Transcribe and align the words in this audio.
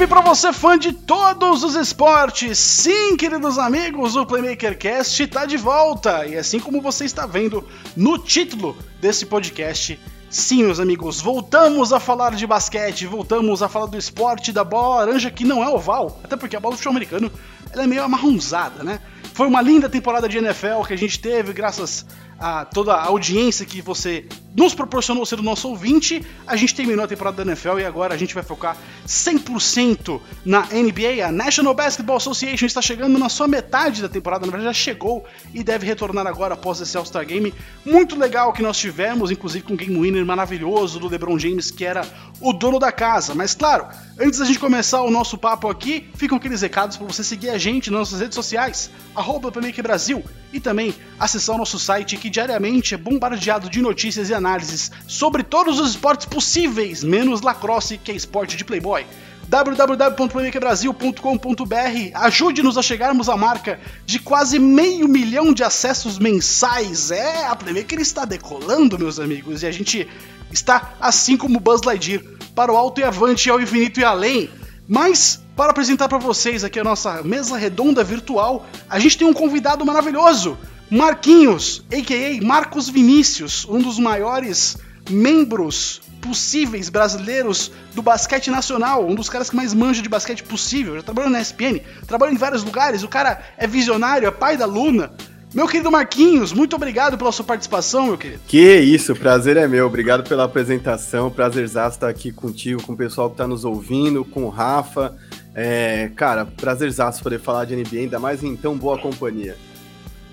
salve 0.00 0.06
para 0.06 0.22
você 0.22 0.50
fã 0.50 0.78
de 0.78 0.94
todos 0.94 1.62
os 1.62 1.74
esportes! 1.74 2.58
Sim, 2.58 3.18
queridos 3.18 3.58
amigos, 3.58 4.16
o 4.16 4.24
Playmaker 4.24 4.78
Cast 4.78 5.22
está 5.22 5.44
de 5.44 5.58
volta 5.58 6.24
e 6.26 6.38
assim 6.38 6.58
como 6.58 6.80
você 6.80 7.04
está 7.04 7.26
vendo 7.26 7.68
no 7.94 8.16
título 8.16 8.74
desse 8.98 9.26
podcast, 9.26 10.00
sim, 10.30 10.62
meus 10.62 10.80
amigos, 10.80 11.20
voltamos 11.20 11.92
a 11.92 12.00
falar 12.00 12.34
de 12.34 12.46
basquete, 12.46 13.04
voltamos 13.04 13.62
a 13.62 13.68
falar 13.68 13.86
do 13.86 13.98
esporte 13.98 14.52
da 14.52 14.64
bola 14.64 15.04
laranja 15.04 15.30
que 15.30 15.44
não 15.44 15.62
é 15.62 15.68
oval, 15.68 16.18
até 16.24 16.34
porque 16.34 16.56
a 16.56 16.60
bola 16.60 16.74
do 16.74 16.78
futebol 16.78 16.96
americano 16.96 17.30
é 17.74 17.86
meio 17.86 18.02
amarronzada, 18.02 18.82
né? 18.82 19.00
Foi 19.34 19.46
uma 19.46 19.60
linda 19.60 19.86
temporada 19.86 20.26
de 20.26 20.38
NFL 20.38 20.82
que 20.86 20.94
a 20.94 20.98
gente 20.98 21.20
teve, 21.20 21.52
graças 21.52 22.06
a 22.40 22.64
toda 22.64 22.94
a 22.94 23.04
audiência 23.04 23.66
que 23.66 23.82
você 23.82 24.24
nos 24.56 24.74
proporcionou 24.74 25.26
ser 25.26 25.38
o 25.38 25.42
nosso 25.42 25.68
ouvinte. 25.68 26.24
A 26.46 26.56
gente 26.56 26.74
terminou 26.74 27.04
a 27.04 27.08
temporada 27.08 27.44
da 27.44 27.52
NFL 27.52 27.78
e 27.78 27.84
agora 27.84 28.14
a 28.14 28.16
gente 28.16 28.34
vai 28.34 28.42
focar 28.42 28.76
100% 29.06 30.20
na 30.44 30.62
NBA. 30.62 31.24
A 31.26 31.30
National 31.30 31.74
Basketball 31.74 32.16
Association 32.16 32.64
está 32.64 32.80
chegando 32.80 33.18
na 33.18 33.28
sua 33.28 33.46
metade 33.46 34.00
da 34.00 34.08
temporada, 34.08 34.46
na 34.46 34.52
verdade 34.52 34.74
já 34.74 34.82
chegou 34.82 35.24
e 35.52 35.62
deve 35.62 35.86
retornar 35.86 36.26
agora 36.26 36.54
após 36.54 36.80
esse 36.80 36.96
All-Star 36.96 37.26
Game. 37.26 37.52
Muito 37.84 38.18
legal 38.18 38.52
que 38.54 38.62
nós 38.62 38.78
tivemos, 38.78 39.30
inclusive 39.30 39.64
com 39.64 39.74
um 39.74 39.76
game 39.76 39.98
winner 39.98 40.24
maravilhoso 40.24 40.98
do 40.98 41.08
LeBron 41.08 41.38
James, 41.38 41.70
que 41.70 41.84
era 41.84 42.06
o 42.40 42.54
dono 42.54 42.78
da 42.78 42.90
casa. 42.90 43.34
Mas 43.34 43.54
claro, 43.54 43.86
antes 44.18 44.38
da 44.38 44.46
gente 44.46 44.58
começar 44.58 45.02
o 45.02 45.10
nosso 45.10 45.36
papo 45.36 45.68
aqui, 45.68 46.08
ficam 46.14 46.38
aqueles 46.38 46.62
recados 46.62 46.96
para 46.96 47.06
você 47.06 47.22
seguir 47.22 47.50
a 47.50 47.58
gente 47.58 47.90
nas 47.90 48.00
nossas 48.00 48.20
redes 48.20 48.34
sociais, 48.34 48.90
arroba 49.14 49.50
Brasil, 49.82 50.24
e 50.52 50.58
também 50.58 50.94
acessar 51.18 51.54
o 51.54 51.58
nosso 51.58 51.78
site 51.78 52.16
que 52.16 52.29
diariamente 52.30 52.94
é 52.94 52.96
bombardeado 52.96 53.68
de 53.68 53.82
notícias 53.82 54.30
e 54.30 54.34
análises 54.34 54.90
sobre 55.06 55.42
todos 55.42 55.78
os 55.78 55.90
esportes 55.90 56.26
possíveis, 56.26 57.04
menos 57.04 57.40
lacrosse, 57.40 57.98
que 57.98 58.10
é 58.10 58.14
esporte 58.14 58.56
de 58.56 58.64
playboy 58.64 59.04
www.playmakerbrasil.com.br 59.50 61.74
Ajude-nos 62.14 62.78
a 62.78 62.82
chegarmos 62.82 63.28
à 63.28 63.36
marca 63.36 63.80
de 64.06 64.20
quase 64.20 64.60
meio 64.60 65.08
milhão 65.08 65.52
de 65.52 65.64
acessos 65.64 66.20
mensais. 66.20 67.10
É, 67.10 67.46
a 67.46 67.56
Playmaker 67.56 67.98
está 67.98 68.24
decolando, 68.24 68.96
meus 68.96 69.18
amigos, 69.18 69.64
e 69.64 69.66
a 69.66 69.72
gente 69.72 70.06
está 70.52 70.92
assim 71.00 71.36
como 71.36 71.58
Buzz 71.58 71.82
Lightyear, 71.82 72.22
para 72.54 72.72
o 72.72 72.76
alto 72.76 73.00
e 73.00 73.04
avante, 73.04 73.50
ao 73.50 73.60
infinito 73.60 73.98
e 73.98 74.04
além. 74.04 74.48
Mas, 74.86 75.42
para 75.56 75.72
apresentar 75.72 76.08
para 76.08 76.18
vocês 76.18 76.62
aqui 76.62 76.78
a 76.78 76.84
nossa 76.84 77.20
mesa 77.22 77.56
redonda 77.56 78.04
virtual, 78.04 78.64
a 78.88 79.00
gente 79.00 79.18
tem 79.18 79.26
um 79.26 79.32
convidado 79.32 79.84
maravilhoso. 79.84 80.56
Marquinhos, 80.90 81.84
a.k.a. 81.92 82.44
Marcos 82.44 82.88
Vinícius, 82.88 83.64
um 83.64 83.80
dos 83.80 83.96
maiores 83.96 84.76
membros 85.08 86.02
possíveis 86.20 86.88
brasileiros 86.88 87.70
do 87.94 88.02
basquete 88.02 88.50
nacional, 88.50 89.06
um 89.06 89.14
dos 89.14 89.28
caras 89.28 89.48
que 89.48 89.54
mais 89.54 89.72
manja 89.72 90.02
de 90.02 90.08
basquete 90.08 90.42
possível, 90.42 90.96
já 90.96 91.02
trabalhou 91.02 91.30
na 91.30 91.40
ESPN, 91.40 91.80
trabalhou 92.08 92.34
em 92.34 92.38
vários 92.38 92.64
lugares, 92.64 93.04
o 93.04 93.08
cara 93.08 93.40
é 93.56 93.68
visionário, 93.68 94.26
é 94.26 94.30
pai 94.32 94.56
da 94.56 94.66
Luna. 94.66 95.12
Meu 95.54 95.68
querido 95.68 95.92
Marquinhos, 95.92 96.52
muito 96.52 96.74
obrigado 96.74 97.16
pela 97.16 97.30
sua 97.30 97.44
participação, 97.44 98.06
meu 98.06 98.18
querido. 98.18 98.40
Que 98.48 98.78
isso, 98.78 99.14
prazer 99.14 99.56
é 99.56 99.68
meu, 99.68 99.86
obrigado 99.86 100.28
pela 100.28 100.44
apresentação, 100.44 101.30
prazerzaço 101.30 101.96
estar 101.96 102.08
aqui 102.08 102.32
contigo, 102.32 102.82
com 102.82 102.94
o 102.94 102.96
pessoal 102.96 103.28
que 103.28 103.34
está 103.34 103.46
nos 103.46 103.64
ouvindo, 103.64 104.24
com 104.24 104.42
o 104.42 104.48
Rafa. 104.48 105.16
É, 105.54 106.10
cara, 106.16 106.46
prazerzaço 106.46 107.22
poder 107.22 107.40
falar 107.40 107.64
de 107.64 107.76
NBA, 107.76 108.00
ainda 108.00 108.18
mais 108.18 108.42
em 108.42 108.56
tão 108.56 108.76
boa 108.76 108.98
companhia. 108.98 109.56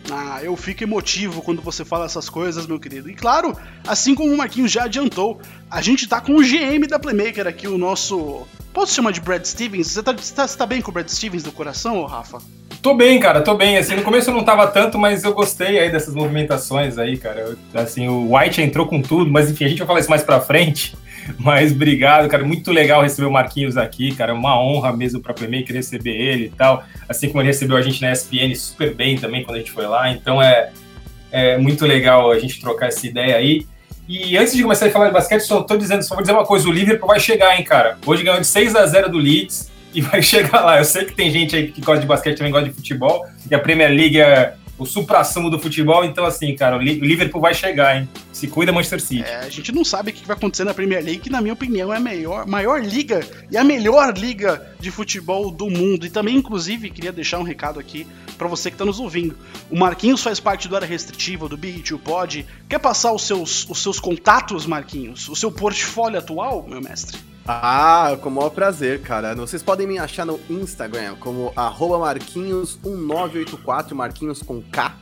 Ah, 0.09 0.39
eu 0.41 0.55
fico 0.55 0.83
emotivo 0.83 1.41
quando 1.41 1.61
você 1.61 1.83
fala 1.83 2.05
essas 2.05 2.29
coisas, 2.29 2.65
meu 2.65 2.79
querido. 2.79 3.09
E 3.09 3.13
claro, 3.13 3.55
assim 3.85 4.15
como 4.15 4.33
o 4.33 4.37
Marquinhos 4.37 4.71
já 4.71 4.85
adiantou, 4.85 5.41
a 5.69 5.81
gente 5.81 6.07
tá 6.07 6.21
com 6.21 6.33
o 6.33 6.41
GM 6.41 6.87
da 6.87 6.97
Playmaker 6.97 7.47
aqui, 7.47 7.67
o 7.67 7.77
nosso. 7.77 8.47
Posso 8.73 8.93
chamar 8.93 9.11
de 9.11 9.19
Brad 9.19 9.43
Stevens? 9.43 9.87
Você 9.87 10.03
tá, 10.03 10.13
você 10.13 10.33
tá, 10.33 10.47
você 10.47 10.57
tá 10.57 10.65
bem 10.65 10.81
com 10.81 10.91
o 10.91 10.93
Brad 10.93 11.07
Stevens 11.07 11.43
do 11.43 11.51
coração, 11.51 12.05
Rafa? 12.05 12.39
Tô 12.81 12.93
bem, 12.93 13.19
cara, 13.19 13.41
tô 13.41 13.55
bem. 13.55 13.77
Assim, 13.77 13.95
no 13.95 14.03
começo 14.03 14.29
eu 14.29 14.33
não 14.33 14.43
tava 14.43 14.67
tanto, 14.67 14.97
mas 14.97 15.23
eu 15.23 15.33
gostei 15.33 15.79
aí 15.79 15.91
dessas 15.91 16.13
movimentações 16.13 16.97
aí, 16.97 17.17
cara. 17.17 17.57
assim, 17.73 18.07
o 18.07 18.35
White 18.35 18.61
entrou 18.61 18.87
com 18.87 19.01
tudo, 19.01 19.29
mas 19.29 19.49
enfim, 19.49 19.65
a 19.65 19.67
gente 19.67 19.79
vai 19.79 19.87
falar 19.87 19.99
isso 19.99 20.09
mais 20.09 20.23
pra 20.23 20.39
frente. 20.39 20.95
Mas 21.37 21.71
obrigado, 21.71 22.27
cara. 22.27 22.43
Muito 22.43 22.71
legal 22.71 23.01
receber 23.01 23.27
o 23.27 23.31
Marquinhos 23.31 23.77
aqui, 23.77 24.15
cara. 24.15 24.33
Uma 24.33 24.59
honra 24.59 24.95
mesmo 24.95 25.19
para 25.21 25.33
Playmaker 25.33 25.75
receber 25.75 26.15
ele 26.15 26.45
e 26.45 26.49
tal. 26.49 26.83
Assim 27.07 27.27
como 27.27 27.41
ele 27.41 27.47
recebeu 27.47 27.77
a 27.77 27.81
gente 27.81 28.01
na 28.01 28.11
ESPN 28.11 28.53
super 28.55 28.93
bem 28.93 29.17
também 29.17 29.43
quando 29.43 29.55
a 29.55 29.59
gente 29.59 29.71
foi 29.71 29.85
lá. 29.85 30.09
Então 30.11 30.41
é, 30.41 30.71
é 31.31 31.57
muito 31.57 31.85
legal 31.85 32.31
a 32.31 32.39
gente 32.39 32.59
trocar 32.59 32.87
essa 32.87 33.05
ideia 33.05 33.35
aí. 33.35 33.65
E 34.07 34.37
antes 34.37 34.55
de 34.55 34.63
começar 34.63 34.85
a 34.85 34.89
falar 34.89 35.07
de 35.07 35.13
basquete, 35.13 35.41
só 35.41 35.61
tô 35.61 35.75
dizendo, 35.75 36.01
só 36.01 36.15
vou 36.15 36.21
dizer 36.21 36.33
uma 36.33 36.45
coisa: 36.45 36.67
o 36.67 36.71
Liverpool 36.71 37.09
vai 37.09 37.19
chegar, 37.19 37.57
hein, 37.57 37.63
cara. 37.63 37.97
Hoje 38.05 38.23
ganhou 38.23 38.39
de 38.39 38.47
6 38.47 38.75
a 38.75 38.85
0 38.85 39.09
do 39.09 39.17
Leeds 39.17 39.69
e 39.93 39.99
vai 40.01 40.21
chegar 40.21 40.61
lá. 40.61 40.77
Eu 40.77 40.85
sei 40.85 41.03
que 41.03 41.13
tem 41.13 41.29
gente 41.29 41.55
aí 41.55 41.67
que 41.67 41.81
gosta 41.81 42.01
de 42.01 42.07
basquete 42.07 42.37
também 42.37 42.53
gosta 42.53 42.69
de 42.69 42.75
futebol, 42.75 43.25
e 43.49 43.53
a 43.53 43.59
Premier 43.59 43.89
League 43.89 44.19
é 44.19 44.53
o 44.77 44.85
supra-sumo 44.85 45.49
do 45.49 45.59
futebol. 45.59 46.03
Então, 46.03 46.25
assim, 46.25 46.55
cara, 46.55 46.77
o 46.77 46.81
Liverpool 46.81 47.41
vai 47.41 47.53
chegar, 47.53 47.97
hein? 47.97 48.07
Se 48.31 48.47
cuida, 48.47 48.71
Manchester 48.71 49.01
City. 49.01 49.23
É, 49.23 49.37
a 49.37 49.49
gente 49.49 49.71
não 49.71 49.83
sabe 49.83 50.11
o 50.11 50.13
que 50.13 50.25
vai 50.25 50.37
acontecer 50.37 50.63
na 50.63 50.73
Premier 50.73 51.03
League, 51.03 51.21
que, 51.21 51.29
na 51.29 51.41
minha 51.41 51.53
opinião, 51.53 51.91
é 51.91 51.97
a 51.97 51.99
maior, 51.99 52.45
maior 52.45 52.83
liga 52.83 53.25
e 53.49 53.57
a 53.57 53.63
melhor 53.63 54.15
liga 54.15 54.75
de 54.79 54.91
futebol 54.91 55.49
do 55.49 55.69
mundo. 55.69 56.05
E 56.05 56.09
também, 56.09 56.35
inclusive, 56.35 56.89
queria 56.89 57.11
deixar 57.11 57.39
um 57.39 57.43
recado 57.43 57.79
aqui 57.79 58.05
para 58.37 58.47
você 58.47 58.69
que 58.69 58.75
está 58.75 58.85
nos 58.85 58.99
ouvindo. 58.99 59.35
O 59.69 59.77
Marquinhos 59.77 60.21
faz 60.21 60.39
parte 60.39 60.67
do 60.67 60.75
área 60.75 60.87
restritiva 60.87 61.49
do 61.49 61.57
Big 61.57 61.81
2 61.81 62.01
Pod. 62.01 62.45
Quer 62.69 62.79
passar 62.79 63.11
os 63.11 63.25
seus, 63.25 63.67
os 63.67 63.81
seus 63.81 63.99
contatos, 63.99 64.65
Marquinhos? 64.65 65.27
O 65.29 65.35
seu 65.35 65.51
portfólio 65.51 66.19
atual, 66.19 66.65
meu 66.67 66.81
mestre? 66.81 67.17
Ah, 67.49 68.17
com 68.21 68.27
o 68.27 68.31
maior 68.31 68.49
prazer, 68.49 69.01
cara. 69.01 69.33
Vocês 69.33 69.63
podem 69.63 69.87
me 69.87 69.97
achar 69.97 70.25
no 70.25 70.37
Instagram 70.49 71.15
como 71.15 71.53
marquinhos1984, 71.53 73.93
Marquinhos 73.93 74.43
com 74.43 74.61
K, 74.61 74.97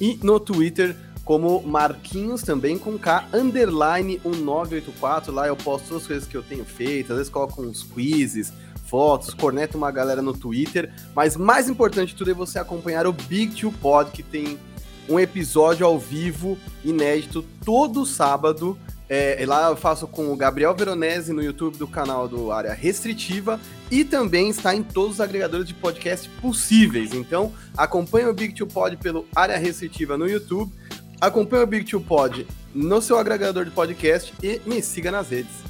e 0.00 0.18
no 0.22 0.40
Twitter 0.40 0.96
como 1.26 1.60
Marquinhos 1.60 2.42
também 2.42 2.78
com 2.78 2.98
K, 2.98 3.28
underline 3.34 4.18
1984. 4.24 5.30
Lá 5.30 5.46
eu 5.46 5.54
posto 5.54 5.94
as 5.94 6.06
coisas 6.06 6.26
que 6.26 6.34
eu 6.34 6.42
tenho 6.42 6.64
feito, 6.64 7.12
às 7.12 7.18
vezes 7.18 7.30
coloco 7.30 7.60
uns 7.60 7.82
quizzes, 7.82 8.50
fotos, 8.86 9.34
corneto 9.34 9.76
uma 9.76 9.90
galera 9.90 10.22
no 10.22 10.32
Twitter. 10.32 10.90
Mas 11.14 11.36
mais 11.36 11.68
importante 11.68 12.12
de 12.12 12.16
tudo 12.16 12.30
é 12.30 12.34
você 12.34 12.58
acompanhar 12.58 13.06
o 13.06 13.12
Big 13.12 13.54
Two 13.54 13.72
Pod, 13.72 14.10
que 14.10 14.22
tem 14.22 14.58
um 15.06 15.20
episódio 15.20 15.84
ao 15.84 15.98
vivo, 15.98 16.56
inédito, 16.82 17.44
todo 17.62 18.06
sábado 18.06 18.78
é, 19.10 19.44
lá 19.44 19.68
eu 19.68 19.76
faço 19.76 20.06
com 20.06 20.32
o 20.32 20.36
Gabriel 20.36 20.72
Veronese 20.72 21.32
no 21.32 21.42
YouTube 21.42 21.76
do 21.76 21.88
canal 21.88 22.28
do 22.28 22.52
Área 22.52 22.72
Restritiva 22.72 23.58
e 23.90 24.04
também 24.04 24.48
está 24.48 24.72
em 24.72 24.84
todos 24.84 25.14
os 25.14 25.20
agregadores 25.20 25.66
de 25.66 25.74
podcast 25.74 26.28
possíveis. 26.40 27.12
Então, 27.12 27.52
acompanhe 27.76 28.26
o 28.26 28.32
Big 28.32 28.54
Two 28.54 28.68
Pod 28.68 28.96
pelo 28.98 29.26
Área 29.34 29.58
Restritiva 29.58 30.16
no 30.16 30.28
YouTube, 30.28 30.72
acompanhe 31.20 31.64
o 31.64 31.66
Big 31.66 31.90
Two 31.90 32.00
Pod 32.00 32.46
no 32.72 33.02
seu 33.02 33.18
agregador 33.18 33.64
de 33.64 33.72
podcast 33.72 34.32
e 34.40 34.60
me 34.64 34.80
siga 34.80 35.10
nas 35.10 35.28
redes. 35.28 35.69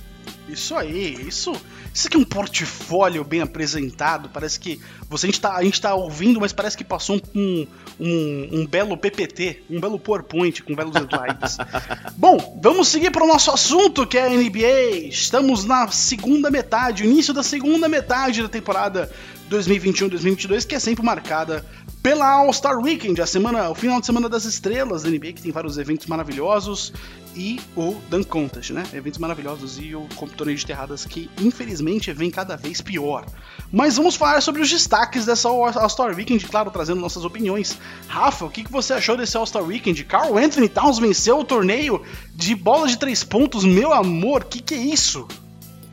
Isso 0.52 0.74
aí, 0.74 1.26
isso 1.26 1.52
isso 1.92 2.06
aqui 2.06 2.16
é 2.16 2.20
um 2.20 2.24
portfólio 2.24 3.24
bem 3.24 3.40
apresentado. 3.40 4.28
Parece 4.28 4.60
que 4.60 4.80
você, 5.08 5.26
a, 5.26 5.28
gente 5.28 5.40
tá, 5.40 5.56
a 5.56 5.64
gente 5.64 5.80
tá 5.80 5.94
ouvindo, 5.94 6.40
mas 6.40 6.52
parece 6.52 6.76
que 6.76 6.84
passou 6.84 7.20
um, 7.34 7.66
um, 7.98 8.48
um 8.52 8.66
belo 8.66 8.96
PPT, 8.96 9.64
um 9.68 9.80
belo 9.80 9.98
PowerPoint 9.98 10.62
com 10.62 10.74
belos 10.74 10.94
slides. 10.94 11.58
Bom, 12.16 12.60
vamos 12.62 12.88
seguir 12.88 13.10
para 13.10 13.24
o 13.24 13.26
nosso 13.26 13.50
assunto 13.50 14.06
que 14.06 14.16
é 14.16 14.26
a 14.26 14.30
NBA. 14.30 15.08
Estamos 15.08 15.64
na 15.64 15.88
segunda 15.88 16.48
metade, 16.48 17.04
início 17.04 17.34
da 17.34 17.42
segunda 17.42 17.88
metade 17.88 18.40
da 18.40 18.48
temporada 18.48 19.10
2021-2022, 19.50 20.64
que 20.64 20.76
é 20.76 20.78
sempre 20.78 21.04
marcada 21.04 21.64
pela 22.02 22.26
All-Star 22.26 22.78
Weekend, 22.78 23.20
a 23.20 23.26
semana, 23.26 23.68
o 23.68 23.74
final 23.74 24.00
de 24.00 24.06
semana 24.06 24.28
das 24.28 24.44
estrelas 24.44 25.02
da 25.02 25.10
NBA, 25.10 25.32
que 25.34 25.42
tem 25.42 25.52
vários 25.52 25.76
eventos 25.76 26.06
maravilhosos, 26.06 26.92
e 27.36 27.60
o 27.76 27.94
Dunk 28.08 28.26
Contest, 28.26 28.72
né? 28.72 28.84
Eventos 28.92 29.18
maravilhosos 29.18 29.78
e 29.78 29.94
o 29.94 30.08
torneio 30.36 30.58
de 30.58 30.66
terradas 30.66 31.04
que, 31.04 31.30
infelizmente, 31.40 32.12
vem 32.12 32.30
cada 32.30 32.56
vez 32.56 32.80
pior. 32.80 33.24
Mas 33.70 33.96
vamos 33.96 34.16
falar 34.16 34.40
sobre 34.40 34.62
os 34.62 34.70
destaques 34.70 35.26
dessa 35.26 35.48
All-Star 35.48 36.14
Weekend, 36.14 36.44
claro, 36.46 36.70
trazendo 36.70 37.00
nossas 37.00 37.24
opiniões. 37.24 37.78
Rafa, 38.08 38.46
o 38.46 38.50
que, 38.50 38.64
você 38.70 38.94
achou 38.94 39.16
desse 39.16 39.36
All-Star 39.36 39.62
Weekend? 39.62 40.04
Carl 40.04 40.36
Anthony 40.36 40.68
Towns 40.68 40.98
venceu 40.98 41.38
o 41.38 41.44
torneio 41.44 42.02
de 42.34 42.54
bola 42.54 42.88
de 42.88 42.98
três 42.98 43.22
pontos, 43.22 43.64
meu 43.64 43.92
amor, 43.92 44.44
que 44.44 44.60
que 44.60 44.74
é 44.74 44.78
isso? 44.78 45.28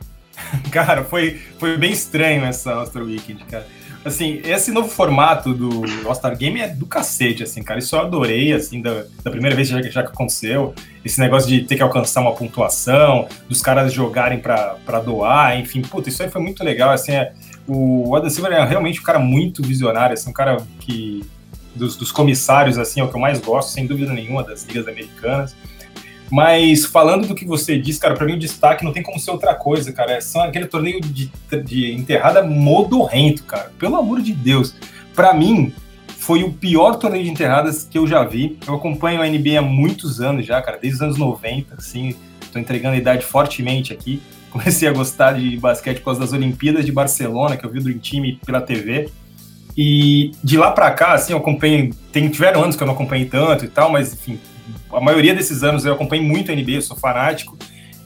Cara, 0.72 1.04
foi, 1.04 1.40
foi 1.58 1.76
bem 1.76 1.92
estranho 1.92 2.44
essa 2.44 2.72
All-Star 2.72 3.04
Weekend, 3.04 3.44
cara 3.44 3.77
assim, 4.08 4.40
esse 4.44 4.70
novo 4.72 4.88
formato 4.88 5.54
do 5.54 5.82
All-Star 6.06 6.36
Game 6.36 6.60
é 6.60 6.68
do 6.68 6.86
cacete, 6.86 7.42
assim, 7.42 7.62
cara. 7.62 7.78
Isso 7.78 7.94
eu 7.94 8.00
adorei, 8.00 8.52
assim, 8.52 8.82
da, 8.82 9.04
da 9.22 9.30
primeira 9.30 9.54
vez 9.54 9.68
já, 9.68 9.80
já 9.82 10.02
que 10.02 10.08
aconteceu. 10.08 10.74
Esse 11.04 11.20
negócio 11.20 11.48
de 11.48 11.62
ter 11.62 11.76
que 11.76 11.82
alcançar 11.82 12.20
uma 12.20 12.34
pontuação, 12.34 13.28
dos 13.48 13.62
caras 13.62 13.92
jogarem 13.92 14.38
para 14.38 15.00
doar, 15.04 15.58
enfim, 15.58 15.82
puta, 15.82 16.08
isso 16.08 16.22
aí 16.22 16.28
foi 16.28 16.42
muito 16.42 16.64
legal, 16.64 16.90
assim, 16.90 17.12
é, 17.12 17.32
o 17.66 18.14
Adam 18.16 18.30
Silver 18.30 18.52
é 18.52 18.64
realmente 18.64 19.00
um 19.00 19.02
cara 19.02 19.18
muito 19.18 19.62
visionário, 19.62 20.14
assim, 20.14 20.30
um 20.30 20.32
cara 20.32 20.56
que, 20.80 21.24
dos, 21.74 21.96
dos 21.96 22.10
comissários, 22.10 22.78
assim, 22.78 23.00
é 23.00 23.04
o 23.04 23.08
que 23.08 23.14
eu 23.14 23.20
mais 23.20 23.38
gosto, 23.40 23.70
sem 23.70 23.86
dúvida 23.86 24.12
nenhuma, 24.12 24.42
das 24.42 24.64
ligas 24.64 24.88
americanas. 24.88 25.54
Mas 26.30 26.84
falando 26.84 27.26
do 27.26 27.34
que 27.34 27.44
você 27.44 27.78
disse, 27.78 28.00
cara, 28.00 28.14
para 28.14 28.26
mim 28.26 28.34
o 28.34 28.38
destaque 28.38 28.84
não 28.84 28.92
tem 28.92 29.02
como 29.02 29.18
ser 29.18 29.30
outra 29.30 29.54
coisa, 29.54 29.92
cara. 29.92 30.12
É 30.12 30.20
só 30.20 30.42
aquele 30.42 30.66
torneio 30.66 31.00
de, 31.00 31.30
de 31.64 31.92
enterrada 31.92 32.42
modorrento, 32.42 33.44
cara. 33.44 33.72
Pelo 33.78 33.96
amor 33.96 34.20
de 34.20 34.32
Deus. 34.32 34.74
Para 35.14 35.32
mim, 35.32 35.72
foi 36.18 36.42
o 36.44 36.52
pior 36.52 36.96
torneio 36.96 37.24
de 37.24 37.30
enterradas 37.30 37.84
que 37.90 37.96
eu 37.96 38.06
já 38.06 38.22
vi. 38.22 38.58
Eu 38.66 38.74
acompanho 38.74 39.22
a 39.22 39.26
NBA 39.26 39.58
há 39.58 39.62
muitos 39.62 40.20
anos 40.20 40.44
já, 40.44 40.60
cara, 40.60 40.78
desde 40.78 40.96
os 40.96 41.02
anos 41.02 41.16
90, 41.16 41.74
assim. 41.76 42.14
Tô 42.52 42.58
entregando 42.58 42.94
a 42.94 42.98
idade 42.98 43.24
fortemente 43.24 43.92
aqui. 43.92 44.20
Comecei 44.50 44.88
a 44.88 44.92
gostar 44.92 45.32
de 45.32 45.56
basquete 45.58 45.98
por 45.98 46.06
causa 46.06 46.20
das 46.20 46.32
Olimpíadas 46.32 46.84
de 46.84 46.92
Barcelona, 46.92 47.56
que 47.56 47.64
eu 47.64 47.70
vi 47.70 47.80
do 47.80 47.92
time 47.94 48.38
pela 48.44 48.60
TV. 48.60 49.10
E 49.76 50.32
de 50.42 50.58
lá 50.58 50.72
para 50.72 50.90
cá, 50.90 51.12
assim, 51.14 51.32
eu 51.32 51.38
acompanho. 51.38 51.94
Tem, 52.12 52.28
tiveram 52.28 52.64
anos 52.64 52.76
que 52.76 52.82
eu 52.82 52.86
não 52.86 52.94
acompanhei 52.94 53.26
tanto 53.26 53.64
e 53.64 53.68
tal, 53.68 53.90
mas 53.90 54.12
enfim, 54.12 54.38
a 54.92 55.00
maioria 55.00 55.34
desses 55.34 55.62
anos 55.62 55.84
eu 55.84 55.92
acompanho 55.92 56.22
muito 56.22 56.50
a 56.50 56.54
NBA, 56.54 56.72
eu 56.72 56.82
sou 56.82 56.96
fanático. 56.96 57.56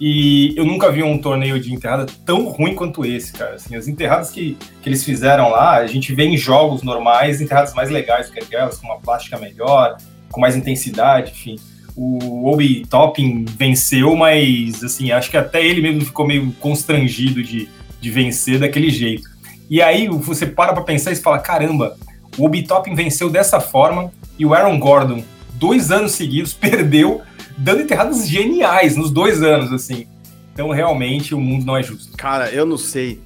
E 0.01 0.53
eu 0.57 0.65
nunca 0.65 0.91
vi 0.91 1.01
um 1.03 1.17
torneio 1.17 1.61
de 1.61 1.73
enterrada 1.73 2.07
tão 2.27 2.49
ruim 2.49 2.75
quanto 2.75 3.05
esse, 3.05 3.33
cara. 3.33 3.55
Assim, 3.55 3.77
as 3.77 3.87
enterradas 3.87 4.31
que, 4.31 4.59
que 4.83 4.89
eles 4.89 5.05
fizeram 5.05 5.51
lá, 5.51 5.77
a 5.77 5.87
gente 5.87 6.13
vê 6.13 6.25
em 6.25 6.37
jogos 6.37 6.83
normais 6.83 7.41
enterradas 7.41 7.73
mais 7.73 7.89
legais 7.89 8.27
do 8.27 8.33
que 8.33 8.41
aquelas, 8.41 8.79
com 8.79 8.87
uma 8.89 8.99
plástica 8.99 9.39
melhor, 9.39 9.97
com 10.29 10.41
mais 10.41 10.57
intensidade, 10.57 11.31
enfim. 11.31 11.57
O 11.95 12.51
Obi 12.51 12.85
Topping 12.87 13.45
venceu, 13.45 14.17
mas 14.17 14.83
assim, 14.83 15.13
acho 15.13 15.31
que 15.31 15.37
até 15.37 15.65
ele 15.65 15.81
mesmo 15.81 16.05
ficou 16.05 16.27
meio 16.27 16.51
constrangido 16.59 17.41
de, 17.41 17.69
de 18.01 18.11
vencer 18.11 18.59
daquele 18.59 18.91
jeito. 18.91 19.31
E 19.71 19.81
aí 19.81 20.09
você 20.09 20.47
para 20.47 20.73
pra 20.73 20.83
pensar 20.83 21.13
e 21.13 21.17
fala: 21.17 21.39
caramba, 21.39 21.97
o 22.37 22.45
Obi 22.45 22.63
Topping 22.63 22.95
venceu 22.95 23.31
dessa 23.31 23.61
forma 23.61 24.13
e 24.39 24.45
o 24.45 24.53
Aaron 24.53 24.79
Gordon 24.79 25.23
dois 25.63 25.93
anos 25.93 26.13
seguidos, 26.13 26.53
perdeu, 26.53 27.23
dando 27.57 27.83
enterradas 27.83 28.29
geniais 28.29 28.97
nos 28.97 29.13
dois 29.13 29.43
anos, 29.43 29.73
assim. 29.73 30.09
Então, 30.53 30.71
realmente, 30.71 31.35
o 31.35 31.41
mundo 31.41 31.65
não 31.65 31.77
é 31.77 31.83
justo. 31.83 32.17
Cara, 32.17 32.51
eu 32.51 32.67
não 32.67 32.77
sei. 32.77 33.21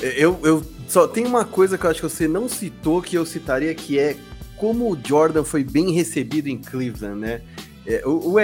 Eu, 0.00 0.38
eu 0.44 0.62
só 0.86 1.08
tem 1.08 1.26
uma 1.26 1.44
coisa 1.44 1.76
que 1.76 1.84
eu 1.84 1.90
acho 1.90 2.00
que 2.00 2.08
você 2.08 2.28
não 2.28 2.48
citou 2.48 3.02
que 3.02 3.16
eu 3.16 3.26
citaria, 3.26 3.74
que 3.74 3.98
é 3.98 4.16
como 4.56 4.92
o 4.92 4.98
Jordan 5.02 5.42
foi 5.42 5.64
bem 5.64 5.90
recebido 5.90 6.48
em 6.48 6.58
Cleveland, 6.58 7.18
né? 7.18 7.40
É, 7.86 8.02
o, 8.04 8.10
o, 8.10 8.36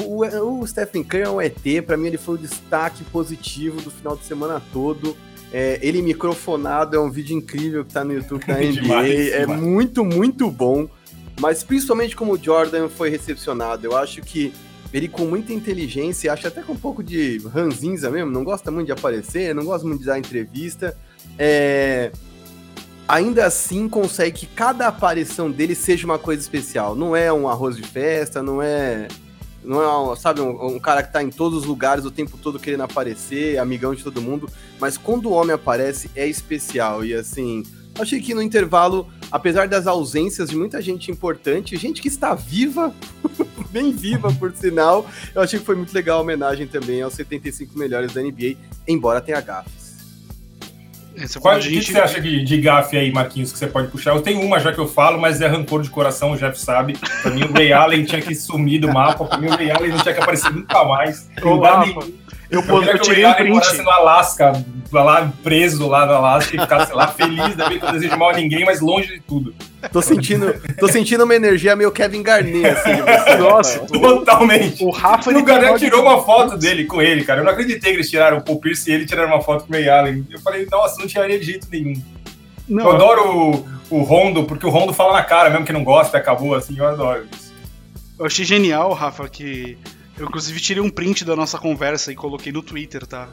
o, 0.00 0.60
o, 0.60 0.66
Stephen 0.66 1.02
Curry 1.02 1.24
é 1.24 1.28
um 1.28 1.40
ET, 1.40 1.84
para 1.84 1.96
mim 1.96 2.06
ele 2.06 2.18
foi 2.18 2.36
o 2.36 2.38
destaque 2.38 3.02
positivo 3.04 3.80
do 3.82 3.90
final 3.90 4.16
de 4.16 4.24
semana 4.24 4.62
todo. 4.72 5.16
É, 5.52 5.78
ele 5.82 6.00
microfonado 6.00 6.96
é 6.96 7.00
um 7.00 7.10
vídeo 7.10 7.36
incrível 7.36 7.84
que 7.84 7.92
tá 7.92 8.04
no 8.04 8.14
YouTube 8.14 8.44
da 8.46 8.54
NBA, 8.54 8.72
demais, 8.72 9.32
é 9.32 9.40
demais. 9.40 9.60
muito, 9.60 10.04
muito 10.04 10.50
bom 10.50 10.88
mas 11.40 11.62
principalmente 11.62 12.14
como 12.14 12.34
o 12.34 12.38
Jordan 12.38 12.88
foi 12.88 13.10
recepcionado. 13.10 13.86
Eu 13.86 13.96
acho 13.96 14.20
que 14.22 14.52
ele 14.92 15.08
com 15.08 15.24
muita 15.24 15.52
inteligência, 15.52 16.32
acho 16.32 16.46
até 16.46 16.62
com 16.62 16.74
um 16.74 16.78
pouco 16.78 17.02
de 17.02 17.38
ranzinza 17.52 18.10
mesmo, 18.10 18.30
não 18.30 18.44
gosta 18.44 18.70
muito 18.70 18.86
de 18.86 18.92
aparecer, 18.92 19.54
não 19.54 19.64
gosta 19.64 19.86
muito 19.86 20.00
de 20.00 20.06
dar 20.06 20.18
entrevista. 20.18 20.96
É... 21.38 22.12
Ainda 23.08 23.46
assim 23.46 23.88
consegue 23.88 24.40
que 24.40 24.46
cada 24.46 24.86
aparição 24.86 25.50
dele 25.50 25.74
seja 25.74 26.06
uma 26.06 26.18
coisa 26.18 26.40
especial. 26.40 26.94
Não 26.94 27.16
é 27.16 27.32
um 27.32 27.48
arroz 27.48 27.76
de 27.76 27.82
festa, 27.82 28.42
não 28.42 28.62
é. 28.62 29.08
Não 29.64 30.12
é, 30.12 30.16
sabe, 30.16 30.40
um, 30.40 30.74
um 30.74 30.78
cara 30.78 31.02
que 31.02 31.12
tá 31.12 31.22
em 31.22 31.30
todos 31.30 31.60
os 31.60 31.64
lugares 31.64 32.04
o 32.04 32.10
tempo 32.10 32.36
todo 32.36 32.58
querendo 32.58 32.82
aparecer, 32.82 33.58
amigão 33.58 33.94
de 33.94 34.02
todo 34.02 34.20
mundo. 34.20 34.48
Mas 34.80 34.98
quando 34.98 35.26
o 35.26 35.32
homem 35.32 35.54
aparece, 35.54 36.10
é 36.16 36.26
especial. 36.26 37.04
E 37.04 37.14
assim, 37.14 37.62
achei 37.98 38.20
que 38.20 38.34
no 38.34 38.42
intervalo 38.42 39.08
apesar 39.32 39.66
das 39.66 39.86
ausências 39.86 40.50
de 40.50 40.56
muita 40.56 40.80
gente 40.82 41.10
importante, 41.10 41.74
gente 41.76 42.02
que 42.02 42.08
está 42.08 42.34
viva, 42.34 42.94
bem 43.72 43.90
viva 43.90 44.30
por 44.34 44.52
sinal, 44.52 45.06
eu 45.34 45.40
achei 45.40 45.58
que 45.58 45.64
foi 45.64 45.74
muito 45.74 45.92
legal 45.94 46.18
a 46.18 46.20
homenagem 46.20 46.66
também 46.66 47.00
aos 47.00 47.14
75 47.14 47.76
melhores 47.76 48.12
da 48.12 48.20
NBA, 48.20 48.56
embora 48.86 49.22
tenha 49.22 49.40
gafes. 49.40 49.82
Qual, 51.40 51.60
gente... 51.60 51.76
O 51.76 51.80
que 51.80 51.92
você 51.92 51.98
acha 51.98 52.20
de, 52.20 52.42
de 52.42 52.60
gafe 52.60 52.96
aí, 52.96 53.12
Marquinhos, 53.12 53.52
que 53.52 53.58
você 53.58 53.66
pode 53.66 53.88
puxar? 53.88 54.14
Eu 54.14 54.22
tenho 54.22 54.40
uma 54.40 54.58
já 54.58 54.72
que 54.72 54.78
eu 54.78 54.88
falo, 54.88 55.20
mas 55.20 55.40
é 55.42 55.46
rancor 55.46 55.82
de 55.82 55.90
coração, 55.90 56.32
o 56.32 56.36
Jeff 56.36 56.58
sabe. 56.58 56.96
Pra 57.20 57.30
mim, 57.30 57.44
o 57.44 57.52
Ray 57.52 57.70
Allen 57.70 58.04
tinha 58.04 58.20
que 58.20 58.34
sumir 58.34 58.80
do 58.80 58.88
mapa, 58.88 59.24
pra 59.26 59.36
mim, 59.36 59.48
o 59.48 59.50
Ray 59.50 59.70
Allen 59.70 59.90
não 59.90 59.98
tinha 59.98 60.14
que 60.14 60.20
aparecer 60.20 60.50
nunca 60.50 60.84
mais. 60.84 61.28
Ô, 61.42 61.58
eu, 62.52 62.60
eu, 62.60 62.82
eu 62.82 62.98
tirei 62.98 63.24
um 63.24 63.32
print. 63.32 63.78
no 63.82 63.90
Alasca, 63.90 64.52
lá 64.92 65.32
preso 65.42 65.88
lá 65.88 66.04
no 66.04 66.12
Alasca 66.12 66.54
e 66.54 66.60
ficasse 66.60 66.92
lá 66.92 67.08
feliz, 67.08 67.56
né? 67.56 67.78
Que 67.78 67.84
eu 67.84 67.92
desejo 67.92 68.16
mal 68.18 68.28
a 68.28 68.34
ninguém, 68.34 68.64
mas 68.64 68.80
longe 68.80 69.08
de 69.08 69.20
tudo. 69.20 69.54
Tô 69.90 70.02
sentindo, 70.02 70.54
tô 70.78 70.86
sentindo 70.86 71.24
uma 71.24 71.34
energia 71.34 71.74
meio 71.74 71.90
Kevin 71.90 72.22
Garnett, 72.22 72.66
assim. 72.66 72.96
Você, 72.96 73.36
Nossa, 73.38 73.78
totalmente. 73.86 74.84
O 74.84 74.90
Rafa 74.90 75.30
o 75.30 75.42
Garnett 75.42 75.78
tirou 75.78 76.02
uma 76.02 76.22
foto 76.22 76.58
dele 76.58 76.84
com 76.84 77.00
ele, 77.00 77.24
cara. 77.24 77.40
Eu 77.40 77.44
não 77.44 77.52
acreditei 77.52 77.92
que 77.92 77.96
eles 77.96 78.10
tiraram 78.10 78.38
o 78.38 78.42
Paul 78.42 78.60
Pierce 78.60 78.90
e 78.90 78.94
ele 78.94 79.06
tiraram 79.06 79.30
uma 79.30 79.40
foto 79.40 79.64
com 79.64 79.72
o 79.72 79.76
Ray 79.76 79.88
Allen. 79.88 80.26
Eu 80.30 80.38
falei, 80.40 80.68
nossa, 80.70 81.00
não 81.00 81.06
tiraria 81.06 81.38
de 81.38 81.46
jeito 81.46 81.66
nenhum. 81.70 82.00
Não, 82.68 82.84
eu 82.84 82.92
adoro 82.92 83.66
o, 83.90 83.98
o 83.98 84.02
Rondo, 84.02 84.44
porque 84.44 84.66
o 84.66 84.70
Rondo 84.70 84.92
fala 84.92 85.14
na 85.14 85.24
cara, 85.24 85.48
mesmo 85.48 85.64
que 85.64 85.72
não 85.72 85.82
gosta, 85.82 86.18
acabou 86.18 86.54
assim, 86.54 86.78
eu 86.78 86.86
adoro 86.86 87.26
isso. 87.32 87.52
Eu 88.18 88.26
achei 88.26 88.44
genial, 88.44 88.92
Rafa, 88.92 89.28
que 89.28 89.76
eu, 90.16 90.26
inclusive, 90.26 90.60
tirei 90.60 90.82
um 90.82 90.90
print 90.90 91.24
da 91.24 91.34
nossa 91.34 91.58
conversa 91.58 92.12
e 92.12 92.14
coloquei 92.14 92.52
no 92.52 92.62
Twitter, 92.62 93.06
tá? 93.06 93.28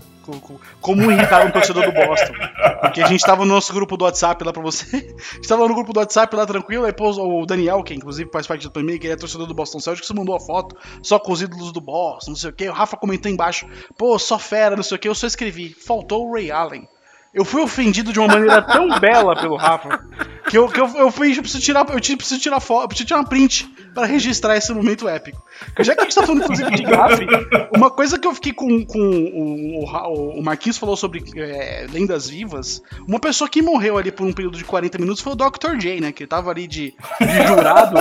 Como 0.79 1.11
irritar 1.11 1.45
um 1.45 1.51
torcedor 1.51 1.85
do 1.85 1.91
Boston. 1.91 2.33
Porque 2.81 3.01
a 3.01 3.07
gente 3.07 3.21
tava 3.21 3.43
no 3.43 3.53
nosso 3.53 3.73
grupo 3.73 3.97
do 3.97 4.05
WhatsApp 4.05 4.41
lá 4.43 4.53
pra 4.53 4.61
você. 4.61 4.85
A 5.31 5.35
gente 5.35 5.47
tava 5.47 5.67
no 5.67 5.73
grupo 5.73 5.91
do 5.91 5.99
WhatsApp 5.99 6.33
lá 6.35 6.45
tranquilo, 6.45 6.85
aí 6.85 6.93
pôs 6.93 7.17
o 7.17 7.45
Daniel, 7.45 7.83
que 7.83 7.93
inclusive 7.93 8.29
faz 8.31 8.47
parte 8.47 8.63
do 8.63 8.71
Playmaker, 8.71 8.99
que 8.99 9.07
é 9.07 9.15
torcedor 9.15 9.47
do 9.47 9.53
Boston 9.53 9.79
Celtics, 9.79 10.09
mandou 10.11 10.35
a 10.35 10.39
foto 10.39 10.75
só 11.01 11.19
com 11.19 11.31
os 11.31 11.41
ídolos 11.41 11.71
do 11.71 11.81
Boston, 11.81 12.31
não 12.31 12.37
sei 12.37 12.49
o 12.49 12.53
que. 12.53 12.69
O 12.69 12.73
Rafa 12.73 12.95
comentou 12.95 13.31
embaixo, 13.31 13.67
pô, 13.97 14.17
só 14.17 14.39
fera, 14.39 14.75
não 14.75 14.83
sei 14.83 14.95
o 14.95 14.99
que. 14.99 15.07
Eu 15.07 15.15
só 15.15 15.27
escrevi, 15.27 15.69
faltou 15.73 16.27
o 16.27 16.33
Ray 16.33 16.51
Allen. 16.51 16.87
Eu 17.33 17.45
fui 17.45 17.61
ofendido 17.61 18.11
de 18.11 18.19
uma 18.19 18.27
maneira 18.27 18.61
tão 18.61 18.99
bela 18.99 19.35
pelo 19.35 19.55
Rafa 19.55 20.03
que 20.49 20.57
eu, 20.57 20.67
que 20.67 20.79
eu, 20.79 20.87
eu 20.95 21.11
fui, 21.11 21.37
eu 21.37 21.41
preciso 21.41 21.63
tirar, 21.63 21.81
eu 21.81 22.17
preciso 22.17 22.39
tirar 22.39 22.59
foto, 22.59 22.87
preciso 22.87 23.07
tirar 23.07 23.19
uma 23.19 23.29
print 23.29 23.69
para 23.93 24.07
registrar 24.07 24.55
esse 24.57 24.73
momento 24.73 25.07
épico. 25.07 25.41
Já 25.79 25.95
que 25.95 26.01
a 26.01 26.03
gente 26.03 26.15
tá 26.15 26.23
falando 26.23 26.43
inclusive 26.43 26.71
de 26.71 26.83
gafe, 26.83 27.27
uma 27.75 27.89
coisa 27.89 28.17
que 28.17 28.27
eu 28.27 28.33
fiquei 28.33 28.53
com, 28.53 28.85
com 28.85 28.99
o, 28.99 29.85
o, 29.85 30.39
o 30.39 30.43
Marquinhos 30.43 30.77
falou 30.77 30.95
sobre 30.95 31.23
é, 31.35 31.85
lendas 31.91 32.29
vivas, 32.29 32.81
uma 33.07 33.19
pessoa 33.19 33.49
que 33.49 33.61
morreu 33.61 33.97
ali 33.97 34.11
por 34.11 34.25
um 34.25 34.33
período 34.33 34.57
de 34.57 34.63
40 34.63 34.97
minutos 34.97 35.21
foi 35.21 35.33
o 35.33 35.35
Dr. 35.35 35.77
J, 35.77 35.99
né? 35.99 36.11
Que 36.11 36.25
tava 36.27 36.49
ali 36.51 36.67
de, 36.67 36.93
de 37.19 37.47
jurado 37.47 37.95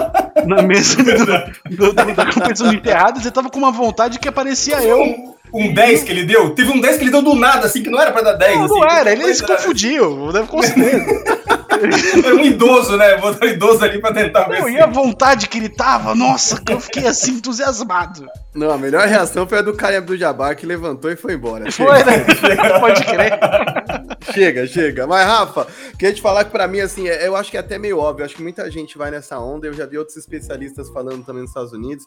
na 0.47 0.63
mesa 0.63 0.97
do, 0.97 1.77
do, 1.77 1.93
do, 1.93 2.15
da 2.15 2.33
competição 2.33 2.69
de 2.69 2.77
enterrados 2.77 3.25
e 3.25 3.31
tava 3.31 3.51
com 3.51 3.59
uma 3.59 3.73
vontade 3.73 4.19
que 4.19 4.29
aparecia 4.29 4.83
eu 4.83 5.37
um 5.53 5.73
10 5.73 6.03
que 6.05 6.11
ele 6.11 6.25
deu? 6.25 6.51
Teve 6.55 6.71
um 6.71 6.81
10 6.81 6.97
que 6.97 7.05
ele 7.05 7.11
deu 7.11 7.23
do 7.23 7.35
nada, 7.35 7.67
assim, 7.67 7.83
que 7.83 7.91
não 7.91 8.01
era 8.01 8.13
pra 8.13 8.23
dar 8.23 8.35
10. 8.35 8.57
Não, 8.57 8.65
assim, 8.65 8.81
não 8.81 8.89
era, 8.89 9.13
ele 9.13 9.35
se 9.35 9.47
confundiu, 9.47 10.33
deve 10.33 10.47
com 10.47 10.63
certeza. 10.63 11.07
Era 12.25 12.35
um 12.35 12.45
idoso, 12.45 12.97
né? 12.97 13.17
Botou 13.17 13.49
um 13.49 13.53
idoso 13.53 13.85
ali 13.85 14.01
pra 14.01 14.13
tentar 14.13 14.45
ver. 14.45 14.61
Não, 14.61 14.69
e 14.69 14.81
a 14.81 14.87
vontade 14.87 15.49
que 15.49 15.59
ele 15.59 15.69
tava, 15.69 16.15
nossa, 16.15 16.61
que 16.61 16.73
eu 16.73 16.81
fiquei 16.81 17.07
assim 17.07 17.33
entusiasmado. 17.33 18.27
Não, 18.55 18.71
a 18.71 18.79
melhor 18.79 19.07
reação 19.07 19.47
foi 19.47 19.59
a 19.59 19.63
do 19.63 19.75
Karim 19.75 19.97
Abdul-Jabbar 19.97 20.57
que 20.57 20.67
levantou 20.67 21.11
e 21.11 21.17
foi 21.17 21.35
embora. 21.35 21.71
Foi, 21.71 22.05
né? 22.05 22.25
Pode 22.81 23.05
crer. 23.05 23.39
chega, 24.33 24.67
chega. 24.67 25.07
Mas, 25.07 25.27
Rafa, 25.27 25.67
queria 25.99 26.15
te 26.15 26.21
falar 26.21 26.45
que 26.45 26.51
pra 26.51 26.67
mim, 26.67 26.81
assim, 26.81 27.09
é, 27.09 27.27
eu 27.27 27.37
acho 27.37 27.51
que 27.51 27.57
é 27.57 27.61
até 27.61 27.79
meio 27.79 27.99
óbvio. 27.99 28.25
Acho 28.25 28.35
que 28.35 28.43
muita 28.43 28.71
gente 28.71 28.99
vai 28.99 29.11
nessa 29.11 29.39
onda. 29.39 29.67
Eu 29.67 29.75
já 29.75 29.87
vi 29.87 29.99
outros 29.99 30.17
especialistas 30.17 30.89
falando 30.91 31.25
também 31.25 31.43
nos 31.43 31.51
Estados 31.51 31.73
Unidos. 31.73 32.07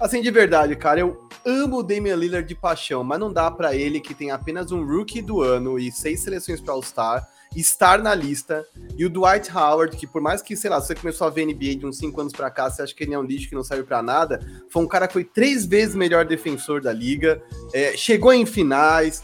Assim, 0.00 0.20
de 0.20 0.30
verdade, 0.30 0.74
cara, 0.76 1.00
eu 1.00 1.28
amo 1.44 1.78
o 1.78 1.82
Damian 1.82 2.16
Lillard 2.16 2.46
de 2.46 2.54
paixão, 2.54 3.04
mas 3.04 3.20
não 3.20 3.32
dá 3.32 3.50
para 3.50 3.74
ele 3.74 4.00
que 4.00 4.14
tem 4.14 4.30
apenas 4.30 4.72
um 4.72 4.84
rookie 4.84 5.22
do 5.22 5.42
ano 5.42 5.78
e 5.78 5.92
seis 5.92 6.20
seleções 6.20 6.60
para 6.60 6.74
All-Star 6.74 7.26
estar 7.54 8.02
na 8.02 8.14
lista. 8.14 8.66
E 8.96 9.04
o 9.04 9.10
Dwight 9.10 9.50
Howard, 9.50 9.96
que 9.96 10.06
por 10.06 10.22
mais 10.22 10.40
que, 10.40 10.56
sei 10.56 10.70
lá, 10.70 10.80
você 10.80 10.94
começou 10.94 11.26
a 11.26 11.30
ver 11.30 11.46
NBA 11.46 11.76
de 11.76 11.86
uns 11.86 11.98
5 11.98 12.20
anos 12.20 12.32
para 12.32 12.50
cá, 12.50 12.70
você 12.70 12.82
acha 12.82 12.94
que 12.94 13.04
ele 13.04 13.14
é 13.14 13.18
um 13.18 13.22
lixo 13.22 13.48
que 13.48 13.54
não 13.54 13.64
serve 13.64 13.84
para 13.84 14.02
nada, 14.02 14.40
foi 14.70 14.82
um 14.82 14.88
cara 14.88 15.06
que 15.06 15.12
foi 15.12 15.24
três 15.24 15.66
vezes 15.66 15.94
melhor 15.94 16.24
defensor 16.24 16.80
da 16.80 16.92
liga, 16.92 17.42
é, 17.72 17.96
chegou 17.96 18.32
em 18.32 18.46
finais, 18.46 19.22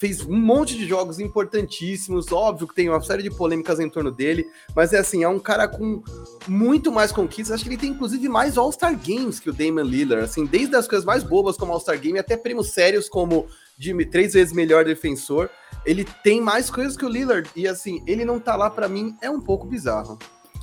fez 0.00 0.24
um 0.24 0.34
monte 0.34 0.78
de 0.78 0.88
jogos 0.88 1.20
importantíssimos, 1.20 2.32
óbvio 2.32 2.66
que 2.66 2.74
tem 2.74 2.88
uma 2.88 3.02
série 3.02 3.22
de 3.22 3.30
polêmicas 3.30 3.78
em 3.78 3.88
torno 3.88 4.10
dele, 4.10 4.46
mas 4.74 4.94
é 4.94 4.98
assim, 4.98 5.22
é 5.22 5.28
um 5.28 5.38
cara 5.38 5.68
com 5.68 6.02
muito 6.48 6.90
mais 6.90 7.12
conquistas, 7.12 7.54
acho 7.54 7.64
que 7.64 7.68
ele 7.68 7.76
tem 7.76 7.90
inclusive 7.90 8.26
mais 8.26 8.56
All-Star 8.56 8.98
Games 8.98 9.38
que 9.38 9.50
o 9.50 9.52
Damian 9.52 9.84
Lillard, 9.84 10.24
assim, 10.24 10.46
desde 10.46 10.74
as 10.74 10.88
coisas 10.88 11.04
mais 11.04 11.22
bobas 11.22 11.58
como 11.58 11.72
All-Star 11.72 12.00
Game 12.00 12.18
até 12.18 12.34
prêmios 12.34 12.70
sérios 12.70 13.10
como 13.10 13.46
de 13.76 13.92
três 14.06 14.32
vezes 14.32 14.54
melhor 14.54 14.86
defensor, 14.86 15.50
ele 15.84 16.04
tem 16.22 16.40
mais 16.40 16.70
coisas 16.70 16.96
que 16.96 17.04
o 17.04 17.08
Lillard. 17.08 17.48
E 17.54 17.66
assim, 17.66 18.02
ele 18.06 18.24
não 18.24 18.38
tá 18.38 18.56
lá 18.56 18.70
para 18.70 18.88
mim 18.88 19.14
é 19.22 19.30
um 19.30 19.40
pouco 19.40 19.66
bizarro. 19.66 20.18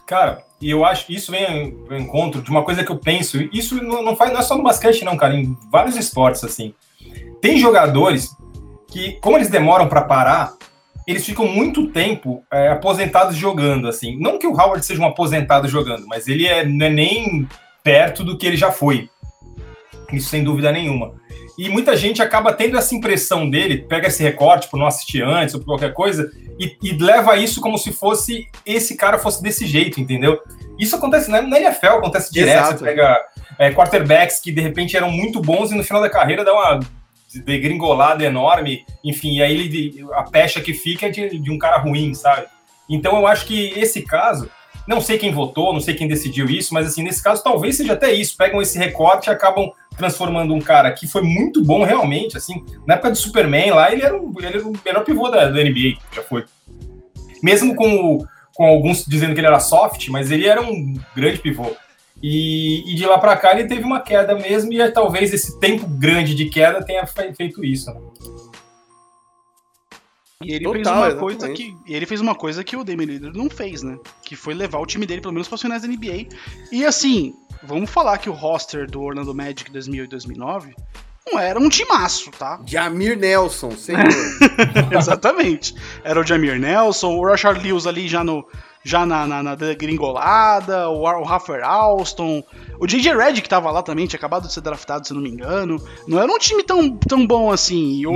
Cara, 0.05 0.43
e 0.61 0.69
eu 0.69 0.85
acho 0.85 1.05
que 1.05 1.15
isso 1.15 1.31
vem 1.31 1.77
ao 1.89 1.97
encontro 1.97 2.41
de 2.41 2.49
uma 2.49 2.63
coisa 2.63 2.83
que 2.83 2.91
eu 2.91 2.97
penso. 2.97 3.37
Isso 3.51 3.75
não, 3.83 4.01
não, 4.01 4.15
faz, 4.15 4.31
não 4.31 4.39
é 4.39 4.43
só 4.43 4.55
no 4.55 4.63
basquete, 4.63 5.03
não, 5.03 5.17
cara. 5.17 5.35
Em 5.35 5.57
vários 5.69 5.97
esportes, 5.97 6.43
assim. 6.43 6.73
Tem 7.41 7.57
jogadores 7.59 8.29
que, 8.87 9.19
como 9.19 9.37
eles 9.37 9.49
demoram 9.49 9.89
para 9.89 10.01
parar, 10.01 10.53
eles 11.05 11.25
ficam 11.25 11.45
muito 11.47 11.89
tempo 11.89 12.43
é, 12.51 12.69
aposentados 12.69 13.35
jogando, 13.35 13.87
assim. 13.87 14.17
Não 14.17 14.39
que 14.39 14.47
o 14.47 14.53
Howard 14.53 14.85
seja 14.85 15.01
um 15.01 15.05
aposentado 15.05 15.67
jogando, 15.67 16.07
mas 16.07 16.27
ele 16.27 16.47
é, 16.47 16.65
não 16.65 16.85
é 16.85 16.89
nem 16.89 17.47
perto 17.83 18.23
do 18.23 18.37
que 18.37 18.47
ele 18.47 18.57
já 18.57 18.71
foi. 18.71 19.09
Isso 20.11 20.29
sem 20.29 20.43
dúvida 20.43 20.71
nenhuma. 20.71 21.13
E 21.57 21.69
muita 21.69 21.97
gente 21.97 22.21
acaba 22.21 22.53
tendo 22.53 22.77
essa 22.77 22.93
impressão 22.93 23.49
dele, 23.49 23.77
pega 23.77 24.07
esse 24.07 24.21
recorte 24.21 24.69
por 24.69 24.77
não 24.77 24.85
assistir 24.85 25.23
antes 25.23 25.55
ou 25.55 25.59
por 25.59 25.67
qualquer 25.67 25.93
coisa, 25.93 26.31
e, 26.59 26.77
e 26.83 26.91
leva 26.93 27.35
isso 27.35 27.59
como 27.59 27.77
se 27.77 27.91
fosse 27.91 28.47
esse 28.65 28.95
cara 28.95 29.17
fosse 29.17 29.41
desse 29.41 29.65
jeito, 29.65 29.99
entendeu? 29.99 30.39
Isso 30.77 30.95
acontece 30.95 31.31
na, 31.31 31.41
na 31.41 31.59
NFL, 31.59 31.97
acontece 31.97 32.31
direto. 32.31 32.57
Exato. 32.57 32.79
Você 32.79 32.85
pega 32.85 33.25
é, 33.57 33.71
quarterbacks 33.71 34.39
que 34.39 34.51
de 34.51 34.61
repente 34.61 34.95
eram 34.95 35.09
muito 35.09 35.41
bons 35.41 35.71
e 35.71 35.75
no 35.75 35.83
final 35.83 36.01
da 36.01 36.09
carreira 36.09 36.45
dá 36.45 36.53
uma 36.53 36.79
degringolada 37.43 38.23
enorme, 38.23 38.85
enfim, 39.03 39.37
e 39.37 39.43
aí 39.43 39.53
ele, 39.53 40.05
a 40.13 40.23
pecha 40.23 40.61
que 40.61 40.73
fica 40.73 41.07
é 41.07 41.09
de, 41.09 41.39
de 41.39 41.51
um 41.51 41.57
cara 41.57 41.77
ruim, 41.77 42.13
sabe? 42.13 42.47
Então 42.89 43.17
eu 43.17 43.27
acho 43.27 43.45
que 43.45 43.73
esse 43.77 44.01
caso 44.03 44.49
não 44.87 45.01
sei 45.01 45.17
quem 45.17 45.31
votou, 45.31 45.73
não 45.73 45.81
sei 45.81 45.93
quem 45.93 46.07
decidiu 46.07 46.49
isso, 46.49 46.73
mas 46.73 46.87
assim, 46.87 47.03
nesse 47.03 47.21
caso 47.21 47.43
talvez 47.43 47.75
seja 47.75 47.93
até 47.93 48.13
isso. 48.13 48.37
Pegam 48.37 48.61
esse 48.61 48.77
recorte 48.77 49.27
e 49.27 49.29
acabam 49.29 49.69
transformando 49.97 50.53
um 50.53 50.61
cara 50.61 50.91
que 50.91 51.07
foi 51.07 51.21
muito 51.21 51.63
bom 51.63 51.83
realmente, 51.83 52.37
assim, 52.37 52.63
na 52.85 52.93
época 52.93 53.11
de 53.11 53.17
Superman 53.17 53.71
lá, 53.71 53.91
ele 53.91 54.03
era, 54.03 54.15
um, 54.15 54.31
ele 54.37 54.47
era 54.47 54.67
o 54.67 54.73
melhor 54.85 55.03
pivô 55.03 55.29
da, 55.29 55.49
da 55.49 55.63
NBA, 55.63 55.97
já 56.13 56.21
foi. 56.21 56.45
Mesmo 57.43 57.75
com, 57.75 58.19
com 58.53 58.65
alguns 58.65 59.03
dizendo 59.05 59.33
que 59.33 59.39
ele 59.39 59.47
era 59.47 59.59
soft, 59.59 60.07
mas 60.09 60.31
ele 60.31 60.47
era 60.47 60.61
um 60.61 60.93
grande 61.15 61.39
pivô. 61.39 61.75
E, 62.21 62.91
e 62.91 62.95
de 62.95 63.05
lá 63.05 63.17
para 63.17 63.35
cá 63.37 63.53
ele 63.53 63.67
teve 63.67 63.83
uma 63.83 63.99
queda 63.99 64.35
mesmo, 64.35 64.71
e 64.71 64.91
talvez 64.91 65.33
esse 65.33 65.59
tempo 65.59 65.87
grande 65.87 66.33
de 66.33 66.45
queda 66.49 66.83
tenha 66.83 67.05
feito 67.05 67.63
isso. 67.65 67.91
Né? 67.93 67.99
E 70.43 70.53
ele 70.53 70.65
Total, 70.65 70.73
fez 70.73 70.87
uma 70.87 71.07
exatamente. 71.07 71.19
coisa 71.19 71.53
que 71.53 71.75
ele 71.87 72.05
fez 72.05 72.21
uma 72.21 72.35
coisa 72.35 72.63
que 72.63 72.75
o 72.75 72.83
Damian 72.83 73.07
Lillard 73.07 73.37
não 73.37 73.49
fez, 73.49 73.81
né? 73.81 73.97
Que 74.23 74.35
foi 74.35 74.53
levar 74.53 74.77
o 74.79 74.85
time 74.85 75.05
dele 75.05 75.19
pelo 75.19 75.33
menos 75.33 75.47
para 75.47 75.55
as 75.55 75.61
finais 75.61 75.81
da 75.81 75.87
NBA. 75.87 76.27
E 76.71 76.85
assim, 76.85 77.33
vamos 77.67 77.89
falar 77.89 78.17
que 78.17 78.29
o 78.29 78.33
roster 78.33 78.89
do 78.89 79.01
Orlando 79.01 79.35
Magic 79.35 79.69
2008 79.69 80.07
e 80.07 80.11
2009 80.11 80.75
não 81.29 81.37
era 81.37 81.59
um 81.59 81.67
timaço, 81.67 82.31
tá? 82.31 82.59
Jamir 82.65 83.17
Nelson, 83.17 83.71
senhor. 83.71 84.07
Exatamente. 84.97 85.75
Era 86.03 86.21
o 86.21 86.25
Jamir 86.25 86.57
Nelson, 86.57 87.13
o 87.15 87.25
Rashard 87.25 87.61
Lewis 87.61 87.85
ali 87.85 88.07
já 88.07 88.23
no 88.23 88.47
já 88.83 89.05
na, 89.05 89.27
na, 89.27 89.43
na 89.43 89.55
gringolada, 89.55 90.87
o, 90.89 91.01
o 91.01 91.23
Rafael 91.23 91.65
Alston, 91.65 92.41
o 92.79 92.87
JJ 92.87 93.17
Redd 93.17 93.41
que 93.41 93.49
tava 93.49 93.69
lá 93.69 93.83
também, 93.83 94.07
tinha 94.07 94.17
acabado 94.17 94.47
de 94.47 94.53
ser 94.53 94.61
draftado, 94.61 95.05
se 95.05 95.13
não 95.13 95.19
me 95.19 95.29
engano. 95.29 95.77
Não 96.07 96.21
era 96.21 96.31
um 96.31 96.37
time 96.37 96.63
tão, 96.63 96.95
tão 96.95 97.27
bom 97.27 97.51
assim. 97.51 97.97
E 97.97 98.07
o, 98.07 98.13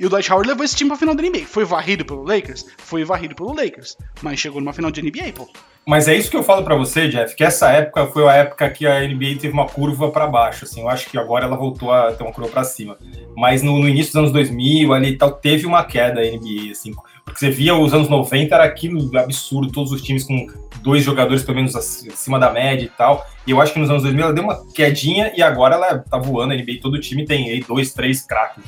e 0.00 0.04
o 0.04 0.10
Dwight 0.10 0.32
Howard 0.32 0.48
levou 0.48 0.64
esse 0.64 0.74
time 0.74 0.90
pra 0.90 0.98
final 0.98 1.14
da 1.14 1.22
NBA. 1.22 1.46
Foi 1.46 1.64
varrido 1.64 2.04
pelo 2.04 2.24
Lakers? 2.24 2.66
Foi 2.78 3.04
varrido 3.04 3.36
pelo 3.36 3.54
Lakers. 3.54 3.96
Mas 4.20 4.40
chegou 4.40 4.60
numa 4.60 4.72
final 4.72 4.90
de 4.90 5.00
NBA, 5.00 5.32
pô. 5.36 5.48
Mas 5.84 6.06
é 6.06 6.14
isso 6.14 6.30
que 6.30 6.36
eu 6.36 6.44
falo 6.44 6.62
para 6.62 6.76
você, 6.76 7.08
Jeff, 7.08 7.34
que 7.34 7.42
essa 7.42 7.68
época 7.70 8.06
foi 8.06 8.28
a 8.28 8.34
época 8.34 8.70
que 8.70 8.86
a 8.86 9.00
NBA 9.00 9.38
teve 9.40 9.52
uma 9.52 9.66
curva 9.66 10.10
para 10.12 10.28
baixo, 10.28 10.64
assim, 10.64 10.80
eu 10.80 10.88
acho 10.88 11.10
que 11.10 11.18
agora 11.18 11.44
ela 11.44 11.56
voltou 11.56 11.92
a 11.92 12.12
ter 12.12 12.22
uma 12.22 12.32
curva 12.32 12.50
para 12.50 12.62
cima. 12.62 12.96
Mas 13.36 13.62
no, 13.62 13.78
no, 13.80 13.88
início 13.88 14.12
dos 14.12 14.16
anos 14.16 14.32
2000, 14.32 14.92
ali 14.92 15.16
tal, 15.16 15.32
teve 15.32 15.66
uma 15.66 15.82
queda 15.82 16.20
a 16.20 16.24
NBA, 16.24 16.70
assim, 16.70 16.92
porque 17.24 17.40
você 17.40 17.50
via 17.50 17.74
os 17.74 17.92
anos 17.92 18.08
90 18.08 18.54
era 18.54 18.64
aquilo 18.64 19.18
absurdo, 19.18 19.72
todos 19.72 19.90
os 19.90 20.02
times 20.02 20.22
com 20.22 20.46
dois 20.82 21.02
jogadores 21.02 21.42
pelo 21.42 21.56
menos 21.56 21.74
acima 21.74 22.38
da 22.38 22.50
média 22.50 22.84
e 22.84 22.88
tal. 22.88 23.26
E 23.44 23.50
eu 23.50 23.60
acho 23.60 23.72
que 23.72 23.80
nos 23.80 23.90
anos 23.90 24.02
2000 24.02 24.24
ela 24.24 24.34
deu 24.34 24.44
uma 24.44 24.64
quedinha 24.72 25.32
e 25.36 25.42
agora 25.42 25.74
ela 25.74 25.98
tá 25.98 26.16
voando, 26.16 26.52
a 26.52 26.56
NBA 26.56 26.78
todo 26.80 27.00
time 27.00 27.24
tem 27.24 27.50
aí 27.50 27.60
dois, 27.60 27.92
três 27.92 28.24
craques. 28.24 28.62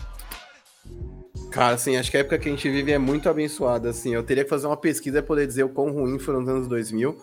Cara, 1.54 1.76
assim, 1.76 1.96
acho 1.96 2.10
que 2.10 2.16
a 2.16 2.20
época 2.20 2.36
que 2.36 2.48
a 2.48 2.50
gente 2.50 2.68
vive 2.68 2.90
é 2.90 2.98
muito 2.98 3.28
abençoada, 3.28 3.88
assim. 3.88 4.12
Eu 4.12 4.24
teria 4.24 4.42
que 4.42 4.50
fazer 4.50 4.66
uma 4.66 4.76
pesquisa 4.76 5.22
para 5.22 5.28
poder 5.28 5.46
dizer 5.46 5.62
o 5.62 5.68
quão 5.68 5.92
ruim 5.92 6.18
foram 6.18 6.40
os 6.42 6.48
anos 6.48 6.66
2000. 6.66 7.16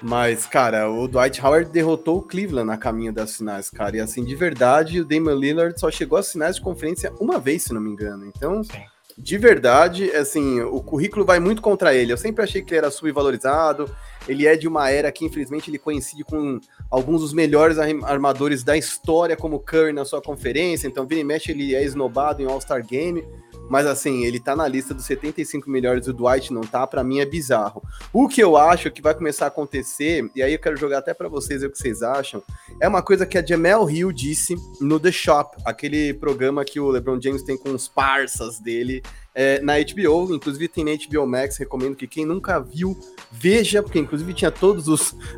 Mas, 0.00 0.46
cara, 0.46 0.88
o 0.88 1.08
Dwight 1.08 1.44
Howard 1.44 1.72
derrotou 1.72 2.18
o 2.18 2.22
Cleveland 2.22 2.68
na 2.68 2.76
caminho 2.76 3.12
das 3.12 3.36
finais, 3.36 3.68
cara. 3.70 3.96
E, 3.96 4.00
assim, 4.00 4.24
de 4.24 4.36
verdade, 4.36 5.00
o 5.00 5.04
Damian 5.04 5.34
Lillard 5.34 5.80
só 5.80 5.90
chegou 5.90 6.16
às 6.16 6.30
finais 6.30 6.54
de 6.54 6.62
conferência 6.62 7.12
uma 7.18 7.40
vez, 7.40 7.64
se 7.64 7.74
não 7.74 7.80
me 7.80 7.90
engano. 7.90 8.24
Então, 8.26 8.62
Sim. 8.62 8.78
de 9.18 9.38
verdade, 9.38 10.08
assim, 10.12 10.60
o 10.60 10.80
currículo 10.80 11.24
vai 11.24 11.40
muito 11.40 11.60
contra 11.60 11.92
ele. 11.92 12.12
Eu 12.12 12.16
sempre 12.16 12.44
achei 12.44 12.62
que 12.62 12.70
ele 12.70 12.78
era 12.78 12.92
subvalorizado. 12.92 13.90
Ele 14.28 14.46
é 14.46 14.56
de 14.56 14.68
uma 14.68 14.88
era 14.88 15.10
que, 15.10 15.24
infelizmente, 15.24 15.68
ele 15.68 15.80
coincide 15.80 16.22
com 16.22 16.60
alguns 16.88 17.22
dos 17.22 17.32
melhores 17.32 17.76
armadores 17.76 18.62
da 18.62 18.76
história, 18.76 19.36
como 19.36 19.58
Curry 19.58 19.92
na 19.92 20.04
sua 20.04 20.22
conferência. 20.22 20.86
Então, 20.86 21.04
vira 21.04 21.22
e 21.22 21.24
mexe, 21.24 21.50
ele 21.50 21.74
é 21.74 21.82
esnobado 21.82 22.40
em 22.40 22.46
All-Star 22.46 22.86
Game 22.86 23.24
mas 23.68 23.86
assim, 23.86 24.24
ele 24.24 24.38
tá 24.38 24.54
na 24.54 24.68
lista 24.68 24.94
dos 24.94 25.04
75 25.04 25.68
melhores, 25.70 26.06
o 26.06 26.12
Dwight 26.12 26.52
não 26.52 26.62
tá, 26.62 26.86
para 26.86 27.04
mim 27.04 27.20
é 27.20 27.26
bizarro. 27.26 27.82
O 28.12 28.28
que 28.28 28.42
eu 28.42 28.56
acho 28.56 28.90
que 28.90 29.02
vai 29.02 29.14
começar 29.14 29.46
a 29.46 29.48
acontecer, 29.48 30.30
e 30.34 30.42
aí 30.42 30.52
eu 30.52 30.58
quero 30.58 30.76
jogar 30.76 30.98
até 30.98 31.14
para 31.14 31.28
vocês 31.28 31.62
o 31.62 31.70
que 31.70 31.78
vocês 31.78 32.02
acham, 32.02 32.42
é 32.80 32.88
uma 32.88 33.02
coisa 33.02 33.26
que 33.26 33.38
a 33.38 33.44
Jamel 33.44 33.88
Hill 33.88 34.12
disse 34.12 34.56
no 34.80 35.00
The 35.00 35.12
Shop, 35.12 35.56
aquele 35.64 36.14
programa 36.14 36.64
que 36.64 36.78
o 36.78 36.90
LeBron 36.90 37.20
James 37.20 37.42
tem 37.42 37.56
com 37.56 37.70
os 37.70 37.88
parças 37.88 38.58
dele 38.58 39.02
é, 39.34 39.60
na 39.60 39.74
HBO, 39.78 40.32
inclusive 40.32 40.68
tem 40.68 40.84
na 40.84 40.92
HBO 40.92 41.26
Max, 41.26 41.56
recomendo 41.56 41.96
que 41.96 42.06
quem 42.06 42.24
nunca 42.24 42.60
viu, 42.60 42.96
veja, 43.32 43.82
porque 43.82 43.98
inclusive 43.98 44.32
tinha 44.32 44.50
todas 44.50 44.86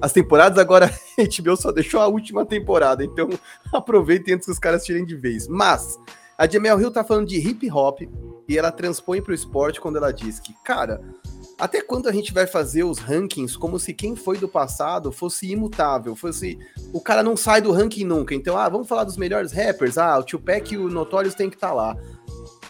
as 0.01 0.13
temporadas, 0.13 0.59
agora 0.59 0.87
a 1.19 1.43
HBO 1.43 1.57
só 1.57 1.73
deixou 1.73 2.01
a 2.01 2.07
última 2.07 2.45
temporada, 2.45 3.03
então 3.03 3.31
aproveitem 3.73 4.35
antes 4.35 4.47
que 4.47 4.53
os 4.53 4.59
caras 4.59 4.85
tirem 4.85 5.05
de 5.05 5.17
vez. 5.17 5.49
Mas 5.49 5.99
a 6.39 6.49
Jamel 6.49 6.81
Hill 6.81 6.91
tá 6.91 7.03
falando 7.03 7.27
de 7.27 7.37
hip 7.37 7.71
hop 7.71 8.01
e 8.49 8.59
ela 8.59 8.71
transpõe 8.71 9.21
para 9.21 9.33
o 9.33 9.35
esporte 9.35 9.81
quando 9.81 9.97
ela 9.97 10.13
diz 10.13 10.39
que, 10.39 10.53
cara, 10.63 11.01
até 11.59 11.81
quando 11.81 12.09
a 12.09 12.13
gente 12.13 12.33
vai 12.33 12.47
fazer 12.47 12.85
os 12.85 12.99
rankings 12.99 13.59
como 13.59 13.79
se 13.79 13.95
quem 13.95 14.15
foi 14.15 14.37
do 14.37 14.47
passado 14.47 15.11
fosse 15.11 15.51
imutável, 15.51 16.15
fosse 16.15 16.59
o 16.93 17.01
cara 17.01 17.23
não 17.23 17.37
sai 17.37 17.63
do 17.63 17.73
ranking 17.73 18.05
nunca. 18.05 18.35
Então, 18.35 18.57
ah, 18.57 18.69
vamos 18.69 18.87
falar 18.87 19.05
dos 19.05 19.17
melhores 19.17 19.53
rappers, 19.53 19.97
ah, 19.97 20.19
o 20.19 20.23
Tupac 20.23 20.73
e 20.73 20.79
o 20.79 20.89
Notorious 20.89 21.35
tem 21.35 21.49
que 21.49 21.57
estar 21.57 21.69
tá 21.69 21.75
lá. 21.75 21.97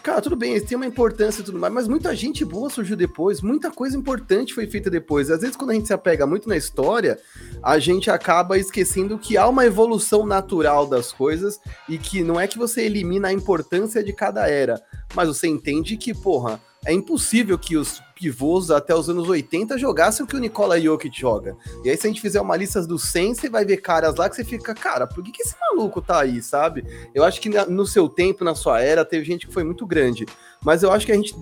Cara, 0.03 0.21
tudo 0.21 0.35
bem, 0.35 0.51
eles 0.51 0.63
têm 0.63 0.75
uma 0.75 0.85
importância 0.85 1.41
e 1.41 1.43
tudo 1.43 1.59
mais, 1.59 1.73
mas 1.73 1.87
muita 1.87 2.15
gente 2.15 2.45
boa 2.45 2.69
surgiu 2.69 2.95
depois, 2.95 3.41
muita 3.41 3.69
coisa 3.69 3.97
importante 3.97 4.53
foi 4.53 4.67
feita 4.67 4.89
depois. 4.89 5.29
Às 5.29 5.41
vezes, 5.41 5.55
quando 5.55 5.71
a 5.71 5.73
gente 5.73 5.87
se 5.87 5.93
apega 5.93 6.25
muito 6.25 6.47
na 6.47 6.55
história, 6.55 7.19
a 7.61 7.77
gente 7.77 8.09
acaba 8.09 8.57
esquecendo 8.57 9.17
que 9.17 9.37
há 9.37 9.47
uma 9.47 9.65
evolução 9.65 10.25
natural 10.25 10.87
das 10.87 11.11
coisas 11.11 11.59
e 11.89 11.97
que 11.97 12.23
não 12.23 12.39
é 12.39 12.47
que 12.47 12.57
você 12.57 12.83
elimina 12.83 13.27
a 13.27 13.33
importância 13.33 14.03
de 14.03 14.13
cada 14.13 14.47
era, 14.47 14.81
mas 15.13 15.27
você 15.27 15.47
entende 15.47 15.97
que, 15.97 16.13
porra, 16.13 16.61
é 16.85 16.93
impossível 16.93 17.57
que 17.57 17.75
os 17.75 18.01
pivôs 18.17 18.71
até 18.71 18.95
os 18.95 19.09
anos 19.09 19.29
80 19.29 19.77
jogassem 19.77 20.25
o 20.25 20.27
que 20.27 20.35
o 20.35 20.39
Nikola 20.39 20.79
Jokic 20.79 21.19
joga. 21.19 21.55
E 21.83 21.89
aí, 21.89 21.97
se 21.97 22.07
a 22.07 22.09
gente 22.09 22.21
fizer 22.21 22.41
uma 22.41 22.55
lista 22.55 22.81
dos 22.85 23.03
100, 23.03 23.35
você 23.35 23.49
vai 23.49 23.63
ver 23.63 23.77
caras 23.77 24.15
lá 24.15 24.29
que 24.29 24.35
você 24.35 24.43
fica, 24.43 24.73
cara, 24.73 25.05
por 25.05 25.23
que, 25.23 25.31
que 25.31 25.43
esse 25.43 25.55
maluco 25.59 26.01
tá 26.01 26.21
aí, 26.21 26.41
sabe? 26.41 26.85
Eu 27.13 27.23
acho 27.23 27.39
que 27.39 27.49
no 27.49 27.85
seu 27.85 28.09
tempo, 28.09 28.43
na 28.43 28.55
sua 28.55 28.81
era, 28.81 29.05
teve 29.05 29.23
gente 29.23 29.47
que 29.47 29.53
foi 29.53 29.63
muito 29.63 29.85
grande. 29.85 30.25
Mas 30.63 30.83
eu 30.83 30.91
acho 30.91 31.05
que 31.05 31.11
a 31.11 31.15
gente 31.15 31.35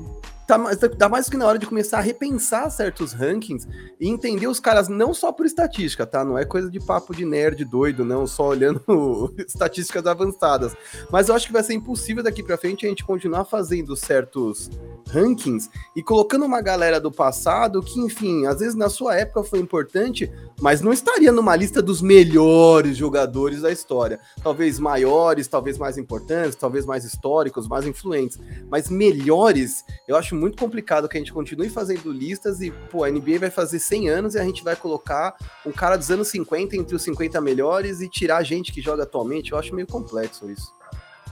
tá 0.48 0.58
mais, 0.58 0.78
tá 0.78 1.10
mais 1.10 1.30
que 1.30 1.38
na 1.38 1.46
hora 1.46 1.58
de 1.58 1.66
começar 1.66 1.98
a 1.98 2.02
repensar 2.02 2.70
certos 2.70 3.14
rankings 3.14 3.68
e 4.00 4.08
entender 4.08 4.48
os 4.48 4.60
caras 4.60 4.88
não 4.88 5.14
só 5.14 5.32
por 5.32 5.46
estatística, 5.46 6.06
tá? 6.06 6.24
Não 6.24 6.38
é 6.38 6.46
coisa 6.46 6.70
de 6.70 6.80
papo 6.80 7.16
de 7.16 7.26
nerd 7.26 7.64
doido, 7.66 8.06
não, 8.06 8.28
só 8.28 8.48
olhando 8.48 9.34
estatísticas 9.38 10.06
avançadas. 10.06 10.76
Mas 11.12 11.30
eu 11.30 11.36
acho 11.36 11.48
que 11.48 11.54
vai 11.54 11.64
ser 11.64 11.74
impossível 11.74 12.24
daqui 12.24 12.44
para 12.44 12.58
frente 12.58 12.86
a 12.86 12.90
gente 12.90 13.04
continuar 13.04 13.46
fazendo 13.46 13.96
certos 13.96 14.70
rankings 15.10 15.70
e 15.96 16.04
colocando 16.04 16.46
uma 16.46 16.62
galera 16.62 17.00
do 17.00 17.12
passado 17.12 17.82
que, 17.82 18.00
enfim, 18.00 18.46
às 18.46 18.60
vezes 18.60 18.76
na 18.76 18.90
sua 18.90 19.16
época 19.16 19.44
foi 19.44 19.60
importante, 19.60 20.32
mas 20.60 20.82
não 20.82 20.92
estaria 20.92 21.32
numa 21.32 21.56
lista 21.56 21.82
dos 21.82 22.02
melhores 22.02 22.98
jogadores 22.98 23.62
da 23.62 23.72
história. 23.72 24.20
Talvez 24.44 24.80
maiores, 24.80 25.48
talvez 25.48 25.78
mais 25.78 25.98
importantes, 25.98 26.56
talvez 26.56 26.86
mais 26.86 27.06
históricos, 27.06 27.68
mais 27.68 27.86
influentes, 27.86 28.40
mas 28.70 28.90
melhores, 28.90 29.84
eu 30.08 30.16
acho 30.16 30.35
muito 30.36 30.58
complicado 30.58 31.08
que 31.10 31.18
a 31.18 31.20
gente 31.20 31.34
continue 31.34 31.70
fazendo 31.70 32.12
listas 32.12 32.62
e, 32.62 32.72
pô, 32.92 33.04
a 33.04 33.10
NBA 33.10 33.40
vai 33.40 33.50
fazer 33.50 33.80
100 33.80 34.10
anos 34.10 34.36
e 34.36 34.40
a 34.40 34.44
gente 34.44 34.64
vai 34.64 34.76
colocar 34.76 35.36
um 35.66 35.72
cara 35.72 35.98
dos 35.98 36.12
anos 36.12 36.28
50 36.28 36.76
entre 36.76 36.96
os 36.96 37.02
50 37.04 37.40
melhores 37.42 38.02
e 38.02 38.10
tirar 38.10 38.38
a 38.38 38.44
gente 38.44 38.72
que 38.72 38.82
joga 38.82 39.04
atualmente. 39.04 39.52
Eu 39.52 39.58
acho 39.58 39.74
meio 39.74 39.88
complexo 39.88 40.50
isso. 40.50 40.74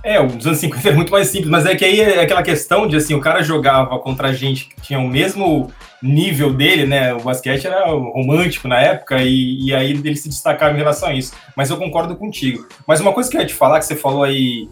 É, 0.03 0.22
os 0.22 0.45
anos 0.45 0.60
50 0.60 0.89
é 0.89 0.91
muito 0.91 1.12
mais 1.12 1.27
simples, 1.27 1.50
mas 1.50 1.65
é 1.65 1.75
que 1.75 1.86
aí 1.86 2.01
é 2.01 2.22
aquela 2.22 2.43
questão 2.43 2.86
de 2.86 2.98
assim, 2.98 3.13
o 3.13 3.22
cara 3.22 3.41
jogava 3.41 3.98
contra 4.00 4.33
gente 4.33 4.65
que 4.65 4.81
tinha 4.81 5.00
o 5.00 5.07
mesmo 5.07 5.72
nível 6.01 6.53
dele, 6.53 6.86
né? 6.86 7.13
O 7.13 7.22
basquete 7.22 7.65
era 7.65 7.86
romântico 7.86 8.67
na 8.67 8.81
época 8.81 9.24
e, 9.24 9.67
e 9.67 9.74
aí 9.74 9.91
ele 9.91 10.15
se 10.17 10.27
destacava 10.27 10.74
em 10.74 10.77
relação 10.77 11.07
a 11.07 11.13
isso. 11.13 11.33
Mas 11.55 11.69
eu 11.69 11.77
concordo 11.77 12.17
contigo. 12.17 12.67
Mas 12.86 13.00
uma 13.00 13.13
coisa 13.13 13.31
que 13.31 13.38
eu 13.38 13.41
ia 13.41 13.48
te 13.48 13.53
falar, 13.53 13.79
que 13.79 13.86
você 13.86 13.95
falou 13.95 14.24
aí 14.24 14.67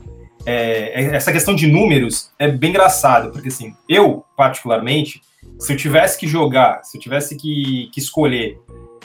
é, 0.45 1.03
é, 1.03 1.15
essa 1.15 1.31
questão 1.31 1.55
de 1.55 1.67
números 1.67 2.31
é 2.39 2.47
bem 2.47 2.71
engraçado, 2.71 3.31
porque 3.31 3.49
assim, 3.49 3.73
eu, 3.87 4.25
particularmente, 4.35 5.21
se 5.59 5.73
eu 5.73 5.77
tivesse 5.77 6.19
que 6.19 6.27
jogar, 6.27 6.83
se 6.83 6.97
eu 6.97 7.01
tivesse 7.01 7.35
que, 7.35 7.89
que 7.93 7.99
escolher 7.99 8.59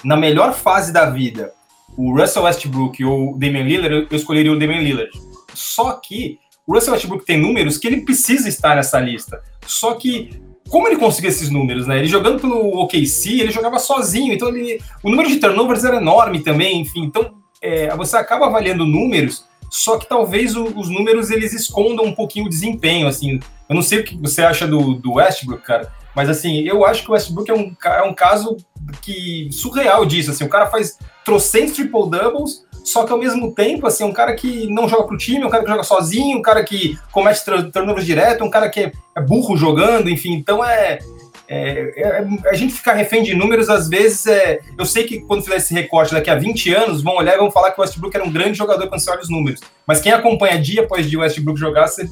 na 0.05 0.17
melhor 0.17 0.55
fase 0.55 0.93
da 0.93 1.09
vida 1.11 1.53
o 1.97 2.15
Russell 2.15 2.43
Westbrook 2.43 3.03
ou 3.05 3.33
o 3.33 3.39
Damian 3.39 3.65
Lillard, 3.65 4.07
eu 4.11 4.17
escolheria 4.17 4.53
o 4.53 4.59
Damian 4.59 4.81
Lillard. 4.81 5.11
Só 5.55 5.93
que 5.93 6.39
o 6.67 6.75
Russell 6.75 6.93
Westbrook 6.93 7.25
tem 7.25 7.41
números 7.41 7.79
que 7.79 7.87
ele 7.87 8.03
precisa 8.03 8.49
estar 8.49 8.77
nessa 8.77 9.01
lista. 9.01 9.41
Só 9.67 9.95
que 9.95 10.31
como 10.69 10.89
ele 10.89 10.97
conseguiu 10.97 11.31
esses 11.31 11.49
números, 11.49 11.87
né? 11.87 11.99
Ele 11.99 12.09
jogando 12.09 12.41
pelo 12.41 12.81
OKC, 12.83 13.41
ele 13.41 13.53
jogava 13.53 13.79
sozinho, 13.79 14.33
então 14.33 14.49
ele, 14.49 14.81
o 15.03 15.11
número 15.11 15.29
de 15.29 15.37
turnovers 15.37 15.85
era 15.85 15.97
enorme 15.97 16.41
também, 16.41 16.81
enfim. 16.81 17.05
Então, 17.05 17.35
é, 17.63 17.95
você 17.97 18.17
acaba 18.17 18.47
avaliando 18.47 18.85
números 18.85 19.45
só 19.71 19.99
que 19.99 20.09
talvez 20.09 20.57
o, 20.57 20.65
os 20.65 20.89
números 20.89 21.31
eles 21.31 21.53
escondam 21.53 22.05
um 22.05 22.15
pouquinho 22.15 22.47
o 22.47 22.51
desempenho, 22.51 23.07
assim. 23.09 23.41
Eu 23.69 23.75
não 23.75 23.83
sei 23.83 24.01
o 24.01 24.05
que 24.05 24.17
você 24.17 24.43
acha 24.43 24.67
do, 24.67 24.95
do 24.95 25.15
Westbrook, 25.15 25.63
cara, 25.63 25.93
mas 26.15 26.31
assim, 26.31 26.61
eu 26.61 26.85
acho 26.85 27.03
que 27.03 27.11
o 27.11 27.13
Westbrook 27.13 27.51
é 27.51 27.55
um, 27.55 27.77
é 27.85 28.03
um 28.03 28.15
caso 28.15 28.57
que 29.03 29.51
surreal 29.53 30.07
disso, 30.07 30.31
assim, 30.31 30.45
o 30.45 30.49
cara 30.49 30.67
faz 30.67 30.99
trocentos 31.25 31.75
triple-doubles, 31.75 32.65
só 32.83 33.05
que 33.05 33.13
ao 33.13 33.19
mesmo 33.19 33.53
tempo, 33.53 33.87
assim, 33.87 34.05
um 34.05 34.13
cara 34.13 34.35
que 34.35 34.67
não 34.69 34.89
joga 34.89 35.09
pro 35.09 35.19
time, 35.19 35.45
um 35.45 35.51
cara 35.51 35.65
que 35.65 35.71
joga 35.71 35.83
sozinho, 35.83 36.39
um 36.39 36.43
cara 36.43 36.63
que 36.63 36.97
comete 37.11 37.45
turnovers 37.73 38.07
direto, 38.07 38.45
um 38.45 38.51
cara 38.51 38.71
que 38.71 38.81
é, 38.81 38.93
é 39.17 39.21
burro 39.21 39.57
jogando, 39.57 40.09
enfim, 40.09 40.35
então 40.35 40.65
é, 40.65 41.01
é, 41.49 41.93
é, 41.97 42.49
a 42.49 42.55
gente 42.55 42.75
ficar 42.75 42.95
refém 42.95 43.23
de 43.23 43.35
números, 43.35 43.69
às 43.69 43.89
vezes, 43.89 44.27
é, 44.27 44.61
eu 44.77 44.85
sei 44.85 45.05
que 45.05 45.21
quando 45.21 45.43
fizer 45.43 45.57
esse 45.57 45.73
recorte 45.73 46.13
daqui 46.13 46.31
a 46.31 46.35
20 46.35 46.75
anos, 46.75 47.03
vão 47.03 47.17
olhar 47.17 47.35
e 47.35 47.39
vão 47.39 47.51
falar 47.51 47.71
que 47.71 47.81
o 47.81 47.83
Westbrook 47.83 48.17
era 48.17 48.25
um 48.25 48.33
grande 48.33 48.59
jogador 48.59 48.89
quando 48.89 49.01
você 49.01 49.11
olha 49.11 49.21
os 49.21 49.31
números. 49.31 49.61
Mas 49.87 50.01
quem 50.01 50.13
acompanha 50.13 50.61
dia 50.61 50.83
após 50.83 51.09
dia 51.09 51.19
o 51.19 51.23
Westbrook 51.23 51.59
jogar, 51.59 51.87
você 51.87 52.09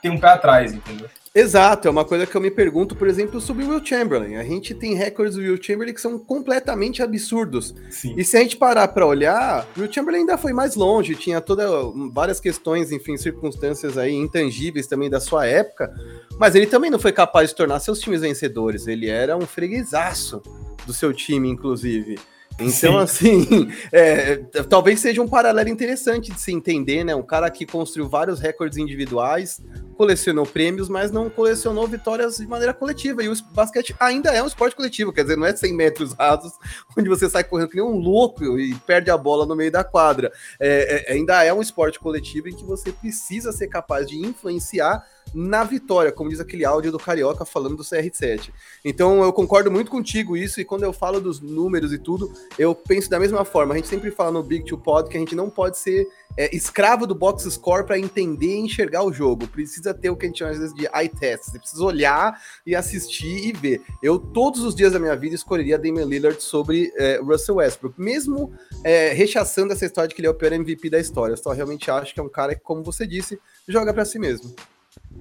tem 0.00 0.10
um 0.10 0.18
pé 0.18 0.28
atrás, 0.28 0.72
entendeu? 0.72 1.08
Exato, 1.38 1.86
é 1.86 1.90
uma 1.90 2.02
coisa 2.02 2.24
que 2.24 2.34
eu 2.34 2.40
me 2.40 2.50
pergunto, 2.50 2.96
por 2.96 3.06
exemplo, 3.06 3.42
sobre 3.42 3.62
o 3.62 3.68
Will 3.68 3.84
Chamberlain. 3.84 4.36
A 4.36 4.42
gente 4.42 4.74
tem 4.74 4.94
recordes 4.94 5.36
do 5.36 5.42
Will 5.42 5.62
Chamberlain 5.62 5.92
que 5.92 6.00
são 6.00 6.18
completamente 6.18 7.02
absurdos. 7.02 7.74
Sim. 7.90 8.14
E 8.16 8.24
se 8.24 8.38
a 8.38 8.40
gente 8.40 8.56
parar 8.56 8.88
para 8.88 9.04
olhar, 9.04 9.68
o 9.76 9.80
Will 9.80 9.92
Chamberlain 9.92 10.20
ainda 10.20 10.38
foi 10.38 10.54
mais 10.54 10.76
longe, 10.76 11.14
tinha 11.14 11.38
toda 11.42 11.68
várias 12.10 12.40
questões, 12.40 12.90
enfim, 12.90 13.18
circunstâncias 13.18 13.98
aí 13.98 14.14
intangíveis 14.14 14.86
também 14.86 15.10
da 15.10 15.20
sua 15.20 15.44
época, 15.44 15.94
mas 16.38 16.54
ele 16.54 16.66
também 16.66 16.90
não 16.90 16.98
foi 16.98 17.12
capaz 17.12 17.50
de 17.50 17.56
tornar 17.56 17.80
seus 17.80 18.00
times 18.00 18.22
vencedores. 18.22 18.86
Ele 18.86 19.10
era 19.10 19.36
um 19.36 19.46
freguesaço 19.46 20.40
do 20.86 20.94
seu 20.94 21.12
time, 21.12 21.50
inclusive. 21.50 22.18
Então, 22.58 22.70
Sim. 22.70 22.96
assim, 22.96 23.72
é, 23.92 24.36
talvez 24.68 25.00
seja 25.00 25.20
um 25.20 25.28
paralelo 25.28 25.68
interessante 25.68 26.32
de 26.32 26.40
se 26.40 26.52
entender, 26.52 27.04
né? 27.04 27.14
Um 27.14 27.22
cara 27.22 27.50
que 27.50 27.66
construiu 27.66 28.08
vários 28.08 28.40
recordes 28.40 28.78
individuais, 28.78 29.60
colecionou 29.96 30.46
prêmios, 30.46 30.88
mas 30.88 31.10
não 31.10 31.28
colecionou 31.28 31.86
vitórias 31.86 32.36
de 32.38 32.46
maneira 32.46 32.72
coletiva. 32.72 33.22
E 33.22 33.28
o 33.28 33.34
basquete 33.52 33.94
ainda 34.00 34.30
é 34.30 34.42
um 34.42 34.46
esporte 34.46 34.74
coletivo, 34.74 35.12
quer 35.12 35.22
dizer, 35.22 35.36
não 35.36 35.46
é 35.46 35.54
100 35.54 35.74
metros 35.74 36.12
rasos, 36.18 36.52
onde 36.96 37.08
você 37.08 37.28
sai 37.28 37.44
correndo 37.44 37.68
que 37.68 37.76
nem 37.76 37.84
um 37.84 37.98
louco 37.98 38.58
e 38.58 38.74
perde 38.86 39.10
a 39.10 39.16
bola 39.18 39.44
no 39.44 39.54
meio 39.54 39.70
da 39.70 39.84
quadra. 39.84 40.32
É, 40.58 41.10
é, 41.10 41.12
ainda 41.12 41.44
é 41.44 41.52
um 41.52 41.60
esporte 41.60 42.00
coletivo 42.00 42.48
em 42.48 42.54
que 42.54 42.64
você 42.64 42.90
precisa 42.90 43.52
ser 43.52 43.68
capaz 43.68 44.06
de 44.06 44.16
influenciar 44.16 45.04
na 45.34 45.64
vitória, 45.64 46.12
como 46.12 46.30
diz 46.30 46.40
aquele 46.40 46.64
áudio 46.64 46.92
do 46.92 46.98
Carioca 46.98 47.44
falando 47.44 47.76
do 47.76 47.82
CR7. 47.82 48.50
Então 48.84 49.22
eu 49.22 49.32
concordo 49.32 49.70
muito 49.70 49.90
contigo 49.90 50.36
isso, 50.36 50.60
e 50.60 50.64
quando 50.64 50.84
eu 50.84 50.92
falo 50.92 51.20
dos 51.20 51.40
números 51.40 51.92
e 51.92 51.98
tudo, 51.98 52.32
eu 52.58 52.74
penso 52.74 53.10
da 53.10 53.18
mesma 53.18 53.44
forma. 53.44 53.74
A 53.74 53.76
gente 53.76 53.88
sempre 53.88 54.10
fala 54.10 54.30
no 54.30 54.42
Big 54.42 54.64
Two 54.64 54.78
Pod 54.78 55.08
que 55.08 55.16
a 55.16 55.20
gente 55.20 55.34
não 55.34 55.50
pode 55.50 55.78
ser 55.78 56.06
é, 56.36 56.54
escravo 56.54 57.06
do 57.06 57.14
box 57.14 57.50
score 57.50 57.84
para 57.84 57.98
entender 57.98 58.54
e 58.54 58.60
enxergar 58.60 59.02
o 59.02 59.12
jogo. 59.12 59.48
Precisa 59.48 59.94
ter 59.94 60.10
o 60.10 60.16
que 60.16 60.26
a 60.26 60.28
gente 60.28 60.38
chama 60.38 60.50
às 60.50 60.58
vezes 60.58 60.74
de 60.74 60.86
eye 60.86 61.08
test. 61.08 61.44
Você 61.44 61.58
precisa 61.58 61.82
olhar 61.82 62.40
e 62.66 62.74
assistir 62.74 63.48
e 63.48 63.52
ver. 63.52 63.82
Eu, 64.02 64.18
todos 64.18 64.62
os 64.62 64.74
dias 64.74 64.92
da 64.92 64.98
minha 64.98 65.16
vida, 65.16 65.34
escolheria 65.34 65.78
Damian 65.78 66.04
Lillard 66.04 66.42
sobre 66.42 66.92
é, 66.96 67.18
Russell 67.22 67.56
Westbrook, 67.56 68.00
mesmo 68.00 68.52
é, 68.84 69.12
rechaçando 69.12 69.72
essa 69.72 69.86
história 69.86 70.08
de 70.08 70.14
que 70.14 70.20
ele 70.20 70.28
é 70.28 70.30
o 70.30 70.34
pior 70.34 70.52
MVP 70.52 70.90
da 70.90 70.98
história. 70.98 71.32
Eu 71.32 71.38
só 71.38 71.52
realmente 71.52 71.90
acho 71.90 72.12
que 72.12 72.20
é 72.20 72.22
um 72.22 72.28
cara 72.28 72.54
que, 72.54 72.60
como 72.60 72.82
você 72.82 73.06
disse, 73.06 73.38
joga 73.66 73.92
para 73.92 74.04
si 74.04 74.18
mesmo. 74.18 74.54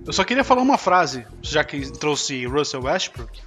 Eu 0.06 0.14
só 0.14 0.24
queria 0.24 0.44
falar 0.44 0.62
uma 0.62 0.78
frase, 0.78 1.26
já 1.42 1.64
que 1.64 1.92
trouxe 1.92 2.46
Russell 2.46 2.84
Westbrook. 2.84 3.42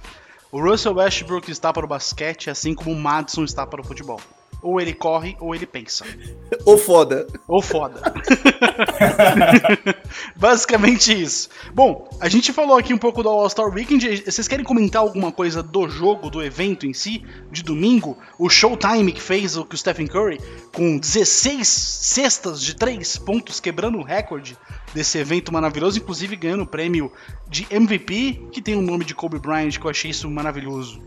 O 0.51 0.59
Russell 0.61 0.95
Westbrook 0.95 1.51
está 1.51 1.71
para 1.71 1.85
o 1.85 1.87
basquete 1.87 2.49
assim 2.49 2.73
como 2.73 2.91
o 2.91 2.99
Madison 2.99 3.43
está 3.43 3.67
para 3.67 3.81
o 3.81 3.83
futebol. 3.83 4.19
Ou 4.61 4.81
ele 4.81 4.93
corre 4.93 5.37
ou 5.39 5.55
ele 5.55 5.65
pensa. 5.65 6.05
Ou 6.65 6.77
foda. 6.77 7.27
Ou 7.47 7.61
foda. 7.61 8.01
Basicamente 10.35 11.13
isso. 11.13 11.49
Bom, 11.73 12.09
a 12.19 12.27
gente 12.27 12.51
falou 12.51 12.77
aqui 12.77 12.93
um 12.93 12.97
pouco 12.97 13.23
do 13.23 13.29
All-Star 13.29 13.73
Weekend. 13.73 14.23
Vocês 14.25 14.47
querem 14.47 14.65
comentar 14.65 15.01
alguma 15.01 15.31
coisa 15.31 15.63
do 15.63 15.87
jogo, 15.87 16.29
do 16.29 16.43
evento 16.43 16.85
em 16.85 16.93
si, 16.93 17.23
de 17.49 17.63
domingo? 17.63 18.17
O 18.37 18.49
Showtime 18.49 19.13
que 19.13 19.21
fez 19.21 19.55
o 19.55 19.63
que 19.63 19.75
o 19.75 19.77
Stephen 19.77 20.07
Curry, 20.07 20.41
com 20.73 20.97
16 20.97 21.65
cestas 21.65 22.61
de 22.61 22.75
3 22.75 23.17
pontos, 23.19 23.61
quebrando 23.61 23.97
o 23.97 24.03
recorde 24.03 24.57
desse 24.93 25.17
evento 25.17 25.51
maravilhoso, 25.51 25.99
inclusive 25.99 26.35
ganhando 26.35 26.63
o 26.63 26.67
prêmio 26.67 27.11
de 27.47 27.67
MVP, 27.69 28.47
que 28.51 28.61
tem 28.61 28.75
o 28.75 28.81
nome 28.81 29.05
de 29.05 29.13
Kobe 29.13 29.39
Bryant, 29.39 29.71
que 29.71 29.85
eu 29.85 29.89
achei 29.89 30.11
isso 30.11 30.29
maravilhoso. 30.29 31.01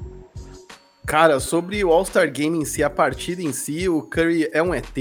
Cara, 1.07 1.41
sobre 1.41 1.85
o 1.85 1.91
All-Star 1.91 2.31
Game 2.31 2.57
em 2.57 2.65
si, 2.65 2.83
a 2.83 2.89
partida 2.89 3.43
em 3.43 3.53
si, 3.53 3.89
o 3.89 4.03
Curry 4.03 4.49
é 4.53 4.63
um 4.63 4.73
ET. 4.73 4.97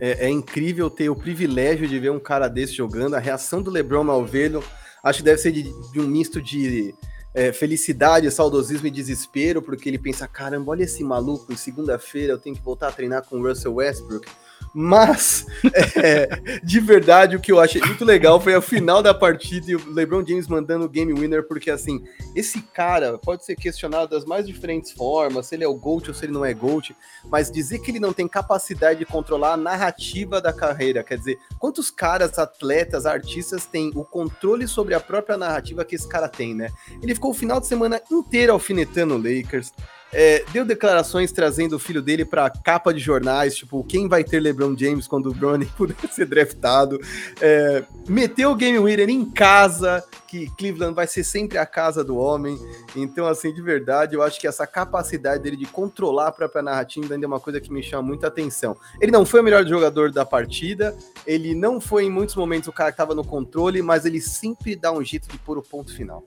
É, 0.00 0.26
é, 0.26 0.30
incrível 0.30 0.88
ter 0.88 1.10
o 1.10 1.16
privilégio 1.16 1.86
de 1.86 1.98
ver 1.98 2.10
um 2.10 2.20
cara 2.20 2.48
desse 2.48 2.72
jogando. 2.72 3.14
A 3.14 3.18
reação 3.18 3.60
do 3.60 3.70
LeBron 3.70 4.10
ao 4.10 4.24
vê-lo, 4.24 4.62
acho 5.02 5.18
que 5.18 5.24
deve 5.24 5.38
ser 5.38 5.52
de, 5.52 5.64
de 5.92 6.00
um 6.00 6.06
misto 6.06 6.40
de 6.40 6.94
é, 7.34 7.52
felicidade, 7.52 8.30
saudosismo 8.30 8.86
e 8.86 8.90
desespero, 8.90 9.60
porque 9.60 9.88
ele 9.88 9.98
pensa: 9.98 10.26
caramba, 10.26 10.70
olha 10.70 10.84
esse 10.84 11.04
maluco, 11.04 11.54
segunda-feira 11.56 12.32
eu 12.32 12.38
tenho 12.38 12.56
que 12.56 12.62
voltar 12.62 12.88
a 12.88 12.92
treinar 12.92 13.24
com 13.24 13.38
o 13.38 13.46
Russell 13.46 13.74
Westbrook. 13.74 14.26
Mas, 14.74 15.46
é, 15.96 16.60
de 16.62 16.80
verdade, 16.80 17.36
o 17.36 17.40
que 17.40 17.52
eu 17.52 17.60
achei 17.60 17.80
muito 17.80 18.04
legal 18.04 18.40
foi 18.40 18.54
a 18.54 18.60
final 18.60 19.02
da 19.02 19.14
partida 19.14 19.70
e 19.70 19.76
o 19.76 19.92
LeBron 19.92 20.24
James 20.26 20.46
mandando 20.46 20.84
o 20.84 20.88
game 20.88 21.12
winner, 21.12 21.46
porque 21.46 21.70
assim, 21.70 22.04
esse 22.34 22.60
cara 22.60 23.18
pode 23.18 23.44
ser 23.44 23.56
questionado 23.56 24.08
das 24.08 24.24
mais 24.24 24.46
diferentes 24.46 24.92
formas, 24.92 25.46
se 25.46 25.54
ele 25.54 25.64
é 25.64 25.68
o 25.68 25.74
GOAT 25.74 26.08
ou 26.08 26.14
se 26.14 26.24
ele 26.24 26.32
não 26.32 26.44
é 26.44 26.52
GOAT, 26.52 26.94
mas 27.30 27.50
dizer 27.50 27.78
que 27.80 27.90
ele 27.90 28.00
não 28.00 28.12
tem 28.12 28.28
capacidade 28.28 28.98
de 28.98 29.06
controlar 29.06 29.54
a 29.54 29.56
narrativa 29.56 30.40
da 30.40 30.52
carreira, 30.52 31.02
quer 31.02 31.18
dizer, 31.18 31.38
quantos 31.58 31.90
caras, 31.90 32.38
atletas, 32.38 33.06
artistas 33.06 33.66
têm 33.66 33.90
o 33.94 34.04
controle 34.04 34.66
sobre 34.66 34.94
a 34.94 35.00
própria 35.00 35.36
narrativa 35.36 35.84
que 35.84 35.94
esse 35.94 36.08
cara 36.08 36.28
tem, 36.28 36.54
né? 36.54 36.68
Ele 37.02 37.14
ficou 37.14 37.30
o 37.30 37.34
final 37.34 37.60
de 37.60 37.66
semana 37.66 38.00
inteiro 38.10 38.52
alfinetando 38.52 39.14
o 39.14 39.18
Lakers, 39.18 39.72
é, 40.12 40.44
deu 40.52 40.64
declarações 40.64 41.32
trazendo 41.32 41.76
o 41.76 41.78
filho 41.78 42.00
dele 42.00 42.24
para 42.24 42.48
capa 42.50 42.92
de 42.92 43.00
jornais, 43.00 43.56
tipo, 43.56 43.84
quem 43.84 44.08
vai 44.08 44.24
ter 44.24 44.40
LeBron 44.40 44.76
James 44.76 45.06
quando 45.06 45.30
o 45.30 45.34
Bronny 45.34 45.66
puder 45.76 45.96
ser 46.10 46.26
draftado. 46.26 46.98
É, 47.40 47.82
meteu 48.08 48.50
o 48.50 48.54
Game 48.54 48.78
Winner 48.78 49.08
em 49.08 49.24
casa, 49.24 50.02
que 50.26 50.48
Cleveland 50.56 50.94
vai 50.94 51.06
ser 51.06 51.24
sempre 51.24 51.58
a 51.58 51.66
casa 51.66 52.02
do 52.02 52.16
homem. 52.16 52.58
Então, 52.96 53.26
assim, 53.26 53.52
de 53.52 53.60
verdade, 53.60 54.14
eu 54.14 54.22
acho 54.22 54.40
que 54.40 54.46
essa 54.46 54.66
capacidade 54.66 55.42
dele 55.42 55.56
de 55.56 55.66
controlar 55.66 56.28
a 56.28 56.32
própria 56.32 56.62
narrativa 56.62 57.14
ainda 57.14 57.26
é 57.26 57.28
uma 57.28 57.40
coisa 57.40 57.60
que 57.60 57.72
me 57.72 57.82
chama 57.82 58.02
muita 58.02 58.28
atenção. 58.28 58.76
Ele 59.00 59.12
não 59.12 59.26
foi 59.26 59.40
o 59.40 59.44
melhor 59.44 59.66
jogador 59.66 60.10
da 60.10 60.24
partida, 60.24 60.96
ele 61.26 61.54
não 61.54 61.80
foi 61.80 62.04
em 62.04 62.10
muitos 62.10 62.34
momentos 62.34 62.68
o 62.68 62.72
cara 62.72 62.90
que 62.90 62.94
estava 62.94 63.14
no 63.14 63.24
controle, 63.24 63.82
mas 63.82 64.04
ele 64.04 64.20
sempre 64.20 64.74
dá 64.74 64.92
um 64.92 65.04
jeito 65.04 65.28
de 65.28 65.38
pôr 65.38 65.58
o 65.58 65.62
ponto 65.62 65.94
final. 65.94 66.24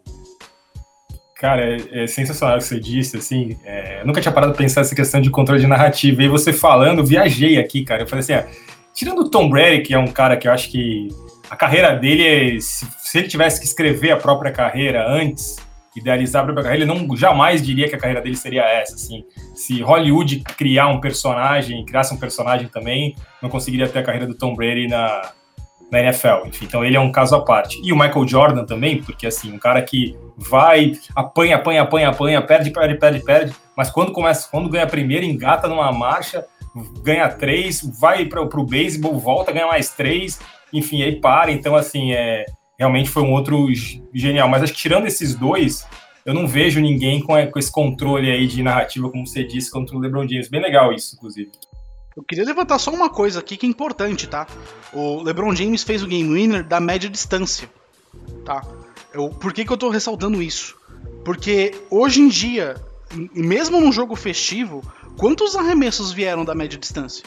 Cara, 1.42 1.76
é, 1.76 2.04
é, 2.04 2.06
sensacional 2.06 2.58
o 2.58 2.60
que 2.60 2.66
você 2.66 2.80
disse, 2.80 3.18
assim, 3.18 3.58
é, 3.66 4.04
nunca 4.06 4.22
tinha 4.22 4.32
parado 4.32 4.54
pra 4.54 4.62
pensar 4.62 4.82
nessa 4.82 4.94
questão 4.94 5.20
de 5.20 5.32
controle 5.32 5.60
de 5.60 5.66
narrativa, 5.66 6.22
e 6.22 6.28
você 6.28 6.54
falando, 6.54 7.04
viajei 7.04 7.58
aqui, 7.58 7.84
cara, 7.84 8.04
eu 8.04 8.08
falei 8.08 8.20
assim, 8.20 8.34
ah, 8.34 8.46
tirando 8.94 9.22
o 9.22 9.28
Tom 9.28 9.50
Brady, 9.50 9.82
que 9.82 9.92
é 9.92 9.98
um 9.98 10.06
cara 10.06 10.38
que 10.38 10.48
eu 10.48 10.52
acho 10.52 10.70
que 10.70 11.08
a 11.50 11.56
carreira 11.56 11.96
dele, 11.96 12.28
é, 12.28 12.60
se, 12.60 12.86
se, 13.00 13.18
ele 13.18 13.28
tivesse 13.28 13.60
que 13.60 13.66
escrever 13.66 14.12
a 14.12 14.18
própria 14.18 14.52
carreira 14.52 15.04
antes, 15.10 15.56
idealizar 15.96 16.44
a 16.44 16.46
própria 16.46 16.64
carreira, 16.64 16.86
ele 16.86 16.94
não 16.94 17.18
jamais 17.18 17.66
diria 17.66 17.90
que 17.90 17.96
a 17.96 18.00
carreira 18.00 18.22
dele 18.22 18.38
seria 18.38 18.62
essa, 18.62 18.94
assim, 18.94 19.26
se 19.56 19.82
Hollywood 19.82 20.42
criar 20.56 20.90
um 20.90 21.02
personagem, 21.02 21.84
criasse 21.88 22.14
um 22.14 22.18
personagem 22.18 22.68
também, 22.68 23.16
não 23.42 23.50
conseguiria 23.50 23.90
ter 23.90 23.98
a 23.98 24.04
carreira 24.04 24.28
do 24.28 24.36
Tom 24.36 24.54
Brady 24.54 24.88
na, 24.88 25.32
na 25.92 26.00
NFL. 26.00 26.48
Enfim, 26.48 26.66
então 26.66 26.84
ele 26.84 26.96
é 26.96 27.00
um 27.00 27.12
caso 27.12 27.36
à 27.36 27.42
parte. 27.42 27.80
E 27.84 27.92
o 27.92 27.96
Michael 27.96 28.28
Jordan 28.28 28.66
também, 28.66 29.04
porque 29.04 29.28
assim, 29.28 29.52
um 29.52 29.60
cara 29.60 29.82
que 29.82 30.18
vai, 30.38 30.94
apanha, 31.16 31.58
apanha, 31.58 31.82
apanha, 31.82 32.10
apanha, 32.10 32.42
perde, 32.42 32.72
perde, 32.72 32.98
perde, 32.98 33.20
perde, 33.20 33.54
mas 33.76 33.92
quando 33.92 34.12
começa, 34.12 34.50
quando 34.50 34.70
ganha 34.70 34.86
a 34.86 34.88
primeira, 34.88 35.26
engata 35.26 35.68
numa 35.68 35.92
marcha, 35.92 36.46
ganha 37.04 37.28
três, 37.30 37.82
vai 38.00 38.26
para 38.26 38.42
o 38.42 38.66
beisebol, 38.66 39.20
volta, 39.20 39.52
ganha 39.52 39.68
mais 39.68 39.90
três, 39.90 40.40
enfim, 40.72 41.04
aí 41.04 41.20
para. 41.20 41.52
Então, 41.52 41.76
assim, 41.76 42.14
é, 42.14 42.46
realmente 42.80 43.10
foi 43.10 43.24
um 43.24 43.34
outro 43.34 43.68
genial. 44.14 44.48
Mas 44.48 44.64
acho 44.64 44.74
que 44.74 44.80
tirando 44.80 45.06
esses 45.06 45.36
dois, 45.36 45.86
eu 46.26 46.34
não 46.34 46.48
vejo 46.48 46.80
ninguém 46.80 47.20
com, 47.22 47.34
com 47.48 47.60
esse 47.60 47.72
controle 47.72 48.32
aí 48.32 48.48
de 48.48 48.64
narrativa, 48.64 49.10
como 49.10 49.28
você 49.28 49.44
disse, 49.44 49.70
contra 49.70 49.96
o 49.96 50.00
LeBron 50.00 50.28
James. 50.28 50.48
Bem 50.48 50.62
legal 50.62 50.94
isso, 50.94 51.16
inclusive. 51.16 51.52
Eu 52.16 52.24
queria 52.24 52.44
levantar 52.44 52.78
só 52.78 52.92
uma 52.92 53.10
coisa 53.10 53.40
aqui 53.40 53.56
que 53.56 53.66
é 53.66 53.70
importante, 53.70 54.28
tá? 54.28 54.46
O 54.92 55.22
LeBron 55.22 55.56
James 55.56 55.84
fez 55.84 56.04
o 56.04 56.08
game 56.08 56.34
winner 56.34 56.64
da 56.64 56.80
média 56.80 57.10
distância, 57.10 57.70
tá? 58.44 58.62
Eu, 59.14 59.30
por 59.30 59.54
que, 59.54 59.64
que 59.64 59.72
eu 59.72 59.78
tô 59.78 59.90
ressaltando 59.90 60.42
isso? 60.42 60.76
Porque 61.24 61.74
hoje 61.90 62.22
em 62.22 62.28
dia, 62.28 62.76
mesmo 63.34 63.80
num 63.80 63.92
jogo 63.92 64.16
festivo, 64.16 64.82
quantos 65.18 65.56
arremessos 65.56 66.12
vieram 66.12 66.44
da 66.44 66.54
média 66.54 66.78
distância? 66.78 67.24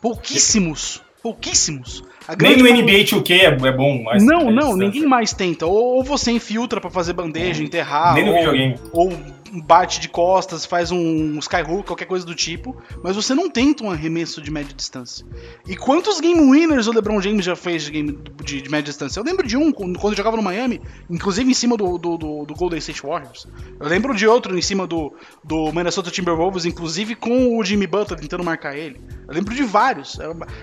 Pouquíssimos. 0.00 1.02
Pouquíssimos. 1.22 2.02
Nem 2.40 2.56
no 2.56 2.64
NBA 2.64 3.04
2K 3.04 3.30
é, 3.30 3.44
é 3.44 3.72
bom, 3.72 4.02
mas. 4.02 4.24
Não, 4.24 4.50
não, 4.50 4.76
ninguém 4.76 5.06
mais 5.06 5.32
tenta. 5.32 5.66
Ou, 5.66 5.98
ou 5.98 6.04
você 6.04 6.32
infiltra 6.32 6.80
para 6.80 6.90
fazer 6.90 7.12
bandeja, 7.12 7.62
enterrar. 7.62 8.14
Nem 8.14 8.24
no 8.24 8.32
ou, 8.32 8.38
videogame. 8.38 8.74
Ou 8.92 9.12
bate 9.60 10.00
de 10.00 10.08
costas, 10.08 10.64
faz 10.64 10.90
um 10.90 11.38
skyhook, 11.38 11.86
qualquer 11.86 12.06
coisa 12.06 12.24
do 12.24 12.34
tipo, 12.34 12.76
mas 13.02 13.16
você 13.16 13.34
não 13.34 13.50
tenta 13.50 13.84
um 13.84 13.90
arremesso 13.90 14.40
de 14.40 14.50
média 14.50 14.74
distância. 14.74 15.26
E 15.66 15.76
quantos 15.76 16.20
game 16.20 16.40
winners 16.40 16.86
o 16.86 16.92
LeBron 16.92 17.20
James 17.20 17.44
já 17.44 17.54
fez 17.54 17.84
de, 17.84 17.90
game, 17.90 18.18
de, 18.42 18.62
de 18.62 18.70
média 18.70 18.84
distância? 18.84 19.20
Eu 19.20 19.24
lembro 19.24 19.46
de 19.46 19.56
um 19.56 19.72
quando, 19.72 20.16
jogava 20.16 20.36
no 20.36 20.42
Miami, 20.42 20.80
inclusive 21.10 21.50
em 21.50 21.54
cima 21.54 21.76
do, 21.76 21.98
do, 21.98 22.16
do, 22.16 22.44
do, 22.46 22.54
Golden 22.54 22.78
State 22.78 23.02
Warriors. 23.02 23.46
Eu 23.78 23.88
lembro 23.88 24.14
de 24.14 24.26
outro 24.26 24.56
em 24.56 24.62
cima 24.62 24.86
do, 24.86 25.12
do 25.44 25.72
Minnesota 25.72 26.10
Timberwolves, 26.10 26.64
inclusive 26.64 27.14
com 27.14 27.58
o 27.58 27.64
Jimmy 27.64 27.86
Butler 27.86 28.20
tentando 28.20 28.44
marcar 28.44 28.76
ele. 28.76 29.00
Eu 29.28 29.34
lembro 29.34 29.54
de 29.54 29.62
vários. 29.62 30.18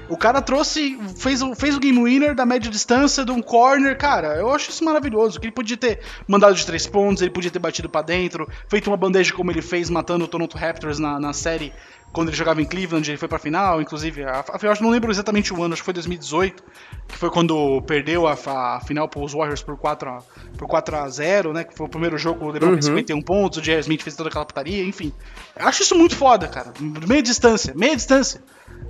O 0.10 0.17
cara 0.17 0.41
trouxe, 0.41 0.97
fez, 1.17 1.41
fez 1.58 1.75
o 1.75 1.80
game 1.80 2.02
winner 2.04 2.34
da 2.36 2.45
média 2.45 2.69
distância, 2.69 3.23
de 3.23 3.32
um 3.32 3.41
corner, 3.41 3.97
cara, 3.97 4.36
eu 4.36 4.52
acho 4.52 4.69
isso 4.69 4.84
maravilhoso. 4.84 5.39
Que 5.39 5.47
ele 5.47 5.54
podia 5.54 5.78
ter 5.78 5.99
mandado 6.28 6.56
de 6.56 6.65
três 6.65 6.86
pontos, 6.88 7.21
ele 7.21 7.32
podia 7.32 7.52
ter 7.52 7.60
batido 7.60 7.89
para 7.89 8.02
dentro, 8.02 8.47
feito 8.80 8.89
uma 8.89 8.98
bandeja 8.98 9.34
como 9.34 9.52
ele 9.52 9.62
fez 9.62 9.89
matando 9.89 10.24
o 10.24 10.28
Toronto 10.28 10.58
Raptors 10.58 11.00
na, 11.00 11.20
na 11.20 11.34
série 11.34 11.74
quando 12.12 12.30
ele 12.30 12.38
jogava 12.38 12.60
em 12.60 12.65
Cleveland, 12.65 13.08
ele 13.08 13.18
foi 13.20 13.28
pra 13.28 13.38
final, 13.38 13.80
inclusive, 13.80 14.24
a, 14.24 14.39
a, 14.39 14.60
eu 14.63 14.72
acho, 14.72 14.82
não 14.82 14.89
lembro 14.89 15.12
exatamente 15.12 15.54
o 15.54 15.62
ano, 15.62 15.74
acho 15.74 15.84
que 15.84 15.86
foi 15.86 15.94
2018, 15.94 16.63
que 17.08 17.15
foi 17.15 17.30
quando 17.30 17.84
perdeu 17.84 18.26
a, 18.26 18.34
a 18.34 18.82
final 18.82 19.08
pros 19.08 19.34
Warriors 19.34 19.62
por 19.62 19.78
4 19.78 20.10
a, 20.10 20.24
por 20.58 20.68
4 20.68 20.96
a 20.96 21.08
0 21.08 21.54
né, 21.54 21.63
que 21.63 21.76
foi 21.76 21.86
o 21.86 21.89
primeiro 21.89 22.18
jogo, 22.18 22.46
o 22.46 22.50
LeBron 22.50 22.72
uhum. 22.72 22.82
51 22.82 23.22
pontos, 23.22 23.60
o 23.60 23.62
J.R. 23.62 23.82
Smith 23.82 24.02
fez 24.02 24.15
toda 24.15 24.30
aquela 24.30 24.44
putaria, 24.44 24.84
enfim. 24.84 25.13
Eu 25.56 25.68
acho 25.68 25.84
isso 25.84 25.96
muito 25.96 26.15
foda, 26.15 26.48
cara, 26.48 26.74
meia 26.80 27.22
distância, 27.22 27.76
meia 27.76 27.96
distância. 27.96 28.42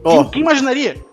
Oh. 0.02 0.10
Quem, 0.10 0.32
quem 0.32 0.41
imaginaria? 0.43 1.04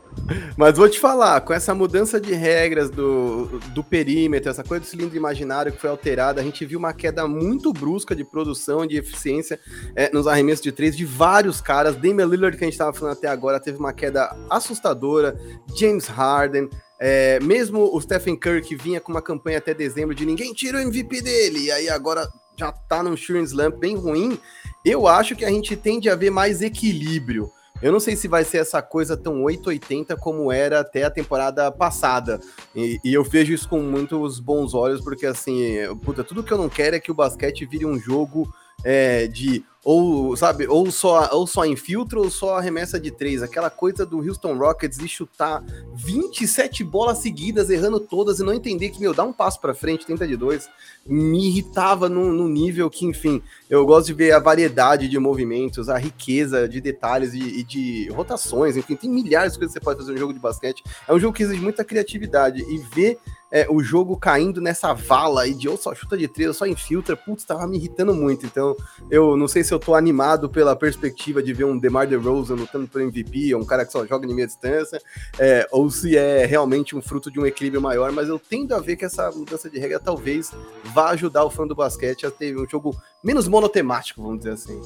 Mas 0.56 0.76
vou 0.76 0.88
te 0.88 0.98
falar, 0.98 1.40
com 1.42 1.52
essa 1.52 1.74
mudança 1.74 2.20
de 2.20 2.32
regras 2.32 2.90
do, 2.90 3.60
do 3.74 3.84
perímetro, 3.84 4.50
essa 4.50 4.64
coisa 4.64 4.84
do 4.84 4.86
cilindro 4.86 5.16
imaginário 5.16 5.72
que 5.72 5.80
foi 5.80 5.90
alterada, 5.90 6.40
a 6.40 6.44
gente 6.44 6.64
viu 6.64 6.78
uma 6.78 6.92
queda 6.92 7.26
muito 7.28 7.72
brusca 7.72 8.14
de 8.14 8.24
produção, 8.24 8.86
de 8.86 8.96
eficiência 8.96 9.60
é, 9.94 10.10
nos 10.12 10.26
arremessos 10.26 10.62
de 10.62 10.72
três 10.72 10.96
de 10.96 11.04
vários 11.04 11.60
caras. 11.60 11.96
Damian 11.96 12.26
Lillard, 12.26 12.56
que 12.56 12.64
a 12.64 12.66
gente 12.66 12.74
estava 12.74 12.92
falando 12.92 13.16
até 13.16 13.28
agora, 13.28 13.60
teve 13.60 13.78
uma 13.78 13.92
queda 13.92 14.36
assustadora. 14.50 15.38
James 15.76 16.06
Harden, 16.06 16.68
é, 16.98 17.38
mesmo 17.40 17.94
o 17.94 18.00
Stephen 18.00 18.36
Curry, 18.36 18.62
que 18.62 18.74
vinha 18.74 19.00
com 19.00 19.12
uma 19.12 19.22
campanha 19.22 19.58
até 19.58 19.74
dezembro 19.74 20.14
de 20.14 20.24
ninguém 20.24 20.52
tira 20.52 20.78
o 20.78 20.80
MVP 20.80 21.20
dele, 21.20 21.64
e 21.64 21.70
aí 21.70 21.88
agora 21.88 22.26
já 22.56 22.72
tá 22.72 23.02
num 23.02 23.16
Shooting 23.16 23.42
Slam 23.42 23.70
bem 23.70 23.96
ruim, 23.96 24.38
eu 24.84 25.06
acho 25.06 25.36
que 25.36 25.44
a 25.44 25.50
gente 25.50 25.76
tende 25.76 26.08
a 26.08 26.16
ver 26.16 26.30
mais 26.30 26.62
equilíbrio. 26.62 27.50
Eu 27.82 27.92
não 27.92 28.00
sei 28.00 28.16
se 28.16 28.26
vai 28.26 28.42
ser 28.42 28.58
essa 28.58 28.80
coisa 28.80 29.16
tão 29.16 29.42
880 29.42 30.16
como 30.16 30.50
era 30.50 30.80
até 30.80 31.04
a 31.04 31.10
temporada 31.10 31.70
passada. 31.70 32.40
E, 32.74 32.98
e, 33.04 33.12
eu 33.12 33.22
vejo 33.22 33.52
isso 33.52 33.68
com 33.68 33.80
muitos 33.80 34.40
bons 34.40 34.72
olhos, 34.74 35.00
porque 35.02 35.26
assim, 35.26 35.76
puta, 36.02 36.24
tudo 36.24 36.42
que 36.42 36.52
eu 36.52 36.58
não 36.58 36.68
quero 36.68 36.96
é 36.96 37.00
que 37.00 37.10
o 37.10 37.14
basquete 37.14 37.66
vire 37.66 37.84
um 37.84 37.98
jogo 37.98 38.48
é, 38.82 39.26
de 39.26 39.64
ou 39.88 40.36
sabe, 40.36 40.66
ou 40.66 40.90
só 40.90 41.30
ou 41.32 41.46
só 41.46 41.64
infiltra 41.64 42.18
ou 42.18 42.28
só 42.28 42.58
arremessa 42.58 42.98
de 42.98 43.12
três, 43.12 43.40
aquela 43.40 43.70
coisa 43.70 44.04
do 44.04 44.18
Houston 44.18 44.58
Rockets 44.58 44.98
de 44.98 45.06
chutar 45.06 45.62
27 45.94 46.82
bolas 46.82 47.18
seguidas, 47.18 47.70
errando 47.70 48.00
todas 48.00 48.40
e 48.40 48.42
não 48.42 48.52
entender 48.52 48.90
que 48.90 48.98
meu, 48.98 49.14
dá 49.14 49.22
um 49.22 49.32
passo 49.32 49.60
para 49.60 49.72
frente, 49.76 50.04
tenta 50.04 50.26
de 50.26 50.36
dois, 50.36 50.68
me 51.06 51.46
irritava 51.46 52.08
no, 52.08 52.32
no, 52.32 52.48
nível 52.48 52.90
que, 52.90 53.06
enfim, 53.06 53.40
eu 53.70 53.86
gosto 53.86 54.08
de 54.08 54.14
ver 54.14 54.32
a 54.32 54.40
variedade 54.40 55.08
de 55.08 55.20
movimentos, 55.20 55.88
a 55.88 55.96
riqueza 55.96 56.68
de 56.68 56.80
detalhes 56.80 57.32
e, 57.32 57.60
e 57.60 57.62
de 57.62 58.08
rotações, 58.08 58.76
enfim, 58.76 58.96
tem 58.96 59.08
milhares 59.08 59.52
de 59.52 59.60
coisas 59.60 59.72
que 59.72 59.78
você 59.78 59.84
pode 59.84 60.00
fazer 60.00 60.10
no 60.10 60.18
jogo 60.18 60.32
de 60.32 60.40
basquete. 60.40 60.82
É 61.06 61.14
um 61.14 61.20
jogo 61.20 61.32
que 61.32 61.44
exige 61.44 61.62
muita 61.62 61.84
criatividade. 61.84 62.60
E 62.60 62.78
ver 62.92 63.18
é, 63.56 63.66
o 63.70 63.82
jogo 63.82 64.18
caindo 64.18 64.60
nessa 64.60 64.92
vala 64.92 65.42
aí 65.42 65.54
de 65.54 65.66
ou 65.66 65.78
só 65.78 65.94
chuta 65.94 66.14
de 66.14 66.28
três, 66.28 66.48
ou 66.48 66.54
só 66.54 66.66
infiltra, 66.66 67.16
putz, 67.16 67.42
tava 67.42 67.66
me 67.66 67.78
irritando 67.78 68.14
muito. 68.14 68.44
Então, 68.44 68.76
eu 69.10 69.34
não 69.34 69.48
sei 69.48 69.64
se 69.64 69.72
eu 69.72 69.78
tô 69.78 69.94
animado 69.94 70.46
pela 70.46 70.76
perspectiva 70.76 71.42
de 71.42 71.54
ver 71.54 71.64
um 71.64 71.78
DeMar 71.78 72.06
DeRozan 72.06 72.54
lutando 72.54 72.86
por 72.86 73.00
MVP, 73.00 73.54
ou 73.54 73.62
um 73.62 73.64
cara 73.64 73.86
que 73.86 73.92
só 73.92 74.04
joga 74.04 74.26
em 74.26 74.34
meia 74.34 74.46
distância, 74.46 75.00
é, 75.38 75.66
ou 75.72 75.88
se 75.88 76.18
é 76.18 76.44
realmente 76.44 76.94
um 76.94 77.00
fruto 77.00 77.30
de 77.30 77.40
um 77.40 77.46
equilíbrio 77.46 77.80
maior, 77.80 78.12
mas 78.12 78.28
eu 78.28 78.38
tendo 78.38 78.74
a 78.74 78.78
ver 78.78 78.94
que 78.94 79.06
essa 79.06 79.30
mudança 79.30 79.70
de 79.70 79.78
regra 79.78 79.98
talvez 79.98 80.52
vá 80.84 81.08
ajudar 81.12 81.42
o 81.42 81.50
fã 81.50 81.66
do 81.66 81.74
basquete 81.74 82.26
a 82.26 82.30
ter 82.30 82.54
um 82.58 82.68
jogo 82.68 82.94
menos 83.24 83.48
monotemático, 83.48 84.20
vamos 84.20 84.40
dizer 84.40 84.50
assim. 84.50 84.78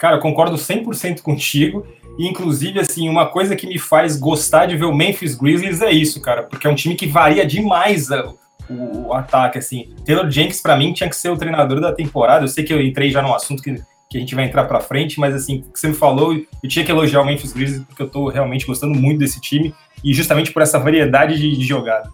Cara, 0.00 0.16
eu 0.16 0.20
concordo 0.20 0.56
100% 0.56 1.20
contigo. 1.20 1.86
E, 2.18 2.26
inclusive, 2.26 2.80
assim, 2.80 3.08
uma 3.08 3.26
coisa 3.26 3.54
que 3.54 3.66
me 3.66 3.78
faz 3.78 4.16
gostar 4.16 4.64
de 4.64 4.76
ver 4.76 4.86
o 4.86 4.94
Memphis 4.94 5.34
Grizzlies 5.34 5.82
é 5.82 5.92
isso, 5.92 6.20
cara, 6.20 6.42
porque 6.42 6.66
é 6.66 6.70
um 6.70 6.74
time 6.74 6.94
que 6.94 7.06
varia 7.06 7.46
demais 7.46 8.10
a, 8.10 8.32
o, 8.68 9.08
o, 9.08 9.12
ataque, 9.12 9.58
assim. 9.58 9.94
Taylor 10.04 10.28
Jenks, 10.28 10.60
para 10.60 10.76
mim, 10.76 10.94
tinha 10.94 11.08
que 11.08 11.16
ser 11.16 11.28
o 11.28 11.36
treinador 11.36 11.80
da 11.80 11.92
temporada. 11.92 12.44
Eu 12.44 12.48
sei 12.48 12.64
que 12.64 12.72
eu 12.72 12.80
entrei 12.80 13.10
já 13.10 13.20
num 13.20 13.34
assunto 13.34 13.62
que, 13.62 13.74
que 14.08 14.16
a 14.16 14.20
gente 14.20 14.34
vai 14.34 14.46
entrar 14.46 14.64
para 14.64 14.80
frente, 14.80 15.20
mas, 15.20 15.34
assim, 15.34 15.58
o 15.68 15.72
que 15.72 15.78
você 15.78 15.88
me 15.88 15.94
falou, 15.94 16.32
eu 16.34 16.68
tinha 16.68 16.84
que 16.84 16.90
elogiar 16.90 17.20
o 17.20 17.26
Memphis 17.26 17.52
Grizzlies, 17.52 17.84
porque 17.84 18.02
eu 18.02 18.08
tô 18.08 18.28
realmente 18.28 18.66
gostando 18.66 18.98
muito 18.98 19.18
desse 19.18 19.38
time, 19.38 19.74
e 20.02 20.14
justamente 20.14 20.50
por 20.50 20.62
essa 20.62 20.78
variedade 20.78 21.38
de, 21.38 21.56
de 21.56 21.64
jogadas. 21.64 22.10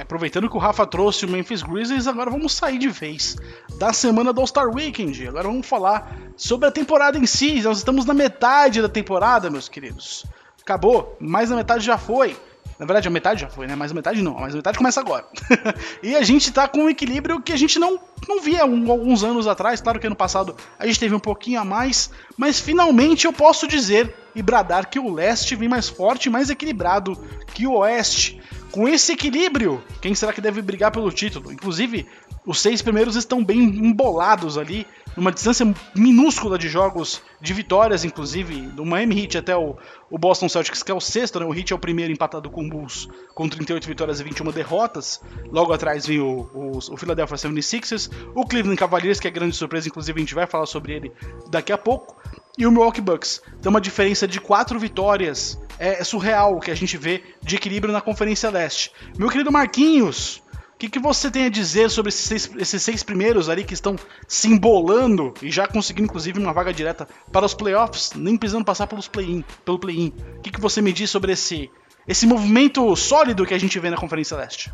Aproveitando 0.00 0.48
que 0.48 0.56
o 0.56 0.60
Rafa 0.60 0.86
trouxe 0.86 1.26
o 1.26 1.28
Memphis 1.28 1.62
Grizzlies, 1.62 2.06
agora 2.06 2.30
vamos 2.30 2.54
sair 2.54 2.78
de 2.78 2.88
vez 2.88 3.36
da 3.78 3.92
semana 3.92 4.32
do 4.32 4.40
All-Star 4.40 4.68
Weekend. 4.68 5.28
Agora 5.28 5.48
vamos 5.48 5.66
falar 5.66 6.16
sobre 6.36 6.66
a 6.66 6.70
temporada 6.70 7.18
em 7.18 7.26
si. 7.26 7.60
Nós 7.60 7.78
estamos 7.78 8.06
na 8.06 8.14
metade 8.14 8.80
da 8.80 8.88
temporada, 8.88 9.50
meus 9.50 9.68
queridos. 9.68 10.24
Acabou, 10.62 11.16
mais 11.20 11.50
da 11.50 11.56
metade 11.56 11.84
já 11.84 11.98
foi. 11.98 12.36
Na 12.78 12.86
verdade, 12.86 13.06
a 13.06 13.10
metade 13.10 13.40
já 13.42 13.48
foi, 13.48 13.66
né? 13.66 13.76
Mais 13.76 13.92
a 13.92 13.94
metade 13.94 14.22
não, 14.22 14.34
mas 14.34 14.54
a 14.54 14.56
metade 14.56 14.78
começa 14.78 14.98
agora. 14.98 15.24
e 16.02 16.16
a 16.16 16.22
gente 16.22 16.50
tá 16.50 16.66
com 16.66 16.84
um 16.84 16.90
equilíbrio 16.90 17.40
que 17.40 17.52
a 17.52 17.56
gente 17.56 17.78
não, 17.78 18.00
não 18.28 18.40
via 18.40 18.64
um, 18.64 18.90
alguns 18.90 19.22
anos 19.22 19.46
atrás. 19.46 19.80
Claro 19.80 20.00
que 20.00 20.06
ano 20.06 20.16
passado 20.16 20.56
a 20.78 20.86
gente 20.86 20.98
teve 20.98 21.14
um 21.14 21.20
pouquinho 21.20 21.60
a 21.60 21.64
mais, 21.64 22.10
mas 22.36 22.58
finalmente 22.58 23.26
eu 23.26 23.32
posso 23.32 23.68
dizer 23.68 24.12
e 24.34 24.42
bradar 24.42 24.88
que 24.88 24.98
o 24.98 25.12
leste 25.12 25.54
vem 25.54 25.68
mais 25.68 25.88
forte 25.88 26.26
e 26.26 26.30
mais 26.30 26.50
equilibrado 26.50 27.16
que 27.54 27.66
o 27.66 27.74
oeste. 27.74 28.40
Com 28.72 28.88
esse 28.88 29.12
equilíbrio, 29.12 29.84
quem 30.00 30.14
será 30.14 30.32
que 30.32 30.40
deve 30.40 30.62
brigar 30.62 30.90
pelo 30.90 31.12
título? 31.12 31.52
Inclusive, 31.52 32.06
os 32.46 32.58
seis 32.58 32.80
primeiros 32.80 33.16
estão 33.16 33.44
bem 33.44 33.60
embolados 33.60 34.56
ali, 34.56 34.86
numa 35.14 35.30
distância 35.30 35.70
minúscula 35.94 36.56
de 36.58 36.70
jogos, 36.70 37.20
de 37.38 37.52
vitórias, 37.52 38.02
inclusive, 38.02 38.62
do 38.68 38.86
Miami 38.86 39.24
Heat 39.24 39.36
até 39.36 39.54
o, 39.54 39.76
o 40.10 40.16
Boston 40.16 40.48
Celtics, 40.48 40.82
que 40.82 40.90
é 40.90 40.94
o 40.94 41.00
sexto, 41.00 41.38
né? 41.38 41.44
O 41.44 41.54
Heat 41.54 41.70
é 41.70 41.76
o 41.76 41.78
primeiro 41.78 42.14
empatado 42.14 42.48
com 42.48 42.64
o 42.64 42.68
Bulls, 42.68 43.10
com 43.34 43.46
38 43.46 43.86
vitórias 43.86 44.20
e 44.20 44.24
21 44.24 44.50
derrotas. 44.50 45.20
Logo 45.50 45.70
atrás 45.70 46.06
vem 46.06 46.20
o, 46.20 46.48
o, 46.54 46.78
o 46.78 46.96
Philadelphia 46.96 47.36
76ers, 47.36 48.10
o 48.34 48.46
Cleveland 48.46 48.78
Cavaliers, 48.78 49.20
que 49.20 49.28
é 49.28 49.30
grande 49.30 49.54
surpresa, 49.54 49.86
inclusive 49.86 50.18
a 50.18 50.22
gente 50.22 50.34
vai 50.34 50.46
falar 50.46 50.64
sobre 50.64 50.94
ele 50.94 51.12
daqui 51.50 51.72
a 51.72 51.78
pouco 51.78 52.16
e 52.56 52.66
o 52.66 52.70
Milwaukee 52.70 53.00
Bucks. 53.00 53.42
Tem 53.60 53.70
uma 53.70 53.80
diferença 53.80 54.28
de 54.28 54.40
quatro 54.40 54.78
vitórias. 54.78 55.58
É, 55.84 56.04
surreal 56.04 56.54
o 56.54 56.60
que 56.60 56.70
a 56.70 56.76
gente 56.76 56.96
vê 56.96 57.24
de 57.42 57.56
equilíbrio 57.56 57.92
na 57.92 58.00
Conferência 58.00 58.48
Leste. 58.48 58.92
Meu 59.18 59.28
querido 59.28 59.50
Marquinhos, 59.50 60.36
o 60.74 60.78
que, 60.78 60.88
que 60.88 61.00
você 61.00 61.28
tem 61.28 61.46
a 61.46 61.48
dizer 61.48 61.90
sobre 61.90 62.10
esses 62.10 62.24
seis, 62.24 62.50
esses 62.56 62.80
seis 62.80 63.02
primeiros 63.02 63.48
ali 63.48 63.64
que 63.64 63.74
estão 63.74 63.96
se 64.28 64.46
embolando 64.46 65.34
e 65.42 65.50
já 65.50 65.66
conseguindo, 65.66 66.04
inclusive, 66.04 66.38
uma 66.38 66.52
vaga 66.52 66.72
direta 66.72 67.08
para 67.32 67.44
os 67.44 67.52
playoffs, 67.52 68.12
nem 68.14 68.36
precisando 68.36 68.64
passar 68.64 68.86
pelos 68.86 69.08
play 69.08 69.44
pelo 69.64 69.76
play-in? 69.76 70.12
O 70.38 70.40
que, 70.42 70.52
que 70.52 70.60
você 70.60 70.80
me 70.80 70.92
diz 70.92 71.10
sobre 71.10 71.32
esse, 71.32 71.68
esse 72.06 72.28
movimento 72.28 72.94
sólido 72.94 73.44
que 73.44 73.52
a 73.52 73.58
gente 73.58 73.76
vê 73.80 73.90
na 73.90 73.96
Conferência 73.96 74.36
Leste? 74.36 74.72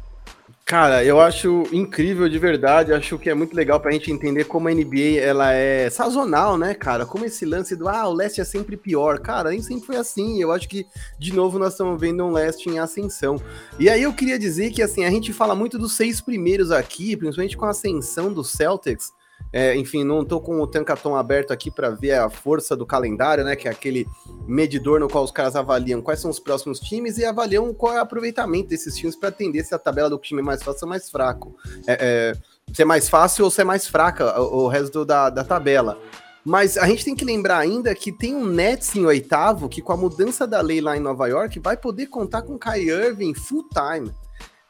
Cara, 0.68 1.02
eu 1.02 1.18
acho 1.18 1.64
incrível 1.72 2.28
de 2.28 2.38
verdade, 2.38 2.92
acho 2.92 3.18
que 3.18 3.30
é 3.30 3.34
muito 3.34 3.56
legal 3.56 3.80
pra 3.80 3.90
gente 3.90 4.12
entender 4.12 4.44
como 4.44 4.68
a 4.68 4.70
NBA 4.70 5.18
ela 5.18 5.50
é 5.50 5.88
sazonal, 5.88 6.58
né, 6.58 6.74
cara? 6.74 7.06
Como 7.06 7.24
esse 7.24 7.46
lance 7.46 7.74
do 7.74 7.88
ah, 7.88 8.06
o 8.06 8.12
leste 8.12 8.42
é 8.42 8.44
sempre 8.44 8.76
pior. 8.76 9.18
Cara, 9.18 9.48
nem 9.48 9.62
sempre 9.62 9.86
foi 9.86 9.96
assim. 9.96 10.42
Eu 10.42 10.52
acho 10.52 10.68
que, 10.68 10.86
de 11.18 11.32
novo, 11.32 11.58
nós 11.58 11.72
estamos 11.72 11.98
vendo 11.98 12.22
um 12.22 12.30
leste 12.30 12.68
em 12.68 12.78
ascensão. 12.78 13.40
E 13.78 13.88
aí 13.88 14.02
eu 14.02 14.12
queria 14.12 14.38
dizer 14.38 14.70
que, 14.70 14.82
assim, 14.82 15.06
a 15.06 15.10
gente 15.10 15.32
fala 15.32 15.54
muito 15.54 15.78
dos 15.78 15.96
seis 15.96 16.20
primeiros 16.20 16.70
aqui, 16.70 17.16
principalmente 17.16 17.56
com 17.56 17.64
a 17.64 17.70
ascensão 17.70 18.30
do 18.30 18.44
Celtics. 18.44 19.10
É, 19.52 19.74
enfim, 19.76 20.04
não 20.04 20.22
estou 20.22 20.40
com 20.40 20.60
o 20.60 20.66
Tankaton 20.66 21.16
aberto 21.16 21.52
aqui 21.52 21.70
para 21.70 21.90
ver 21.90 22.12
a 22.12 22.28
força 22.28 22.76
do 22.76 22.84
calendário, 22.84 23.44
né? 23.44 23.56
Que 23.56 23.68
é 23.68 23.70
aquele 23.70 24.06
medidor 24.46 25.00
no 25.00 25.08
qual 25.08 25.24
os 25.24 25.30
caras 25.30 25.56
avaliam 25.56 26.02
quais 26.02 26.20
são 26.20 26.30
os 26.30 26.38
próximos 26.38 26.78
times 26.80 27.18
e 27.18 27.24
avaliam 27.24 27.72
qual 27.72 27.94
é 27.94 27.98
o 27.98 28.02
aproveitamento 28.02 28.68
desses 28.68 28.94
times 28.94 29.16
para 29.16 29.30
atender 29.30 29.64
se 29.64 29.74
a 29.74 29.78
tabela 29.78 30.10
do 30.10 30.18
time 30.18 30.40
é 30.40 30.44
mais 30.44 30.62
fácil 30.62 30.84
ou 30.84 30.90
mais 30.90 31.10
fraco. 31.10 31.56
É, 31.86 31.98
é, 32.00 32.74
se 32.74 32.82
é 32.82 32.84
mais 32.84 33.08
fácil 33.08 33.44
ou 33.44 33.50
se 33.50 33.60
é 33.60 33.64
mais 33.64 33.86
fraca 33.86 34.40
o, 34.40 34.64
o 34.64 34.68
resto 34.68 35.04
da, 35.04 35.30
da 35.30 35.44
tabela. 35.44 35.98
Mas 36.44 36.78
a 36.78 36.86
gente 36.86 37.04
tem 37.04 37.14
que 37.14 37.24
lembrar 37.24 37.58
ainda 37.58 37.94
que 37.94 38.10
tem 38.10 38.34
um 38.34 38.46
Nets 38.46 38.94
em 38.96 39.04
oitavo 39.04 39.68
que, 39.68 39.82
com 39.82 39.92
a 39.92 39.96
mudança 39.96 40.46
da 40.46 40.60
lei 40.60 40.80
lá 40.80 40.96
em 40.96 41.00
Nova 41.00 41.26
York, 41.26 41.58
vai 41.60 41.76
poder 41.76 42.06
contar 42.06 42.42
com 42.42 42.58
Kai 42.58 42.82
Irving 42.84 43.34
full 43.34 43.66
time. 43.68 44.10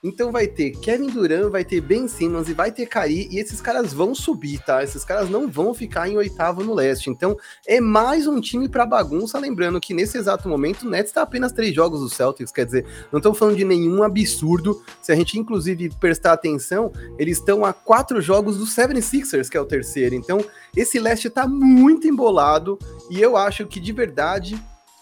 Então 0.03 0.31
vai 0.31 0.47
ter 0.47 0.71
Kevin 0.71 1.09
Durant, 1.09 1.51
vai 1.51 1.65
ter 1.65 1.81
Ben 1.81 2.07
Simmons 2.07 2.49
e 2.49 2.55
vai 2.55 2.71
ter 2.71 2.87
Kari, 2.87 3.29
e 3.33 3.41
esses 3.41 3.61
caras 3.61 3.93
vão 3.93 4.15
subir, 4.15 4.61
tá? 4.61 4.81
Esses 4.81 5.05
caras 5.05 5.29
não 5.29 5.49
vão 5.49 5.75
ficar 5.75 6.09
em 6.09 6.17
oitavo 6.17 6.63
no 6.63 6.73
leste. 6.73 7.11
Então 7.11 7.37
é 7.67 7.81
mais 7.81 8.25
um 8.29 8.41
time 8.41 8.69
para 8.69 8.87
bagunça, 8.87 9.41
lembrando 9.41 9.81
que 9.81 9.93
nesse 9.93 10.17
exato 10.17 10.49
momento 10.49 10.83
o 10.87 10.89
Nets 10.89 11.11
está 11.11 11.23
apenas 11.23 11.51
três 11.51 11.75
jogos 11.75 12.01
do 12.01 12.09
Celtics, 12.09 12.53
quer 12.53 12.65
dizer, 12.65 12.87
não 13.11 13.19
estão 13.19 13.35
falando 13.35 13.57
de 13.57 13.65
nenhum 13.65 14.05
absurdo. 14.05 14.81
Se 15.03 15.11
a 15.11 15.17
gente 15.17 15.37
inclusive 15.37 15.91
prestar 15.99 16.33
atenção, 16.33 16.93
eles 17.19 17.39
estão 17.39 17.65
a 17.65 17.73
quatro 17.73 18.21
jogos 18.21 18.57
do 18.57 18.67
76ers, 18.67 19.49
que 19.49 19.57
é 19.57 19.61
o 19.61 19.67
terceiro. 19.67 20.15
Então 20.15 20.45
esse 20.77 21.01
leste 21.01 21.29
tá 21.29 21.45
muito 21.49 22.07
embolado 22.07 22.79
e 23.11 23.21
eu 23.21 23.37
acho 23.37 23.67
que 23.67 23.81
de 23.81 23.93
verdade 23.93 24.57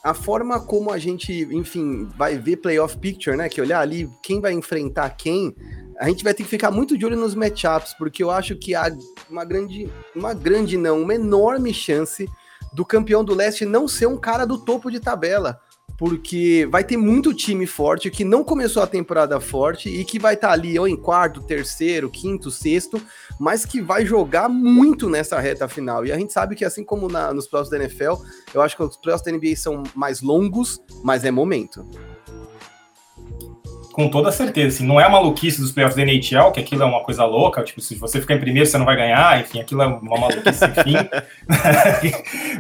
a 0.06 0.14
forma 0.14 0.60
como 0.60 0.92
a 0.92 0.98
gente, 0.98 1.32
enfim, 1.50 2.08
vai 2.16 2.38
ver 2.38 2.58
playoff 2.58 2.96
picture, 2.96 3.36
né? 3.36 3.48
Que 3.48 3.60
olhar 3.60 3.80
ali 3.80 4.08
quem 4.22 4.40
vai 4.40 4.52
enfrentar 4.52 5.10
quem, 5.10 5.52
a 5.98 6.08
gente 6.08 6.22
vai 6.22 6.32
ter 6.32 6.44
que 6.44 6.48
ficar 6.48 6.70
muito 6.70 6.96
de 6.96 7.04
olho 7.04 7.16
nos 7.16 7.34
matchups, 7.34 7.92
porque 7.98 8.22
eu 8.22 8.30
acho 8.30 8.54
que 8.54 8.72
há 8.72 8.88
uma 9.28 9.44
grande, 9.44 9.90
uma 10.14 10.32
grande 10.32 10.76
não, 10.76 11.02
uma 11.02 11.16
enorme 11.16 11.74
chance 11.74 12.28
do 12.72 12.84
campeão 12.84 13.24
do 13.24 13.34
leste 13.34 13.64
não 13.64 13.88
ser 13.88 14.06
um 14.06 14.16
cara 14.16 14.46
do 14.46 14.58
topo 14.58 14.92
de 14.92 15.00
tabela 15.00 15.58
porque 15.98 16.68
vai 16.70 16.84
ter 16.84 16.96
muito 16.96 17.32
time 17.32 17.66
forte 17.66 18.10
que 18.10 18.24
não 18.24 18.44
começou 18.44 18.82
a 18.82 18.86
temporada 18.86 19.40
forte 19.40 19.88
e 19.88 20.04
que 20.04 20.18
vai 20.18 20.34
estar 20.34 20.48
tá 20.48 20.52
ali 20.52 20.78
ou 20.78 20.86
em 20.86 20.96
quarto, 20.96 21.40
terceiro, 21.40 22.10
quinto, 22.10 22.50
sexto, 22.50 23.00
mas 23.38 23.64
que 23.64 23.80
vai 23.80 24.04
jogar 24.04 24.48
muito 24.48 25.08
nessa 25.08 25.40
reta 25.40 25.68
final. 25.68 26.04
E 26.04 26.12
a 26.12 26.18
gente 26.18 26.32
sabe 26.32 26.54
que 26.54 26.64
assim 26.64 26.84
como 26.84 27.08
na, 27.08 27.32
nos 27.32 27.46
playoffs 27.46 27.70
da 27.70 27.78
NFL, 27.82 28.14
eu 28.54 28.60
acho 28.60 28.76
que 28.76 28.82
os 28.82 28.96
playoffs 28.96 29.24
da 29.24 29.32
NBA 29.32 29.56
são 29.56 29.82
mais 29.94 30.20
longos, 30.20 30.80
mas 31.02 31.24
é 31.24 31.30
momento 31.30 31.84
com 33.96 34.10
toda 34.10 34.30
certeza. 34.30 34.76
Assim, 34.76 34.86
não 34.86 35.00
é 35.00 35.04
a 35.04 35.08
maluquice 35.08 35.58
dos 35.58 35.72
playoffs 35.72 35.96
da 35.96 36.02
NHL, 36.02 36.52
que 36.52 36.60
aquilo 36.60 36.82
é 36.82 36.84
uma 36.84 37.02
coisa 37.02 37.24
louca, 37.24 37.62
tipo, 37.62 37.80
se 37.80 37.94
você 37.94 38.20
ficar 38.20 38.34
em 38.34 38.40
primeiro, 38.40 38.68
você 38.68 38.76
não 38.76 38.84
vai 38.84 38.94
ganhar, 38.94 39.40
enfim, 39.40 39.58
aquilo 39.58 39.80
é 39.80 39.86
uma 39.86 40.20
maluquice, 40.20 40.62
enfim. 40.68 42.12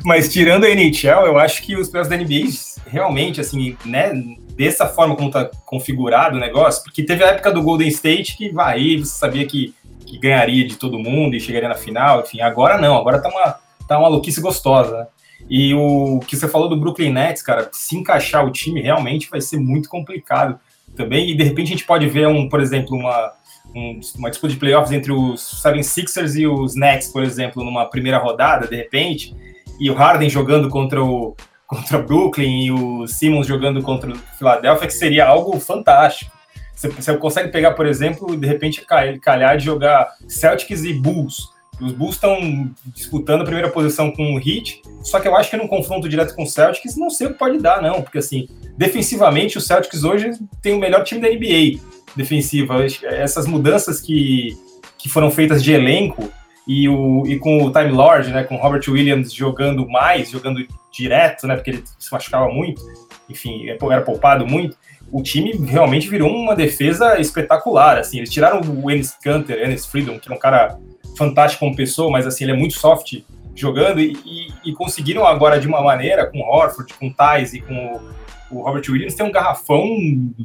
Mas 0.02 0.32
tirando 0.32 0.64
a 0.64 0.70
NHL, 0.70 1.26
eu 1.26 1.38
acho 1.38 1.62
que 1.62 1.76
os 1.76 1.90
playoffs 1.90 2.08
da 2.08 2.16
NBA 2.16 2.48
realmente, 2.90 3.38
assim, 3.38 3.76
né, 3.84 4.12
dessa 4.56 4.86
forma 4.86 5.14
como 5.14 5.30
tá 5.30 5.50
configurado 5.66 6.38
o 6.38 6.40
negócio, 6.40 6.82
porque 6.82 7.02
teve 7.02 7.22
a 7.22 7.28
época 7.28 7.52
do 7.52 7.62
Golden 7.62 7.88
State 7.88 8.34
que 8.34 8.48
vai, 8.48 8.96
você 8.96 9.18
sabia 9.18 9.46
que, 9.46 9.74
que 10.06 10.18
ganharia 10.18 10.66
de 10.66 10.76
todo 10.76 10.98
mundo 10.98 11.36
e 11.36 11.40
chegaria 11.40 11.68
na 11.68 11.74
final, 11.74 12.22
enfim, 12.22 12.40
agora 12.40 12.80
não, 12.80 12.96
agora 12.96 13.20
tá 13.20 13.28
uma, 13.28 13.58
tá 13.86 13.98
uma 13.98 14.08
maluquice 14.08 14.40
gostosa, 14.40 15.00
né? 15.00 15.06
E 15.50 15.74
o 15.74 16.18
que 16.26 16.34
você 16.34 16.48
falou 16.48 16.66
do 16.66 16.78
Brooklyn 16.78 17.12
Nets, 17.12 17.42
cara, 17.42 17.68
se 17.72 17.94
encaixar 17.94 18.46
o 18.46 18.50
time 18.50 18.80
realmente 18.80 19.28
vai 19.28 19.40
ser 19.42 19.58
muito 19.58 19.86
complicado 19.86 20.58
também, 20.96 21.30
e 21.30 21.34
de 21.34 21.44
repente 21.44 21.68
a 21.68 21.76
gente 21.76 21.84
pode 21.84 22.08
ver, 22.08 22.26
um, 22.26 22.48
por 22.48 22.60
exemplo, 22.60 22.96
uma, 22.96 23.32
um, 23.74 24.00
uma 24.16 24.30
disputa 24.30 24.52
de 24.52 24.58
playoffs 24.58 24.92
entre 24.92 25.12
os 25.12 25.62
76ers 25.62 26.34
e 26.34 26.46
os 26.46 26.74
Nets, 26.74 27.08
por 27.08 27.22
exemplo, 27.22 27.62
numa 27.62 27.84
primeira 27.84 28.18
rodada, 28.18 28.66
de 28.66 28.74
repente, 28.74 29.34
e 29.78 29.90
o 29.90 29.94
Harden 29.94 30.28
jogando 30.28 30.68
contra 30.68 31.02
o 31.02 31.36
contra 31.66 31.98
Brooklyn 31.98 32.66
e 32.66 32.70
o 32.70 33.08
Simmons 33.08 33.44
jogando 33.44 33.82
contra 33.82 34.12
o 34.12 34.16
Philadelphia, 34.38 34.86
que 34.86 34.94
seria 34.94 35.26
algo 35.26 35.58
fantástico. 35.58 36.30
Você, 36.72 36.88
você 36.88 37.16
consegue 37.16 37.48
pegar, 37.48 37.72
por 37.72 37.86
exemplo, 37.86 38.36
de 38.36 38.46
repente 38.46 38.84
calhar 39.20 39.56
de 39.56 39.64
jogar 39.64 40.08
Celtics 40.28 40.84
e 40.84 40.92
Bulls. 40.92 41.55
Os 41.80 41.92
Bulls 41.92 42.14
estão 42.14 42.70
disputando 42.86 43.42
a 43.42 43.44
primeira 43.44 43.70
posição 43.70 44.10
com 44.10 44.34
o 44.34 44.38
Heat, 44.38 44.82
só 45.02 45.20
que 45.20 45.28
eu 45.28 45.36
acho 45.36 45.50
que 45.50 45.56
num 45.56 45.68
confronto 45.68 46.08
direto 46.08 46.34
com 46.34 46.44
o 46.44 46.46
Celtics, 46.46 46.96
não 46.96 47.10
sei 47.10 47.26
o 47.26 47.32
que 47.32 47.38
pode 47.38 47.58
dar, 47.58 47.82
não, 47.82 48.02
porque 48.02 48.18
assim, 48.18 48.48
defensivamente, 48.76 49.58
o 49.58 49.60
Celtics 49.60 50.02
hoje 50.02 50.30
tem 50.62 50.74
o 50.74 50.78
melhor 50.78 51.04
time 51.04 51.20
da 51.20 51.28
NBA 51.28 51.80
defensiva. 52.16 52.84
Essas 53.04 53.46
mudanças 53.46 54.00
que, 54.00 54.56
que 54.98 55.08
foram 55.08 55.30
feitas 55.30 55.62
de 55.62 55.72
elenco 55.72 56.32
e, 56.66 56.88
o, 56.88 57.24
e 57.26 57.38
com 57.38 57.62
o 57.62 57.70
Time 57.70 57.90
Lord, 57.90 58.30
né, 58.32 58.42
com 58.42 58.56
o 58.56 58.58
Robert 58.58 58.82
Williams 58.88 59.32
jogando 59.32 59.86
mais, 59.88 60.30
jogando 60.30 60.66
direto, 60.90 61.46
né, 61.46 61.54
porque 61.54 61.70
ele 61.70 61.84
se 61.98 62.10
machucava 62.10 62.48
muito, 62.48 62.82
enfim, 63.28 63.68
era 63.68 64.02
poupado 64.02 64.46
muito, 64.46 64.76
o 65.12 65.22
time 65.22 65.52
realmente 65.52 66.08
virou 66.08 66.30
uma 66.30 66.56
defesa 66.56 67.20
espetacular, 67.20 67.98
assim, 67.98 68.18
eles 68.18 68.30
tiraram 68.30 68.60
o 68.60 68.90
Ennis 68.90 69.16
Canter, 69.22 69.64
Ennis 69.64 69.86
Freedom, 69.86 70.18
que 70.18 70.30
é 70.30 70.34
um 70.34 70.38
cara 70.38 70.78
fantástico 71.16 71.60
como 71.60 71.76
pessoa, 71.76 72.10
mas 72.10 72.26
assim, 72.26 72.44
ele 72.44 72.52
é 72.52 72.56
muito 72.56 72.74
soft 72.74 73.22
jogando 73.54 74.00
e, 74.00 74.12
e, 74.24 74.70
e 74.70 74.72
conseguiram 74.72 75.26
agora 75.26 75.58
de 75.58 75.66
uma 75.66 75.80
maneira, 75.80 76.26
com 76.26 76.38
o 76.38 76.44
Horford, 76.44 76.92
com 76.94 77.08
o 77.08 77.14
Thais 77.14 77.54
e 77.54 77.60
com 77.60 77.74
o 77.74 78.16
o 78.50 78.62
Robert 78.62 78.84
Williams 78.88 79.14
tem 79.14 79.26
um 79.26 79.32
garrafão 79.32 79.84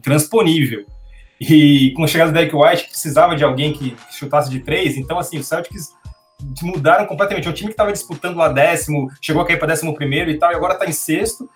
transponível. 0.01 0.85
E 1.39 1.91
com 1.95 2.03
a 2.03 2.07
chegada 2.07 2.31
do 2.31 2.35
Derek 2.35 2.55
White, 2.55 2.89
precisava 2.89 3.35
de 3.35 3.43
alguém 3.43 3.73
que 3.73 3.95
chutasse 4.11 4.49
de 4.49 4.59
três, 4.59 4.95
então, 4.95 5.17
assim, 5.17 5.39
os 5.39 5.47
Celtics 5.47 5.89
mudaram 6.61 7.05
completamente. 7.05 7.47
É 7.47 7.51
um 7.51 7.53
time 7.53 7.69
que 7.69 7.73
estava 7.73 7.91
disputando 7.91 8.37
lá 8.37 8.49
décimo, 8.49 9.09
chegou 9.19 9.41
a 9.41 9.45
cair 9.45 9.57
para 9.57 9.69
décimo 9.69 9.95
primeiro 9.95 10.29
e 10.29 10.37
tal, 10.37 10.51
e 10.51 10.55
agora 10.55 10.73
está 10.73 10.85
em 10.85 10.91
sexto. 10.91 11.49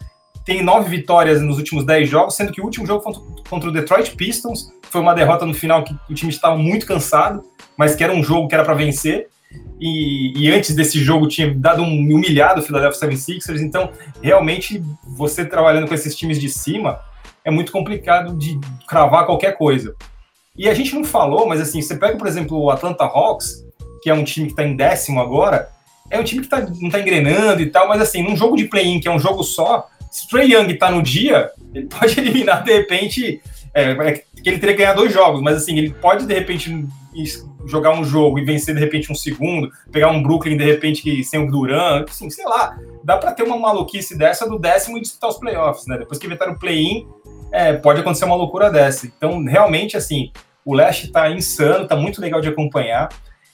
Tem 0.44 0.64
nove 0.64 0.90
vitórias 0.90 1.42
nos 1.42 1.58
últimos 1.58 1.84
dez 1.86 2.08
jogos, 2.08 2.36
sendo 2.36 2.52
que 2.52 2.62
o 2.62 2.66
último 2.66 2.86
jogo 2.86 3.04
contra 3.50 3.70
o 3.70 3.72
Detroit 3.72 4.16
Pistons 4.16 4.72
foi 4.90 5.02
uma 5.02 5.14
derrota 5.14 5.46
no 5.46 5.54
final 5.54 5.84
que 5.84 5.96
o 6.10 6.14
time 6.14 6.32
estava 6.32 6.58
muito 6.58 6.86
cansado, 6.86 7.44
mas 7.78 7.96
que 7.96 8.04
era 8.04 8.14
um 8.14 8.24
jogo 8.24 8.48
que 8.48 8.56
era 8.56 8.64
para 8.64 8.74
vencer 8.74 9.28
e, 9.80 10.34
e, 10.38 10.52
antes 10.52 10.74
desse 10.74 11.00
jogo 11.00 11.28
tinha 11.28 11.54
dado 11.54 11.82
um 11.82 11.88
humilhado 11.88 12.62
o 12.62 12.64
Philadelphia 12.64 13.10
76ers, 13.10 13.62
então 13.62 13.92
realmente 14.22 14.82
você 15.04 15.44
trabalhando 15.46 15.88
com 15.88 15.94
esses 15.94 16.16
times 16.16 16.40
de 16.40 16.50
cima 16.50 17.00
é 17.44 17.52
muito 17.52 17.72
complicado 17.72 18.38
de 18.38 18.60
cravar 18.88 19.26
qualquer 19.26 19.58
coisa. 19.58 19.94
E 20.58 20.70
a 20.70 20.74
gente 20.74 20.96
não 20.96 21.04
falou, 21.04 21.46
mas 21.46 21.60
assim, 21.60 21.82
você 21.82 21.96
pega, 21.96 22.18
por 22.18 22.26
exemplo, 22.26 22.58
o 22.58 22.72
Atlanta 22.72 23.04
Hawks, 23.04 23.64
que 24.02 24.10
é 24.10 24.14
um 24.14 24.24
time 24.24 24.48
que 24.48 24.54
está 24.54 24.64
em 24.64 24.76
décimo 24.76 25.20
agora, 25.20 25.70
é 26.10 26.18
um 26.18 26.24
time 26.24 26.42
que 26.42 26.48
tá, 26.48 26.62
não 26.62 26.88
está 26.88 27.00
engrenando 27.00 27.62
e 27.62 27.70
tal, 27.70 27.88
mas 27.90 28.02
assim, 28.02 28.24
num 28.24 28.36
jogo 28.36 28.56
de 28.56 28.66
play-in, 28.66 29.00
que 29.00 29.08
é 29.08 29.12
um 29.12 29.20
jogo 29.20 29.44
só, 29.44 29.88
se 30.10 30.26
o 30.26 30.30
Trey 30.30 30.54
Young 30.54 30.72
está 30.72 30.90
no 30.90 31.04
dia, 31.04 31.52
ele 31.74 31.88
pode 31.88 32.18
eliminar 32.20 32.64
de 32.64 32.72
repente. 32.72 33.42
É, 33.76 33.92
é 33.92 34.12
que 34.14 34.50
ele 34.50 34.58
teria 34.58 34.74
que 34.74 34.82
ganhar 34.82 34.94
dois 34.94 35.12
jogos, 35.12 35.42
mas 35.42 35.58
assim, 35.58 35.78
ele 35.78 35.90
pode 35.90 36.26
de 36.26 36.34
repente 36.34 36.88
jogar 37.66 37.92
um 37.92 38.06
jogo 38.06 38.40
e 38.40 38.46
vencer 38.46 38.74
de 38.74 38.80
repente 38.80 39.12
um 39.12 39.16
segundo, 39.16 39.70
pegar 39.92 40.10
um 40.12 40.24
Brooklyn 40.24 40.56
de 40.56 40.64
repente 40.64 41.02
que 41.02 41.24
sem 41.24 41.46
o 41.46 41.52
Durant, 41.52 42.10
assim, 42.10 42.30
sei 42.30 42.46
lá, 42.46 42.78
dá 43.04 43.18
para 43.18 43.34
ter 43.34 43.44
uma 43.44 43.58
maluquice 43.58 44.18
dessa 44.18 44.48
do 44.48 44.58
décimo 44.58 44.98
e 44.98 45.02
disputar 45.02 45.30
os 45.30 45.38
playoffs, 45.38 45.88
né? 45.88 45.98
Depois 45.98 46.18
que 46.18 46.26
inventaram 46.26 46.54
o 46.54 46.60
play-in, 46.60 47.06
é, 47.52 47.74
pode 47.74 48.00
acontecer 48.00 48.26
uma 48.26 48.36
loucura 48.36 48.70
dessa. 48.72 49.08
Então, 49.08 49.44
realmente, 49.44 49.98
assim, 49.98 50.32
o 50.64 50.74
leste 50.74 51.12
tá 51.12 51.30
insano, 51.30 51.88
tá 51.88 51.96
muito 51.96 52.22
legal 52.22 52.40
de 52.40 52.50
acompanhar. 52.50 53.10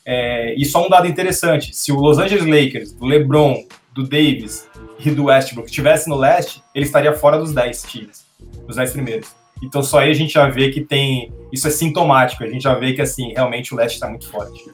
É, 0.06 0.54
e 0.56 0.66
só 0.66 0.86
um 0.86 0.90
dado 0.90 1.08
interessante: 1.08 1.76
se 1.76 1.92
o 1.92 1.96
Los 1.96 2.20
Angeles 2.20 2.46
Lakers, 2.46 2.94
do 2.94 3.06
LeBron, 3.06 3.64
do 3.94 4.04
Davis 4.04 4.68
e 5.04 5.12
do 5.12 5.26
Westbrook 5.26 5.68
estivesse 5.68 6.10
no 6.10 6.16
leste, 6.16 6.62
ele 6.74 6.86
estaria 6.86 7.14
fora 7.14 7.38
dos 7.38 7.54
10 7.54 7.84
times, 7.84 8.26
dos 8.68 8.76
10 8.76 8.92
primeiros. 8.94 9.41
Então 9.62 9.84
só 9.84 10.00
aí 10.00 10.10
a 10.10 10.14
gente 10.14 10.34
já 10.34 10.50
vê 10.50 10.70
que 10.70 10.82
tem. 10.82 11.32
Isso 11.52 11.68
é 11.68 11.72
sintomático, 11.72 12.44
a 12.44 12.48
gente 12.48 12.64
já 12.64 12.74
vê 12.74 12.94
que 12.94 13.02
assim, 13.02 13.32
realmente 13.34 13.74
o 13.74 13.78
leste 13.78 13.96
está 13.96 14.10
muito 14.10 14.28
forte. 14.30 14.70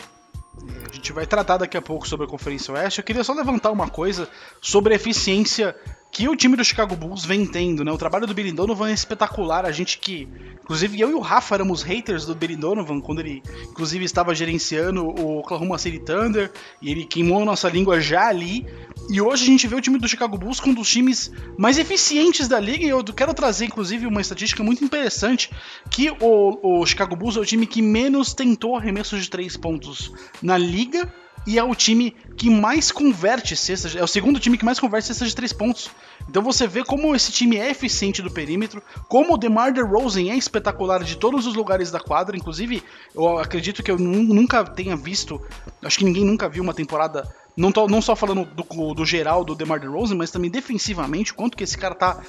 A 0.90 0.94
gente 0.94 1.12
vai 1.12 1.26
tratar 1.26 1.58
daqui 1.58 1.78
a 1.78 1.82
pouco 1.82 2.08
sobre 2.08 2.26
a 2.26 2.30
Conferência 2.30 2.74
Oeste. 2.74 3.00
Eu 3.00 3.06
queria 3.06 3.24
só 3.24 3.34
levantar 3.34 3.72
uma 3.72 3.90
coisa 3.90 4.28
sobre 4.62 4.94
a 4.94 4.96
eficiência 4.96 5.76
que 6.12 6.28
o 6.28 6.36
time 6.36 6.56
do 6.56 6.64
Chicago 6.64 6.96
Bulls 6.96 7.26
vem 7.26 7.46
tendo, 7.46 7.84
né? 7.84 7.92
O 7.92 7.98
trabalho 7.98 8.26
do 8.26 8.34
Billy 8.34 8.52
Donovan 8.52 8.90
é 8.90 8.94
espetacular. 8.94 9.66
A 9.66 9.72
gente 9.72 10.00
que, 10.00 10.28
inclusive 10.64 11.00
eu 11.00 11.12
e 11.12 11.14
o 11.14 11.20
Rafa 11.20 11.56
éramos 11.56 11.84
haters 11.84 12.26
do 12.26 12.34
Billy 12.34 12.56
Donovan 12.56 13.00
quando 13.00 13.20
ele, 13.20 13.44
inclusive, 13.70 14.04
estava 14.04 14.34
gerenciando 14.34 15.06
o 15.06 15.40
Oklahoma 15.40 15.78
City 15.78 16.00
Thunder 16.00 16.52
e 16.82 16.92
ele 16.92 17.06
queimou 17.06 17.42
a 17.42 17.46
nossa 17.46 17.70
língua 17.70 18.00
já 18.02 18.28
ali. 18.28 18.66
E 19.10 19.22
hoje 19.22 19.44
a 19.44 19.46
gente 19.46 19.68
vê 19.68 19.76
o 19.76 19.82
time 19.82 20.00
do 20.00 20.08
Chicago 20.08 20.38
Bulls 20.38 20.60
com 20.60 20.72
um 20.72 20.74
dos 20.74 20.90
times 20.90 21.32
mais 21.58 21.78
eficientes 21.78 22.48
da 22.48 22.60
liga. 22.60 22.84
E 22.84 22.90
eu 22.90 23.04
quero 23.04 23.34
trazer, 23.34 23.66
inclusive, 23.66 24.08
uma 24.08 24.22
estatística 24.22 24.64
muito 24.64 24.84
interessante: 24.84 25.52
que 25.92 26.10
o, 26.10 26.80
o 26.82 26.86
Chicago 26.86 27.16
Bulls 27.16 27.38
é 27.38 27.40
o 27.40 27.46
time 27.46 27.68
que 27.68 27.82
menos 27.82 28.34
tentou 28.34 28.76
arremessos 28.76 29.22
de 29.22 29.30
três 29.30 29.56
pontos 29.56 30.12
na 30.42 30.58
liga 30.58 31.12
e 31.48 31.58
é 31.58 31.64
o 31.64 31.74
time 31.74 32.14
que 32.36 32.50
mais 32.50 32.92
converte 32.92 33.56
cestas, 33.56 33.96
é 33.96 34.04
o 34.04 34.08
segundo 34.08 34.38
time 34.38 34.58
que 34.58 34.66
mais 34.66 34.82
converte 34.82 35.08
cestas 35.08 35.30
de 35.30 35.36
três 35.36 35.54
pontos. 35.54 35.90
Então 36.30 36.44
você 36.44 36.68
vê 36.68 36.84
como 36.84 37.16
esse 37.16 37.32
time 37.32 37.56
é 37.56 37.72
eficiente 37.72 38.22
do 38.22 38.30
perímetro, 38.30 38.84
como 39.08 39.34
o 39.34 39.38
DeMar 39.38 39.72
DeRozan 39.72 40.30
é 40.30 40.36
espetacular 40.36 41.02
de 41.06 41.16
todos 41.16 41.48
os 41.48 41.56
lugares 41.56 41.90
da 41.90 42.02
quadra, 42.02 42.36
inclusive 42.36 42.84
eu 43.16 43.40
acredito 43.40 43.82
que 43.82 43.90
eu 43.90 43.98
nunca 43.98 44.66
tenha 44.66 44.98
visto, 44.98 45.42
acho 45.82 45.98
que 45.98 46.04
ninguém 46.04 46.26
nunca 46.26 46.50
viu 46.50 46.62
uma 46.62 46.74
temporada, 46.74 47.26
não, 47.56 47.72
tô, 47.72 47.88
não 47.88 48.02
só 48.02 48.14
falando 48.14 48.44
do, 48.44 48.94
do 48.94 49.06
geral 49.06 49.46
do 49.46 49.56
DeMar 49.56 49.80
DeRozan, 49.80 50.16
mas 50.16 50.30
também 50.30 50.52
defensivamente, 50.52 51.34
quanto 51.34 51.56
que 51.56 51.64
esse 51.64 51.78
cara 51.78 51.96
tá 51.96 52.22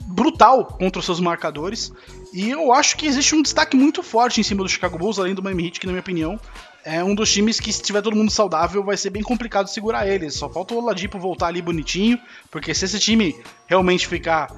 brutal 0.00 0.64
contra 0.64 0.98
os 0.98 1.04
seus 1.04 1.20
marcadores. 1.20 1.92
E 2.32 2.50
eu 2.50 2.72
acho 2.72 2.96
que 2.96 3.06
existe 3.06 3.34
um 3.36 3.42
destaque 3.42 3.76
muito 3.76 4.02
forte 4.02 4.40
em 4.40 4.42
cima 4.42 4.62
do 4.64 4.68
Chicago 4.68 4.98
Bulls, 4.98 5.18
além 5.18 5.34
do 5.34 5.42
Miami 5.42 5.66
Heat, 5.66 5.78
que 5.78 5.86
na 5.86 5.92
minha 5.92 6.00
opinião 6.00 6.40
é 6.84 7.02
um 7.02 7.14
dos 7.14 7.32
times 7.32 7.60
que, 7.60 7.72
se 7.72 7.82
tiver 7.82 8.02
todo 8.02 8.16
mundo 8.16 8.30
saudável, 8.30 8.82
vai 8.82 8.96
ser 8.96 9.10
bem 9.10 9.22
complicado 9.22 9.68
segurar 9.68 10.06
eles. 10.06 10.34
Só 10.34 10.48
falta 10.48 10.74
o 10.74 10.78
Oladipo 10.78 11.18
voltar 11.18 11.48
ali 11.48 11.62
bonitinho, 11.62 12.18
porque 12.50 12.74
se 12.74 12.84
esse 12.84 12.98
time 12.98 13.36
realmente 13.66 14.06
ficar 14.06 14.54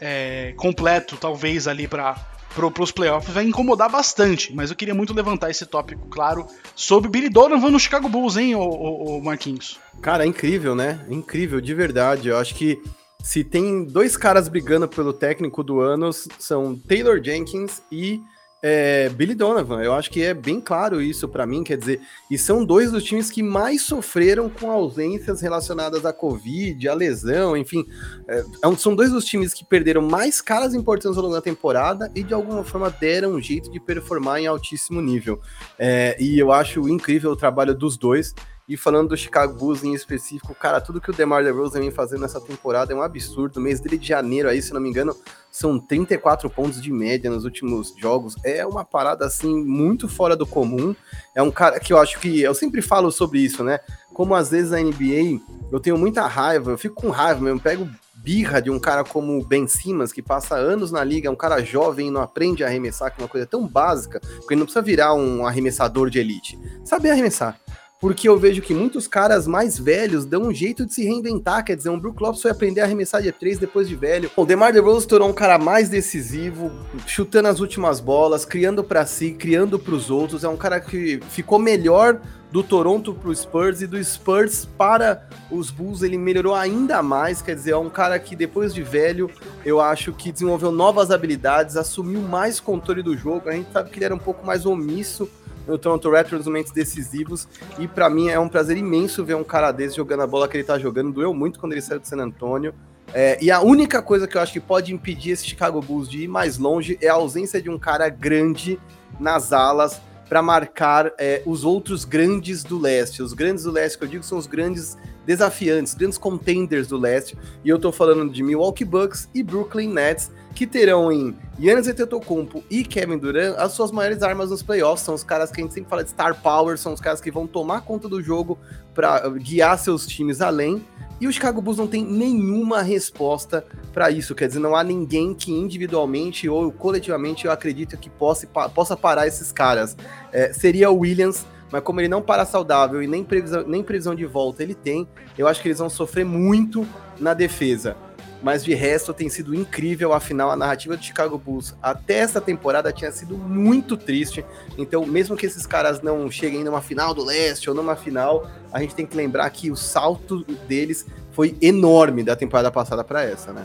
é, 0.00 0.54
completo, 0.56 1.16
talvez 1.16 1.66
ali 1.66 1.88
para 1.88 2.14
para 2.54 2.84
os 2.84 2.92
playoffs 2.92 3.34
vai 3.34 3.44
incomodar 3.44 3.90
bastante. 3.90 4.54
Mas 4.54 4.70
eu 4.70 4.76
queria 4.76 4.94
muito 4.94 5.12
levantar 5.12 5.50
esse 5.50 5.66
tópico, 5.66 6.06
claro, 6.08 6.46
sobre 6.74 7.10
Billy 7.10 7.28
Donovan 7.28 7.70
no 7.70 7.80
Chicago 7.80 8.08
Bulls, 8.08 8.36
hein, 8.36 8.54
o, 8.54 9.20
Marquinhos? 9.20 9.80
Cara, 10.00 10.24
é 10.24 10.26
incrível, 10.28 10.74
né? 10.74 11.04
Incrível, 11.08 11.60
de 11.60 11.74
verdade. 11.74 12.28
Eu 12.28 12.38
acho 12.38 12.54
que 12.54 12.80
se 13.22 13.42
tem 13.42 13.84
dois 13.84 14.16
caras 14.16 14.48
brigando 14.48 14.86
pelo 14.86 15.12
técnico 15.12 15.64
do 15.64 15.80
ano, 15.80 16.12
são 16.12 16.76
Taylor 16.76 17.20
Jenkins 17.22 17.82
e 17.90 18.20
é, 18.66 19.10
Billy 19.10 19.34
Donovan. 19.34 19.82
Eu 19.82 19.92
acho 19.92 20.10
que 20.10 20.22
é 20.22 20.32
bem 20.32 20.58
claro 20.58 21.02
isso 21.02 21.28
para 21.28 21.46
mim, 21.46 21.62
quer 21.62 21.76
dizer, 21.76 22.00
e 22.30 22.38
são 22.38 22.64
dois 22.64 22.90
dos 22.90 23.04
times 23.04 23.30
que 23.30 23.42
mais 23.42 23.82
sofreram 23.82 24.48
com 24.48 24.70
ausências 24.70 25.42
relacionadas 25.42 26.06
à 26.06 26.14
Covid, 26.14 26.88
à 26.88 26.94
lesão, 26.94 27.54
enfim. 27.54 27.84
É, 28.26 28.38
é 28.38 28.76
são 28.76 28.96
dois 28.96 29.12
dos 29.12 29.26
times 29.26 29.52
que 29.52 29.66
perderam 29.66 30.00
mais 30.00 30.40
caras 30.40 30.72
importantes 30.72 31.18
ao 31.18 31.24
longo 31.24 31.34
da 31.34 31.42
temporada 31.42 32.10
e 32.14 32.22
de 32.22 32.32
alguma 32.32 32.64
forma 32.64 32.88
deram 32.88 33.32
um 33.32 33.40
jeito 33.40 33.70
de 33.70 33.78
performar 33.78 34.40
em 34.40 34.46
altíssimo 34.46 35.02
nível. 35.02 35.38
É, 35.78 36.16
e 36.18 36.38
eu 36.38 36.50
acho 36.50 36.88
incrível 36.88 37.32
o 37.32 37.36
trabalho 37.36 37.74
dos 37.74 37.98
dois. 37.98 38.34
E 38.66 38.78
falando 38.78 39.10
do 39.10 39.16
Chicago 39.16 39.52
Bulls 39.52 39.84
em 39.84 39.92
específico, 39.92 40.54
cara, 40.54 40.80
tudo 40.80 40.98
que 40.98 41.10
o 41.10 41.12
DeMar 41.12 41.44
DeRozan 41.44 41.80
vem 41.80 41.90
fazendo 41.90 42.22
nessa 42.22 42.40
temporada 42.40 42.94
é 42.94 42.96
um 42.96 43.02
absurdo. 43.02 43.58
O 43.58 43.62
mês 43.62 43.78
dele 43.78 43.98
de 43.98 44.08
janeiro 44.08 44.48
aí, 44.48 44.62
se 44.62 44.72
não 44.72 44.80
me 44.80 44.88
engano, 44.88 45.14
são 45.50 45.78
34 45.78 46.48
pontos 46.48 46.80
de 46.80 46.90
média 46.90 47.30
nos 47.30 47.44
últimos 47.44 47.94
jogos. 47.98 48.34
É 48.42 48.64
uma 48.64 48.82
parada 48.82 49.26
assim 49.26 49.54
muito 49.64 50.08
fora 50.08 50.34
do 50.34 50.46
comum. 50.46 50.96
É 51.34 51.42
um 51.42 51.50
cara 51.50 51.78
que 51.78 51.92
eu 51.92 51.98
acho 51.98 52.18
que 52.18 52.40
eu 52.40 52.54
sempre 52.54 52.80
falo 52.80 53.12
sobre 53.12 53.40
isso, 53.40 53.62
né? 53.62 53.80
Como 54.14 54.34
às 54.34 54.50
vezes 54.50 54.72
a 54.72 54.80
NBA, 54.80 55.42
eu 55.70 55.78
tenho 55.78 55.98
muita 55.98 56.26
raiva, 56.26 56.70
eu 56.70 56.78
fico 56.78 56.94
com 56.94 57.10
raiva 57.10 57.42
mesmo, 57.42 57.60
pego 57.60 57.86
birra 58.14 58.62
de 58.62 58.70
um 58.70 58.80
cara 58.80 59.04
como 59.04 59.38
o 59.38 59.44
Ben 59.44 59.68
Simmons, 59.68 60.10
que 60.10 60.22
passa 60.22 60.54
anos 60.54 60.90
na 60.90 61.04
liga, 61.04 61.28
é 61.28 61.30
um 61.30 61.36
cara 61.36 61.62
jovem 61.62 62.08
e 62.08 62.10
não 62.10 62.22
aprende 62.22 62.64
a 62.64 62.66
arremessar, 62.68 63.14
que 63.14 63.20
é 63.20 63.24
uma 63.24 63.28
coisa 63.28 63.46
tão 63.46 63.66
básica, 63.66 64.18
porque 64.20 64.54
ele 64.54 64.60
não 64.60 64.66
precisa 64.66 64.80
virar 64.80 65.12
um 65.12 65.46
arremessador 65.46 66.08
de 66.08 66.18
elite. 66.18 66.58
Saber 66.82 67.10
arremessar 67.10 67.60
porque 68.04 68.28
eu 68.28 68.38
vejo 68.38 68.60
que 68.60 68.74
muitos 68.74 69.08
caras 69.08 69.46
mais 69.46 69.78
velhos 69.78 70.26
dão 70.26 70.42
um 70.42 70.52
jeito 70.52 70.84
de 70.84 70.92
se 70.92 71.02
reinventar, 71.02 71.64
quer 71.64 71.74
dizer, 71.74 71.88
um 71.88 71.98
Brook 71.98 72.22
Lopes 72.22 72.42
foi 72.42 72.50
aprender 72.50 72.82
a 72.82 72.84
arremessar 72.84 73.22
de 73.22 73.32
três 73.32 73.58
depois 73.58 73.88
de 73.88 73.96
velho. 73.96 74.30
O 74.36 74.44
DeMar 74.44 74.74
DeRozan 74.74 75.08
tornou 75.08 75.30
um 75.30 75.32
cara 75.32 75.56
mais 75.56 75.88
decisivo, 75.88 76.70
chutando 77.06 77.48
as 77.48 77.60
últimas 77.60 78.00
bolas, 78.00 78.44
criando 78.44 78.84
para 78.84 79.06
si, 79.06 79.30
criando 79.30 79.78
para 79.78 79.94
os 79.94 80.10
outros, 80.10 80.44
é 80.44 80.48
um 80.50 80.56
cara 80.56 80.82
que 80.82 81.18
ficou 81.30 81.58
melhor 81.58 82.20
do 82.52 82.62
Toronto 82.62 83.14
para 83.14 83.30
o 83.30 83.34
Spurs 83.34 83.80
e 83.80 83.86
do 83.86 84.04
Spurs 84.04 84.68
para 84.76 85.26
os 85.50 85.70
Bulls 85.70 86.02
ele 86.02 86.18
melhorou 86.18 86.54
ainda 86.54 87.02
mais, 87.02 87.40
quer 87.40 87.54
dizer, 87.54 87.70
é 87.70 87.76
um 87.78 87.88
cara 87.88 88.18
que 88.18 88.36
depois 88.36 88.74
de 88.74 88.82
velho, 88.82 89.30
eu 89.64 89.80
acho 89.80 90.12
que 90.12 90.30
desenvolveu 90.30 90.70
novas 90.70 91.10
habilidades, 91.10 91.74
assumiu 91.74 92.20
mais 92.20 92.60
controle 92.60 93.02
do 93.02 93.16
jogo, 93.16 93.48
a 93.48 93.52
gente 93.52 93.72
sabe 93.72 93.88
que 93.88 93.96
ele 93.96 94.04
era 94.04 94.14
um 94.14 94.18
pouco 94.18 94.46
mais 94.46 94.66
omisso 94.66 95.26
no 95.66 95.78
Toronto 95.78 96.10
Raptors 96.10 96.46
momentos 96.46 96.72
decisivos. 96.72 97.48
E 97.78 97.86
para 97.86 98.08
mim 98.10 98.28
é 98.28 98.38
um 98.38 98.48
prazer 98.48 98.76
imenso 98.76 99.24
ver 99.24 99.34
um 99.34 99.44
cara 99.44 99.72
desse 99.72 99.96
jogando 99.96 100.22
a 100.22 100.26
bola 100.26 100.48
que 100.48 100.56
ele 100.56 100.64
tá 100.64 100.78
jogando. 100.78 101.12
Doeu 101.12 101.34
muito 101.34 101.58
quando 101.58 101.72
ele 101.72 101.82
saiu 101.82 102.00
de 102.00 102.08
San 102.08 102.18
Antonio. 102.18 102.74
É, 103.12 103.38
e 103.40 103.50
a 103.50 103.60
única 103.60 104.02
coisa 104.02 104.26
que 104.26 104.36
eu 104.36 104.40
acho 104.40 104.52
que 104.52 104.60
pode 104.60 104.92
impedir 104.92 105.32
esse 105.32 105.46
Chicago 105.46 105.80
Bulls 105.80 106.08
de 106.08 106.24
ir 106.24 106.28
mais 106.28 106.58
longe 106.58 106.98
é 107.00 107.08
a 107.08 107.14
ausência 107.14 107.60
de 107.60 107.70
um 107.70 107.78
cara 107.78 108.08
grande 108.08 108.78
nas 109.20 109.52
alas 109.52 110.00
para 110.28 110.42
marcar 110.42 111.12
é, 111.18 111.42
os 111.46 111.64
outros 111.64 112.04
grandes 112.04 112.64
do 112.64 112.78
leste. 112.78 113.22
Os 113.22 113.32
grandes 113.32 113.64
do 113.64 113.70
leste 113.70 113.98
que 113.98 114.04
eu 114.04 114.08
digo 114.08 114.24
são 114.24 114.38
os 114.38 114.46
grandes 114.46 114.96
desafiantes, 115.26 115.94
grandes 115.94 116.18
contenders 116.18 116.88
do 116.88 116.98
leste. 116.98 117.36
E 117.64 117.68
eu 117.68 117.78
tô 117.78 117.90
falando 117.90 118.30
de 118.32 118.42
Milwaukee 118.42 118.84
Bucks 118.84 119.28
e 119.34 119.42
Brooklyn 119.42 119.88
Nets, 119.88 120.30
que 120.54 120.66
terão 120.66 121.10
em 121.10 121.36
Giannis 121.58 121.88
Antetokounmpo 121.88 122.62
e 122.70 122.84
Kevin 122.84 123.18
Durant 123.18 123.56
as 123.58 123.72
suas 123.72 123.90
maiores 123.90 124.22
armas 124.22 124.50
nos 124.50 124.62
playoffs. 124.62 125.04
São 125.04 125.14
os 125.14 125.24
caras 125.24 125.50
que 125.50 125.60
a 125.60 125.64
gente 125.64 125.74
sempre 125.74 125.90
fala 125.90 126.04
de 126.04 126.10
star 126.10 126.40
power, 126.40 126.78
são 126.78 126.92
os 126.92 127.00
caras 127.00 127.20
que 127.20 127.30
vão 127.30 127.46
tomar 127.46 127.82
conta 127.82 128.08
do 128.08 128.22
jogo 128.22 128.58
para 128.94 129.28
guiar 129.30 129.78
seus 129.78 130.06
times 130.06 130.40
além. 130.40 130.84
E 131.20 131.28
o 131.28 131.32
Chicago 131.32 131.62
Bulls 131.62 131.78
não 131.78 131.86
tem 131.86 132.04
nenhuma 132.04 132.82
resposta 132.82 133.64
para 133.92 134.10
isso. 134.10 134.34
Quer 134.34 134.48
dizer, 134.48 134.58
não 134.58 134.74
há 134.74 134.82
ninguém 134.82 135.32
que 135.32 135.52
individualmente 135.52 136.48
ou 136.48 136.72
coletivamente 136.72 137.46
eu 137.46 137.52
acredito 137.52 137.96
que 137.96 138.10
possa, 138.10 138.46
possa 138.46 138.96
parar 138.96 139.26
esses 139.26 139.52
caras. 139.52 139.96
É, 140.32 140.52
seria 140.52 140.90
o 140.90 140.98
Williams, 140.98 141.46
mas 141.70 141.82
como 141.82 142.00
ele 142.00 142.08
não 142.08 142.22
para 142.22 142.44
saudável 142.44 143.02
e 143.02 143.06
nem 143.06 143.24
previsão, 143.24 143.64
nem 143.66 143.82
previsão 143.82 144.14
de 144.14 144.24
volta 144.24 144.62
ele 144.62 144.74
tem, 144.74 145.08
eu 145.36 145.48
acho 145.48 145.60
que 145.60 145.68
eles 145.68 145.78
vão 145.78 145.90
sofrer 145.90 146.24
muito 146.24 146.86
na 147.18 147.34
defesa 147.34 147.96
mas 148.44 148.62
de 148.62 148.74
resto 148.74 149.14
tem 149.14 149.30
sido 149.30 149.54
incrível. 149.54 150.12
Afinal, 150.12 150.50
a 150.50 150.56
narrativa 150.56 150.94
do 150.98 151.02
Chicago 151.02 151.38
Bulls 151.38 151.74
até 151.82 152.18
essa 152.18 152.42
temporada 152.42 152.92
tinha 152.92 153.10
sido 153.10 153.38
muito 153.38 153.96
triste. 153.96 154.44
Então, 154.76 155.06
mesmo 155.06 155.34
que 155.34 155.46
esses 155.46 155.64
caras 155.64 156.02
não 156.02 156.30
cheguem 156.30 156.62
numa 156.62 156.82
final 156.82 157.14
do 157.14 157.24
leste 157.24 157.70
ou 157.70 157.74
numa 157.74 157.96
final, 157.96 158.46
a 158.70 158.80
gente 158.80 158.94
tem 158.94 159.06
que 159.06 159.16
lembrar 159.16 159.48
que 159.48 159.70
o 159.70 159.76
salto 159.76 160.44
deles 160.68 161.06
foi 161.32 161.56
enorme 161.62 162.22
da 162.22 162.36
temporada 162.36 162.70
passada 162.70 163.02
para 163.02 163.24
essa, 163.24 163.50
né? 163.50 163.64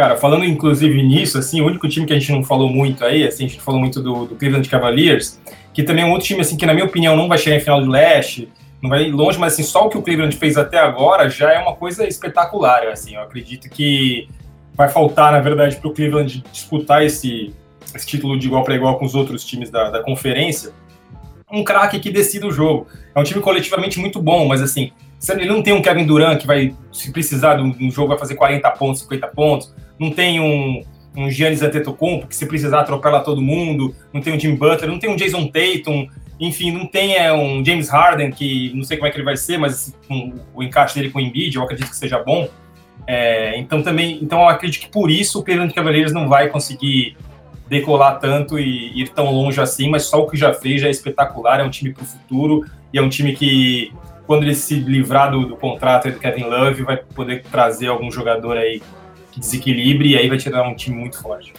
Cara, 0.00 0.16
falando 0.16 0.46
inclusive 0.46 1.02
nisso, 1.02 1.36
assim, 1.36 1.60
o 1.60 1.66
único 1.66 1.86
time 1.86 2.06
que 2.06 2.14
a 2.14 2.18
gente 2.18 2.32
não 2.32 2.42
falou 2.42 2.70
muito 2.70 3.04
aí, 3.04 3.22
assim, 3.28 3.44
a 3.44 3.48
gente 3.48 3.60
falou 3.60 3.78
muito 3.78 4.00
do, 4.00 4.24
do 4.24 4.34
Cleveland 4.34 4.66
Cavaliers, 4.66 5.38
que 5.74 5.82
também 5.82 6.04
é 6.04 6.06
um 6.06 6.12
outro 6.12 6.26
time, 6.26 6.40
assim, 6.40 6.56
que 6.56 6.64
na 6.64 6.72
minha 6.72 6.86
opinião 6.86 7.14
não 7.14 7.28
vai 7.28 7.36
chegar 7.36 7.56
em 7.56 7.60
final 7.60 7.82
do 7.82 7.90
leste, 7.90 8.48
não 8.80 8.88
vai 8.88 9.10
longe, 9.10 9.38
mas 9.38 9.52
assim, 9.52 9.62
só 9.62 9.84
o 9.84 9.90
que 9.90 9.98
o 9.98 10.02
Cleveland 10.02 10.34
fez 10.34 10.56
até 10.56 10.78
agora 10.78 11.28
já 11.28 11.52
é 11.52 11.58
uma 11.58 11.76
coisa 11.76 12.08
espetacular, 12.08 12.84
assim, 12.84 13.14
eu 13.14 13.20
acredito 13.20 13.68
que 13.68 14.26
vai 14.72 14.88
faltar, 14.88 15.32
na 15.32 15.40
verdade, 15.40 15.76
para 15.76 15.88
o 15.90 15.92
Cleveland 15.92 16.42
disputar 16.50 17.04
esse, 17.04 17.54
esse 17.94 18.06
título 18.06 18.38
de 18.38 18.46
igual 18.46 18.64
para 18.64 18.74
igual 18.74 18.98
com 18.98 19.04
os 19.04 19.14
outros 19.14 19.44
times 19.44 19.68
da, 19.68 19.90
da 19.90 20.02
conferência, 20.02 20.72
um 21.52 21.62
craque 21.62 22.00
que 22.00 22.10
decida 22.10 22.46
o 22.46 22.50
jogo. 22.50 22.86
É 23.14 23.20
um 23.20 23.22
time 23.22 23.42
coletivamente 23.42 24.00
muito 24.00 24.18
bom, 24.22 24.48
mas 24.48 24.62
assim, 24.62 24.92
ele 25.28 25.44
não 25.44 25.62
tem 25.62 25.74
um 25.74 25.82
Kevin 25.82 26.06
Durant 26.06 26.40
que 26.40 26.46
vai, 26.46 26.74
se 26.90 27.12
precisar 27.12 27.56
de 27.56 27.84
um 27.84 27.90
jogo, 27.90 28.08
vai 28.08 28.18
fazer 28.18 28.34
40 28.34 28.70
pontos, 28.70 29.02
50 29.02 29.28
pontos, 29.28 29.74
não 30.00 30.10
tem 30.10 30.40
um, 30.40 30.82
um 31.14 31.30
Giannis 31.30 31.60
Antetokounmpo 31.60 32.26
que 32.26 32.34
se 32.34 32.46
precisar 32.46 32.80
atropela 32.80 33.20
todo 33.20 33.42
mundo, 33.42 33.94
não 34.14 34.22
tem 34.22 34.34
um 34.34 34.40
Jim 34.40 34.54
Butler, 34.54 34.90
não 34.90 34.98
tem 34.98 35.10
um 35.10 35.16
Jason 35.16 35.46
Tatum, 35.46 36.08
enfim, 36.40 36.72
não 36.72 36.86
tem 36.86 37.16
é, 37.16 37.30
um 37.30 37.62
James 37.62 37.90
Harden, 37.90 38.30
que 38.30 38.72
não 38.74 38.82
sei 38.82 38.96
como 38.96 39.06
é 39.06 39.10
que 39.10 39.18
ele 39.18 39.24
vai 39.24 39.36
ser, 39.36 39.58
mas 39.58 39.94
um, 40.08 40.32
o 40.54 40.62
encaixe 40.62 40.94
dele 40.94 41.10
com 41.10 41.18
o 41.18 41.20
Embiid, 41.20 41.54
eu 41.54 41.62
acredito 41.62 41.90
que 41.90 41.96
seja 41.96 42.18
bom. 42.18 42.48
É, 43.06 43.58
então 43.58 43.82
também, 43.82 44.18
então 44.22 44.40
eu 44.40 44.48
acredito 44.48 44.80
que 44.80 44.88
por 44.88 45.10
isso 45.10 45.40
o 45.40 45.42
Cleveland 45.42 45.74
Cavaliers 45.74 46.12
não 46.12 46.28
vai 46.28 46.48
conseguir 46.48 47.16
decolar 47.68 48.18
tanto 48.18 48.58
e 48.58 49.02
ir 49.02 49.10
tão 49.10 49.30
longe 49.30 49.60
assim, 49.60 49.90
mas 49.90 50.04
só 50.04 50.22
o 50.22 50.30
que 50.30 50.36
já 50.36 50.54
fez 50.54 50.80
já 50.80 50.88
é 50.88 50.90
espetacular, 50.90 51.60
é 51.60 51.62
um 51.62 51.70
time 51.70 51.92
para 51.92 52.02
o 52.02 52.06
futuro 52.06 52.64
e 52.92 52.98
é 52.98 53.02
um 53.02 53.08
time 53.08 53.34
que 53.34 53.92
quando 54.26 54.44
ele 54.44 54.54
se 54.54 54.74
livrar 54.74 55.30
do, 55.30 55.46
do 55.46 55.56
contrato 55.56 56.10
do 56.10 56.18
Kevin 56.18 56.44
Love 56.44 56.82
vai 56.84 56.96
poder 56.96 57.42
trazer 57.42 57.88
algum 57.88 58.10
jogador 58.10 58.56
aí 58.56 58.80
que 59.30 59.40
desequilibre 59.40 60.10
e 60.10 60.16
aí 60.16 60.28
vai 60.28 60.38
tirar 60.38 60.68
um 60.68 60.74
time 60.74 60.96
muito 60.96 61.20
forte. 61.20 61.52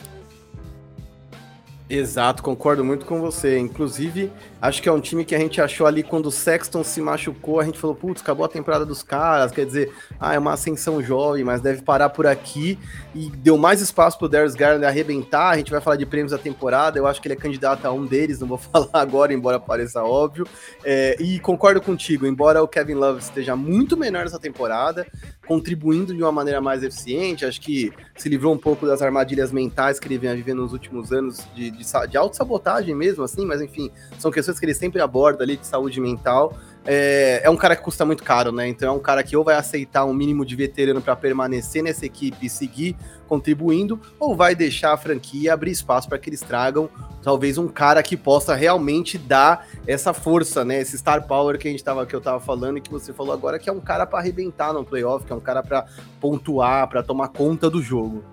Exato, 1.89 2.41
concordo 2.41 2.85
muito 2.85 3.05
com 3.05 3.19
você. 3.19 3.59
Inclusive, 3.59 4.31
acho 4.61 4.81
que 4.81 4.87
é 4.87 4.91
um 4.91 4.99
time 4.99 5.25
que 5.25 5.33
a 5.33 5.39
gente 5.39 5.59
achou 5.59 5.87
ali 5.87 6.03
quando 6.03 6.27
o 6.27 6.31
Sexton 6.31 6.83
se 6.83 7.01
machucou, 7.01 7.59
a 7.59 7.65
gente 7.65 7.79
falou, 7.79 7.95
putz, 7.95 8.21
acabou 8.21 8.45
a 8.45 8.49
temporada 8.49 8.85
dos 8.85 9.01
caras, 9.01 9.51
quer 9.51 9.65
dizer, 9.65 9.91
ah, 10.19 10.35
é 10.35 10.39
uma 10.39 10.53
ascensão 10.53 11.01
jovem, 11.01 11.43
mas 11.43 11.61
deve 11.61 11.81
parar 11.81 12.09
por 12.09 12.27
aqui. 12.27 12.77
E 13.15 13.29
deu 13.29 13.57
mais 13.57 13.81
espaço 13.81 14.17
pro 14.19 14.29
Darius 14.29 14.53
Garland 14.53 14.85
arrebentar. 14.85 15.49
A 15.49 15.57
gente 15.57 15.71
vai 15.71 15.81
falar 15.81 15.95
de 15.95 16.05
prêmios 16.05 16.31
da 16.31 16.37
temporada, 16.37 16.99
eu 16.99 17.07
acho 17.07 17.19
que 17.19 17.27
ele 17.27 17.33
é 17.33 17.37
candidato 17.37 17.85
a 17.85 17.91
um 17.91 18.05
deles, 18.05 18.39
não 18.39 18.47
vou 18.47 18.57
falar 18.59 18.89
agora, 18.93 19.33
embora 19.33 19.59
pareça 19.59 20.03
óbvio. 20.03 20.45
É, 20.83 21.15
e 21.19 21.39
concordo 21.39 21.81
contigo, 21.81 22.27
embora 22.27 22.61
o 22.61 22.67
Kevin 22.67 22.93
Love 22.93 23.19
esteja 23.19 23.55
muito 23.55 23.97
menor 23.97 24.23
nessa 24.23 24.39
temporada, 24.39 25.07
contribuindo 25.47 26.13
de 26.13 26.21
uma 26.21 26.31
maneira 26.31 26.61
mais 26.61 26.83
eficiente, 26.83 27.45
acho 27.45 27.59
que 27.59 27.91
se 28.15 28.29
livrou 28.29 28.53
um 28.53 28.57
pouco 28.57 28.85
das 28.85 29.01
armadilhas 29.01 29.51
mentais 29.51 29.99
que 29.99 30.07
ele 30.07 30.17
vinha 30.17 30.35
vivendo 30.35 30.61
nos 30.61 30.71
últimos 30.71 31.11
anos 31.11 31.45
de, 31.55 31.71
de, 31.71 31.83
de 32.09 32.17
autossabotagem 32.17 32.93
mesmo, 32.93 33.23
assim, 33.23 33.45
mas 33.45 33.61
enfim, 33.61 33.91
são 34.19 34.31
questões 34.31 34.50
que 34.59 34.65
ele 34.65 34.73
sempre 34.73 35.01
aborda 35.01 35.43
ali 35.43 35.57
de 35.57 35.65
saúde 35.65 35.99
mental. 35.99 36.57
É, 36.85 37.41
é, 37.43 37.49
um 37.49 37.55
cara 37.55 37.75
que 37.75 37.83
custa 37.83 38.03
muito 38.05 38.23
caro, 38.23 38.51
né? 38.51 38.67
Então 38.67 38.89
é 38.89 38.91
um 38.91 38.99
cara 38.99 39.21
que 39.23 39.37
ou 39.37 39.43
vai 39.43 39.55
aceitar 39.55 40.03
um 40.05 40.13
mínimo 40.13 40.43
de 40.43 40.55
veterano 40.55 41.01
para 41.01 41.15
permanecer 41.15 41.83
nessa 41.83 42.05
equipe 42.05 42.45
e 42.45 42.49
seguir 42.49 42.95
contribuindo, 43.27 43.99
ou 44.19 44.35
vai 44.35 44.55
deixar 44.55 44.91
a 44.91 44.97
franquia 44.97 45.53
abrir 45.53 45.71
espaço 45.71 46.09
para 46.09 46.17
que 46.17 46.29
eles 46.29 46.41
tragam 46.41 46.89
talvez 47.21 47.57
um 47.57 47.67
cara 47.67 48.01
que 48.03 48.17
possa 48.17 48.55
realmente 48.55 49.17
dar 49.17 49.67
essa 49.87 50.13
força, 50.13 50.65
né? 50.65 50.81
Esse 50.81 50.97
star 50.97 51.25
power 51.27 51.57
que 51.57 51.67
a 51.67 51.71
gente 51.71 51.83
tava, 51.83 52.05
que 52.05 52.15
eu 52.15 52.21
tava 52.21 52.39
falando 52.39 52.77
e 52.77 52.81
que 52.81 52.91
você 52.91 53.13
falou 53.13 53.33
agora, 53.33 53.59
que 53.59 53.69
é 53.69 53.73
um 53.73 53.79
cara 53.79 54.05
para 54.05 54.19
arrebentar 54.19 54.73
no 54.73 54.83
playoff, 54.83 55.25
que 55.25 55.31
é 55.31 55.35
um 55.35 55.39
cara 55.39 55.61
para 55.61 55.85
pontuar, 56.19 56.87
para 56.89 57.03
tomar 57.03 57.29
conta 57.29 57.69
do 57.69 57.81
jogo. 57.81 58.23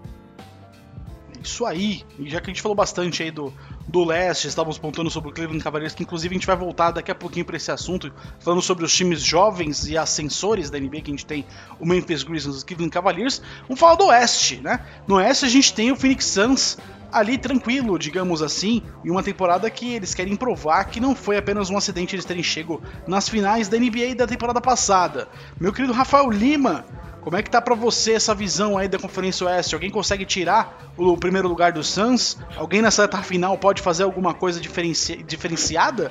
Isso 1.43 1.65
aí, 1.65 2.03
já 2.25 2.41
que 2.41 2.51
a 2.51 2.53
gente 2.53 2.63
falou 2.63 2.75
bastante 2.75 3.23
aí 3.23 3.31
do, 3.31 3.53
do 3.89 4.05
leste, 4.05 4.47
estávamos 4.47 4.77
pontuando 4.77 5.11
sobre 5.11 5.31
o 5.31 5.33
Cleveland 5.33 5.65
Cavaliers, 5.65 5.95
que 5.95 6.03
inclusive 6.03 6.35
a 6.35 6.39
gente 6.39 6.47
vai 6.47 6.57
voltar 6.57 6.91
daqui 6.91 7.11
a 7.11 7.15
pouquinho 7.15 7.45
para 7.45 7.57
esse 7.57 7.71
assunto, 7.71 8.13
falando 8.39 8.61
sobre 8.61 8.85
os 8.85 8.95
times 8.95 9.23
jovens 9.23 9.89
e 9.89 9.97
ascensores 9.97 10.69
da 10.69 10.79
NBA, 10.79 11.01
que 11.01 11.11
a 11.11 11.15
gente 11.15 11.27
tem 11.27 11.47
o 11.81 11.87
Memphis 11.87 12.23
Grizzlies 12.23 12.61
e 12.61 12.63
o 12.63 12.67
Cleveland 12.67 12.93
Cavaliers. 12.93 13.41
Vamos 13.63 13.81
falar 13.81 13.95
do 13.95 14.07
oeste, 14.07 14.61
né? 14.61 14.81
No 15.07 15.17
oeste 15.17 15.47
a 15.47 15.49
gente 15.49 15.73
tem 15.73 15.91
o 15.91 15.97
Phoenix 15.97 16.27
Suns, 16.27 16.77
ali 17.11 17.39
tranquilo, 17.39 17.99
digamos 17.99 18.43
assim, 18.43 18.83
em 19.03 19.11
uma 19.11 19.23
temporada 19.23 19.71
que 19.71 19.95
eles 19.95 20.15
querem 20.15 20.37
provar 20.37 20.85
que 20.85 21.01
não 21.01 21.15
foi 21.15 21.39
apenas 21.39 21.71
um 21.71 21.77
acidente 21.77 22.15
eles 22.15 22.27
terem 22.27 22.43
chego 22.43 22.83
nas 23.07 23.29
finais 23.29 23.69
da 23.69 23.79
NBA 23.79 24.15
da 24.15 24.27
temporada 24.27 24.61
passada. 24.61 25.29
Meu 25.59 25.73
querido 25.73 25.95
Rafael 25.95 26.31
Lima, 26.31 26.85
como 27.29 27.37
é 27.37 27.43
que 27.43 27.51
tá 27.51 27.61
para 27.61 27.75
você 27.75 28.15
essa 28.15 28.35
visão 28.35 28.79
aí 28.79 28.89
da 28.89 28.99
Conferência 28.99 29.47
Oeste? 29.47 29.75
Alguém 29.75 29.91
consegue 29.91 30.25
tirar 30.25 30.91
o 30.97 31.15
primeiro 31.15 31.47
lugar 31.47 31.73
do 31.73 31.85
Suns? 31.85 32.39
Alguém 32.57 32.81
nessa 32.81 33.05
etapa 33.05 33.23
final 33.23 33.59
pode 33.59 33.83
fazer 33.83 34.05
alguma 34.05 34.33
coisa 34.33 34.59
diferenci 34.59 35.23
diferenciada? 35.25 36.11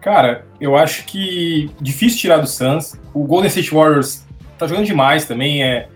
Cara, 0.00 0.44
eu 0.60 0.76
acho 0.76 1.04
que 1.04 1.70
difícil 1.80 2.18
tirar 2.18 2.38
do 2.38 2.46
Suns. 2.48 2.96
O 3.14 3.22
Golden 3.22 3.46
State 3.46 3.72
Warriors 3.72 4.24
tá 4.58 4.66
jogando 4.66 4.84
demais 4.84 5.26
também, 5.26 5.62
é 5.62 5.88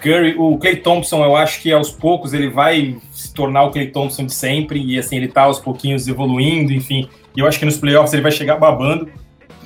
Curry, 0.00 0.36
o 0.38 0.56
Clay 0.56 0.76
Thompson, 0.76 1.24
eu 1.24 1.34
acho 1.34 1.60
que 1.60 1.72
aos 1.72 1.90
poucos 1.90 2.32
ele 2.32 2.48
vai 2.48 2.96
se 3.10 3.34
tornar 3.34 3.64
o 3.64 3.72
Clay 3.72 3.88
Thompson 3.88 4.24
de 4.24 4.32
sempre, 4.32 4.80
e 4.80 4.96
assim, 4.96 5.16
ele 5.16 5.26
tá 5.26 5.42
aos 5.42 5.58
pouquinhos 5.58 6.06
evoluindo, 6.06 6.72
enfim. 6.72 7.08
E 7.36 7.40
eu 7.40 7.48
acho 7.48 7.58
que 7.58 7.64
nos 7.64 7.76
playoffs 7.76 8.12
ele 8.12 8.22
vai 8.22 8.30
chegar 8.30 8.54
babando. 8.54 9.10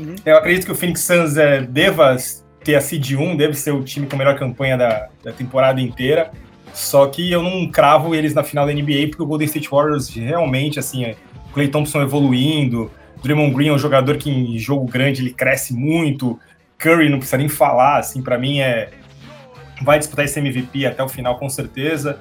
Uhum. 0.01 0.14
Eu 0.24 0.38
acredito 0.38 0.64
que 0.64 0.72
o 0.72 0.74
Phoenix 0.74 1.03
Suns 1.03 1.36
é, 1.36 1.61
deva 1.61 2.16
ter 2.65 2.75
a 2.75 2.81
seed 2.81 3.12
1, 3.12 3.37
deve 3.37 3.55
ser 3.55 3.73
o 3.73 3.83
time 3.85 4.07
com 4.07 4.17
a 4.17 4.19
melhor 4.19 4.39
campanha 4.39 4.77
da, 4.77 5.09
da 5.23 5.33
temporada 5.33 5.81
inteira. 5.81 6.31
Só 6.73 7.07
que 7.07 7.31
eu 7.31 7.43
não 7.43 7.69
cravo 7.69 8.15
eles 8.15 8.35
na 8.35 8.43
final 8.43 8.67
da 8.67 8.73
NBA, 8.73 9.09
porque 9.09 9.23
o 9.23 9.27
Golden 9.27 9.47
State 9.47 9.69
Warriors 9.71 10.09
realmente, 10.09 10.79
assim, 10.79 11.05
é, 11.05 11.15
o 11.51 11.53
Clay 11.53 11.69
Thompson 11.69 12.03
evoluindo, 12.03 12.91
Draymond 13.23 13.55
Green 13.55 13.69
é 13.69 13.73
um 13.73 13.79
jogador 13.79 14.17
que 14.17 14.29
em 14.29 14.59
jogo 14.59 14.85
grande 14.87 15.23
ele 15.23 15.31
cresce 15.31 15.73
muito, 15.73 16.39
Curry 16.77 17.09
não 17.09 17.19
precisa 17.19 17.39
nem 17.39 17.49
falar, 17.49 17.99
assim, 17.99 18.21
para 18.21 18.37
mim 18.37 18.59
é, 18.59 18.91
vai 19.83 19.99
disputar 19.99 20.25
esse 20.25 20.39
MVP 20.39 20.85
até 20.85 21.03
o 21.03 21.09
final, 21.09 21.39
com 21.39 21.49
certeza. 21.49 22.21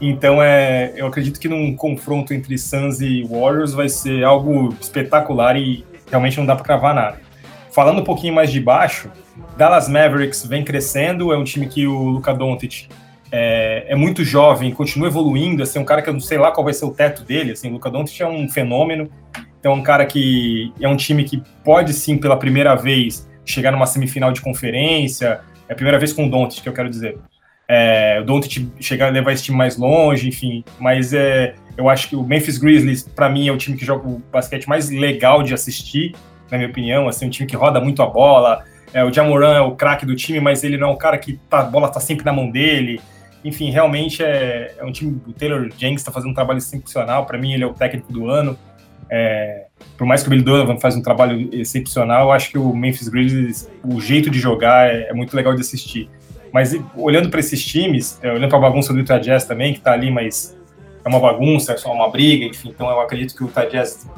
Então, 0.00 0.42
é, 0.42 0.92
eu 0.96 1.06
acredito 1.06 1.40
que 1.40 1.48
num 1.48 1.74
confronto 1.74 2.34
entre 2.34 2.56
Suns 2.58 3.00
e 3.00 3.24
Warriors 3.24 3.72
vai 3.72 3.88
ser 3.88 4.22
algo 4.22 4.74
espetacular 4.80 5.56
e 5.56 5.84
realmente 6.10 6.36
não 6.36 6.46
dá 6.46 6.54
para 6.54 6.64
cravar 6.64 6.94
nada. 6.94 7.20
Falando 7.72 8.00
um 8.00 8.04
pouquinho 8.04 8.34
mais 8.34 8.52
de 8.52 8.60
baixo, 8.60 9.10
Dallas 9.56 9.88
Mavericks 9.88 10.44
vem 10.46 10.64
crescendo, 10.64 11.32
é 11.32 11.38
um 11.38 11.44
time 11.44 11.66
que 11.66 11.86
o 11.86 12.04
Luka 12.04 12.32
Doncic 12.32 12.88
é, 13.30 13.86
é, 13.88 13.94
muito 13.96 14.24
jovem, 14.24 14.70
continua 14.70 15.08
evoluindo, 15.08 15.62
assim, 15.62 15.78
um 15.78 15.84
cara 15.84 16.02
que 16.02 16.08
eu 16.08 16.12
não 16.12 16.20
sei 16.20 16.38
lá 16.38 16.52
qual 16.52 16.64
vai 16.64 16.74
ser 16.74 16.84
o 16.84 16.90
teto 16.90 17.22
dele, 17.22 17.52
assim, 17.52 17.68
o 17.68 17.72
Luka 17.72 17.90
Doncic 17.90 18.20
é 18.20 18.26
um 18.26 18.48
fenômeno, 18.48 19.08
então 19.58 19.72
é 19.72 19.74
um 19.74 19.82
cara 19.82 20.06
que 20.06 20.72
é 20.80 20.88
um 20.88 20.96
time 20.96 21.24
que 21.24 21.42
pode 21.64 21.92
sim, 21.92 22.16
pela 22.16 22.36
primeira 22.36 22.74
vez, 22.74 23.28
chegar 23.44 23.72
numa 23.72 23.86
semifinal 23.86 24.32
de 24.32 24.40
conferência, 24.40 25.40
é 25.68 25.72
a 25.72 25.74
primeira 25.74 25.98
vez 25.98 26.12
com 26.12 26.26
o 26.26 26.30
Doncic, 26.30 26.62
que 26.62 26.68
eu 26.68 26.72
quero 26.72 26.88
dizer. 26.88 27.18
É, 27.66 28.18
o 28.20 28.24
Doncic 28.24 28.68
chegar 28.78 29.10
levar 29.10 29.32
esse 29.32 29.44
time 29.44 29.56
mais 29.56 29.76
longe, 29.76 30.28
enfim. 30.28 30.64
Mas 30.78 31.12
é, 31.12 31.54
eu 31.76 31.88
acho 31.88 32.08
que 32.08 32.16
o 32.16 32.22
Memphis 32.22 32.58
Grizzlies, 32.58 33.02
para 33.02 33.28
mim, 33.28 33.48
é 33.48 33.52
o 33.52 33.56
time 33.56 33.76
que 33.76 33.84
joga 33.84 34.06
o 34.06 34.22
basquete 34.32 34.68
mais 34.68 34.90
legal 34.90 35.42
de 35.42 35.54
assistir, 35.54 36.14
na 36.50 36.58
minha 36.58 36.68
opinião. 36.68 37.08
Assim, 37.08 37.26
um 37.26 37.30
time 37.30 37.48
que 37.48 37.56
roda 37.56 37.80
muito 37.80 38.02
a 38.02 38.06
bola. 38.06 38.64
É, 38.94 39.04
o 39.04 39.12
Jamoran 39.12 39.54
é 39.56 39.60
o 39.60 39.72
craque 39.72 40.06
do 40.06 40.14
time, 40.14 40.38
mas 40.38 40.62
ele 40.62 40.78
não 40.78 40.90
é 40.90 40.90
um 40.92 40.96
cara 40.96 41.18
que 41.18 41.32
tá, 41.50 41.58
a 41.58 41.64
bola 41.64 41.88
tá 41.88 41.98
sempre 41.98 42.24
na 42.24 42.32
mão 42.32 42.48
dele. 42.48 43.00
Enfim, 43.44 43.70
realmente 43.70 44.22
é, 44.22 44.72
é 44.78 44.84
um 44.84 44.92
time. 44.92 45.20
O 45.26 45.32
Taylor 45.32 45.68
Jenks 45.76 46.00
está 46.00 46.12
fazendo 46.12 46.30
um 46.30 46.34
trabalho 46.34 46.58
excepcional. 46.58 47.26
Para 47.26 47.36
mim, 47.36 47.52
ele 47.52 47.64
é 47.64 47.66
o 47.66 47.74
técnico 47.74 48.12
do 48.12 48.30
ano. 48.30 48.56
É, 49.10 49.66
por 49.98 50.06
mais 50.06 50.22
que 50.22 50.28
o 50.28 50.30
Billy 50.30 50.42
Donovan 50.42 50.78
faz 50.78 50.94
um 50.96 51.02
trabalho 51.02 51.50
excepcional, 51.52 52.28
eu 52.28 52.32
acho 52.32 52.50
que 52.50 52.56
o 52.56 52.74
Memphis 52.74 53.08
Grizzlies, 53.08 53.70
o 53.82 54.00
jeito 54.00 54.30
de 54.30 54.38
jogar 54.38 54.88
é, 54.88 55.08
é 55.08 55.12
muito 55.12 55.36
legal 55.36 55.54
de 55.54 55.60
assistir. 55.60 56.08
Mas 56.52 56.74
olhando 56.96 57.28
para 57.28 57.40
esses 57.40 57.64
times, 57.64 58.18
é, 58.22 58.30
olhando 58.30 58.48
para 58.48 58.58
a 58.58 58.62
bagunça 58.62 58.92
do 58.92 59.00
Utah 59.00 59.18
Jazz 59.18 59.44
também, 59.44 59.72
que 59.72 59.80
está 59.80 59.92
ali, 59.92 60.08
mas 60.08 60.56
é 61.04 61.08
uma 61.08 61.18
bagunça, 61.18 61.72
é 61.72 61.76
só 61.76 61.92
uma 61.92 62.08
briga, 62.08 62.46
enfim, 62.46 62.70
então 62.70 62.88
eu 62.88 63.00
acredito 63.00 63.34
que 63.34 63.42
o 63.42 63.48
Utah 63.48 63.64
Jazz 63.64 64.08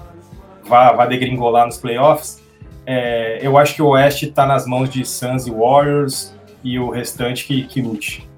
vá, 0.65 0.93
vá 0.93 1.07
degringolar 1.07 1.65
nos 1.65 1.79
playoffs. 1.79 2.46
É, 2.87 3.41
eu 3.43 3.59
acho 3.59 3.75
que 3.75 3.83
o 3.83 3.89
Oeste 3.89 4.27
está 4.27 4.47
nas 4.47 4.65
mãos 4.65 4.89
de 4.89 5.05
Suns 5.05 5.47
e 5.47 5.51
Warriors 5.51 6.33
e 6.63 6.79
o 6.79 6.89
restante 6.89 7.45
que, 7.45 7.65
que 7.65 7.83
lute. 7.83 8.29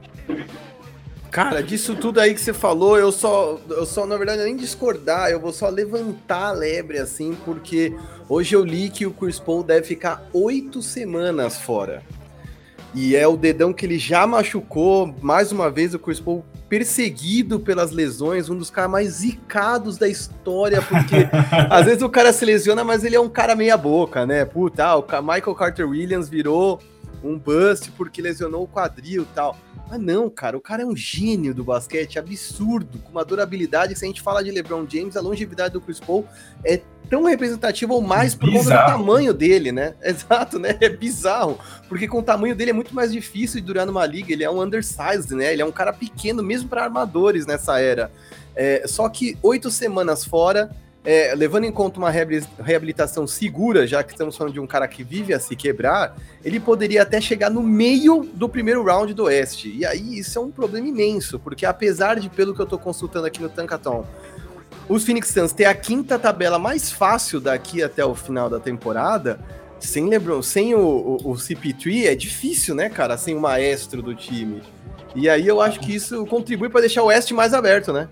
Cara, 1.30 1.62
disso 1.62 1.94
tudo 1.94 2.20
aí 2.20 2.32
que 2.32 2.40
você 2.40 2.54
falou, 2.54 2.98
eu 2.98 3.12
só, 3.12 3.60
eu 3.68 3.84
só, 3.84 4.06
na 4.06 4.16
verdade, 4.16 4.42
nem 4.42 4.56
discordar, 4.56 5.30
eu 5.30 5.38
vou 5.38 5.52
só 5.52 5.68
levantar 5.68 6.48
a 6.48 6.52
lebre, 6.52 6.98
assim, 6.98 7.36
porque 7.44 7.94
hoje 8.28 8.56
eu 8.56 8.64
li 8.64 8.88
que 8.88 9.04
o 9.04 9.10
Chris 9.10 9.38
Paul 9.38 9.62
deve 9.62 9.86
ficar 9.86 10.26
oito 10.32 10.80
semanas 10.80 11.60
fora. 11.60 12.02
E 12.94 13.14
é 13.14 13.28
o 13.28 13.36
dedão 13.36 13.74
que 13.74 13.84
ele 13.84 13.98
já 13.98 14.26
machucou, 14.26 15.14
mais 15.20 15.52
uma 15.52 15.70
vez, 15.70 15.92
o 15.92 15.98
Chris 15.98 16.18
Paul 16.18 16.42
perseguido 16.68 17.58
pelas 17.58 17.90
lesões, 17.90 18.48
um 18.48 18.56
dos 18.56 18.70
caras 18.70 18.90
mais 18.90 19.08
zicados 19.08 19.96
da 19.96 20.08
história, 20.08 20.82
porque 20.82 21.28
às 21.70 21.86
vezes 21.86 22.02
o 22.02 22.08
cara 22.08 22.32
se 22.32 22.44
lesiona, 22.44 22.84
mas 22.84 23.04
ele 23.04 23.16
é 23.16 23.20
um 23.20 23.28
cara 23.28 23.56
meia 23.56 23.76
boca, 23.76 24.26
né? 24.26 24.44
Puta, 24.44 24.94
o 24.96 25.02
Michael 25.22 25.54
Carter 25.54 25.88
Williams 25.88 26.28
virou 26.28 26.80
um 27.22 27.38
bust 27.38 27.90
porque 27.92 28.22
lesionou 28.22 28.64
o 28.64 28.68
quadril 28.68 29.22
e 29.22 29.34
tal. 29.34 29.56
Mas 29.90 30.00
não, 30.00 30.28
cara, 30.28 30.56
o 30.56 30.60
cara 30.60 30.82
é 30.82 30.86
um 30.86 30.94
gênio 30.94 31.54
do 31.54 31.64
basquete, 31.64 32.18
absurdo, 32.18 32.98
com 32.98 33.10
uma 33.10 33.24
durabilidade. 33.24 33.96
Se 33.96 34.04
a 34.04 34.08
gente 34.08 34.20
fala 34.20 34.44
de 34.44 34.50
LeBron 34.50 34.86
James, 34.86 35.16
a 35.16 35.20
longevidade 35.20 35.72
do 35.72 35.80
Chris 35.80 35.98
Paul 35.98 36.26
é 36.62 36.82
tão 37.08 37.24
representativa 37.24 37.92
ou 37.92 38.00
mais 38.02 38.34
por 38.34 38.50
conta 38.50 38.70
do 38.70 38.86
tamanho 38.86 39.32
dele, 39.32 39.72
né? 39.72 39.94
Exato, 40.02 40.58
né? 40.58 40.76
É 40.80 40.88
bizarro, 40.88 41.58
porque 41.88 42.06
com 42.06 42.18
o 42.18 42.22
tamanho 42.22 42.54
dele 42.54 42.70
é 42.70 42.74
muito 42.74 42.94
mais 42.94 43.12
difícil 43.12 43.60
de 43.60 43.66
durar 43.66 43.86
numa 43.86 44.04
liga. 44.06 44.32
Ele 44.32 44.44
é 44.44 44.50
um 44.50 44.62
undersized, 44.62 45.34
né? 45.34 45.52
Ele 45.52 45.62
é 45.62 45.64
um 45.64 45.72
cara 45.72 45.92
pequeno, 45.92 46.42
mesmo 46.42 46.68
para 46.68 46.84
armadores 46.84 47.46
nessa 47.46 47.80
era. 47.80 48.10
É, 48.54 48.84
só 48.86 49.08
que 49.08 49.38
oito 49.42 49.70
semanas 49.70 50.24
fora 50.24 50.70
é, 51.04 51.34
levando 51.34 51.64
em 51.64 51.72
conta 51.72 51.98
uma 51.98 52.10
reabilitação 52.10 53.26
segura, 53.26 53.86
já 53.86 54.02
que 54.02 54.12
estamos 54.12 54.36
falando 54.36 54.52
de 54.52 54.60
um 54.60 54.66
cara 54.66 54.86
que 54.86 55.02
vive 55.02 55.32
a 55.32 55.40
se 55.40 55.56
quebrar, 55.56 56.16
ele 56.44 56.60
poderia 56.60 57.00
até 57.00 57.18
chegar 57.18 57.48
no 57.48 57.62
meio 57.62 58.28
do 58.34 58.46
primeiro 58.46 58.84
round 58.84 59.14
do 59.14 59.24
Oeste. 59.24 59.74
E 59.74 59.86
aí 59.86 60.18
isso 60.18 60.38
é 60.38 60.42
um 60.42 60.50
problema 60.50 60.86
imenso, 60.86 61.38
porque 61.38 61.64
apesar 61.64 62.20
de, 62.20 62.28
pelo 62.28 62.54
que 62.54 62.60
eu 62.60 62.64
estou 62.64 62.78
consultando 62.78 63.26
aqui 63.26 63.40
no 63.40 63.48
Tankaton, 63.48 64.04
os 64.88 65.04
Phoenix 65.04 65.28
Suns 65.28 65.52
ter 65.52 65.66
a 65.66 65.74
quinta 65.74 66.18
tabela 66.18 66.58
mais 66.58 66.90
fácil 66.90 67.40
daqui 67.40 67.82
até 67.82 68.04
o 68.04 68.14
final 68.14 68.48
da 68.48 68.58
temporada, 68.58 69.38
sem 69.78 70.08
LeBron, 70.08 70.42
sem 70.42 70.74
o, 70.74 70.80
o, 70.80 71.32
o 71.32 71.34
CP3 71.34 72.06
é 72.06 72.14
difícil, 72.14 72.74
né, 72.74 72.88
cara? 72.88 73.16
Sem 73.16 73.36
o 73.36 73.40
maestro 73.40 74.02
do 74.02 74.14
time. 74.14 74.62
E 75.14 75.28
aí 75.28 75.46
eu 75.46 75.60
acho 75.60 75.80
que 75.80 75.94
isso 75.94 76.24
contribui 76.26 76.68
para 76.68 76.80
deixar 76.80 77.02
o 77.02 77.06
Oeste 77.06 77.34
mais 77.34 77.54
aberto, 77.54 77.92
né? 77.92 78.08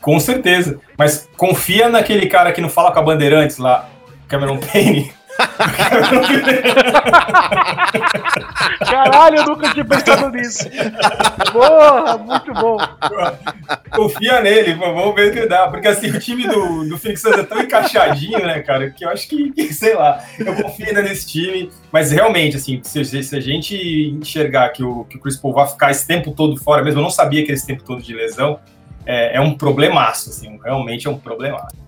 Com 0.00 0.18
certeza. 0.18 0.80
Mas 0.98 1.28
confia 1.36 1.88
naquele 1.88 2.26
cara 2.26 2.52
que 2.52 2.60
não 2.60 2.68
fala 2.68 2.92
com 2.92 2.98
a 2.98 3.02
Bandeirantes 3.02 3.58
lá, 3.58 3.88
Cameron 4.28 4.58
Payne. 4.58 5.12
Caralho, 8.84 9.38
eu 9.38 9.46
nunca 9.46 9.72
tinha 9.72 9.84
pensado 9.84 10.30
nisso. 10.30 10.68
Porra, 11.52 12.18
muito 12.18 12.52
bom. 12.54 12.76
Confia 13.90 14.40
nele, 14.40 14.74
vamos 14.74 15.14
ver 15.14 15.30
o 15.30 15.32
que 15.32 15.46
dá. 15.46 15.68
Porque 15.68 15.88
assim, 15.88 16.10
o 16.10 16.18
time 16.18 16.46
do, 16.46 16.88
do 16.88 16.98
Phoenix 16.98 17.22
Suns 17.22 17.38
é 17.38 17.42
tão 17.42 17.60
encaixadinho, 17.60 18.44
né, 18.46 18.60
cara, 18.60 18.90
que 18.90 19.04
eu 19.04 19.10
acho 19.10 19.28
que, 19.28 19.72
sei 19.72 19.94
lá, 19.94 20.22
eu 20.38 20.54
confio 20.54 20.86
ainda 20.86 21.02
nesse 21.02 21.26
time. 21.26 21.70
Mas 21.90 22.10
realmente, 22.10 22.56
assim, 22.56 22.80
se, 22.82 23.04
se 23.04 23.36
a 23.36 23.40
gente 23.40 23.76
enxergar 24.20 24.70
que 24.70 24.82
o, 24.82 25.04
que 25.04 25.16
o 25.16 25.20
Chris 25.20 25.36
Paul 25.36 25.54
vai 25.54 25.66
ficar 25.66 25.90
esse 25.90 26.06
tempo 26.06 26.32
todo 26.32 26.56
fora 26.56 26.82
mesmo, 26.82 27.00
eu 27.00 27.04
não 27.04 27.10
sabia 27.10 27.44
que 27.44 27.52
esse 27.52 27.66
tempo 27.66 27.82
todo 27.82 28.02
de 28.02 28.14
lesão, 28.14 28.58
é, 29.04 29.36
é 29.36 29.40
um 29.40 29.54
problemaço, 29.54 30.30
assim, 30.30 30.58
realmente 30.62 31.06
é 31.06 31.10
um 31.10 31.18
problemaço. 31.18 31.82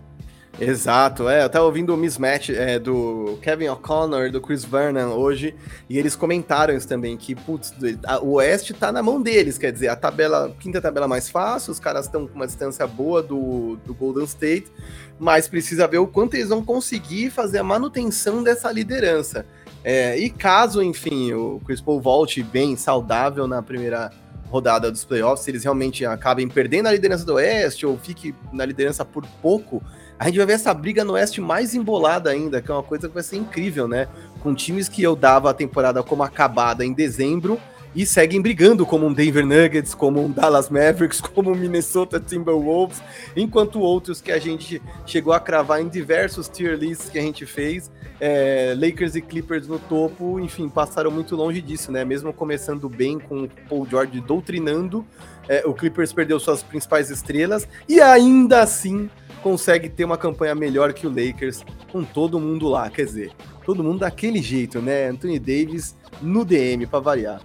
Exato, 0.61 1.29
é, 1.29 1.43
eu 1.43 1.51
tava 1.51 1.65
ouvindo 1.65 1.93
o 1.93 1.97
mismatch 1.97 2.51
é, 2.51 2.79
do 2.79 3.39
Kevin 3.43 3.69
O'Connor, 3.69 4.31
do 4.31 4.41
Chris 4.41 4.65
Vernon 4.65 5.13
hoje, 5.13 5.55
e 5.89 5.99
eles 5.99 6.15
comentaram 6.15 6.77
isso 6.77 6.87
também, 6.87 7.17
que, 7.17 7.35
putz, 7.35 7.75
o 8.23 8.35
Oeste 8.35 8.73
tá 8.73 8.93
na 8.93 9.03
mão 9.03 9.21
deles, 9.21 9.59
quer 9.59 9.73
dizer, 9.73 9.89
a 9.89 9.97
tabela, 9.97 10.55
quinta 10.61 10.81
tabela 10.81 11.09
mais 11.09 11.29
fácil, 11.29 11.73
os 11.73 11.81
caras 11.81 12.07
estão 12.07 12.29
com 12.29 12.37
uma 12.37 12.47
distância 12.47 12.87
boa 12.87 13.21
do, 13.21 13.77
do 13.85 13.93
Golden 13.93 14.25
State, 14.25 14.71
mas 15.19 15.49
precisa 15.49 15.89
ver 15.89 15.99
o 15.99 16.07
quanto 16.07 16.35
eles 16.35 16.49
vão 16.49 16.65
conseguir 16.65 17.31
fazer 17.31 17.59
a 17.59 17.65
manutenção 17.65 18.43
dessa 18.43 18.71
liderança. 18.71 19.45
É, 19.83 20.17
e 20.17 20.31
caso, 20.31 20.81
enfim, 20.83 21.33
o 21.33 21.61
Chris 21.67 21.81
Paul 21.81 22.01
volte 22.01 22.43
bem 22.45 22.77
saudável 22.77 23.49
na 23.49 23.61
primeira 23.61 24.11
rodada 24.49 24.89
dos 24.91 25.05
playoffs, 25.05 25.45
se 25.45 25.51
eles 25.51 25.65
realmente 25.65 26.07
acabem 26.07 26.47
perdendo 26.49 26.87
a 26.87 26.93
liderança 26.93 27.25
do 27.25 27.35
Oeste 27.35 27.85
ou 27.85 27.99
fique 27.99 28.33
na 28.53 28.65
liderança 28.65 29.05
por 29.05 29.27
pouco, 29.43 29.83
a 30.19 30.27
gente 30.27 30.37
vai 30.37 30.47
ver 30.47 30.53
essa 30.55 30.73
briga 30.73 31.05
no 31.05 31.15
Oeste 31.15 31.41
mais 31.41 31.75
embolada 31.75 32.31
ainda, 32.31 32.63
que 32.63 32.71
é 32.71 32.75
uma 32.75 32.83
coisa 32.83 33.09
que 33.09 33.15
vai 33.15 33.23
ser 33.23 33.37
incrível, 33.37 33.89
né? 33.89 34.09
Com 34.43 34.55
times 34.55 34.89
que 34.89 35.03
eu 35.03 35.17
dava 35.17 35.51
a 35.51 35.55
temporada 35.55 36.03
como 36.03 36.23
acabada 36.23 36.85
em 36.85 36.93
dezembro 36.93 37.61
e 37.95 38.05
seguem 38.05 38.43
brigando 38.43 38.85
como 38.85 39.07
um 39.07 39.13
Denver 39.13 39.47
Nuggets, 39.47 39.95
como 39.95 40.25
um 40.25 40.31
Dallas 40.31 40.69
Mavericks, 40.69 41.21
como 41.23 41.51
um 41.51 41.55
Minnesota 41.55 42.19
Timberwolves, 42.19 43.03
enquanto 43.37 43.81
outros 43.81 44.21
que 44.21 44.33
a 44.33 44.39
gente 44.39 44.83
chegou 45.07 45.33
a 45.33 45.41
cravar 45.41 45.81
em 45.81 45.89
diversos 45.89 46.49
tier 46.49 46.77
lists 46.77 47.09
que 47.09 47.19
a 47.19 47.23
gente 47.23 47.47
fez, 47.47 47.91
é, 48.21 48.75
Lakers 48.77 49.15
e 49.15 49.21
Clippers 49.21 49.69
no 49.69 49.79
topo, 49.79 50.41
enfim, 50.41 50.69
passaram 50.69 51.11
muito 51.11 51.37
longe 51.37 51.61
disso, 51.61 51.93
né? 51.93 52.05
Mesmo 52.05 52.33
começando 52.33 52.89
bem 52.89 53.19
com 53.19 53.45
o 53.45 53.49
Paul 53.69 53.87
George 53.89 54.21
doutrinando, 54.21 55.05
é, 55.49 55.63
o 55.67 55.75
Clippers 55.75 56.13
perdeu 56.13 56.41
suas 56.41 56.63
principais 56.63 57.11
estrelas 57.11 57.69
e 57.89 58.01
ainda 58.01 58.63
assim 58.63 59.09
consegue 59.45 59.91
ter 59.91 60.07
uma 60.07 60.17
campanha 60.17 60.55
melhor 60.55 60.95
que 60.95 61.07
o 61.07 61.11
Lakers 61.11 61.63
com 61.93 62.03
todo 62.03 62.41
mundo 62.41 62.67
lá, 62.67 62.89
quer 62.89 63.05
dizer, 63.05 63.31
todo 63.63 63.85
mundo 63.85 63.99
daquele 63.99 64.41
jeito, 64.41 64.81
né? 64.81 65.09
Anthony 65.09 65.39
Davis 65.39 65.95
no 66.23 66.47
DM 66.47 66.87
para 66.87 66.99
variar. 66.99 67.43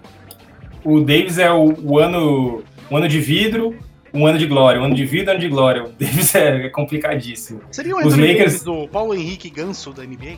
O 0.86 1.02
Davis 1.02 1.38
é 1.38 1.52
o, 1.52 1.76
o, 1.84 2.00
ano, 2.00 2.64
o 2.90 2.96
ano 2.96 3.06
de 3.06 3.20
vidro, 3.20 3.76
um 4.14 4.26
ano 4.26 4.38
de 4.40 4.48
glória, 4.48 4.80
um 4.80 4.86
ano 4.86 4.96
de 4.96 5.04
vida, 5.06 5.32
um 5.32 5.34
ano 5.34 5.42
de 5.42 5.50
glória. 5.50 5.84
O 5.84 5.90
Davis 5.90 6.34
é, 6.36 6.68
é 6.68 6.70
complicadíssimo. 6.70 7.60
Seria 7.70 7.94
o 7.94 8.00
Os 8.00 8.16
Lakers 8.16 8.64
do 8.64 8.88
Paulo 8.88 9.14
Henrique 9.14 9.50
Ganso 9.50 9.92
da 9.92 10.04
NBA? 10.04 10.38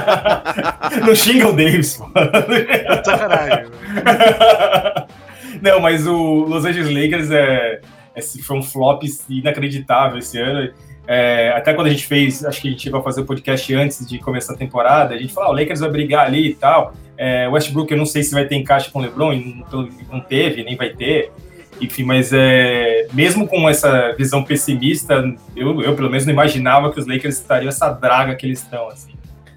Não 1.06 1.14
xinga 1.14 1.48
o 1.48 1.52
Davis, 1.52 1.98
pô. 1.98 2.10
Sacanagem. 3.04 3.66
Não, 5.60 5.78
mas 5.78 6.06
o 6.06 6.46
Los 6.46 6.64
Angeles 6.64 6.88
Lakers 6.90 7.30
é, 7.30 7.82
é, 8.14 8.22
foi 8.22 8.56
um 8.56 8.62
flop 8.62 9.02
inacreditável 9.28 10.18
esse 10.18 10.38
ano. 10.38 10.70
É, 11.06 11.52
até 11.54 11.74
quando 11.74 11.88
a 11.88 11.90
gente 11.90 12.06
fez, 12.06 12.44
acho 12.44 12.62
que 12.62 12.68
a 12.68 12.70
gente 12.70 12.82
chegou 12.82 13.00
a 13.00 13.02
fazer 13.02 13.20
o 13.20 13.24
podcast 13.26 13.74
antes 13.74 14.06
de 14.06 14.18
começar 14.18 14.54
a 14.54 14.56
temporada, 14.56 15.14
a 15.14 15.18
gente 15.18 15.34
falou, 15.34 15.50
ah, 15.50 15.52
o 15.52 15.56
Lakers 15.58 15.80
vai 15.80 15.90
brigar 15.90 16.26
ali 16.26 16.50
e 16.50 16.54
tal. 16.54 16.94
É, 17.16 17.46
Westbrook, 17.48 17.92
eu 17.92 17.98
não 17.98 18.06
sei 18.06 18.22
se 18.22 18.32
vai 18.32 18.46
ter 18.46 18.56
encaixe 18.56 18.90
com 18.90 18.98
o 18.98 19.02
LeBron, 19.02 19.34
não, 19.70 19.88
não 20.10 20.20
teve, 20.20 20.64
nem 20.64 20.76
vai 20.76 20.90
ter. 20.90 21.30
Enfim, 21.80 22.04
mas 22.04 22.32
é, 22.32 23.06
mesmo 23.12 23.46
com 23.46 23.68
essa 23.68 24.12
visão 24.12 24.44
pessimista, 24.44 25.34
eu, 25.56 25.82
eu 25.82 25.94
pelo 25.94 26.08
menos 26.08 26.24
não 26.24 26.32
imaginava 26.32 26.92
que 26.92 26.98
os 26.98 27.06
Lakers 27.06 27.36
estariam 27.36 27.68
essa 27.68 27.90
draga 27.90 28.34
que 28.34 28.46
eles 28.46 28.62
estão, 28.62 28.88
assim. 28.88 29.12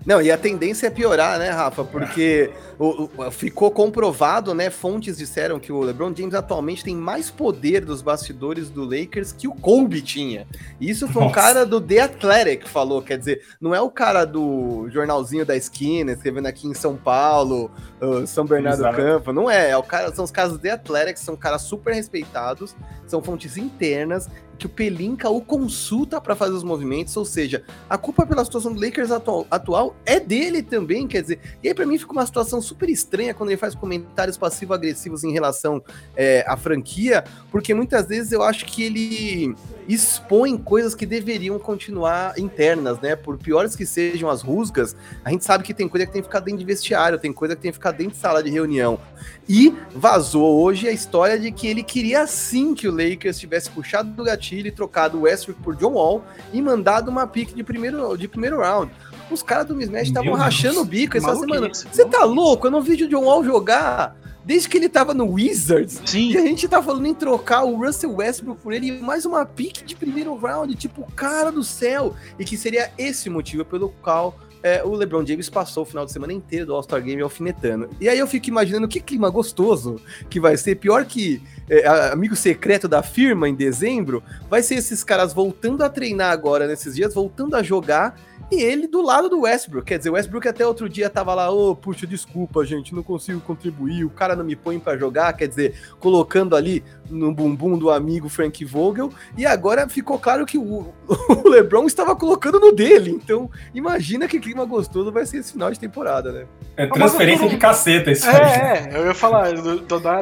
Não, 0.08 0.22
e 0.22 0.32
a 0.32 0.38
tendência 0.38 0.88
é 0.88 0.90
piorar, 0.90 1.38
né, 1.38 1.50
Rafa? 1.50 1.84
Porque 1.84 2.50
o, 2.80 3.10
o, 3.18 3.30
ficou 3.30 3.70
comprovado, 3.70 4.54
né? 4.54 4.70
Fontes 4.70 5.18
disseram 5.18 5.60
que 5.60 5.70
o 5.70 5.82
LeBron 5.82 6.16
James 6.16 6.34
atualmente 6.34 6.82
tem 6.82 6.96
mais 6.96 7.30
poder 7.30 7.84
dos 7.84 8.02
bastidores 8.02 8.70
do 8.70 8.86
Lakers 8.86 9.34
que 9.34 9.50
o 9.50 9.52
Kobe 9.52 10.02
tinha. 10.02 10.48
Isso 10.80 11.10
foi 11.10 11.24
Nossa. 11.24 11.34
um 11.34 11.44
cara 11.44 11.66
do 11.66 11.82
The 11.82 12.00
Athletic 12.00 12.64
que 12.64 12.70
falou, 12.70 13.02
quer 13.02 13.18
dizer, 13.18 13.42
não 13.60 13.76
é 13.76 13.82
o 13.82 13.92
cara 13.92 14.24
do 14.24 14.88
jornalzinho 14.90 15.46
da 15.46 15.58
esquina, 15.58 16.14
escrevendo 16.14 16.46
aqui 16.46 16.70
em 16.70 16.74
São 16.74 16.96
Paulo, 16.96 17.70
uh, 18.02 18.26
São 18.26 18.46
Bernardo 18.46 18.82
do 18.82 18.96
Campo, 18.96 19.34
não 19.34 19.52
é. 19.52 19.72
é 19.72 19.78
o 19.78 19.84
cara, 19.84 20.16
são 20.16 20.24
os 20.24 20.32
caras 20.32 20.54
do 20.54 20.60
The 20.60 20.72
Athletic, 20.72 21.18
são 21.18 21.36
caras 21.36 21.64
super 21.64 21.94
respeitados, 21.94 22.74
são 23.06 23.22
fontes 23.22 23.58
internas 23.58 24.30
que 24.58 24.66
o 24.66 24.70
Pelinka 24.70 25.30
o 25.30 25.42
consulta 25.42 26.20
para 26.20 26.36
fazer 26.36 26.54
os 26.54 26.64
movimentos, 26.64 27.16
ou 27.16 27.26
seja, 27.26 27.64
a 27.90 27.98
culpa 27.98 28.26
pela 28.26 28.44
situação 28.44 28.74
do 28.74 28.82
Lakers 28.82 29.12
atual, 29.12 29.46
atual 29.50 29.96
é 30.06 30.20
dele 30.20 30.64
também, 30.64 31.08
quer 31.08 31.22
dizer, 31.22 31.40
e 31.64 31.68
aí 31.68 31.74
para 31.74 31.86
mim 31.86 31.98
fica 31.98 32.12
uma 32.12 32.26
situação 32.26 32.62
super 32.62 32.90
estranha 32.90 33.34
quando 33.34 33.50
ele 33.50 33.58
faz 33.58 33.76
comentários 33.76 34.38
passivo-agressivos 34.38 35.24
em 35.24 35.32
relação 35.32 35.84
é, 36.16 36.44
à 36.48 36.58
franquia, 36.58 37.24
porque 37.52 37.74
muitas 37.74 38.08
vezes 38.08 38.32
eu 38.32 38.42
acho 38.42 38.66
que 38.66 38.84
ele 38.84 39.56
expõe 39.88 40.58
coisas 40.58 40.94
que 40.94 41.06
deveriam 41.06 41.58
continuar 41.58 42.38
internas, 42.38 43.00
né? 43.00 43.16
Por 43.16 43.38
piores 43.38 43.76
que 43.76 43.86
sejam 43.86 44.30
as 44.30 44.42
rusgas, 44.42 44.96
a 45.24 45.32
gente 45.32 45.46
sabe 45.46 45.64
que 45.64 45.74
tem 45.74 45.88
coisa 45.88 46.06
que 46.06 46.12
tem 46.12 46.22
que 46.22 46.28
ficar 46.28 46.40
dentro 46.42 46.60
de 46.60 46.66
vestiário, 46.66 47.18
tem 47.18 47.32
coisa 47.32 47.56
que 47.56 47.62
tem 47.62 47.72
que 47.72 47.78
ficar 47.78 47.92
dentro 47.92 48.14
de 48.14 48.18
sala 48.18 48.44
de 48.44 48.50
reunião. 48.50 49.00
E 49.48 49.74
vazou 49.96 50.62
hoje 50.62 50.88
a 50.88 50.92
história 50.92 51.40
de 51.40 51.52
que 51.52 51.68
ele 51.68 51.84
queria 51.84 52.28
sim 52.28 52.76
que 52.76 52.88
o 52.88 52.92
Lakers 52.92 53.40
tivesse 53.40 53.70
puxado 53.70 54.10
do 54.12 54.24
gatilho 54.24 54.68
e 54.68 54.72
trocado 54.72 55.18
o 55.18 55.22
Westbrook 55.22 55.62
por 55.62 55.76
John 55.76 55.94
Wall 55.94 56.24
e 56.52 56.62
mandado 56.62 57.10
uma 57.10 57.26
pick 57.26 57.54
de 57.54 57.64
primeiro, 57.64 58.18
de 58.18 58.28
primeiro 58.28 58.60
round. 58.60 58.92
Os 59.30 59.44
caras 59.44 59.66
do 59.66 59.76
Mismatch 59.76 60.08
estavam 60.08 60.34
rachando 60.34 60.82
o 60.82 60.86
bico 60.86 61.18
essa 61.18 61.36
semana. 61.36 61.70
Você 61.74 62.06
tá 62.06 62.24
louco? 62.24 62.68
Eu 62.68 62.72
não 62.72 62.82
vi 62.82 63.04
o 63.04 63.10
John 63.10 63.24
Wall 63.24 63.44
jogar 63.44 64.16
desde 64.48 64.70
que 64.70 64.78
ele 64.78 64.88
tava 64.88 65.14
no 65.14 65.34
Wizards. 65.34 66.02
Sim. 66.06 66.32
E 66.32 66.38
a 66.38 66.42
gente 66.42 66.70
tá 66.70 66.82
falando 66.82 67.06
em 67.06 67.14
trocar 67.14 67.66
o 67.66 67.76
Russell 67.76 68.16
Westbrook 68.16 68.62
por 68.62 68.72
ele 68.72 68.94
mais 68.94 69.26
uma 69.26 69.46
pick 69.46 69.84
de 69.86 69.94
primeiro 69.94 70.34
round, 70.38 70.74
tipo, 70.76 71.06
cara 71.12 71.52
do 71.52 71.66
céu. 71.66 72.16
E 72.40 72.46
que 72.46 72.56
seria 72.56 72.90
esse 72.98 73.30
motivo 73.30 73.66
pelo 73.66 73.90
qual 74.02 74.40
é, 74.64 74.82
o 74.86 74.96
LeBron 74.96 75.26
James 75.26 75.50
passou 75.50 75.84
o 75.84 75.86
final 75.86 76.06
de 76.06 76.14
semana 76.14 76.32
inteiro 76.32 76.66
do 76.66 76.74
All-Star 76.74 77.04
Game 77.04 77.22
alfinetando. 77.22 77.90
E 78.00 78.08
aí 78.08 78.18
eu 78.18 78.26
fico 78.26 78.48
imaginando 78.48 78.88
que 78.88 79.02
clima 79.02 79.30
gostoso 79.30 80.00
que 80.30 80.40
vai 80.40 80.56
ser. 80.56 80.76
Pior 80.76 81.04
que 81.04 81.44
é, 81.70 81.86
amigo 82.12 82.36
secreto 82.36 82.88
da 82.88 83.04
firma 83.04 83.50
em 83.50 83.54
dezembro, 83.54 84.24
vai 84.50 84.64
ser 84.64 84.76
esses 84.76 85.04
caras 85.04 85.34
voltando 85.34 85.84
a 85.84 85.90
treinar 85.90 86.32
agora 86.32 86.68
nesses 86.68 86.96
dias, 86.96 87.14
voltando 87.14 87.54
a 87.54 87.62
jogar 87.62 88.18
e 88.52 88.62
ele 88.62 88.88
do 88.88 89.02
lado 89.02 89.30
do 89.30 89.42
Westbrook. 89.42 89.86
Quer 89.86 89.98
dizer, 89.98 90.10
o 90.10 90.14
Westbrook 90.14 90.48
até 90.48 90.66
outro 90.66 90.88
dia 90.88 91.10
tava 91.10 91.34
lá, 91.34 91.52
ô, 91.52 91.72
oh, 91.72 91.76
puxa, 91.76 92.08
desculpa, 92.08 92.66
gente, 92.66 92.96
não 92.96 93.04
consigo 93.04 93.40
contribuir, 93.42 94.06
o 94.06 94.10
cara 94.10 94.36
não 94.36 94.44
me 94.44 94.56
põe 94.56 94.80
para 94.80 94.98
jogar, 94.98 95.34
quer 95.34 95.48
dizer, 95.48 95.76
colocando 96.00 96.56
ali 96.56 96.84
no 97.10 97.34
bumbum 97.34 97.78
do 97.78 97.90
amigo 97.90 98.30
Frank 98.30 98.64
Vogel, 98.66 99.12
e 99.38 99.46
agora 99.46 99.88
ficou 99.88 100.18
claro 100.18 100.46
que 100.46 100.58
o, 100.58 100.94
o 101.08 101.50
LeBron 101.50 101.86
estava 101.86 102.16
colocando 102.16 102.60
no 102.60 102.72
dele. 102.72 103.12
Então, 103.12 103.50
imagina 103.74 104.28
que 104.28 104.40
clima 104.40 104.66
gostoso 104.66 105.12
vai 105.12 105.26
ser 105.26 105.38
esse 105.38 105.54
final 105.54 105.72
de 105.72 105.80
temporada, 105.80 106.32
né? 106.32 106.46
É 106.76 106.88
transferência 106.88 107.50
de 107.50 107.58
caceta 107.58 108.12
isso 108.12 108.28
é, 108.28 108.44
aí. 108.44 108.94
É, 108.94 108.98
eu 108.98 109.06
ia 109.06 109.14
falar, 109.14 109.50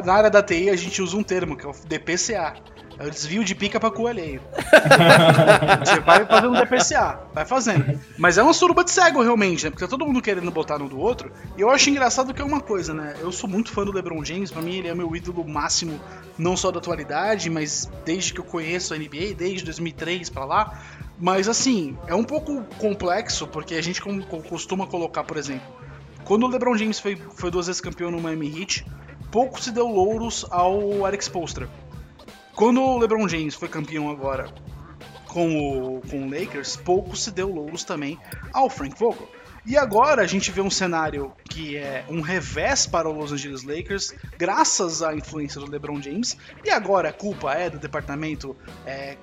na 0.04 0.12
área 0.12 0.30
da 0.30 0.42
TI 0.42 0.70
a 0.70 0.76
gente 0.76 1.00
usa 1.02 1.16
um 1.16 1.22
termo, 1.22 1.56
que 1.56 1.66
é 1.66 1.68
o 1.68 1.72
DPCA 1.86 2.54
é 2.98 3.06
o 3.06 3.10
desvio 3.10 3.44
de 3.44 3.54
pica 3.54 3.78
pra 3.78 3.90
cu 3.90 4.06
alheio. 4.06 4.40
Você 5.84 6.00
vai 6.00 6.24
fazendo 6.24 6.52
um 6.52 6.60
DPCA, 6.60 7.20
vai 7.32 7.44
fazendo. 7.44 8.00
Mas 8.16 8.38
é 8.38 8.42
uma 8.42 8.52
suruba 8.52 8.82
de 8.82 8.90
cego, 8.90 9.22
realmente, 9.22 9.64
né? 9.64 9.70
Porque 9.70 9.84
tá 9.84 9.88
todo 9.88 10.06
mundo 10.06 10.22
querendo 10.22 10.50
botar 10.50 10.78
no 10.78 10.88
do 10.88 10.98
outro. 10.98 11.30
E 11.56 11.60
eu 11.60 11.70
acho 11.70 11.90
engraçado 11.90 12.32
que 12.32 12.40
é 12.40 12.44
uma 12.44 12.60
coisa, 12.60 12.94
né? 12.94 13.14
Eu 13.20 13.30
sou 13.30 13.48
muito 13.48 13.70
fã 13.70 13.84
do 13.84 13.92
LeBron 13.92 14.24
James, 14.24 14.50
pra 14.50 14.62
mim 14.62 14.76
ele 14.76 14.88
é 14.88 14.94
meu 14.94 15.14
ídolo 15.14 15.46
máximo, 15.46 16.00
não 16.38 16.56
só 16.56 16.70
da 16.70 16.78
atualidade, 16.78 17.50
mas 17.50 17.90
desde 18.04 18.32
que 18.32 18.40
eu 18.40 18.44
conheço 18.44 18.94
a 18.94 18.96
NBA, 18.96 19.34
desde 19.36 19.64
2003 19.64 20.30
pra 20.30 20.44
lá. 20.44 20.80
Mas 21.18 21.48
assim, 21.48 21.96
é 22.06 22.14
um 22.14 22.24
pouco 22.24 22.62
complexo, 22.78 23.46
porque 23.46 23.74
a 23.74 23.82
gente 23.82 24.02
costuma 24.48 24.86
colocar, 24.86 25.24
por 25.24 25.36
exemplo, 25.36 25.66
quando 26.24 26.44
o 26.44 26.48
LeBron 26.48 26.76
James 26.76 26.98
foi, 26.98 27.16
foi 27.16 27.50
duas 27.50 27.66
vezes 27.66 27.80
campeão 27.80 28.10
no 28.10 28.20
Miami 28.20 28.60
Heat, 28.60 28.84
pouco 29.30 29.62
se 29.62 29.70
deu 29.70 29.86
louros 29.86 30.44
ao 30.50 31.06
Alex 31.06 31.28
Postra. 31.28 31.68
Quando 32.56 32.80
o 32.80 32.98
LeBron 32.98 33.28
James 33.28 33.54
foi 33.54 33.68
campeão 33.68 34.10
agora 34.10 34.50
com 35.28 35.98
o, 35.98 36.00
com 36.00 36.22
o 36.22 36.30
Lakers, 36.30 36.74
pouco 36.78 37.14
se 37.14 37.30
deu 37.30 37.52
louros 37.52 37.84
também 37.84 38.18
ao 38.50 38.70
Frank 38.70 38.98
Vogel. 38.98 39.28
E 39.66 39.76
agora 39.76 40.22
a 40.22 40.26
gente 40.26 40.52
vê 40.52 40.60
um 40.60 40.70
cenário 40.70 41.32
que 41.50 41.76
é 41.76 42.04
um 42.08 42.20
revés 42.20 42.86
para 42.86 43.08
o 43.08 43.12
Los 43.12 43.32
Angeles 43.32 43.64
Lakers, 43.64 44.14
graças 44.38 45.02
à 45.02 45.12
influência 45.12 45.60
do 45.60 45.68
LeBron 45.68 46.00
James. 46.00 46.36
E 46.64 46.70
agora 46.70 47.08
a 47.08 47.12
culpa 47.12 47.52
é 47.52 47.68
do 47.68 47.76
departamento 47.76 48.56
é, 48.86 49.16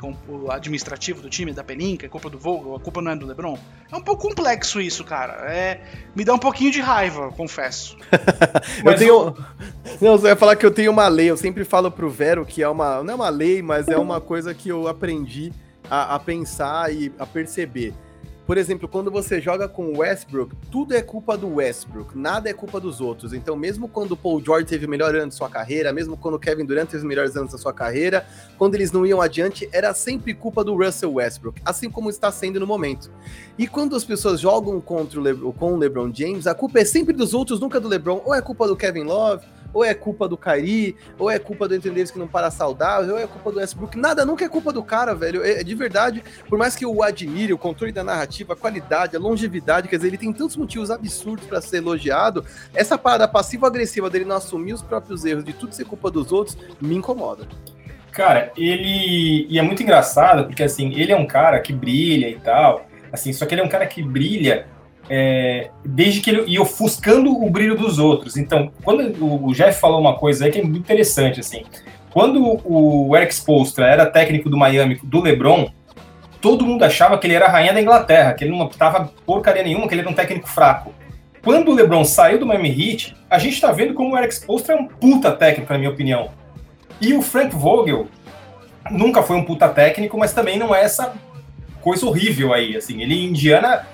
administrativo 0.49 1.21
do 1.21 1.29
time, 1.29 1.53
da 1.53 1.63
Pelinka, 1.63 2.07
a 2.07 2.09
culpa 2.09 2.29
do 2.29 2.37
Vogel, 2.37 2.75
a 2.75 2.79
culpa 2.79 3.01
não 3.01 3.11
é 3.11 3.15
do 3.15 3.25
LeBron. 3.25 3.57
É 3.89 3.95
um 3.95 4.01
pouco 4.01 4.27
complexo 4.27 4.81
isso, 4.81 5.05
cara. 5.05 5.49
É, 5.49 5.81
me 6.13 6.25
dá 6.25 6.33
um 6.33 6.39
pouquinho 6.39 6.71
de 6.71 6.81
raiva, 6.81 7.31
confesso. 7.31 7.95
eu 8.83 8.95
tenho. 8.97 9.35
Não, 10.01 10.17
você 10.17 10.27
vai 10.27 10.35
falar 10.35 10.57
que 10.57 10.65
eu 10.65 10.71
tenho 10.71 10.91
uma 10.91 11.07
lei. 11.07 11.31
Eu 11.31 11.37
sempre 11.37 11.63
falo 11.63 11.89
pro 11.89 12.09
Vero 12.09 12.45
que 12.45 12.61
é 12.61 12.67
uma. 12.67 13.01
Não 13.01 13.13
é 13.13 13.15
uma 13.15 13.29
lei, 13.29 13.61
mas 13.61 13.87
é 13.87 13.97
uma 13.97 14.19
coisa 14.19 14.53
que 14.53 14.67
eu 14.67 14.89
aprendi 14.89 15.53
a, 15.89 16.15
a 16.15 16.19
pensar 16.19 16.93
e 16.93 17.13
a 17.17 17.25
perceber 17.25 17.93
por 18.45 18.57
exemplo, 18.57 18.87
quando 18.87 19.09
você 19.09 19.39
joga 19.39 19.69
com 19.69 19.85
o 19.85 19.99
Westbrook, 19.99 20.53
tudo 20.69 20.93
é 20.93 21.01
culpa 21.01 21.37
do 21.37 21.55
Westbrook, 21.55 22.17
nada 22.17 22.49
é 22.49 22.53
culpa 22.53 22.79
dos 22.79 22.99
outros. 22.99 23.33
Então, 23.33 23.55
mesmo 23.55 23.87
quando 23.87 24.11
o 24.11 24.17
Paul 24.17 24.43
George 24.43 24.65
teve 24.65 24.85
o 24.85 24.89
melhor 24.89 25.15
ano 25.15 25.29
de 25.29 25.35
sua 25.35 25.49
carreira, 25.49 25.93
mesmo 25.93 26.17
quando 26.17 26.35
o 26.35 26.39
Kevin 26.39 26.65
Durant 26.65 26.89
teve 26.89 26.97
os 26.97 27.07
melhores 27.07 27.37
anos 27.37 27.53
da 27.53 27.57
sua 27.57 27.71
carreira, 27.71 28.25
quando 28.57 28.75
eles 28.75 28.91
não 28.91 29.05
iam 29.05 29.21
adiante, 29.21 29.69
era 29.71 29.93
sempre 29.93 30.33
culpa 30.33 30.63
do 30.63 30.75
Russell 30.75 31.13
Westbrook, 31.13 31.61
assim 31.63 31.89
como 31.89 32.09
está 32.09 32.31
sendo 32.31 32.59
no 32.59 32.67
momento. 32.67 33.09
E 33.57 33.65
quando 33.65 33.95
as 33.95 34.03
pessoas 34.03 34.41
jogam 34.41 34.81
contra 34.81 35.19
o 35.19 35.23
Le 35.23 35.33
com 35.53 35.73
o 35.73 35.77
LeBron 35.77 36.11
James, 36.13 36.45
a 36.45 36.53
culpa 36.53 36.79
é 36.79 36.85
sempre 36.85 37.13
dos 37.13 37.33
outros, 37.33 37.59
nunca 37.59 37.79
do 37.79 37.87
LeBron. 37.87 38.21
Ou 38.25 38.33
é 38.33 38.41
culpa 38.41 38.67
do 38.67 38.75
Kevin 38.75 39.03
Love, 39.03 39.45
ou 39.73 39.83
é 39.83 39.93
culpa 39.93 40.27
do 40.27 40.37
Kyrie, 40.37 40.95
ou 41.17 41.29
é 41.29 41.39
culpa 41.39 41.67
do 41.67 41.73
Anthony 41.73 41.95
Davis 41.95 42.11
que 42.11 42.19
não 42.19 42.27
para 42.27 42.51
saudável, 42.51 43.15
ou 43.15 43.19
é 43.19 43.27
culpa 43.27 43.51
do 43.51 43.57
Westbrook. 43.57 43.97
Nada 43.97 44.23
nunca 44.23 44.45
é 44.45 44.49
culpa 44.49 44.71
do 44.71 44.83
cara, 44.83 45.15
velho. 45.15 45.43
É, 45.43 45.63
de 45.63 45.75
verdade, 45.75 46.23
por 46.47 46.57
mais 46.57 46.75
que 46.75 46.85
eu 46.85 46.93
o 46.93 47.01
admire, 47.01 47.53
o 47.53 47.57
controle 47.57 47.91
da 47.91 48.03
narrativa, 48.03 48.53
a 48.53 48.55
qualidade, 48.55 49.15
a 49.15 49.19
longevidade, 49.19 49.87
quer 49.87 49.95
dizer, 49.95 50.09
ele 50.09 50.17
tem 50.17 50.31
tantos 50.31 50.55
motivos 50.55 50.91
absurdos 50.91 51.45
para 51.47 51.59
ser 51.61 51.77
elogiado. 51.77 52.45
Essa 52.73 52.97
parada 52.97 53.27
passiva-agressiva 53.27 54.09
dele 54.09 54.25
não 54.25 54.35
assumir 54.35 54.73
os 54.73 54.81
próprios 54.81 55.25
erros, 55.25 55.43
de 55.43 55.53
tudo 55.53 55.73
ser 55.73 55.85
culpa 55.85 56.11
dos 56.11 56.31
outros, 56.31 56.57
me 56.79 56.95
incomoda. 56.95 57.47
Cara, 58.11 58.51
ele. 58.55 59.47
E 59.49 59.57
é 59.57 59.61
muito 59.63 59.81
engraçado, 59.81 60.45
porque 60.45 60.61
assim, 60.61 60.93
ele 60.93 61.11
é 61.11 61.17
um 61.17 61.25
cara 61.25 61.59
que 61.59 61.73
brilha 61.73 62.29
e 62.29 62.39
tal. 62.39 62.85
Assim, 63.11 63.33
só 63.33 63.45
que 63.45 63.53
ele 63.53 63.61
é 63.61 63.63
um 63.63 63.69
cara 63.69 63.85
que 63.87 64.01
brilha 64.03 64.67
é, 65.09 65.69
desde 65.85 66.21
que 66.21 66.29
ele 66.29 66.51
ia 66.51 66.61
ofuscando 66.61 67.31
o 67.31 67.49
brilho 67.49 67.75
dos 67.75 67.99
outros. 67.99 68.37
Então, 68.37 68.71
quando 68.83 69.13
o 69.23 69.53
Jeff 69.53 69.79
falou 69.79 69.99
uma 69.99 70.15
coisa 70.15 70.45
aí 70.45 70.51
que 70.51 70.59
é 70.59 70.63
muito 70.63 70.79
interessante, 70.79 71.39
assim, 71.39 71.63
quando 72.11 72.61
o 72.63 73.15
Eric 73.15 73.33
Spoelstra 73.33 73.87
era 73.87 74.05
técnico 74.05 74.49
do 74.49 74.57
Miami, 74.57 74.99
do 75.03 75.21
LeBron, 75.21 75.69
todo 76.39 76.65
mundo 76.65 76.83
achava 76.83 77.17
que 77.17 77.25
ele 77.25 77.33
era 77.33 77.45
a 77.45 77.49
rainha 77.49 77.73
da 77.73 77.81
Inglaterra, 77.81 78.33
que 78.33 78.43
ele 78.43 78.55
não 78.55 78.67
tava 78.67 79.11
porcaria 79.25 79.63
nenhuma, 79.63 79.87
que 79.87 79.93
ele 79.93 80.01
era 80.01 80.09
um 80.09 80.13
técnico 80.13 80.47
fraco. 80.47 80.93
Quando 81.43 81.71
o 81.71 81.73
LeBron 81.73 82.05
saiu 82.05 82.39
do 82.39 82.45
Miami 82.45 82.69
Heat, 82.69 83.15
a 83.29 83.37
gente 83.37 83.59
tá 83.59 83.71
vendo 83.71 83.93
como 83.93 84.13
o 84.13 84.17
Eric 84.17 84.33
Spoelstra 84.33 84.75
é 84.75 84.77
um 84.77 84.87
puta 84.87 85.31
técnico, 85.31 85.73
na 85.73 85.79
minha 85.79 85.91
opinião. 85.91 86.29
E 87.01 87.13
o 87.13 87.21
Frank 87.21 87.53
Vogel 87.55 88.07
nunca 88.89 89.23
foi 89.23 89.35
um 89.35 89.43
puta 89.43 89.67
técnico, 89.67 90.17
mas 90.17 90.33
também 90.33 90.57
não 90.57 90.73
é 90.73 90.83
essa 90.83 91.13
coisa 91.81 92.05
horrível 92.05 92.53
aí, 92.53 92.77
assim. 92.77 93.01
Ele 93.01 93.15
em 93.15 93.29
Indiana 93.29 93.85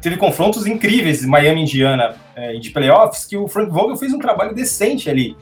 teve 0.00 0.16
confrontos 0.16 0.66
incríveis, 0.66 1.24
Miami 1.24 1.62
Indiana, 1.62 2.16
é, 2.34 2.54
de 2.54 2.70
playoffs, 2.70 3.24
que 3.24 3.36
o 3.36 3.48
Frank 3.48 3.70
Vogel 3.70 3.96
fez 3.96 4.12
um 4.12 4.18
trabalho 4.18 4.54
decente 4.54 5.08
ali. 5.10 5.36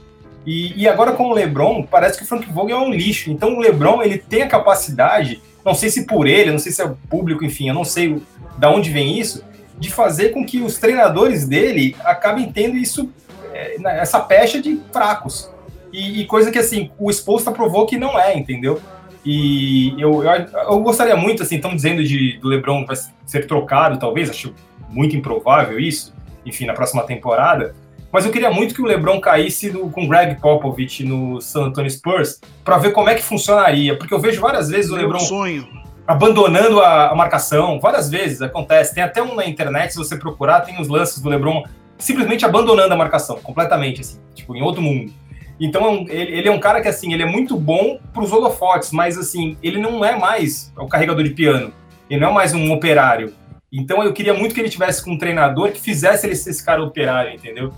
E, 0.47 0.83
e, 0.83 0.89
agora 0.89 1.13
com 1.13 1.25
o 1.25 1.33
LeBron, 1.33 1.83
parece 1.85 2.19
que 2.19 2.25
o 2.25 2.27
Frank 2.27 2.51
Vogel 2.53 2.77
é 2.77 2.81
um 2.81 2.93
lixo. 2.93 3.31
Então 3.31 3.57
o 3.57 3.61
LeBron, 3.61 4.03
ele 4.03 4.19
tem 4.19 4.43
a 4.43 4.49
capacidade, 4.49 5.41
não 5.65 5.75
sei 5.75 5.89
se 5.89 6.07
por 6.07 6.27
ele, 6.27 6.51
não 6.51 6.59
sei 6.59 6.71
se 6.71 6.83
é 6.83 6.85
o 6.85 6.97
público, 7.09 7.45
enfim, 7.45 7.69
eu 7.69 7.75
não 7.75 7.85
sei 7.85 8.23
da 8.59 8.71
onde 8.71 8.91
vem 8.91 9.19
isso, 9.19 9.43
de 9.79 9.91
fazer 9.91 10.31
com 10.31 10.45
que 10.45 10.61
os 10.61 10.79
treinadores 10.79 11.47
dele 11.49 11.97
acabem 12.05 12.53
tendo 12.53 12.77
isso, 12.77 13.11
é, 13.53 13.77
essa 13.99 14.21
pecha 14.21 14.61
de 14.61 14.81
fracos. 14.93 15.51
E, 15.93 16.23
e, 16.23 16.27
coisa 16.27 16.51
que, 16.51 16.59
assim, 16.59 16.91
o 16.99 17.09
Exposta 17.09 17.53
provou 17.53 17.87
que 17.87 17.97
não 17.97 18.19
é, 18.19 18.37
entendeu? 18.37 18.81
E 19.25 19.95
eu, 19.99 20.23
eu, 20.23 20.47
eu 20.71 20.81
gostaria 20.81 21.17
muito, 21.17 21.43
assim, 21.43 21.57
estão 21.57 21.75
dizendo 21.75 22.05
de, 22.05 22.39
do 22.39 22.49
LeBron 22.49 22.85
vai 22.85 22.97
ser 23.25 23.47
trocado, 23.47 23.99
talvez, 23.99 24.29
acho 24.29 24.55
muito 24.91 25.17
improvável 25.17 25.79
isso, 25.79 26.15
enfim, 26.45 26.67
na 26.67 26.75
próxima 26.75 27.03
temporada. 27.05 27.75
Mas 28.13 28.25
eu 28.25 28.31
queria 28.31 28.51
muito 28.51 28.75
que 28.75 28.81
o 28.81 28.85
LeBron 28.85 29.21
caísse 29.21 29.73
no, 29.73 29.91
com 29.91 30.07
Greg 30.07 30.41
Popovich 30.41 31.03
no 31.03 31.41
San 31.41 31.65
Antonio 31.65 31.91
Spurs 31.91 32.41
para 32.65 32.79
ver 32.79 32.93
como 32.93 33.09
é 33.09 33.15
que 33.17 33.23
funcionaria, 33.23 33.99
porque 33.99 34.15
eu 34.15 34.21
vejo 34.21 34.41
várias 34.41 34.69
vezes 34.69 34.91
o 34.91 34.95
LeBron 34.95 35.19
sonho. 35.19 35.67
abandonando 36.07 36.81
a, 36.81 37.11
a, 37.11 37.15
marcação, 37.17 37.81
várias 37.81 38.09
vezes 38.09 38.41
acontece. 38.41 38.95
Tem 38.95 39.03
até 39.03 39.21
um 39.21 39.35
na 39.35 39.45
internet, 39.45 39.91
se 39.91 39.99
você 39.99 40.17
procurar, 40.17 40.61
tem 40.61 40.81
os 40.81 40.87
lances 40.87 41.21
do 41.21 41.29
LeBron 41.29 41.65
simplesmente 41.99 42.45
abandonando 42.45 42.93
a 42.93 42.97
marcação, 42.97 43.37
completamente, 43.41 44.03
assim, 44.03 44.21
tipo, 44.33 44.55
em 44.55 44.63
outro 44.63 44.81
mundo. 44.81 45.13
Então, 45.59 46.05
é 46.09 46.15
ele, 46.15 46.39
ele, 46.39 46.49
é 46.49 46.51
um 46.51 46.59
cara 46.59 46.81
que, 46.81 46.89
assim, 46.89 47.13
ele 47.13 47.23
é 47.23 47.27
muito 47.27 47.57
bom 47.57 47.99
para 48.13 48.23
os 48.23 48.33
holofotes, 48.33 48.91
mas, 48.91 49.17
assim, 49.17 49.57
ele 49.63 49.79
não 49.79 50.05
é 50.05 50.19
mais 50.19 50.73
o 50.77 50.87
carregador 50.87 51.23
de 51.23 51.31
piano. 51.31 51.73
Ele 52.11 52.21
não 52.21 52.31
é 52.31 52.33
mais 52.33 52.53
um 52.53 52.73
operário. 52.73 53.33
Então, 53.73 54.03
eu 54.03 54.13
queria 54.13 54.35
muito 54.35 54.55
que 54.55 54.61
ele 54.61 54.69
tivesse 54.69 55.05
com 55.05 55.13
um 55.13 55.19
treinador 55.19 55.73
que 55.73 55.81
fizesse 55.81 56.27
ele 56.27 56.35
ser 56.35 56.51
esse 56.51 56.65
cara 56.65 56.83
operário, 56.83 57.33
entendeu? 57.35 57.73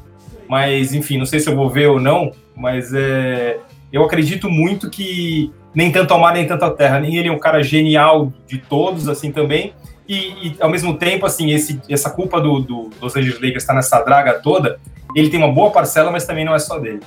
Mas, 0.49 0.95
enfim, 0.95 1.19
não 1.19 1.27
sei 1.27 1.41
se 1.41 1.49
eu 1.49 1.57
vou 1.57 1.69
ver 1.69 1.89
ou 1.89 2.01
não, 2.01 2.33
mas 2.55 2.93
é, 2.95 3.59
eu 3.93 4.05
acredito 4.05 4.49
muito 4.49 4.89
que 4.91 5.53
nem 5.75 5.93
tanto 5.93 6.15
ao 6.15 6.21
mar, 6.21 6.33
nem 6.33 6.47
tanto 6.47 6.65
à 6.65 6.71
terra. 6.71 7.01
Nem 7.01 7.17
ele 7.17 7.29
é 7.29 7.33
um 7.33 7.39
cara 7.39 7.63
genial 7.63 8.33
de 8.47 8.59
todos, 8.59 9.09
assim, 9.09 9.31
também. 9.31 9.75
E, 10.09 10.49
e 10.49 10.57
ao 10.61 10.71
mesmo 10.71 10.95
tempo, 10.97 11.27
assim, 11.27 11.51
esse, 11.51 11.81
essa 11.89 12.11
culpa 12.11 12.41
do, 12.41 12.61
do 12.61 12.91
Los 13.01 13.17
Angeles 13.17 13.41
Lakers 13.41 13.63
estar 13.63 13.73
tá 13.73 13.77
nessa 13.77 14.01
draga 14.03 14.35
toda, 14.35 14.79
ele 15.15 15.29
tem 15.29 15.39
uma 15.39 15.53
boa 15.53 15.71
parcela, 15.71 16.11
mas 16.11 16.25
também 16.25 16.45
não 16.45 16.55
é 16.55 16.59
só 16.59 16.79
dele. 16.79 17.01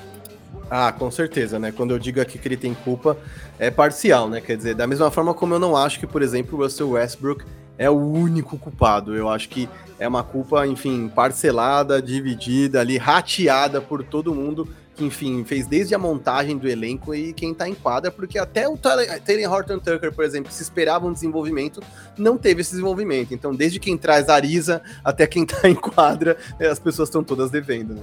Ah, 0.70 0.92
com 0.92 1.10
certeza, 1.10 1.58
né? 1.58 1.72
Quando 1.72 1.92
eu 1.92 2.00
digo 2.00 2.22
aqui 2.22 2.38
que 2.38 2.48
ele 2.48 2.58
tem 2.58 2.74
culpa, 2.74 3.18
é 3.58 3.72
parcial, 3.72 4.30
né? 4.30 4.40
Quer 4.40 4.56
dizer, 4.56 4.76
da 4.76 4.86
mesma 4.86 5.10
forma 5.10 5.34
como 5.34 5.56
eu 5.56 5.60
não 5.60 5.76
acho 5.76 6.00
que, 6.00 6.06
por 6.06 6.22
exemplo, 6.22 6.60
o 6.60 6.64
Russell 6.64 6.92
Westbrook 6.92 7.44
é 7.78 7.90
o 7.90 7.98
único 7.98 8.58
culpado. 8.58 9.16
Eu 9.16 9.30
acho 9.30 9.50
que 9.50 9.68
é 9.98 10.08
uma 10.08 10.24
culpa, 10.24 10.68
enfim, 10.68 11.08
parcelada, 11.08 12.02
dividida 12.02 12.80
ali, 12.80 12.98
rateada 12.98 13.82
por 13.82 14.04
todo 14.04 14.36
mundo 14.36 14.68
que, 14.96 15.06
enfim, 15.06 15.46
fez 15.46 15.66
desde 15.66 15.96
a 15.96 15.98
montagem 15.98 16.58
do 16.58 16.68
elenco 16.68 17.16
e 17.16 17.32
quem 17.32 17.54
tá 17.54 17.68
em 17.68 17.74
quadra, 17.74 18.12
porque 18.12 18.38
até 18.38 18.68
o 18.68 18.78
Taylor 18.78 19.54
Horton 19.54 19.80
Tucker, 19.80 20.14
por 20.14 20.26
exemplo, 20.26 20.52
se 20.52 20.62
esperava 20.62 21.08
um 21.08 21.14
desenvolvimento, 21.14 21.82
não 22.18 22.38
teve 22.38 22.62
esse 22.62 22.72
desenvolvimento. 22.72 23.34
Então, 23.34 23.56
desde 23.56 23.80
quem 23.80 23.98
traz 23.98 24.28
Arisa 24.28 24.82
até 25.04 25.26
quem 25.26 25.46
tá 25.48 25.68
em 25.70 25.76
quadra, 25.76 26.38
as 26.60 26.80
pessoas 26.80 27.08
estão 27.08 27.24
todas 27.24 27.50
devendo, 27.50 27.96
né? 27.96 28.02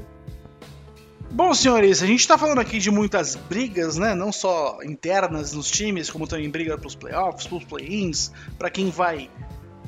Bom, 1.31 1.53
senhores, 1.53 2.03
a 2.03 2.07
gente 2.07 2.20
está 2.20 2.39
falando 2.39 2.61
aqui 2.61 2.79
de 2.79 2.91
muitas 2.91 3.35
brigas, 3.35 3.97
né? 3.97 4.14
Não 4.14 4.31
só 4.33 4.79
internas 4.83 5.53
nos 5.53 5.70
times, 5.70 6.09
como 6.09 6.27
também 6.27 6.49
briga 6.49 6.79
para 6.79 6.87
os 6.87 6.95
playoffs, 6.95 7.47
para 7.47 7.59
os 7.59 7.64
play-ins, 7.64 8.31
para 8.57 8.70
quem 8.70 8.91
vai 8.91 9.29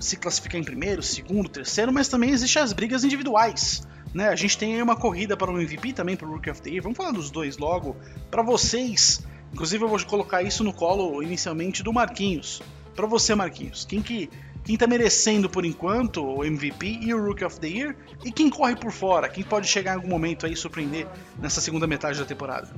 se 0.01 0.17
classificar 0.17 0.61
em 0.61 0.65
primeiro, 0.65 1.03
segundo, 1.03 1.49
terceiro, 1.49 1.93
mas 1.93 2.09
também 2.09 2.31
existem 2.31 2.61
as 2.63 2.73
brigas 2.73 3.05
individuais. 3.05 3.87
Né? 4.13 4.29
A 4.29 4.37
gente 4.37 4.59
tem 4.59 4.75
aí 4.75 4.83
uma 4.83 4.97
corrida 4.97 5.37
para 5.37 5.51
o 5.51 5.61
MVP 5.61 5.93
também 5.93 6.17
para 6.17 6.27
o 6.27 6.33
Rookie 6.33 6.51
of 6.51 6.61
the 6.61 6.71
Year. 6.71 6.83
Vamos 6.83 6.97
falar 6.97 7.13
dos 7.13 7.31
dois 7.31 7.57
logo. 7.57 7.97
Para 8.31 8.43
vocês, 8.43 9.25
inclusive 9.53 9.85
eu 9.85 9.89
vou 9.89 10.05
colocar 10.05 10.43
isso 10.43 10.65
no 10.65 10.73
colo 10.73 11.23
inicialmente 11.23 11.83
do 11.83 11.93
Marquinhos. 11.93 12.61
Para 12.95 13.07
você, 13.07 13.35
Marquinhos, 13.35 13.85
quem 13.85 14.03
que 14.03 14.29
quem 14.69 14.77
tá 14.77 14.87
merecendo 14.87 15.49
por 15.49 15.65
enquanto 15.65 16.23
o 16.23 16.45
MVP 16.45 16.99
e 17.01 17.15
o 17.15 17.25
Rookie 17.25 17.43
of 17.43 17.59
the 17.59 17.69
Year, 17.69 17.97
e 18.23 18.31
quem 18.31 18.51
corre 18.51 18.77
por 18.77 18.93
fora, 18.93 19.27
quem 19.27 19.43
pode 19.43 19.67
chegar 19.67 19.93
em 19.93 19.95
algum 19.95 20.09
momento 20.09 20.45
aí 20.45 20.55
surpreender 20.55 21.07
nessa 21.41 21.59
segunda 21.59 21.87
metade 21.87 22.19
da 22.19 22.27
temporada. 22.27 22.69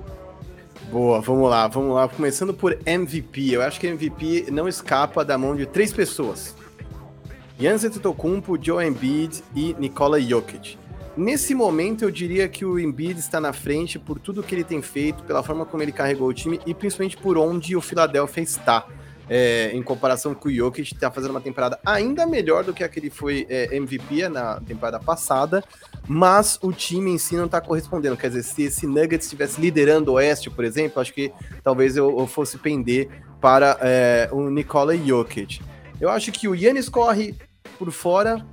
Boa, 0.88 1.20
vamos 1.20 1.50
lá, 1.50 1.66
vamos 1.66 1.96
lá. 1.96 2.06
Começando 2.06 2.54
por 2.54 2.78
MVP. 2.86 3.50
Eu 3.50 3.62
acho 3.62 3.80
que 3.80 3.88
MVP 3.88 4.52
não 4.52 4.68
escapa 4.68 5.24
da 5.24 5.36
mão 5.36 5.56
de 5.56 5.66
três 5.66 5.92
pessoas. 5.92 6.54
Giannis 7.58 7.82
Antetokounmpo, 7.82 8.56
Joe 8.62 8.86
Embiid 8.86 9.42
e 9.56 9.74
Nikola 9.76 10.20
Jokic. 10.20 10.78
Nesse 11.16 11.56
momento, 11.56 12.04
eu 12.04 12.10
diria 12.12 12.48
que 12.48 12.64
o 12.64 12.78
Embiid 12.78 13.18
está 13.18 13.40
na 13.40 13.52
frente 13.52 13.98
por 13.98 14.20
tudo 14.20 14.44
que 14.44 14.54
ele 14.54 14.62
tem 14.62 14.80
feito, 14.80 15.24
pela 15.24 15.42
forma 15.42 15.66
como 15.66 15.82
ele 15.82 15.90
carregou 15.90 16.28
o 16.28 16.32
time 16.32 16.60
e 16.64 16.72
principalmente 16.72 17.16
por 17.16 17.36
onde 17.36 17.74
o 17.74 17.80
Philadelphia 17.80 18.42
está 18.44 18.86
é, 19.30 19.70
em 19.72 19.80
comparação 19.80 20.34
com 20.34 20.48
o 20.48 20.52
Jokic, 20.52 20.92
está 20.92 21.08
fazendo 21.08 21.30
uma 21.30 21.40
temporada 21.40 21.78
ainda 21.86 22.26
melhor 22.26 22.64
do 22.64 22.74
que 22.74 22.82
a 22.82 22.88
que 22.88 22.98
ele 22.98 23.10
foi 23.10 23.46
é, 23.48 23.76
MVP 23.76 24.28
na 24.28 24.60
temporada 24.60 24.98
passada, 24.98 25.62
mas 26.08 26.58
o 26.60 26.72
time 26.72 27.12
em 27.12 27.18
si 27.18 27.36
não 27.36 27.44
está 27.44 27.60
correspondendo. 27.60 28.16
Quer 28.16 28.30
dizer, 28.30 28.42
se 28.42 28.64
esse 28.64 28.88
Nuggets 28.88 29.26
estivesse 29.26 29.60
liderando 29.60 30.10
o 30.10 30.14
Oeste, 30.14 30.50
por 30.50 30.64
exemplo, 30.64 31.00
acho 31.00 31.14
que 31.14 31.32
talvez 31.62 31.96
eu, 31.96 32.18
eu 32.18 32.26
fosse 32.26 32.58
pender 32.58 33.08
para 33.40 33.78
é, 33.80 34.28
o 34.32 34.50
Nikola 34.50 34.96
Jokic. 34.96 35.60
Eu 36.00 36.10
acho 36.10 36.32
que 36.32 36.48
o 36.48 36.54
Yannis 36.54 36.88
corre 36.88 37.36
por 37.78 37.92
fora, 37.92 38.44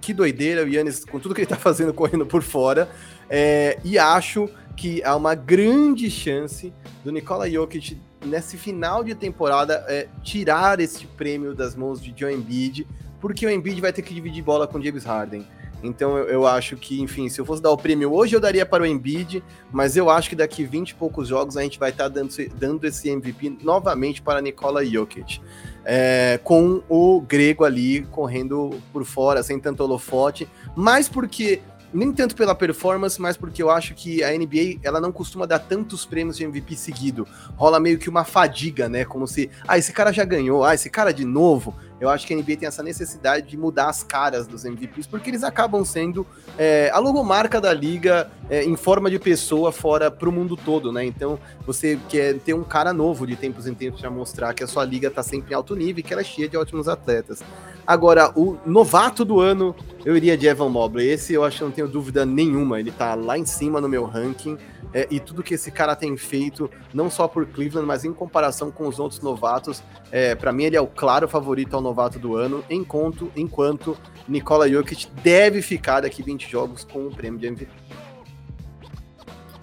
que 0.00 0.14
doideira, 0.14 0.64
o 0.64 0.68
Yannis, 0.68 1.04
com 1.04 1.18
tudo 1.18 1.34
que 1.34 1.40
ele 1.40 1.46
está 1.46 1.56
fazendo, 1.56 1.92
correndo 1.92 2.24
por 2.24 2.42
fora, 2.42 2.88
é, 3.28 3.80
e 3.82 3.98
acho 3.98 4.48
que 4.76 5.02
há 5.02 5.16
uma 5.16 5.34
grande 5.34 6.08
chance 6.08 6.72
do 7.02 7.10
Nikola 7.10 7.50
Jokic 7.50 7.98
nesse 8.24 8.56
final 8.56 9.02
de 9.02 9.14
temporada, 9.14 9.84
é, 9.88 10.08
tirar 10.22 10.80
esse 10.80 11.06
prêmio 11.06 11.54
das 11.54 11.74
mãos 11.74 12.02
de 12.02 12.12
Joe 12.16 12.34
Embiid, 12.34 12.86
porque 13.20 13.46
o 13.46 13.50
Embiid 13.50 13.80
vai 13.80 13.92
ter 13.92 14.02
que 14.02 14.14
dividir 14.14 14.42
bola 14.42 14.66
com 14.66 14.80
James 14.80 15.04
Harden. 15.04 15.46
Então 15.82 16.18
eu, 16.18 16.24
eu, 16.26 16.46
acho 16.46 16.76
que, 16.76 17.00
enfim, 17.00 17.28
se 17.28 17.40
eu 17.40 17.44
fosse 17.44 17.62
dar 17.62 17.70
o 17.70 17.76
prêmio 17.76 18.12
hoje, 18.12 18.36
eu 18.36 18.40
daria 18.40 18.66
para 18.66 18.82
o 18.82 18.86
Embiid, 18.86 19.42
mas 19.72 19.96
eu 19.96 20.10
acho 20.10 20.28
que 20.28 20.36
daqui 20.36 20.64
20 20.64 20.90
e 20.90 20.94
poucos 20.94 21.28
jogos 21.28 21.56
a 21.56 21.62
gente 21.62 21.78
vai 21.78 21.90
estar 21.90 22.04
tá 22.04 22.08
dando, 22.08 22.34
dando 22.54 22.84
esse 22.84 23.08
MVP 23.08 23.58
novamente 23.62 24.20
para 24.20 24.42
Nikola 24.42 24.84
Jokic. 24.84 25.40
É, 25.82 26.38
com 26.44 26.82
o 26.88 27.22
grego 27.22 27.64
ali 27.64 28.02
correndo 28.10 28.78
por 28.92 29.04
fora, 29.04 29.42
sem 29.42 29.58
tanto 29.58 29.82
holofote, 29.82 30.46
mas 30.76 31.08
porque 31.08 31.62
nem 31.92 32.12
tanto 32.12 32.36
pela 32.36 32.54
performance, 32.54 33.20
mas 33.20 33.36
porque 33.36 33.62
eu 33.62 33.70
acho 33.70 33.94
que 33.94 34.22
a 34.22 34.30
NBA 34.30 34.78
ela 34.82 35.00
não 35.00 35.10
costuma 35.10 35.46
dar 35.46 35.58
tantos 35.58 36.04
prêmios 36.04 36.36
de 36.36 36.44
MVP 36.44 36.76
seguido. 36.76 37.26
Rola 37.56 37.80
meio 37.80 37.98
que 37.98 38.08
uma 38.08 38.24
fadiga, 38.24 38.88
né? 38.88 39.04
Como 39.04 39.26
se, 39.26 39.50
ah, 39.66 39.78
esse 39.78 39.92
cara 39.92 40.12
já 40.12 40.24
ganhou, 40.24 40.64
ah, 40.64 40.74
esse 40.74 40.88
cara 40.88 41.12
de 41.12 41.24
novo. 41.24 41.74
Eu 42.00 42.08
acho 42.08 42.26
que 42.26 42.32
a 42.32 42.36
NBA 42.36 42.56
tem 42.56 42.66
essa 42.66 42.82
necessidade 42.82 43.46
de 43.46 43.56
mudar 43.56 43.88
as 43.88 44.02
caras 44.02 44.46
dos 44.46 44.64
MVPs, 44.64 45.06
porque 45.06 45.28
eles 45.28 45.44
acabam 45.44 45.84
sendo 45.84 46.26
é, 46.56 46.90
a 46.92 46.98
logomarca 46.98 47.60
da 47.60 47.72
liga 47.72 48.30
é, 48.48 48.64
em 48.64 48.74
forma 48.74 49.10
de 49.10 49.18
pessoa 49.18 49.70
fora 49.70 50.10
para 50.10 50.28
o 50.28 50.32
mundo 50.32 50.56
todo, 50.56 50.90
né? 50.90 51.04
Então 51.04 51.38
você 51.66 51.98
quer 52.08 52.38
ter 52.38 52.54
um 52.54 52.64
cara 52.64 52.92
novo 52.92 53.26
de 53.26 53.36
tempos 53.36 53.66
em 53.66 53.74
tempos 53.74 54.00
para 54.00 54.10
mostrar 54.10 54.54
que 54.54 54.64
a 54.64 54.66
sua 54.66 54.84
liga 54.84 55.08
está 55.08 55.22
sempre 55.22 55.52
em 55.52 55.54
alto 55.54 55.76
nível 55.76 56.00
e 56.00 56.02
que 56.02 56.12
ela 56.12 56.22
é 56.22 56.24
cheia 56.24 56.48
de 56.48 56.56
ótimos 56.56 56.88
atletas. 56.88 57.42
Agora, 57.86 58.30
o 58.36 58.56
novato 58.64 59.24
do 59.24 59.40
ano, 59.40 59.74
eu 60.04 60.16
iria 60.16 60.38
de 60.38 60.46
Evan 60.46 60.68
Mobley. 60.68 61.08
Esse 61.08 61.34
eu 61.34 61.44
acho 61.44 61.58
que 61.58 61.64
não 61.64 61.70
tenho 61.70 61.88
dúvida 61.88 62.24
nenhuma. 62.24 62.78
Ele 62.78 62.92
tá 62.92 63.14
lá 63.14 63.36
em 63.36 63.44
cima 63.44 63.80
no 63.80 63.88
meu 63.88 64.04
ranking. 64.04 64.56
É, 64.92 65.06
e 65.10 65.20
tudo 65.20 65.42
que 65.42 65.54
esse 65.54 65.70
cara 65.70 65.94
tem 65.94 66.16
feito, 66.16 66.70
não 66.92 67.08
só 67.08 67.28
por 67.28 67.46
Cleveland, 67.46 67.86
mas 67.86 68.04
em 68.04 68.12
comparação 68.12 68.70
com 68.70 68.88
os 68.88 68.98
outros 68.98 69.20
novatos, 69.20 69.82
é, 70.10 70.34
para 70.34 70.52
mim 70.52 70.64
ele 70.64 70.76
é 70.76 70.80
o 70.80 70.86
claro 70.86 71.28
favorito 71.28 71.74
ao 71.74 71.80
novato 71.80 72.18
do 72.18 72.36
ano, 72.36 72.64
enquanto, 72.68 73.30
enquanto 73.36 73.96
Nikola 74.28 74.68
Jokic 74.68 75.06
deve 75.22 75.62
ficar 75.62 76.00
daqui 76.00 76.22
20 76.22 76.50
jogos 76.50 76.84
com 76.84 77.06
o 77.06 77.10
prêmio 77.10 77.38
de 77.38 77.46
MVP. 77.46 77.70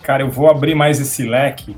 Cara, 0.01 0.23
eu 0.23 0.31
vou 0.31 0.49
abrir 0.49 0.73
mais 0.73 1.01
esse 1.01 1.23
leque 1.23 1.75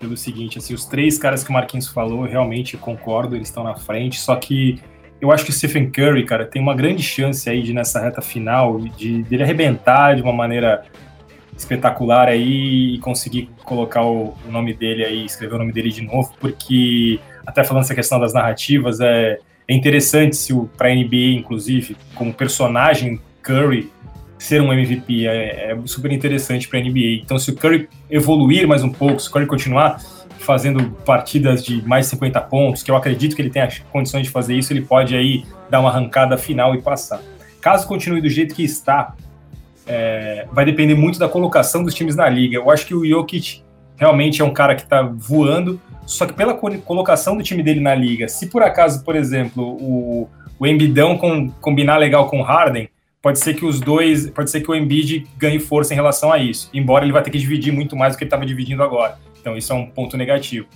pelo 0.00 0.16
seguinte, 0.16 0.58
assim, 0.58 0.74
os 0.74 0.86
três 0.86 1.18
caras 1.18 1.44
que 1.44 1.50
o 1.50 1.52
Marquinhos 1.52 1.86
falou, 1.86 2.24
eu 2.24 2.30
realmente 2.30 2.76
concordo, 2.76 3.36
eles 3.36 3.48
estão 3.48 3.62
na 3.62 3.76
frente, 3.76 4.18
só 4.18 4.34
que 4.34 4.80
eu 5.20 5.30
acho 5.30 5.44
que 5.44 5.50
o 5.50 5.52
Stephen 5.52 5.90
Curry, 5.90 6.24
cara, 6.24 6.46
tem 6.46 6.60
uma 6.60 6.74
grande 6.74 7.02
chance 7.02 7.48
aí 7.48 7.62
de 7.62 7.74
nessa 7.74 8.00
reta 8.00 8.22
final 8.22 8.78
de 8.78 9.22
dele 9.22 9.42
arrebentar 9.42 10.16
de 10.16 10.22
uma 10.22 10.32
maneira 10.32 10.82
espetacular 11.60 12.28
aí 12.28 12.94
e 12.94 12.98
conseguir 12.98 13.50
colocar 13.64 14.02
o, 14.02 14.34
o 14.46 14.50
nome 14.50 14.72
dele 14.72 15.04
aí, 15.04 15.24
escrever 15.24 15.54
o 15.54 15.58
nome 15.58 15.72
dele 15.72 15.90
de 15.90 16.02
novo, 16.02 16.32
porque 16.40 17.20
até 17.46 17.62
falando 17.62 17.84
essa 17.84 17.94
questão 17.94 18.18
das 18.18 18.32
narrativas, 18.32 18.98
é, 19.00 19.38
é 19.68 19.74
interessante 19.74 20.36
se 20.36 20.52
o 20.52 20.68
para 20.76 20.94
NBA 20.94 21.36
inclusive, 21.36 21.96
como 22.14 22.32
personagem 22.32 23.20
Curry 23.42 23.90
ser 24.38 24.62
um 24.62 24.72
MVP 24.72 25.26
é, 25.26 25.72
é 25.72 25.78
super 25.84 26.10
interessante 26.10 26.66
para 26.66 26.80
NBA. 26.80 27.20
Então, 27.22 27.38
se 27.38 27.50
o 27.50 27.54
Curry 27.54 27.88
evoluir 28.10 28.66
mais 28.66 28.82
um 28.82 28.88
pouco, 28.88 29.20
se 29.20 29.28
o 29.28 29.30
Curry 29.30 29.46
continuar 29.46 30.00
fazendo 30.38 30.90
partidas 31.04 31.62
de 31.62 31.86
mais 31.86 32.06
50 32.06 32.40
pontos, 32.42 32.82
que 32.82 32.90
eu 32.90 32.96
acredito 32.96 33.36
que 33.36 33.42
ele 33.42 33.60
as 33.60 33.80
condições 33.92 34.22
de 34.22 34.30
fazer 34.30 34.54
isso, 34.56 34.72
ele 34.72 34.80
pode 34.80 35.14
aí 35.14 35.44
dar 35.68 35.80
uma 35.80 35.90
arrancada 35.90 36.38
final 36.38 36.74
e 36.74 36.80
passar. 36.80 37.20
Caso 37.60 37.86
continue 37.86 38.22
do 38.22 38.30
jeito 38.30 38.54
que 38.54 38.64
está, 38.64 39.14
é, 39.90 40.46
vai 40.52 40.64
depender 40.64 40.94
muito 40.94 41.18
da 41.18 41.28
colocação 41.28 41.82
dos 41.82 41.92
times 41.92 42.14
na 42.14 42.28
liga. 42.28 42.56
Eu 42.56 42.70
acho 42.70 42.86
que 42.86 42.94
o 42.94 43.04
Jokic 43.04 43.62
realmente 43.96 44.40
é 44.40 44.44
um 44.44 44.52
cara 44.52 44.76
que 44.76 44.82
está 44.82 45.02
voando, 45.02 45.80
só 46.06 46.26
que 46.26 46.32
pela 46.32 46.54
colocação 46.54 47.36
do 47.36 47.42
time 47.42 47.60
dele 47.60 47.80
na 47.80 47.94
liga, 47.94 48.28
se 48.28 48.46
por 48.46 48.62
acaso, 48.62 49.04
por 49.04 49.16
exemplo, 49.16 49.76
o, 49.80 50.28
o 50.60 50.66
Embidão 50.66 51.18
com, 51.18 51.50
combinar 51.50 51.96
legal 51.96 52.28
com 52.28 52.38
o 52.38 52.42
Harden, 52.42 52.88
pode 53.20 53.40
ser 53.40 53.54
que 53.54 53.64
os 53.64 53.80
dois, 53.80 54.30
pode 54.30 54.48
ser 54.50 54.60
que 54.60 54.70
o 54.70 54.74
Embiid 54.74 55.26
ganhe 55.36 55.58
força 55.58 55.92
em 55.92 55.96
relação 55.96 56.32
a 56.32 56.38
isso, 56.38 56.70
embora 56.72 57.04
ele 57.04 57.12
vai 57.12 57.22
ter 57.22 57.30
que 57.30 57.38
dividir 57.38 57.72
muito 57.72 57.96
mais 57.96 58.14
do 58.14 58.18
que 58.18 58.22
ele 58.22 58.28
estava 58.28 58.46
dividindo 58.46 58.82
agora. 58.84 59.18
Então 59.40 59.56
isso 59.56 59.72
é 59.72 59.76
um 59.76 59.86
ponto 59.86 60.16
negativo. 60.16 60.68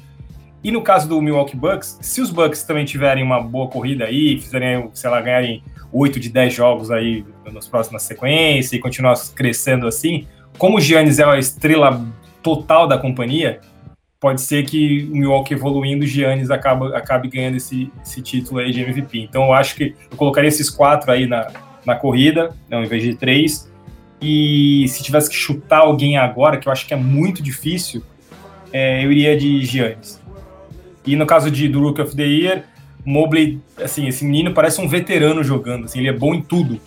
E 0.62 0.72
no 0.72 0.82
caso 0.82 1.08
do 1.08 1.22
Milwaukee 1.22 1.56
Bucks, 1.56 1.98
se 2.02 2.20
os 2.20 2.30
Bucks 2.30 2.64
também 2.64 2.84
tiverem 2.84 3.22
uma 3.22 3.40
boa 3.40 3.68
corrida 3.68 4.06
aí, 4.06 4.40
fizerem, 4.40 4.90
sei 4.92 5.08
lá, 5.08 5.20
ganharem 5.20 5.62
8 5.95 6.18
de 6.18 6.28
10 6.28 6.53
jogos 6.53 6.90
aí 6.90 7.24
nas 7.53 7.68
próximas 7.68 8.03
sequências 8.03 8.72
e 8.72 8.78
continuar 8.80 9.14
crescendo 9.32 9.86
assim, 9.86 10.26
como 10.59 10.78
o 10.78 10.80
Giannis 10.80 11.20
é 11.20 11.24
a 11.24 11.38
estrela 11.38 12.05
total 12.42 12.88
da 12.88 12.99
companhia, 12.99 13.61
pode 14.20 14.40
ser 14.40 14.64
que 14.64 15.09
o 15.12 15.16
Milwaukee 15.16 15.55
evoluindo, 15.55 16.05
o 16.05 16.07
Giannis 16.07 16.51
acaba, 16.51 16.97
acabe 16.97 17.28
ganhando 17.28 17.57
esse, 17.57 17.92
esse 18.03 18.20
título 18.20 18.59
aí 18.59 18.72
de 18.72 18.80
MVP. 18.80 19.20
Então 19.20 19.45
eu 19.45 19.53
acho 19.53 19.76
que 19.76 19.95
eu 20.11 20.16
colocaria 20.16 20.49
esses 20.49 20.68
quatro 20.68 21.12
aí 21.12 21.26
na, 21.26 21.47
na 21.86 21.95
corrida, 21.95 22.55
ao 22.70 22.82
invés 22.82 23.03
de 23.03 23.14
três. 23.14 23.70
E 24.20 24.86
se 24.88 25.03
tivesse 25.03 25.28
que 25.28 25.36
chutar 25.36 25.80
alguém 25.80 26.16
agora, 26.16 26.57
que 26.57 26.66
eu 26.66 26.72
acho 26.72 26.86
que 26.86 26.95
é 26.95 26.97
muito 26.97 27.42
difícil, 27.42 28.03
é, 28.72 29.05
eu 29.05 29.12
iria 29.12 29.36
de 29.36 29.64
Giannis. 29.64 30.20
E 31.07 31.14
no 31.14 31.26
caso 31.26 31.51
de, 31.51 31.68
do 31.68 31.86
of 31.86 32.16
the 32.16 32.24
Year, 32.24 32.64
Mobley, 33.05 33.61
assim, 33.82 34.07
esse 34.07 34.24
menino 34.24 34.52
parece 34.52 34.80
um 34.80 34.88
veterano 34.88 35.44
jogando, 35.44 35.84
assim, 35.84 35.98
ele 35.98 36.09
é 36.09 36.12
bom 36.12 36.34
em 36.34 36.42
tudo. 36.42 36.80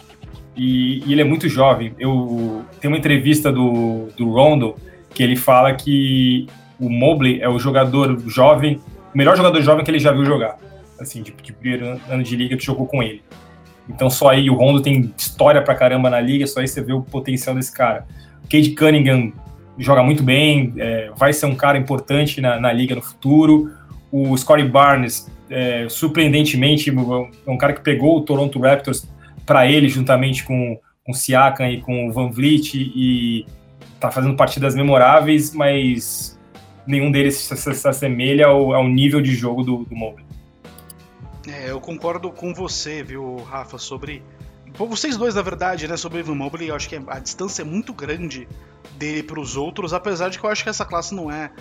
E, 0.55 1.03
e 1.05 1.11
ele 1.11 1.22
é 1.22 1.24
muito 1.24 1.47
jovem. 1.47 1.93
Eu 1.99 2.65
tem 2.82 2.89
uma 2.89 2.97
entrevista 2.97 3.51
do, 3.51 4.07
do 4.18 4.32
Rondo 4.32 4.76
que 5.13 5.22
ele 5.22 5.36
fala 5.36 5.74
que 5.74 6.47
o 6.80 6.89
Mobley 6.89 7.41
é 7.41 7.47
o 7.47 7.59
jogador 7.59 8.20
jovem, 8.28 8.80
o 9.13 9.18
melhor 9.18 9.38
jogador 9.38 9.61
jovem 9.61 9.86
que 9.86 9.91
ele 9.91 9.99
já 9.99 10.11
viu 10.11 10.26
jogar, 10.26 10.57
assim, 10.99 11.22
de, 11.22 11.32
de 11.32 11.53
primeiro 11.53 11.99
ano 12.09 12.24
de 12.24 12.36
liga 12.36 12.57
que 12.57 12.65
jogou 12.65 12.88
com 12.88 13.03
ele. 13.03 13.22
Então 13.89 14.09
só 14.09 14.30
aí 14.30 14.49
o 14.49 14.55
Rondo 14.55 14.82
tem 14.82 15.13
história 15.18 15.61
pra 15.61 15.76
caramba 15.76 16.09
na 16.09 16.20
liga, 16.20 16.45
só 16.45 16.59
aí 16.59 16.68
você 16.68 16.82
vê 16.82 16.93
o 16.93 17.01
potencial 17.01 17.55
desse 17.55 17.72
cara. 17.72 18.05
Cade 18.49 18.72
Cunningham 18.72 19.32
joga 19.78 20.03
muito 20.03 20.24
bem, 20.24 20.74
é, 20.78 21.11
vai 21.15 21.32
ser 21.34 21.45
um 21.45 21.55
cara 21.55 21.78
importante 21.78 22.41
na, 22.41 22.59
na 22.59 22.74
liga 22.74 22.95
no 22.95 23.01
futuro. 23.01 23.72
O 24.11 24.36
Scottie 24.38 24.68
Barnes, 24.68 25.30
é, 25.50 25.88
surpreendentemente, 25.89 26.89
é 26.89 27.52
um 27.52 27.58
cara 27.58 27.74
que 27.74 27.82
pegou 27.82 28.18
o 28.18 28.22
Toronto 28.22 28.60
Raptors 28.60 29.08
para 29.45 29.70
ele, 29.70 29.88
juntamente 29.88 30.43
com, 30.43 30.80
com 31.04 31.12
o 31.12 31.16
Siakam 31.16 31.70
e 31.70 31.82
com 31.82 32.08
o 32.08 32.12
Van 32.12 32.30
Vliet, 32.30 32.76
e 32.76 33.45
tá 34.00 34.12
fazendo 34.12 34.36
partidas 34.36 34.76
memoráveis, 34.76 35.54
mas 35.54 36.38
nenhum 36.86 37.12
deles 37.12 37.36
se, 37.36 37.56
se, 37.56 37.74
se 37.74 37.88
assemelha 37.88 38.48
ao, 38.48 38.74
ao, 38.74 38.88
nível 38.88 39.22
de 39.22 39.36
jogo 39.36 39.64
do, 39.64 39.86
do 39.86 39.95
Mobley. 39.95 40.26
É, 41.48 41.72
eu 41.72 41.80
concordo 41.80 42.30
com 42.32 42.54
você, 42.54 43.04
viu, 43.04 43.38
Rafa, 43.38 43.78
sobre 43.78 44.22
vocês 44.78 45.18
dois, 45.18 45.34
na 45.34 45.41
verdade, 45.41 45.88
né, 45.88 45.98
sobre 45.98 46.20
o 46.20 46.22
Evan 46.22 46.36
Mobley, 46.36 46.70
eu 46.70 46.76
acho 46.76 46.88
que 46.88 47.02
a 47.08 47.20
distância 47.20 47.62
é 47.62 47.66
muito 47.66 47.93
grande 47.93 48.48
dele 48.98 49.24
para 49.24 49.39
os 49.39 49.56
outros, 49.56 49.93
apesar 49.93 50.30
de 50.30 50.38
que 50.38 50.45
eu 50.45 50.50
acho 50.50 50.64
que 50.64 50.70
essa 50.70 50.86
classe 50.86 51.16
não 51.16 51.32
é 51.32 51.52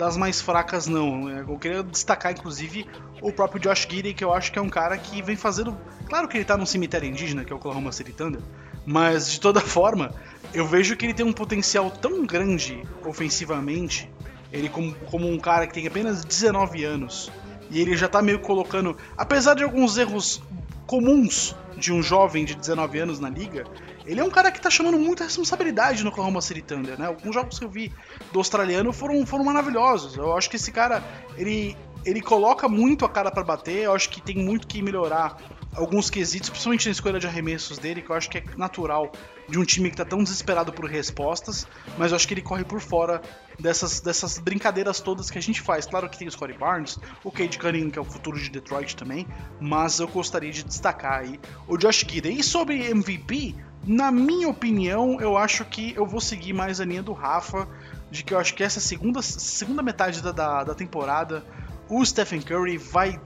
das 0.00 0.16
mais 0.16 0.40
fracas, 0.40 0.86
não. 0.86 1.28
Eu 1.28 1.58
queria 1.58 1.82
destacar, 1.82 2.32
inclusive, 2.32 2.86
o 3.20 3.30
próprio 3.30 3.60
Josh 3.60 3.86
Gidey, 3.88 4.14
que 4.14 4.24
eu 4.24 4.32
acho 4.32 4.50
que 4.50 4.58
é 4.58 4.62
um 4.62 4.70
cara 4.70 4.96
que 4.96 5.20
vem 5.20 5.36
fazendo. 5.36 5.76
Claro 6.08 6.26
que 6.26 6.38
ele 6.38 6.44
tá 6.44 6.56
num 6.56 6.64
cemitério 6.64 7.06
indígena, 7.06 7.44
que 7.44 7.52
é 7.52 7.54
o 7.54 7.58
Oklahoma 7.58 7.92
City 7.92 8.10
Thunder, 8.10 8.40
mas 8.86 9.30
de 9.30 9.38
toda 9.38 9.60
forma, 9.62 10.14
eu 10.54 10.66
vejo 10.66 10.96
que 10.96 11.04
ele 11.04 11.12
tem 11.12 11.26
um 11.26 11.34
potencial 11.34 11.90
tão 11.90 12.24
grande 12.24 12.82
ofensivamente. 13.04 14.10
Ele, 14.50 14.70
como, 14.70 14.94
como 15.10 15.30
um 15.30 15.38
cara 15.38 15.66
que 15.66 15.74
tem 15.74 15.86
apenas 15.86 16.24
19 16.24 16.82
anos, 16.82 17.30
e 17.70 17.78
ele 17.78 17.94
já 17.94 18.08
tá 18.08 18.22
meio 18.22 18.40
colocando. 18.40 18.96
Apesar 19.18 19.54
de 19.54 19.62
alguns 19.62 19.98
erros 19.98 20.42
comuns 20.86 21.54
de 21.76 21.92
um 21.92 22.02
jovem 22.02 22.46
de 22.46 22.54
19 22.54 22.98
anos 22.98 23.20
na 23.20 23.28
liga, 23.28 23.64
ele 24.10 24.18
é 24.18 24.24
um 24.24 24.30
cara 24.30 24.50
que 24.50 24.60
tá 24.60 24.68
chamando 24.68 24.98
muita 24.98 25.22
responsabilidade 25.22 26.02
no 26.02 26.10
Oklahoma 26.10 26.40
City 26.40 26.62
Thunder, 26.62 26.98
né? 26.98 27.06
Alguns 27.06 27.32
jogos 27.32 27.60
que 27.60 27.64
eu 27.64 27.70
vi 27.70 27.92
do 28.32 28.40
australiano 28.40 28.92
foram, 28.92 29.24
foram 29.24 29.44
maravilhosos. 29.44 30.16
Eu 30.16 30.36
acho 30.36 30.50
que 30.50 30.56
esse 30.56 30.72
cara, 30.72 31.00
ele, 31.36 31.76
ele 32.04 32.20
coloca 32.20 32.68
muito 32.68 33.04
a 33.04 33.08
cara 33.08 33.30
para 33.30 33.44
bater, 33.44 33.84
eu 33.84 33.94
acho 33.94 34.10
que 34.10 34.20
tem 34.20 34.36
muito 34.36 34.66
que 34.66 34.82
melhorar 34.82 35.36
alguns 35.76 36.10
quesitos, 36.10 36.50
principalmente 36.50 36.86
na 36.86 36.92
escolha 36.92 37.20
de 37.20 37.26
arremessos 37.28 37.78
dele, 37.78 38.02
que 38.02 38.10
eu 38.10 38.16
acho 38.16 38.28
que 38.28 38.38
é 38.38 38.44
natural 38.56 39.12
de 39.48 39.58
um 39.58 39.64
time 39.64 39.88
que 39.90 39.96
tá 39.96 40.04
tão 40.04 40.22
desesperado 40.22 40.72
por 40.72 40.86
respostas, 40.86 41.66
mas 41.96 42.10
eu 42.10 42.16
acho 42.16 42.26
que 42.26 42.34
ele 42.34 42.42
corre 42.42 42.64
por 42.64 42.80
fora 42.80 43.22
dessas, 43.58 44.00
dessas 44.00 44.38
brincadeiras 44.38 45.00
todas 45.00 45.30
que 45.30 45.38
a 45.38 45.42
gente 45.42 45.60
faz. 45.60 45.86
Claro 45.86 46.08
que 46.08 46.18
tem 46.18 46.26
o 46.26 46.30
Scottie 46.32 46.58
Barnes, 46.58 46.98
o 47.22 47.30
Cade 47.30 47.58
Cunningham, 47.58 47.90
que 47.90 47.98
é 47.98 48.02
o 48.02 48.04
futuro 48.04 48.38
de 48.40 48.50
Detroit 48.50 48.96
também, 48.96 49.24
mas 49.60 50.00
eu 50.00 50.08
gostaria 50.08 50.50
de 50.50 50.64
destacar 50.64 51.20
aí 51.20 51.38
o 51.68 51.76
Josh 51.76 52.04
Giddey. 52.08 52.40
E 52.40 52.42
sobre 52.42 52.90
MVP, 52.90 53.54
na 53.86 54.10
minha 54.10 54.48
opinião, 54.48 55.20
eu 55.20 55.36
acho 55.36 55.64
que 55.64 55.94
eu 55.96 56.06
vou 56.06 56.20
seguir 56.20 56.52
mais 56.52 56.80
a 56.80 56.84
linha 56.84 57.02
do 57.02 57.12
Rafa, 57.12 57.66
de 58.10 58.22
que 58.22 58.34
eu 58.34 58.38
acho 58.38 58.54
que 58.54 58.62
essa 58.62 58.80
segunda, 58.80 59.22
segunda 59.22 59.82
metade 59.82 60.22
da, 60.22 60.32
da, 60.32 60.64
da 60.64 60.74
temporada, 60.74 61.44
o 61.88 62.04
Stephen 62.04 62.40
Curry 62.40 62.76
vai 62.76 63.20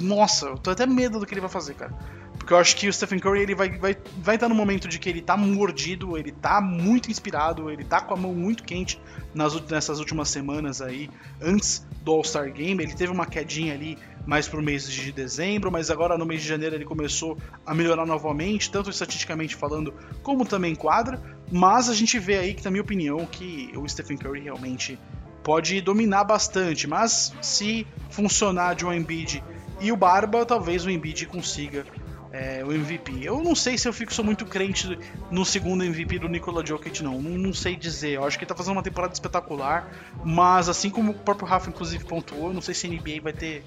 nossa, 0.00 0.46
eu 0.46 0.58
tô 0.58 0.70
até 0.70 0.86
medo 0.86 1.18
do 1.18 1.26
que 1.26 1.34
ele 1.34 1.40
vai 1.40 1.50
fazer, 1.50 1.74
cara. 1.74 1.92
Porque 2.38 2.52
eu 2.52 2.56
acho 2.58 2.76
que 2.76 2.88
o 2.88 2.92
Stephen 2.92 3.20
Curry 3.20 3.42
ele 3.42 3.54
vai, 3.54 3.70
vai, 3.78 3.96
vai 4.18 4.34
estar 4.34 4.48
no 4.48 4.54
momento 4.54 4.88
de 4.88 4.98
que 4.98 5.08
ele 5.08 5.20
tá 5.20 5.36
mordido, 5.36 6.18
ele 6.18 6.32
tá 6.32 6.60
muito 6.60 7.10
inspirado, 7.10 7.70
ele 7.70 7.84
tá 7.84 8.00
com 8.00 8.14
a 8.14 8.16
mão 8.16 8.34
muito 8.34 8.64
quente 8.64 9.00
nas, 9.32 9.54
nessas 9.68 10.00
últimas 10.00 10.28
semanas 10.28 10.82
aí, 10.82 11.08
antes 11.40 11.86
do 12.02 12.10
All-Star 12.10 12.52
Game. 12.52 12.82
Ele 12.82 12.94
teve 12.94 13.12
uma 13.12 13.26
quedinha 13.26 13.74
ali 13.74 13.96
mais 14.26 14.46
pro 14.46 14.62
mês 14.62 14.88
de 14.88 15.12
dezembro, 15.12 15.70
mas 15.70 15.90
agora 15.90 16.16
no 16.16 16.24
mês 16.24 16.42
de 16.42 16.48
janeiro 16.48 16.76
ele 16.76 16.84
começou 16.84 17.36
a 17.66 17.74
melhorar 17.74 18.06
novamente, 18.06 18.70
tanto 18.70 18.90
estatisticamente 18.90 19.56
falando, 19.56 19.94
como 20.22 20.44
também 20.44 20.74
quadra. 20.74 21.20
Mas 21.50 21.88
a 21.88 21.94
gente 21.94 22.18
vê 22.18 22.38
aí 22.38 22.54
que, 22.54 22.64
na 22.64 22.70
minha 22.70 22.82
opinião, 22.82 23.26
que 23.26 23.72
o 23.76 23.88
Stephen 23.88 24.16
Curry 24.16 24.40
realmente 24.40 24.98
pode 25.42 25.80
dominar 25.80 26.24
bastante. 26.24 26.86
Mas 26.86 27.34
se 27.42 27.86
funcionar 28.10 28.74
de 28.74 28.86
um 28.86 28.92
Embiid 28.92 29.42
e 29.80 29.90
o 29.90 29.96
Barba, 29.96 30.46
talvez 30.46 30.84
o 30.84 30.90
Embiid 30.90 31.26
consiga 31.26 31.84
é, 32.32 32.64
o 32.64 32.72
MVP. 32.72 33.20
Eu 33.22 33.42
não 33.42 33.54
sei 33.54 33.76
se 33.76 33.86
eu 33.86 33.92
fico 33.92 34.12
sou 34.12 34.24
muito 34.24 34.46
crente 34.46 34.98
no 35.30 35.44
segundo 35.44 35.84
MVP 35.84 36.18
do 36.18 36.28
Nikola 36.28 36.64
Jokic, 36.64 37.02
não. 37.02 37.20
não. 37.20 37.38
não. 37.38 37.52
sei 37.52 37.76
dizer. 37.76 38.12
Eu 38.12 38.24
acho 38.24 38.38
que 38.38 38.44
ele 38.44 38.48
tá 38.48 38.54
fazendo 38.54 38.72
uma 38.72 38.82
temporada 38.82 39.12
espetacular, 39.12 39.92
mas 40.24 40.68
assim 40.68 40.88
como 40.88 41.12
o 41.12 41.14
próprio 41.14 41.46
Rafa, 41.46 41.68
inclusive, 41.68 42.04
pontuou, 42.04 42.52
não 42.52 42.62
sei 42.62 42.74
se 42.74 42.86
a 42.86 42.90
NBA 42.90 43.20
vai 43.22 43.32
ter 43.32 43.62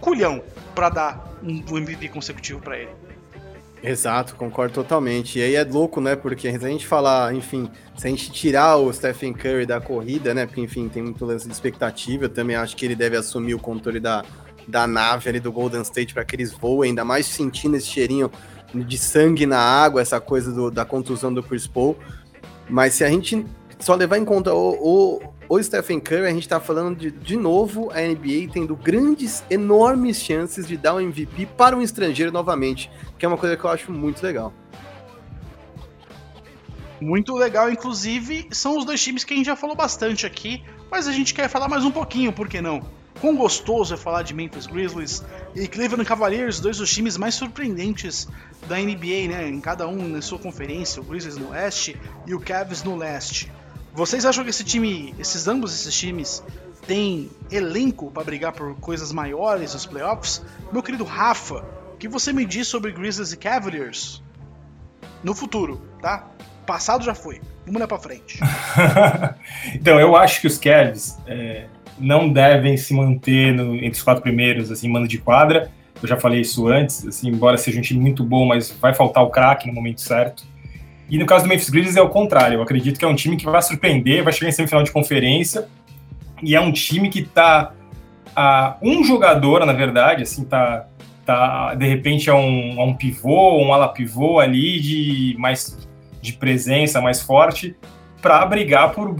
culhão 0.00 0.42
para 0.74 0.88
dar 0.88 1.38
um, 1.42 1.76
MVP 1.76 2.08
consecutivo 2.08 2.60
para 2.60 2.78
ele. 2.78 2.90
Exato, 3.82 4.34
concordo 4.34 4.72
totalmente. 4.72 5.38
E 5.38 5.42
aí 5.42 5.54
é 5.56 5.64
louco, 5.64 6.00
né? 6.00 6.16
Porque 6.16 6.50
se 6.50 6.64
a 6.64 6.68
gente 6.68 6.86
falar, 6.86 7.34
enfim, 7.34 7.70
se 7.96 8.06
a 8.06 8.10
gente 8.10 8.32
tirar 8.32 8.76
o 8.76 8.90
Stephen 8.90 9.34
Curry 9.34 9.66
da 9.66 9.78
corrida, 9.78 10.32
né? 10.32 10.46
Porque, 10.46 10.62
enfim, 10.62 10.88
tem 10.88 11.02
muito 11.02 11.24
lance 11.24 11.46
de 11.46 11.52
expectativa, 11.52 12.24
eu 12.24 12.28
também 12.30 12.56
acho 12.56 12.74
que 12.76 12.86
ele 12.86 12.96
deve 12.96 13.16
assumir 13.16 13.54
o 13.54 13.58
controle 13.58 14.00
da, 14.00 14.24
da 14.66 14.86
nave 14.86 15.28
ali 15.28 15.38
do 15.38 15.52
Golden 15.52 15.82
State 15.82 16.14
para 16.14 16.24
que 16.24 16.34
eles 16.34 16.50
voem, 16.50 16.90
ainda 16.90 17.04
mais 17.04 17.26
sentindo 17.26 17.76
esse 17.76 17.86
cheirinho 17.86 18.30
de 18.72 18.96
sangue 18.96 19.44
na 19.44 19.58
água, 19.58 20.00
essa 20.00 20.18
coisa 20.18 20.50
do, 20.50 20.70
da 20.70 20.86
contusão 20.86 21.32
do 21.32 21.42
Chris 21.42 21.66
Paul. 21.66 21.96
Mas 22.68 22.94
se 22.94 23.04
a 23.04 23.08
gente 23.10 23.44
só 23.78 23.94
levar 23.94 24.16
em 24.16 24.24
conta 24.24 24.54
o, 24.54 24.70
o, 24.80 25.33
o 25.54 25.62
Stephen 25.62 26.00
Curry, 26.00 26.26
a 26.26 26.30
gente 26.30 26.42
está 26.42 26.58
falando 26.58 26.96
de, 26.96 27.12
de 27.12 27.36
novo 27.36 27.88
a 27.92 28.00
NBA 28.00 28.52
tendo 28.52 28.74
grandes, 28.74 29.44
enormes 29.48 30.16
chances 30.16 30.66
de 30.66 30.76
dar 30.76 30.96
um 30.96 31.00
MVP 31.00 31.46
para 31.56 31.76
um 31.76 31.82
estrangeiro 31.82 32.32
novamente, 32.32 32.90
que 33.16 33.24
é 33.24 33.28
uma 33.28 33.38
coisa 33.38 33.56
que 33.56 33.62
eu 33.64 33.70
acho 33.70 33.92
muito 33.92 34.20
legal. 34.20 34.52
Muito 37.00 37.34
legal, 37.34 37.70
inclusive, 37.70 38.48
são 38.50 38.76
os 38.78 38.84
dois 38.84 39.00
times 39.00 39.22
que 39.22 39.32
a 39.32 39.36
gente 39.36 39.46
já 39.46 39.54
falou 39.54 39.76
bastante 39.76 40.26
aqui, 40.26 40.60
mas 40.90 41.06
a 41.06 41.12
gente 41.12 41.32
quer 41.32 41.48
falar 41.48 41.68
mais 41.68 41.84
um 41.84 41.90
pouquinho, 41.90 42.32
por 42.32 42.48
que 42.48 42.60
não? 42.60 42.82
Quão 43.20 43.36
gostoso 43.36 43.94
é 43.94 43.96
falar 43.96 44.22
de 44.22 44.34
Memphis 44.34 44.66
Grizzlies 44.66 45.22
e 45.54 45.68
Cleveland 45.68 46.04
Cavaliers, 46.04 46.58
dois 46.58 46.78
dos 46.78 46.92
times 46.92 47.16
mais 47.16 47.36
surpreendentes 47.36 48.26
da 48.66 48.76
NBA, 48.76 49.28
né? 49.28 49.48
Em 49.48 49.60
cada 49.60 49.86
um 49.86 50.08
na 50.08 50.20
sua 50.20 50.38
conferência, 50.38 51.00
o 51.00 51.04
Grizzlies 51.04 51.36
no 51.36 51.50
oeste 51.50 51.96
e 52.26 52.34
o 52.34 52.40
Cavs 52.40 52.82
no 52.82 52.96
leste. 52.96 53.52
Vocês 53.94 54.26
acham 54.26 54.42
que 54.42 54.50
esse 54.50 54.64
time, 54.64 55.14
esses 55.20 55.46
ambos 55.46 55.72
esses 55.72 55.96
times 55.96 56.42
têm 56.84 57.30
elenco 57.48 58.10
para 58.10 58.24
brigar 58.24 58.52
por 58.52 58.74
coisas 58.80 59.12
maiores 59.12 59.72
nos 59.72 59.86
playoffs? 59.86 60.44
Meu 60.72 60.82
querido 60.82 61.04
Rafa, 61.04 61.64
o 61.94 61.96
que 61.96 62.08
você 62.08 62.32
me 62.32 62.44
diz 62.44 62.66
sobre 62.66 62.90
Grizzlies 62.90 63.32
e 63.32 63.36
Cavaliers 63.36 64.20
no 65.22 65.32
futuro, 65.32 65.80
tá? 66.02 66.28
Passado 66.66 67.04
já 67.04 67.14
foi. 67.14 67.40
Vamos 67.64 67.76
olhar 67.76 67.86
para 67.86 67.98
frente. 67.98 68.40
então, 69.72 70.00
eu 70.00 70.16
acho 70.16 70.40
que 70.40 70.48
os 70.48 70.58
Cavs 70.58 71.16
é, 71.24 71.66
não 71.96 72.32
devem 72.32 72.76
se 72.76 72.92
manter 72.92 73.54
no, 73.54 73.76
entre 73.76 73.92
os 73.92 74.02
quatro 74.02 74.24
primeiros, 74.24 74.72
assim, 74.72 74.88
mano 74.88 75.06
de 75.06 75.18
quadra. 75.18 75.70
Eu 76.02 76.08
já 76.08 76.16
falei 76.16 76.40
isso 76.40 76.66
antes, 76.66 77.06
assim, 77.06 77.28
embora 77.28 77.56
seja 77.56 77.78
um 77.78 77.82
time 77.82 78.00
muito 78.00 78.24
bom, 78.24 78.44
mas 78.44 78.70
vai 78.72 78.92
faltar 78.92 79.22
o 79.22 79.30
craque 79.30 79.68
no 79.68 79.72
momento 79.72 80.00
certo. 80.00 80.44
E 81.08 81.18
no 81.18 81.26
caso 81.26 81.44
do 81.44 81.48
Memphis 81.48 81.70
Grizzlies 81.70 81.96
é 81.96 82.02
o 82.02 82.08
contrário. 82.08 82.56
Eu 82.56 82.62
acredito 82.62 82.98
que 82.98 83.04
é 83.04 83.08
um 83.08 83.14
time 83.14 83.36
que 83.36 83.44
vai 83.44 83.60
surpreender, 83.62 84.22
vai 84.22 84.32
chegar 84.32 84.48
em 84.48 84.52
semifinal 84.52 84.82
de 84.82 84.90
conferência. 84.90 85.68
E 86.42 86.54
é 86.54 86.60
um 86.60 86.72
time 86.72 87.08
que 87.08 87.22
tá 87.22 87.72
a 88.34 88.76
um 88.82 89.04
jogador, 89.04 89.64
na 89.64 89.72
verdade, 89.72 90.22
assim, 90.22 90.44
tá, 90.44 90.86
tá 91.24 91.74
de 91.74 91.86
repente 91.86 92.28
é 92.28 92.34
um, 92.34 92.80
é 92.80 92.84
um 92.84 92.94
pivô, 92.94 93.62
um 93.62 93.72
ala 93.72 93.88
pivô 93.88 94.40
ali 94.40 94.80
de 94.80 95.36
mais 95.38 95.86
de 96.20 96.32
presença 96.32 97.00
mais 97.00 97.20
forte 97.20 97.76
para 98.20 98.44
brigar 98.46 98.92
por 98.92 99.14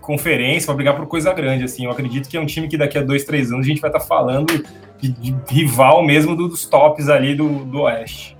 conferência, 0.00 0.66
para 0.66 0.74
brigar 0.74 0.96
por 0.96 1.06
coisa 1.06 1.32
grande. 1.32 1.64
Assim, 1.64 1.84
eu 1.84 1.90
acredito 1.90 2.28
que 2.28 2.36
é 2.36 2.40
um 2.40 2.46
time 2.46 2.68
que 2.68 2.76
daqui 2.76 2.96
a 2.96 3.02
dois, 3.02 3.24
três 3.24 3.50
anos 3.50 3.66
a 3.66 3.68
gente 3.68 3.80
vai 3.80 3.90
estar 3.90 4.00
tá 4.00 4.06
falando 4.06 4.64
de, 5.00 5.08
de, 5.10 5.34
rival 5.48 6.04
mesmo 6.04 6.36
dos 6.36 6.64
tops 6.64 7.08
ali 7.08 7.34
do, 7.34 7.64
do 7.64 7.82
Oeste. 7.82 8.36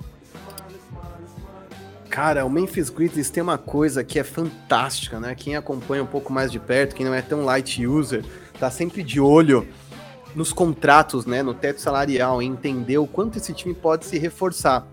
Cara, 2.12 2.44
o 2.44 2.50
Memphis 2.50 2.90
Grizzlies 2.90 3.30
tem 3.30 3.42
uma 3.42 3.56
coisa 3.56 4.04
que 4.04 4.18
é 4.18 4.22
fantástica, 4.22 5.18
né? 5.18 5.34
Quem 5.34 5.56
acompanha 5.56 6.02
um 6.02 6.06
pouco 6.06 6.30
mais 6.30 6.52
de 6.52 6.60
perto, 6.60 6.94
quem 6.94 7.06
não 7.06 7.14
é 7.14 7.22
tão 7.22 7.42
light 7.42 7.86
user, 7.86 8.22
tá 8.60 8.70
sempre 8.70 9.02
de 9.02 9.18
olho 9.18 9.66
nos 10.34 10.52
contratos, 10.52 11.24
né? 11.24 11.42
No 11.42 11.54
teto 11.54 11.80
salarial, 11.80 12.42
entender 12.42 12.98
o 12.98 13.06
quanto 13.06 13.38
esse 13.38 13.54
time 13.54 13.72
pode 13.72 14.04
se 14.04 14.18
reforçar. 14.18 14.86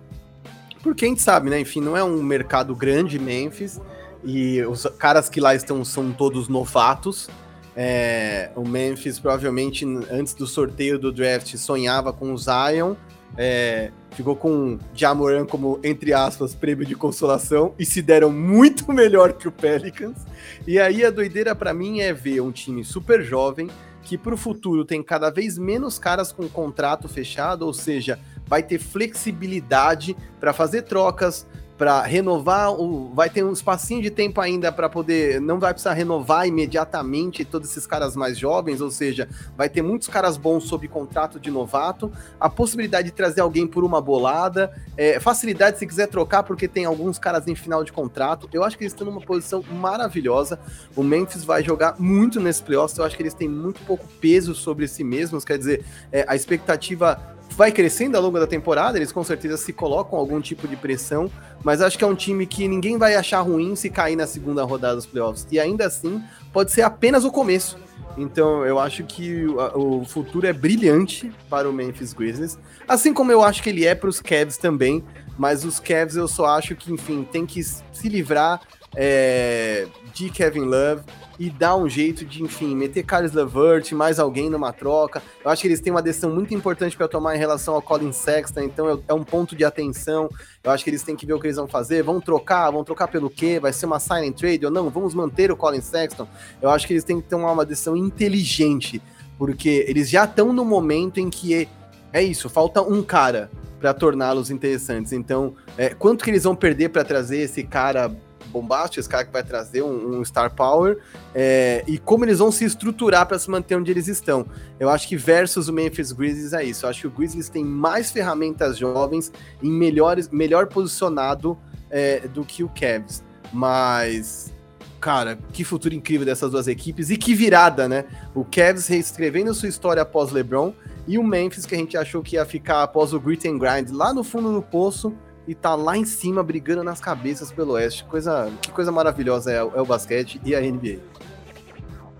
Porque 0.82 1.04
a 1.04 1.08
gente 1.10 1.22
sabe, 1.22 1.50
né? 1.50 1.60
Enfim, 1.60 1.82
não 1.82 1.98
é 1.98 2.02
um 2.02 2.24
mercado 2.24 2.74
grande, 2.74 3.20
Memphis, 3.20 3.82
e 4.24 4.64
os 4.64 4.86
caras 4.98 5.28
que 5.28 5.42
lá 5.42 5.54
estão 5.54 5.84
são 5.84 6.14
todos 6.14 6.48
novatos. 6.48 7.30
É, 7.76 8.50
o 8.56 8.66
Memphis 8.66 9.20
provavelmente 9.20 9.86
antes 10.10 10.34
do 10.34 10.48
sorteio 10.48 10.98
do 10.98 11.12
draft 11.12 11.54
sonhava 11.58 12.14
com 12.14 12.32
o 12.32 12.38
Zion 12.38 12.96
é, 13.38 13.92
ficou 14.12 14.36
com 14.36 14.78
Jamoran 14.94 15.46
como, 15.46 15.80
entre 15.84 16.14
aspas, 16.14 16.56
prêmio 16.56 16.86
de 16.86 16.96
consolação 16.96 17.74
e 17.78 17.86
se 17.86 18.02
deram 18.02 18.32
muito 18.32 18.90
melhor 18.94 19.34
que 19.34 19.48
o 19.48 19.52
Pelicans. 19.52 20.26
E 20.68 20.80
aí 20.80 21.06
a 21.06 21.10
doideira 21.10 21.56
para 21.56 21.74
mim 21.74 22.00
é 22.00 22.14
ver 22.14 22.42
um 22.42 22.52
time 22.52 22.84
super 22.84 23.24
jovem 23.24 23.70
que 24.02 24.18
para 24.18 24.34
o 24.34 24.38
futuro 24.38 24.84
tem 24.84 25.04
cada 25.04 25.30
vez 25.30 25.58
menos 25.58 26.00
caras 26.00 26.32
com 26.32 26.50
contrato 26.50 27.08
fechado, 27.08 27.66
ou 27.66 27.74
seja, 27.74 28.20
vai 28.48 28.64
ter 28.64 28.80
flexibilidade 28.80 30.18
para 30.40 30.52
fazer 30.52 30.82
trocas, 30.82 31.46
para 31.80 32.02
renovar, 32.02 32.74
o, 32.74 33.10
vai 33.14 33.30
ter 33.30 33.42
um 33.42 33.54
espacinho 33.54 34.02
de 34.02 34.10
tempo 34.10 34.42
ainda 34.42 34.70
para 34.70 34.90
poder, 34.90 35.40
não 35.40 35.58
vai 35.62 35.72
precisar 35.72 35.94
renovar 35.94 36.46
imediatamente 36.46 37.46
todos 37.46 37.70
esses 37.72 37.88
caras 37.88 38.18
mais 38.18 38.38
jovens, 38.38 38.82
ou 38.82 38.92
seja, 38.92 39.30
vai 39.56 39.70
ter 39.70 39.82
muitos 39.82 40.10
caras 40.10 40.36
bons 40.36 40.66
sob 40.66 40.86
contrato 40.90 41.40
de 41.40 41.50
novato, 41.50 42.12
a 42.38 42.50
possibilidade 42.50 43.08
de 43.08 43.14
trazer 43.14 43.40
alguém 43.40 43.66
por 43.66 43.86
uma 43.86 44.02
bolada, 44.02 44.70
é, 44.98 45.22
facilidade 45.22 45.80
se 45.80 45.88
quiser 45.88 46.08
trocar, 46.08 46.44
porque 46.44 46.68
tem 46.68 46.84
alguns 46.84 47.18
caras 47.18 47.48
em 47.48 47.56
final 47.56 47.82
de 47.82 47.94
contrato. 47.94 48.50
Eu 48.52 48.66
acho 48.66 48.78
que 48.78 48.84
eles 48.84 48.92
estão 48.92 49.08
numa 49.08 49.22
posição 49.22 49.64
maravilhosa. 49.72 50.60
O 50.98 51.02
Memphis 51.02 51.46
vai 51.46 51.64
jogar 51.64 51.96
muito 51.98 52.42
nesse 52.42 52.62
playoffs, 52.62 52.98
eu 52.98 53.06
acho 53.06 53.16
que 53.16 53.24
eles 53.24 53.34
têm 53.34 53.48
muito 53.48 53.80
pouco 53.86 54.06
peso 54.20 54.54
sobre 54.54 54.86
si 54.86 55.02
mesmos, 55.02 55.46
quer 55.46 55.58
dizer, 55.58 55.86
é, 56.12 56.26
a 56.28 56.36
expectativa 56.36 57.39
vai 57.60 57.74
crescendo 57.74 58.16
ao 58.16 58.24
longo 58.24 58.39
da 58.39 58.47
temporada, 58.47 58.97
eles 58.97 59.12
com 59.12 59.22
certeza 59.22 59.57
se 59.57 59.74
colocam 59.74 60.18
algum 60.18 60.39
tipo 60.39 60.66
de 60.66 60.78
pressão, 60.78 61.30
mas 61.62 61.82
acho 61.82 61.97
que 61.97 62.05
é 62.05 62.07
um 62.07 62.16
time 62.16 62.45
que 62.45 62.66
ninguém 62.70 62.97
vai 62.97 63.16
achar 63.16 63.41
ruim 63.41 63.76
se 63.76 63.89
cair 63.89 64.16
na 64.16 64.26
segunda 64.26 64.64
rodada 64.64 64.95
dos 64.95 65.05
playoffs. 65.05 65.45
E 65.51 65.60
ainda 65.60 65.86
assim, 65.86 66.24
pode 66.53 66.72
ser 66.72 66.84
apenas 66.84 67.26
o 67.26 67.32
começo. 67.32 67.78
Então, 68.18 68.66
eu 68.66 68.80
acho 68.80 69.03
que 69.03 69.45
o, 69.76 70.05
futuro 70.05 70.47
é 70.47 70.53
brilhante 70.53 71.34
para 71.49 71.70
o 71.70 71.74
Memphis 71.74 72.14
Grizzlies, 72.14 72.57
assim 72.88 73.14
como 73.14 73.30
eu 73.30 73.43
acho 73.43 73.62
que 73.62 73.70
ele 73.70 73.86
é 73.86 73.93
para 73.93 74.10
os 74.10 74.22
Cavs 74.22 74.55
também, 74.55 75.03
mas 75.38 75.66
os 75.66 75.82
Cavs 75.82 76.16
eu 76.16 76.30
só 76.30 76.45
acho 76.45 76.78
que, 76.78 76.93
enfim, 76.93 77.28
tem 77.30 77.45
que 77.45 77.62
se 77.62 78.07
livrar 78.07 78.62
é, 78.95 79.86
de 80.14 80.30
Kevin 80.30 80.62
Love 80.62 81.01
e 81.40 81.50
dar 81.50 81.78
um 81.78 81.88
jeito 81.88 82.26
de, 82.26 82.44
enfim, 82.44 82.76
meter 82.76 83.02
Carlos 83.04 83.32
Levert, 83.32 83.94
mais 83.94 84.20
alguém 84.20 84.50
numa 84.50 84.74
troca. 84.74 85.24
Eu 85.44 85.50
acho 85.50 85.62
que 85.62 85.70
eles 85.70 85.80
têm 85.80 85.92
uma 85.92 86.02
decisão 86.02 86.30
muito 86.30 86.54
importante 86.54 86.98
para 86.98 87.08
tomar 87.08 87.34
em 87.34 87.40
relação 87.40 87.74
ao 87.74 87.82
Colin 87.82 88.12
Sexton, 88.12 88.60
então 88.60 89.02
é, 89.08 89.14
um 89.14 89.24
ponto 89.24 89.56
de 89.56 89.64
atenção. 89.64 90.30
Eu 90.62 90.72
acho 90.72 90.84
que 90.84 90.90
eles 90.90 91.02
têm 91.02 91.16
que 91.16 91.26
ver 91.26 91.34
o 91.34 91.40
que 91.40 91.48
eles 91.48 91.56
vão 91.56 91.68
fazer. 91.68 92.04
Vão 92.04 92.20
trocar? 92.20 92.70
Vão 92.72 92.84
trocar 92.84 93.08
pelo 93.08 93.30
quê? 93.30 93.58
Vai 93.58 93.72
ser 93.72 93.86
uma 93.86 93.96
and 93.96 94.34
trade 94.34 94.66
ou 94.66 94.72
não? 94.72 94.90
Vamos 94.90 95.14
manter 95.14 95.50
o 95.50 95.56
Colin 95.56 95.80
Sexton? 95.80 96.28
Eu 96.62 96.70
acho 96.70 96.86
que 96.86 96.92
eles 96.92 97.06
têm 97.06 97.22
que 97.22 97.30
tomar 97.30 97.54
uma 97.54 97.66
decisão 97.66 97.96
inteligente, 97.96 99.02
porque 99.38 99.86
eles 99.88 100.10
já 100.10 100.26
estão 100.26 100.52
no 100.52 100.66
momento 100.66 101.22
em 101.22 101.30
que 101.30 101.54
é, 101.54 101.68
é 102.12 102.22
isso, 102.22 102.50
falta 102.50 102.82
um 102.82 103.02
cara 103.02 103.50
para 103.80 103.94
torná-los 103.94 104.52
interessantes. 104.52 105.14
Então, 105.14 105.56
é, 105.78 105.90
quanto 105.90 106.24
que 106.24 106.30
eles 106.30 106.44
vão 106.44 106.54
perder 106.54 106.90
para 106.90 107.06
trazer 107.06 107.38
esse 107.38 107.64
cara 107.64 108.14
bombástico, 108.48 109.00
esse 109.00 109.10
cara 109.10 109.26
que 109.26 109.32
vai 109.32 109.44
trazer 109.44 109.82
um, 109.82 110.20
um 110.20 110.26
star 110.26 110.54
power, 110.54 110.98
é, 111.34 111.84
e 111.88 111.98
como 111.98 112.26
eles 112.26 112.40
vão 112.40 112.52
se 112.52 112.66
estruturar 112.66 113.26
para 113.28 113.38
se 113.38 113.50
manter 113.50 113.76
onde 113.76 113.92
eles 113.92 114.08
estão. 114.08 114.46
Eu 114.80 114.90
acho 114.90 115.08
que 115.08 115.16
versus 115.16 115.68
o 115.68 115.74
Memphis 115.74 116.12
Grizzlies 116.12 116.54
é 116.54 116.64
isso. 116.64 116.86
Eu 116.86 116.90
acho 116.90 117.02
que 117.02 117.08
o 117.08 117.12
Grizzlies 117.12 117.50
tem 117.50 117.64
mais 117.64 118.12
ferramentas 118.12 118.78
jovens 118.78 119.32
e 119.62 119.70
melhores, 119.70 120.30
melhor 120.30 120.68
posicionado 120.68 121.58
é, 121.90 122.28
do 122.28 122.44
que 122.44 122.64
o 122.64 122.70
Cavs. 122.70 123.24
Mas 123.52 124.54
cara, 125.00 125.40
que 125.54 125.64
futuro 125.64 125.96
incrível 125.96 126.26
dessas 126.26 126.52
duas 126.52 126.68
equipes 126.68 127.10
e 127.10 127.18
que 127.18 127.34
virada, 127.34 127.88
né? 127.88 128.06
O 128.36 128.44
Cavs 128.44 128.88
reescrevendo 128.88 129.54
sua 129.54 129.70
história 129.70 130.02
após 130.02 130.32
LeBron 130.32 130.74
e 131.08 131.18
o 131.18 131.24
Memphis 131.24 131.66
que 131.66 131.74
a 131.74 131.78
gente 131.78 131.98
achou 131.98 132.22
que 132.22 132.36
ia 132.36 132.46
ficar 132.46 132.84
após 132.84 133.14
o 133.14 133.20
grit 133.20 133.48
and 133.48 133.58
grind 133.58 133.90
lá 133.92 134.14
no 134.14 134.24
fundo 134.24 134.52
do 134.52 134.62
poço 134.62 135.14
e 135.50 135.56
tá 135.56 135.74
lá 135.74 135.97
em 135.97 136.06
cima 136.06 136.43
brigando 136.43 136.84
nas 136.84 137.02
cabeças 137.02 137.52
pelo 137.52 137.74
Oeste. 137.74 138.04
Coisa, 138.04 138.54
que 138.62 138.72
coisa 138.72 138.91
maravilhosa 138.91 139.52
é, 139.52 139.56
é 139.56 139.82
o 139.82 139.86
basquete 139.86 140.39
e 140.45 140.54
a 140.56 140.62
NBA. 140.62 141.00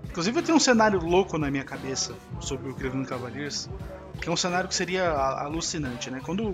Inclusive 0.08 0.40
eu 0.40 0.42
tenho 0.42 0.56
um 0.56 0.60
cenário 0.60 0.98
louco 0.98 1.38
na 1.38 1.48
minha 1.48 1.62
cabeça 1.62 2.12
sobre 2.40 2.68
o 2.68 2.74
Cleveland 2.74 3.08
Cavaliers, 3.08 3.70
que 4.20 4.28
é 4.28 4.32
um 4.32 4.36
cenário 4.36 4.68
que 4.68 4.74
seria 4.74 5.12
alucinante, 5.12 6.10
né? 6.10 6.20
Quando 6.26 6.48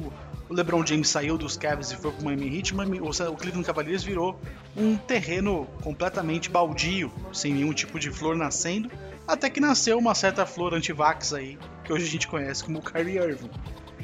o 0.51 0.55
LeBron 0.55 0.85
James 0.85 1.09
saiu 1.09 1.39
dos 1.39 1.57
Cavs 1.57 1.93
e 1.93 1.97
foi 1.97 2.12
pro 2.12 2.22
Miami 2.22 2.59
Heat, 2.59 2.74
o 2.74 3.37
Cleveland 3.37 3.64
Cavaliers 3.64 4.05
virou 4.05 4.39
um 4.77 4.99
terreno 4.99 5.66
completamente 5.83 6.51
baldio, 6.51 7.11
sem 7.33 7.55
nenhum 7.55 7.72
tipo 7.72 7.99
de 7.99 8.11
flor 8.11 8.37
nascendo, 8.37 8.91
até 9.27 9.49
que 9.49 9.61
nasceu 9.61 9.97
uma 9.97 10.14
certa 10.14 10.45
flor 10.45 10.74
anti-vax 10.74 11.33
aí, 11.33 11.59
que 11.83 11.91
hoje 11.91 12.05
a 12.05 12.11
gente 12.11 12.29
conhece 12.29 12.62
como 12.62 12.81
o 12.81 12.83
Kyrie 12.83 13.16
Irving. 13.16 13.51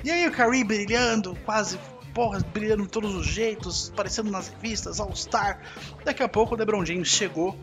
E 0.02 0.10
aí 0.10 0.26
o 0.26 0.32
Kyrie 0.32 0.64
brilhando, 0.64 1.36
quase 1.44 1.78
porra, 2.14 2.40
brilhando 2.52 2.82
de 2.84 2.88
todos 2.88 3.14
os 3.14 3.26
jeitos, 3.26 3.90
aparecendo 3.92 4.30
nas 4.30 4.48
revistas, 4.48 5.00
All-Star. 5.00 5.60
Daqui 6.04 6.22
a 6.22 6.28
pouco 6.28 6.54
o 6.54 6.58
LeBron 6.58 6.84
James 6.84 7.08
chegou 7.08 7.56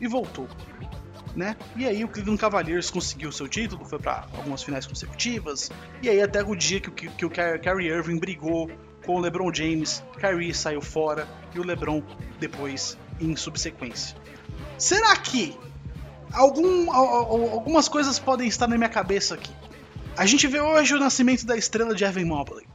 e 0.00 0.06
voltou. 0.06 0.48
Né? 1.34 1.54
E 1.76 1.86
aí 1.86 2.02
o 2.02 2.08
Cleveland 2.08 2.40
Cavaliers 2.40 2.90
conseguiu 2.90 3.30
seu 3.30 3.46
título, 3.46 3.84
foi 3.84 3.98
para 3.98 4.26
algumas 4.34 4.62
finais 4.62 4.86
consecutivas. 4.86 5.70
E 6.02 6.08
aí 6.08 6.20
até 6.20 6.42
o 6.42 6.54
dia 6.54 6.80
que, 6.80 6.90
que, 6.90 7.08
que 7.08 7.26
o 7.26 7.30
Kyrie 7.30 7.88
Irving 7.88 8.18
brigou 8.18 8.70
com 9.04 9.16
o 9.16 9.20
LeBron 9.20 9.52
James, 9.52 10.02
Kyrie 10.18 10.52
saiu 10.52 10.80
fora 10.80 11.28
e 11.54 11.60
o 11.60 11.62
LeBron 11.62 12.02
depois 12.40 12.98
em 13.20 13.36
subsequência. 13.36 14.16
Será 14.78 15.14
que 15.16 15.56
algum, 16.32 16.90
algumas 16.90 17.88
coisas 17.88 18.18
podem 18.18 18.48
estar 18.48 18.66
na 18.66 18.76
minha 18.76 18.88
cabeça 18.88 19.34
aqui? 19.34 19.52
A 20.16 20.26
gente 20.26 20.46
vê 20.46 20.60
hoje 20.60 20.94
o 20.94 20.98
nascimento 20.98 21.46
da 21.46 21.56
estrela 21.56 21.94
de 21.94 22.02
Evan 22.04 22.24
Mobley. 22.24 22.66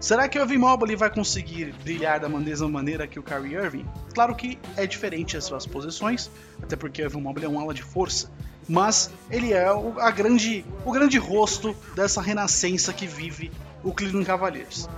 Será 0.00 0.26
que 0.28 0.38
o 0.38 0.42
Evan 0.42 0.58
Mobley 0.58 0.96
vai 0.96 1.10
conseguir 1.10 1.74
brilhar 1.84 2.18
da 2.18 2.28
mesma 2.28 2.68
maneira 2.68 3.06
que 3.06 3.18
o 3.18 3.22
Kyrie 3.22 3.54
Irving? 3.54 3.86
Claro 4.14 4.34
que 4.34 4.58
é 4.74 4.86
diferente 4.86 5.36
as 5.36 5.44
suas 5.44 5.66
posições, 5.66 6.30
até 6.62 6.74
porque 6.74 7.02
o 7.02 7.04
Evan 7.04 7.20
Mobley 7.20 7.44
é 7.44 7.48
um 7.48 7.60
ala 7.60 7.74
de 7.74 7.82
força, 7.82 8.30
mas 8.66 9.10
ele 9.30 9.52
é 9.52 9.70
o, 9.70 10.00
a 10.00 10.10
grande, 10.10 10.64
o 10.86 10.92
grande 10.92 11.18
rosto 11.18 11.76
dessa 11.94 12.22
renascença 12.22 12.94
que 12.94 13.06
vive 13.06 13.52
o 13.84 13.92
Cleveland 13.92 14.26
Cavaliers. 14.26 14.88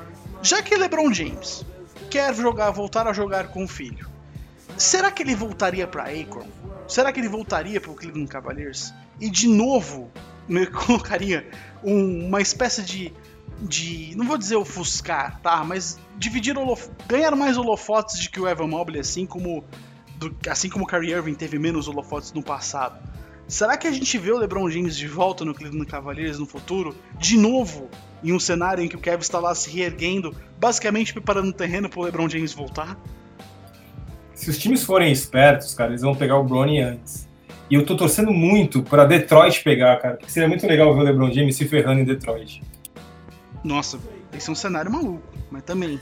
Já 0.41 0.63
que 0.63 0.77
LeBron 0.77 1.13
James 1.13 1.67
quer 2.09 2.33
jogar, 2.35 2.71
voltar 2.71 3.09
a 3.09 3.13
jogar 3.13 3.49
com 3.49 3.65
o 3.65 3.69
filho, 3.69 4.09
será 4.77 5.11
que 5.11 5.25
ele 5.25 5.35
voltaria 5.35 5.87
para 5.87 6.05
Akron? 6.05 6.47
Será 6.87 7.13
que 7.13 7.19
ele 7.19 7.29
voltaria 7.29 7.81
para 7.81 7.91
o 7.91 7.95
Cleveland 7.95 8.29
Cavaliers? 8.29 8.95
E 9.21 9.29
de 9.29 9.49
novo 9.49 10.13
me 10.49 10.67
colocaria 10.71 11.49
um, 11.83 12.27
uma 12.27 12.41
espécie 12.41 12.83
de. 12.83 13.13
De. 13.63 14.15
não 14.17 14.27
vou 14.27 14.37
dizer 14.37 14.57
ofuscar, 14.57 15.41
tá? 15.41 15.65
Mas 15.65 15.99
dividir 16.19 16.57
holof 16.57 16.89
ganhar 17.07 17.35
mais 17.37 17.57
holofotes 17.57 18.19
de 18.21 18.29
que 18.29 18.41
o 18.41 18.49
Evan 18.49 18.69
Mobley, 18.69 19.01
assim 19.01 19.27
como. 19.27 19.65
Do, 20.17 20.35
assim 20.49 20.69
como 20.69 20.85
o 20.85 20.87
Kyrie 20.87 21.13
Irving 21.13 21.35
teve 21.35 21.59
menos 21.59 21.89
holofotes 21.89 22.33
no 22.33 22.43
passado. 22.43 22.99
Será 23.49 23.77
que 23.77 23.87
a 23.87 23.91
gente 23.91 24.17
vê 24.19 24.31
o 24.31 24.39
LeBron 24.39 24.71
James 24.71 24.97
de 24.97 25.07
volta 25.07 25.45
no 25.45 25.53
Cleveland 25.53 25.87
Cavaliers 25.87 26.39
no 26.39 26.47
futuro? 26.47 26.95
De 27.19 27.37
novo, 27.37 27.89
em 28.23 28.33
um 28.33 28.39
cenário 28.39 28.85
em 28.85 28.89
que 28.89 28.97
o 28.97 29.01
Kevin 29.01 29.21
está 29.21 29.39
lá 29.39 29.55
se 29.55 29.69
reerguendo, 29.71 30.35
basicamente 30.59 31.13
preparando 31.13 31.49
o 31.49 31.53
terreno 31.53 31.89
para 31.89 32.01
o 32.01 32.05
LeBron 32.05 32.29
James 32.29 32.53
voltar? 32.53 32.97
Se 34.35 34.49
os 34.49 34.59
times 34.59 34.83
forem 34.83 35.13
espertos, 35.13 35.75
cara, 35.75 35.91
eles 35.91 36.03
vão 36.03 36.15
pegar 36.15 36.37
o 36.37 36.45
Bronny 36.45 36.81
antes. 36.81 37.29
E 37.69 37.75
eu 37.75 37.85
tô 37.85 37.97
torcendo 37.97 38.33
muito 38.33 38.83
para 38.83 39.05
Detroit 39.05 39.63
pegar, 39.63 39.97
cara, 39.99 40.17
porque 40.17 40.31
seria 40.31 40.49
muito 40.49 40.67
legal 40.67 40.95
ver 40.95 41.01
o 41.01 41.05
LeBron 41.05 41.33
James 41.33 41.57
se 41.57 41.67
ferrando 41.67 42.01
em 42.01 42.05
Detroit. 42.05 42.63
Nossa, 43.65 43.99
esse 44.33 44.49
é 44.49 44.53
um 44.53 44.57
cenário 44.57 44.91
maluco, 44.91 45.23
mas 45.51 45.63
também. 45.63 46.01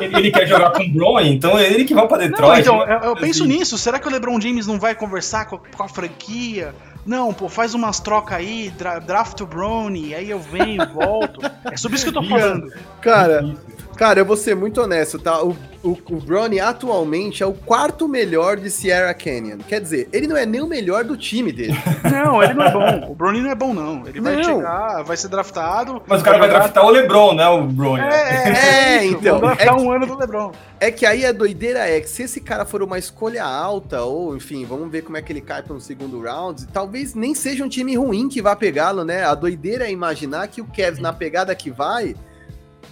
Ele, 0.00 0.16
ele 0.16 0.30
quer 0.30 0.46
jogar 0.46 0.70
com 0.72 0.82
o 0.82 0.92
Bronny, 0.92 1.34
então 1.34 1.58
é 1.58 1.66
ele 1.66 1.84
que 1.84 1.94
vai 1.94 2.06
para 2.06 2.28
Detroit. 2.28 2.66
Não, 2.66 2.82
então, 2.82 2.94
eu, 2.94 3.00
eu 3.00 3.16
penso 3.16 3.44
assim. 3.44 3.52
nisso. 3.52 3.78
Será 3.78 3.98
que 3.98 4.06
o 4.06 4.10
LeBron 4.10 4.38
James 4.40 4.66
não 4.66 4.78
vai 4.78 4.94
conversar 4.94 5.46
com, 5.46 5.58
com 5.58 5.82
a 5.82 5.88
franquia? 5.88 6.74
Não, 7.04 7.32
pô, 7.32 7.48
faz 7.48 7.74
umas 7.74 7.98
trocas 7.98 8.36
aí, 8.36 8.70
dra 8.76 8.98
draft 8.98 9.40
o 9.40 9.46
Brony, 9.46 10.14
aí 10.14 10.30
eu 10.30 10.38
venho, 10.38 10.86
volto. 10.92 11.40
É 11.64 11.76
sobre 11.76 11.96
isso 11.96 12.04
que 12.04 12.16
eu 12.16 12.22
tô 12.22 12.28
falando. 12.28 12.72
Cara, 13.02 13.56
cara, 13.96 14.20
eu 14.20 14.24
vou 14.24 14.36
ser 14.36 14.54
muito 14.54 14.80
honesto, 14.80 15.18
tá? 15.18 15.42
O, 15.42 15.56
o, 15.82 15.98
o 16.10 16.16
Brony 16.20 16.60
atualmente 16.60 17.42
é 17.42 17.46
o 17.46 17.52
quarto 17.52 18.06
melhor 18.06 18.56
de 18.56 18.70
Sierra 18.70 19.12
Canyon. 19.12 19.58
Quer 19.58 19.80
dizer, 19.80 20.08
ele 20.12 20.28
não 20.28 20.36
é 20.36 20.46
nem 20.46 20.60
o 20.60 20.68
melhor 20.68 21.02
do 21.02 21.16
time 21.16 21.50
dele. 21.50 21.76
Não, 22.08 22.42
ele 22.42 22.54
não 22.54 22.64
é 22.64 22.70
bom. 22.70 23.10
O 23.10 23.14
Brony 23.14 23.40
não 23.40 23.50
é 23.50 23.54
bom, 23.54 23.72
não. 23.74 24.06
Ele 24.06 24.20
vai 24.20 24.36
não. 24.36 24.44
chegar, 24.44 25.02
vai 25.02 25.16
ser 25.16 25.28
draftado. 25.28 26.02
Mas 26.06 26.20
o 26.20 26.24
cara 26.24 26.38
vai, 26.38 26.48
vai 26.48 26.58
draftar 26.58 26.84
o 26.84 26.90
LeBron, 26.90 27.34
né? 27.34 27.48
O 27.48 27.64
Brony. 27.64 28.02
É, 28.02 28.06
é, 28.06 28.98
é 28.98 29.06
então. 29.06 29.40
Vai 29.40 29.56
draftar 29.56 29.74
é 29.74 29.80
um 29.80 29.90
ano 29.90 30.06
do 30.06 30.16
LeBron. 30.16 30.52
É 30.78 30.90
que 30.90 31.06
aí 31.06 31.24
a 31.24 31.32
doideira 31.32 31.80
é 31.88 32.00
que 32.00 32.08
se 32.08 32.22
esse 32.22 32.40
cara 32.40 32.64
for 32.64 32.82
uma 32.82 32.98
escolha 32.98 33.44
alta, 33.44 34.02
ou 34.02 34.36
enfim, 34.36 34.64
vamos 34.64 34.90
ver 34.90 35.02
como 35.02 35.16
é 35.16 35.22
que 35.22 35.32
ele 35.32 35.40
cai 35.40 35.62
para 35.62 35.74
um 35.74 35.80
segundo 35.80 36.20
round, 36.20 36.66
talvez 36.68 37.14
nem 37.14 37.34
seja 37.34 37.64
um 37.64 37.68
time 37.68 37.96
ruim 37.96 38.28
que 38.28 38.42
vá 38.42 38.54
pegá-lo, 38.54 39.04
né? 39.04 39.24
A 39.24 39.34
doideira 39.34 39.86
é 39.86 39.90
imaginar 39.90 40.46
que 40.48 40.60
o 40.60 40.66
Kevs, 40.66 41.00
na 41.00 41.12
pegada 41.12 41.54
que 41.54 41.70
vai, 41.70 42.14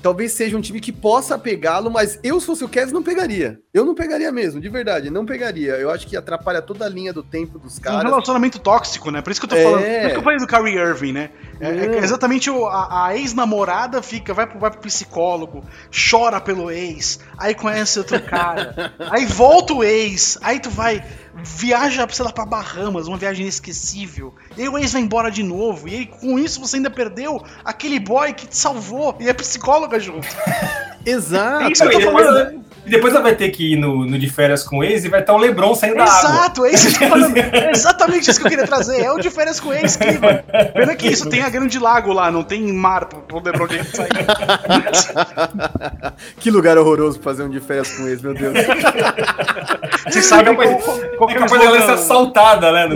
talvez 0.02 0.32
seja 0.32 0.56
um 0.56 0.60
time 0.60 0.80
que 0.80 0.92
possa 0.92 1.38
pegá-lo, 1.38 1.90
mas 1.90 2.18
eu, 2.22 2.38
se 2.40 2.46
fosse 2.46 2.64
o 2.64 2.68
Kevs, 2.68 2.92
não 2.92 3.02
pegaria. 3.02 3.60
Eu 3.72 3.84
não 3.84 3.94
pegaria 3.94 4.32
mesmo, 4.32 4.60
de 4.60 4.68
verdade, 4.68 5.10
não 5.10 5.24
pegaria. 5.24 5.72
Eu 5.74 5.90
acho 5.90 6.06
que 6.06 6.16
atrapalha 6.16 6.60
toda 6.62 6.84
a 6.84 6.88
linha 6.88 7.12
do 7.12 7.22
tempo 7.22 7.58
dos 7.58 7.78
caras. 7.78 8.00
É 8.00 8.06
um 8.06 8.10
relacionamento 8.10 8.58
tóxico, 8.58 9.10
né? 9.10 9.22
Por 9.22 9.30
isso 9.30 9.40
que 9.40 9.46
eu 9.46 9.50
tô 9.50 9.56
é... 9.56 9.62
falando. 9.62 9.82
Por 9.82 9.90
isso 9.90 10.10
que 10.10 10.16
eu 10.16 10.22
falei 10.22 10.38
do 10.38 10.46
Kyrie 10.46 10.78
Irving, 10.78 11.12
né? 11.12 11.30
É, 11.60 11.68
é 11.68 11.98
exatamente 11.98 12.48
o, 12.48 12.66
a, 12.66 13.06
a 13.06 13.16
ex-namorada 13.16 14.02
fica, 14.02 14.32
vai 14.32 14.46
pro, 14.46 14.58
vai 14.58 14.70
pro 14.70 14.80
psicólogo, 14.80 15.62
chora 15.90 16.40
pelo 16.40 16.70
ex, 16.70 17.20
aí 17.36 17.54
conhece 17.54 17.98
outro 17.98 18.20
cara, 18.24 18.94
aí 19.10 19.26
volta 19.26 19.74
o 19.74 19.84
ex, 19.84 20.38
aí 20.42 20.58
tu 20.58 20.70
vai 20.70 21.04
viaja, 21.34 22.06
sei 22.10 22.24
lá, 22.24 22.32
pra 22.32 22.44
Bahamas, 22.44 23.06
uma 23.06 23.16
viagem 23.16 23.42
inesquecível. 23.42 24.34
E 24.56 24.62
aí 24.62 24.68
o 24.68 24.78
ex 24.78 24.92
vai 24.92 25.02
embora 25.02 25.30
de 25.30 25.42
novo. 25.42 25.88
E 25.88 25.94
aí, 25.94 26.06
com 26.06 26.38
isso, 26.38 26.60
você 26.60 26.76
ainda 26.76 26.90
perdeu 26.90 27.42
aquele 27.64 28.00
boy 28.00 28.32
que 28.32 28.46
te 28.46 28.56
salvou. 28.56 29.16
E 29.20 29.28
é 29.28 29.32
psicóloga 29.32 29.98
junto. 29.98 30.26
Exato. 31.04 31.64
É 31.64 31.72
isso 31.72 31.88
que 31.88 31.96
eu 31.96 32.00
tô 32.00 32.12
falando. 32.12 32.60
E 32.86 32.90
depois 32.90 33.12
ela 33.12 33.22
vai 33.22 33.34
ter 33.34 33.50
que 33.50 33.74
ir 33.74 33.76
no, 33.76 34.06
no 34.06 34.18
de 34.18 34.28
férias 34.28 34.62
com 34.62 34.78
o 34.78 34.84
ex 34.84 35.04
e 35.04 35.08
vai 35.08 35.20
estar 35.20 35.34
o 35.34 35.36
Lebron 35.36 35.74
saindo 35.74 35.96
da 35.96 36.04
água. 36.04 36.30
Exato, 36.30 36.64
é, 36.64 36.72
isso 36.72 36.98
que 36.98 37.04
eu 37.04 37.08
falando. 37.10 37.36
é 37.36 37.70
exatamente 37.70 38.30
isso 38.30 38.40
que 38.40 38.46
eu 38.46 38.50
queria 38.50 38.66
trazer. 38.66 39.00
É 39.02 39.12
o 39.12 39.18
de 39.18 39.30
férias 39.30 39.60
com 39.60 39.68
o 39.68 39.74
ex, 39.74 39.96
Cleveland. 39.96 40.42
Pena 40.74 40.96
que 40.96 41.08
isso 41.08 41.28
tem 41.28 41.42
a 41.42 41.50
grande 41.50 41.78
lago 41.78 42.12
lá, 42.12 42.30
não 42.30 42.42
tem 42.42 42.72
mar 42.72 43.04
pro 43.04 43.42
Lebron 43.42 43.68
James 43.68 43.88
sair. 43.90 44.08
que 46.38 46.50
lugar 46.50 46.78
horroroso 46.78 47.20
pra 47.20 47.30
fazer 47.30 47.42
um 47.42 47.50
de 47.50 47.60
férias 47.60 47.90
com 47.92 48.04
o 48.04 48.08
ex, 48.08 48.22
meu 48.22 48.32
Deus. 48.34 48.54
Você 50.08 50.22
sabe 50.22 50.54
qual, 50.54 50.78
qual, 50.78 50.98
qual 51.18 51.30
é 51.30 51.40
o 51.42 51.44
slogan... 51.44 51.80
ser 51.82 51.92
assaltada, 51.92 52.72
né? 52.72 52.88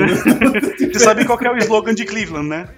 Você 0.92 0.98
sabe 0.98 1.24
qual 1.26 1.38
é 1.40 1.50
o 1.50 1.58
slogan 1.58 1.94
de 1.94 2.04
Cleveland, 2.04 2.48
né? 2.48 2.68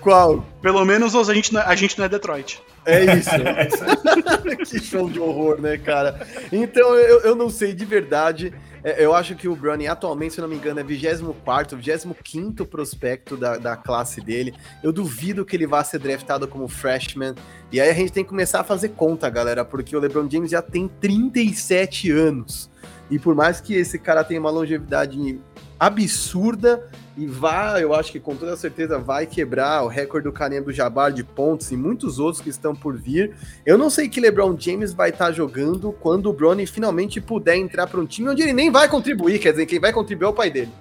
Qual? 0.00 0.44
Pelo 0.60 0.84
menos 0.84 1.14
a 1.14 1.34
gente, 1.34 1.52
não, 1.52 1.60
é, 1.60 1.64
a 1.64 1.74
gente 1.74 1.98
não 1.98 2.04
é 2.04 2.08
Detroit. 2.08 2.62
É 2.84 3.04
isso. 3.16 3.30
que 4.70 4.78
show 4.80 5.08
de 5.08 5.18
horror, 5.18 5.60
né, 5.60 5.76
cara? 5.76 6.26
Então, 6.52 6.94
eu, 6.94 7.20
eu 7.20 7.34
não 7.34 7.50
sei 7.50 7.72
de 7.72 7.84
verdade. 7.84 8.52
É, 8.84 9.04
eu 9.04 9.14
acho 9.14 9.34
que 9.34 9.48
o 9.48 9.56
Brownie 9.56 9.88
atualmente, 9.88 10.34
se 10.34 10.40
não 10.40 10.46
me 10.46 10.54
engano, 10.54 10.78
é 10.78 10.84
24, 10.84 11.76
25 11.76 12.64
prospecto 12.66 13.36
da, 13.36 13.56
da 13.56 13.76
classe 13.76 14.20
dele. 14.20 14.54
Eu 14.82 14.92
duvido 14.92 15.44
que 15.44 15.56
ele 15.56 15.66
vá 15.66 15.82
ser 15.82 15.98
draftado 15.98 16.46
como 16.46 16.68
freshman. 16.68 17.34
E 17.72 17.80
aí 17.80 17.90
a 17.90 17.94
gente 17.94 18.12
tem 18.12 18.22
que 18.22 18.30
começar 18.30 18.60
a 18.60 18.64
fazer 18.64 18.90
conta, 18.90 19.28
galera, 19.28 19.64
porque 19.64 19.96
o 19.96 20.00
LeBron 20.00 20.30
James 20.30 20.50
já 20.50 20.62
tem 20.62 20.88
37 20.88 22.10
anos. 22.12 22.70
E 23.10 23.18
por 23.18 23.34
mais 23.34 23.60
que 23.60 23.74
esse 23.74 23.98
cara 23.98 24.22
tenha 24.22 24.38
uma 24.38 24.50
longevidade 24.50 25.40
absurda 25.78 26.88
e 27.16 27.26
vá, 27.26 27.80
eu 27.80 27.94
acho 27.94 28.12
que 28.12 28.20
com 28.20 28.36
toda 28.36 28.54
certeza 28.56 28.98
vai 28.98 29.26
quebrar 29.26 29.82
o 29.82 29.88
recorde 29.88 30.24
do 30.24 30.32
Kareem 30.32 30.62
do 30.62 30.70
Jabbar 30.70 31.10
de 31.10 31.24
pontos 31.24 31.72
e 31.72 31.76
muitos 31.76 32.18
outros 32.18 32.42
que 32.42 32.50
estão 32.50 32.74
por 32.74 32.94
vir. 32.94 33.34
Eu 33.64 33.78
não 33.78 33.88
sei 33.88 34.06
que 34.06 34.20
LeBron 34.20 34.54
James 34.58 34.92
vai 34.92 35.08
estar 35.08 35.26
tá 35.26 35.32
jogando 35.32 35.92
quando 35.92 36.28
o 36.28 36.32
Bronny 36.32 36.66
finalmente 36.66 37.18
puder 37.20 37.56
entrar 37.56 37.86
para 37.86 38.00
um 38.00 38.06
time 38.06 38.28
onde 38.28 38.42
ele 38.42 38.52
nem 38.52 38.70
vai 38.70 38.86
contribuir, 38.86 39.38
quer 39.38 39.52
dizer, 39.52 39.64
quem 39.64 39.80
vai 39.80 39.94
contribuir 39.94 40.26
é 40.26 40.28
o 40.28 40.34
pai 40.34 40.50
dele. 40.50 40.72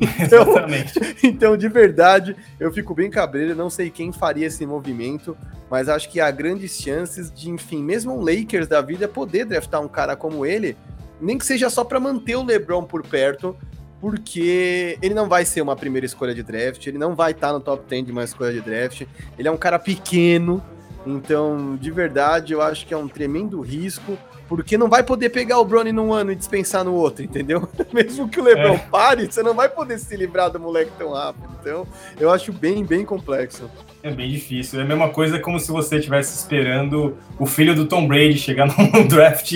Então, 0.18 0.42
Exatamente. 0.42 0.92
então, 1.22 1.56
de 1.56 1.68
verdade, 1.68 2.34
eu 2.58 2.72
fico 2.72 2.92
bem 2.92 3.08
cabreiro, 3.08 3.54
não 3.54 3.70
sei 3.70 3.90
quem 3.90 4.12
faria 4.12 4.48
esse 4.48 4.66
movimento, 4.66 5.36
mas 5.70 5.88
acho 5.88 6.10
que 6.10 6.18
há 6.18 6.28
grandes 6.32 6.76
chances 6.76 7.32
de, 7.32 7.48
enfim, 7.48 7.80
mesmo 7.80 8.12
um 8.12 8.20
Lakers 8.20 8.66
da 8.66 8.80
vida 8.80 9.06
poder 9.06 9.44
draftar 9.44 9.80
um 9.80 9.86
cara 9.86 10.16
como 10.16 10.44
ele, 10.44 10.76
nem 11.20 11.38
que 11.38 11.46
seja 11.46 11.70
só 11.70 11.84
para 11.84 12.00
manter 12.00 12.34
o 12.34 12.42
LeBron 12.42 12.82
por 12.82 13.06
perto, 13.06 13.56
porque 14.00 14.98
ele 15.00 15.14
não 15.14 15.28
vai 15.28 15.44
ser 15.44 15.62
uma 15.62 15.76
primeira 15.76 16.04
escolha 16.04 16.34
de 16.34 16.42
draft, 16.42 16.86
ele 16.86 16.98
não 16.98 17.14
vai 17.14 17.32
estar 17.32 17.48
tá 17.48 17.52
no 17.52 17.60
top 17.60 17.84
10 17.88 18.06
de 18.06 18.12
uma 18.12 18.24
escolha 18.24 18.52
de 18.52 18.60
draft. 18.60 19.06
Ele 19.38 19.48
é 19.48 19.50
um 19.50 19.56
cara 19.56 19.78
pequeno, 19.78 20.62
então, 21.06 21.76
de 21.76 21.90
verdade, 21.90 22.52
eu 22.52 22.62
acho 22.62 22.86
que 22.86 22.94
é 22.94 22.96
um 22.96 23.08
tremendo 23.08 23.60
risco, 23.60 24.18
porque 24.48 24.78
não 24.78 24.88
vai 24.88 25.02
poder 25.02 25.30
pegar 25.30 25.58
o 25.58 25.64
Brony 25.64 25.92
num 25.92 26.12
ano 26.12 26.32
e 26.32 26.36
dispensar 26.36 26.84
no 26.84 26.94
outro, 26.94 27.24
entendeu? 27.24 27.68
Mesmo 27.92 28.28
que 28.28 28.40
o 28.40 28.44
LeBron 28.44 28.74
é. 28.74 28.78
pare, 28.78 29.26
você 29.26 29.42
não 29.42 29.54
vai 29.54 29.68
poder 29.68 29.98
se 29.98 30.16
livrar 30.16 30.50
do 30.50 30.58
moleque 30.58 30.92
tão 30.98 31.12
rápido. 31.12 31.48
Então, 31.60 31.86
eu 32.18 32.30
acho 32.30 32.52
bem, 32.52 32.84
bem 32.84 33.04
complexo. 33.04 33.70
É 34.04 34.10
bem 34.10 34.30
difícil. 34.30 34.78
É 34.78 34.82
a 34.82 34.86
mesma 34.86 35.08
coisa 35.08 35.38
como 35.38 35.58
se 35.58 35.72
você 35.72 35.96
estivesse 35.96 36.36
esperando 36.36 37.16
o 37.38 37.46
filho 37.46 37.74
do 37.74 37.86
Tom 37.86 38.06
Brady 38.06 38.36
chegar 38.36 38.66
no 38.92 39.08
draft 39.08 39.50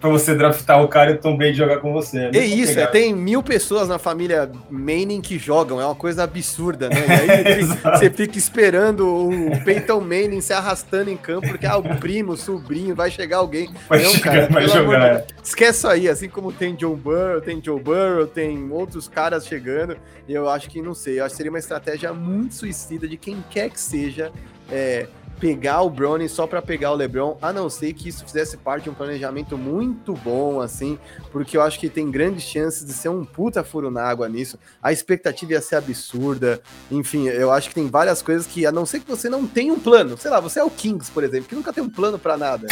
para 0.00 0.08
você 0.08 0.34
draftar 0.34 0.82
o 0.82 0.88
cara 0.88 1.10
e 1.10 1.14
o 1.16 1.18
Tom 1.18 1.36
Brady 1.36 1.58
jogar 1.58 1.76
com 1.80 1.92
você. 1.92 2.30
É, 2.32 2.38
é 2.38 2.46
isso, 2.46 2.80
é, 2.80 2.86
tem 2.86 3.14
mil 3.14 3.42
pessoas 3.42 3.86
na 3.86 3.98
família 3.98 4.50
Manning 4.70 5.20
que 5.20 5.38
jogam, 5.38 5.78
é 5.78 5.84
uma 5.84 5.94
coisa 5.94 6.24
absurda, 6.24 6.88
né? 6.88 7.04
E 7.06 7.48
aí 7.48 7.64
você 7.98 8.08
fica 8.08 8.38
esperando 8.38 9.06
o 9.06 9.62
Peyton 9.62 10.00
Manning 10.00 10.40
se 10.40 10.54
arrastando 10.54 11.10
em 11.10 11.16
campo, 11.18 11.46
porque 11.46 11.66
ah, 11.66 11.76
o 11.76 11.96
primo, 11.96 12.32
o 12.32 12.36
sobrinho, 12.36 12.94
vai 12.94 13.10
chegar 13.10 13.36
alguém. 13.36 13.68
Vai 13.90 14.02
Não, 14.02 14.10
chegar, 14.12 14.32
cara, 14.32 14.48
vai 14.48 14.68
jogar. 14.68 15.18
De... 15.18 15.34
Esquece 15.44 15.86
aí, 15.86 16.08
assim 16.08 16.30
como 16.30 16.50
tem 16.50 16.74
John 16.74 16.94
Burrow, 16.94 17.42
tem 17.42 17.62
Joe 17.62 17.78
Burrow, 17.78 18.26
tem 18.26 18.72
outros 18.72 19.06
caras 19.06 19.46
chegando, 19.46 19.98
e 20.26 20.32
eu 20.32 20.48
acho 20.48 20.70
que, 20.70 20.80
não 20.80 20.94
sei, 20.94 21.20
eu 21.20 21.24
acho 21.26 21.34
que 21.34 21.36
seria 21.36 21.52
uma 21.52 21.58
estratégia 21.58 22.14
muito 22.14 22.54
suicida 22.54 23.06
de 23.06 23.18
quem 23.18 23.44
quer 23.50 23.65
que 23.68 23.80
seja 23.80 24.32
é, 24.70 25.06
pegar 25.38 25.82
o 25.82 25.90
Brownie 25.90 26.28
só 26.28 26.46
para 26.46 26.62
pegar 26.62 26.92
o 26.92 26.94
LeBron, 26.94 27.36
a 27.42 27.52
não 27.52 27.68
ser 27.68 27.92
que 27.92 28.08
isso 28.08 28.24
fizesse 28.24 28.56
parte 28.56 28.84
de 28.84 28.90
um 28.90 28.94
planejamento 28.94 29.56
muito 29.56 30.14
bom, 30.14 30.60
assim, 30.60 30.98
porque 31.30 31.56
eu 31.56 31.62
acho 31.62 31.78
que 31.78 31.88
tem 31.88 32.10
grandes 32.10 32.44
chances 32.44 32.84
de 32.84 32.92
ser 32.92 33.08
um 33.08 33.24
puta 33.24 33.62
furo 33.62 33.90
na 33.90 34.02
água 34.02 34.28
nisso. 34.28 34.58
A 34.82 34.92
expectativa 34.92 35.52
ia 35.52 35.60
ser 35.60 35.76
absurda. 35.76 36.60
Enfim, 36.90 37.26
eu 37.28 37.52
acho 37.52 37.68
que 37.68 37.74
tem 37.74 37.88
várias 37.88 38.22
coisas 38.22 38.46
que, 38.46 38.64
a 38.66 38.72
não 38.72 38.86
ser 38.86 39.00
que 39.00 39.08
você 39.08 39.28
não 39.28 39.46
tenha 39.46 39.72
um 39.72 39.78
plano, 39.78 40.16
sei 40.16 40.30
lá, 40.30 40.40
você 40.40 40.60
é 40.60 40.64
o 40.64 40.70
Kings, 40.70 41.10
por 41.10 41.22
exemplo, 41.22 41.48
que 41.48 41.54
nunca 41.54 41.72
tem 41.72 41.84
um 41.84 41.90
plano 41.90 42.18
para 42.18 42.36
nada. 42.36 42.66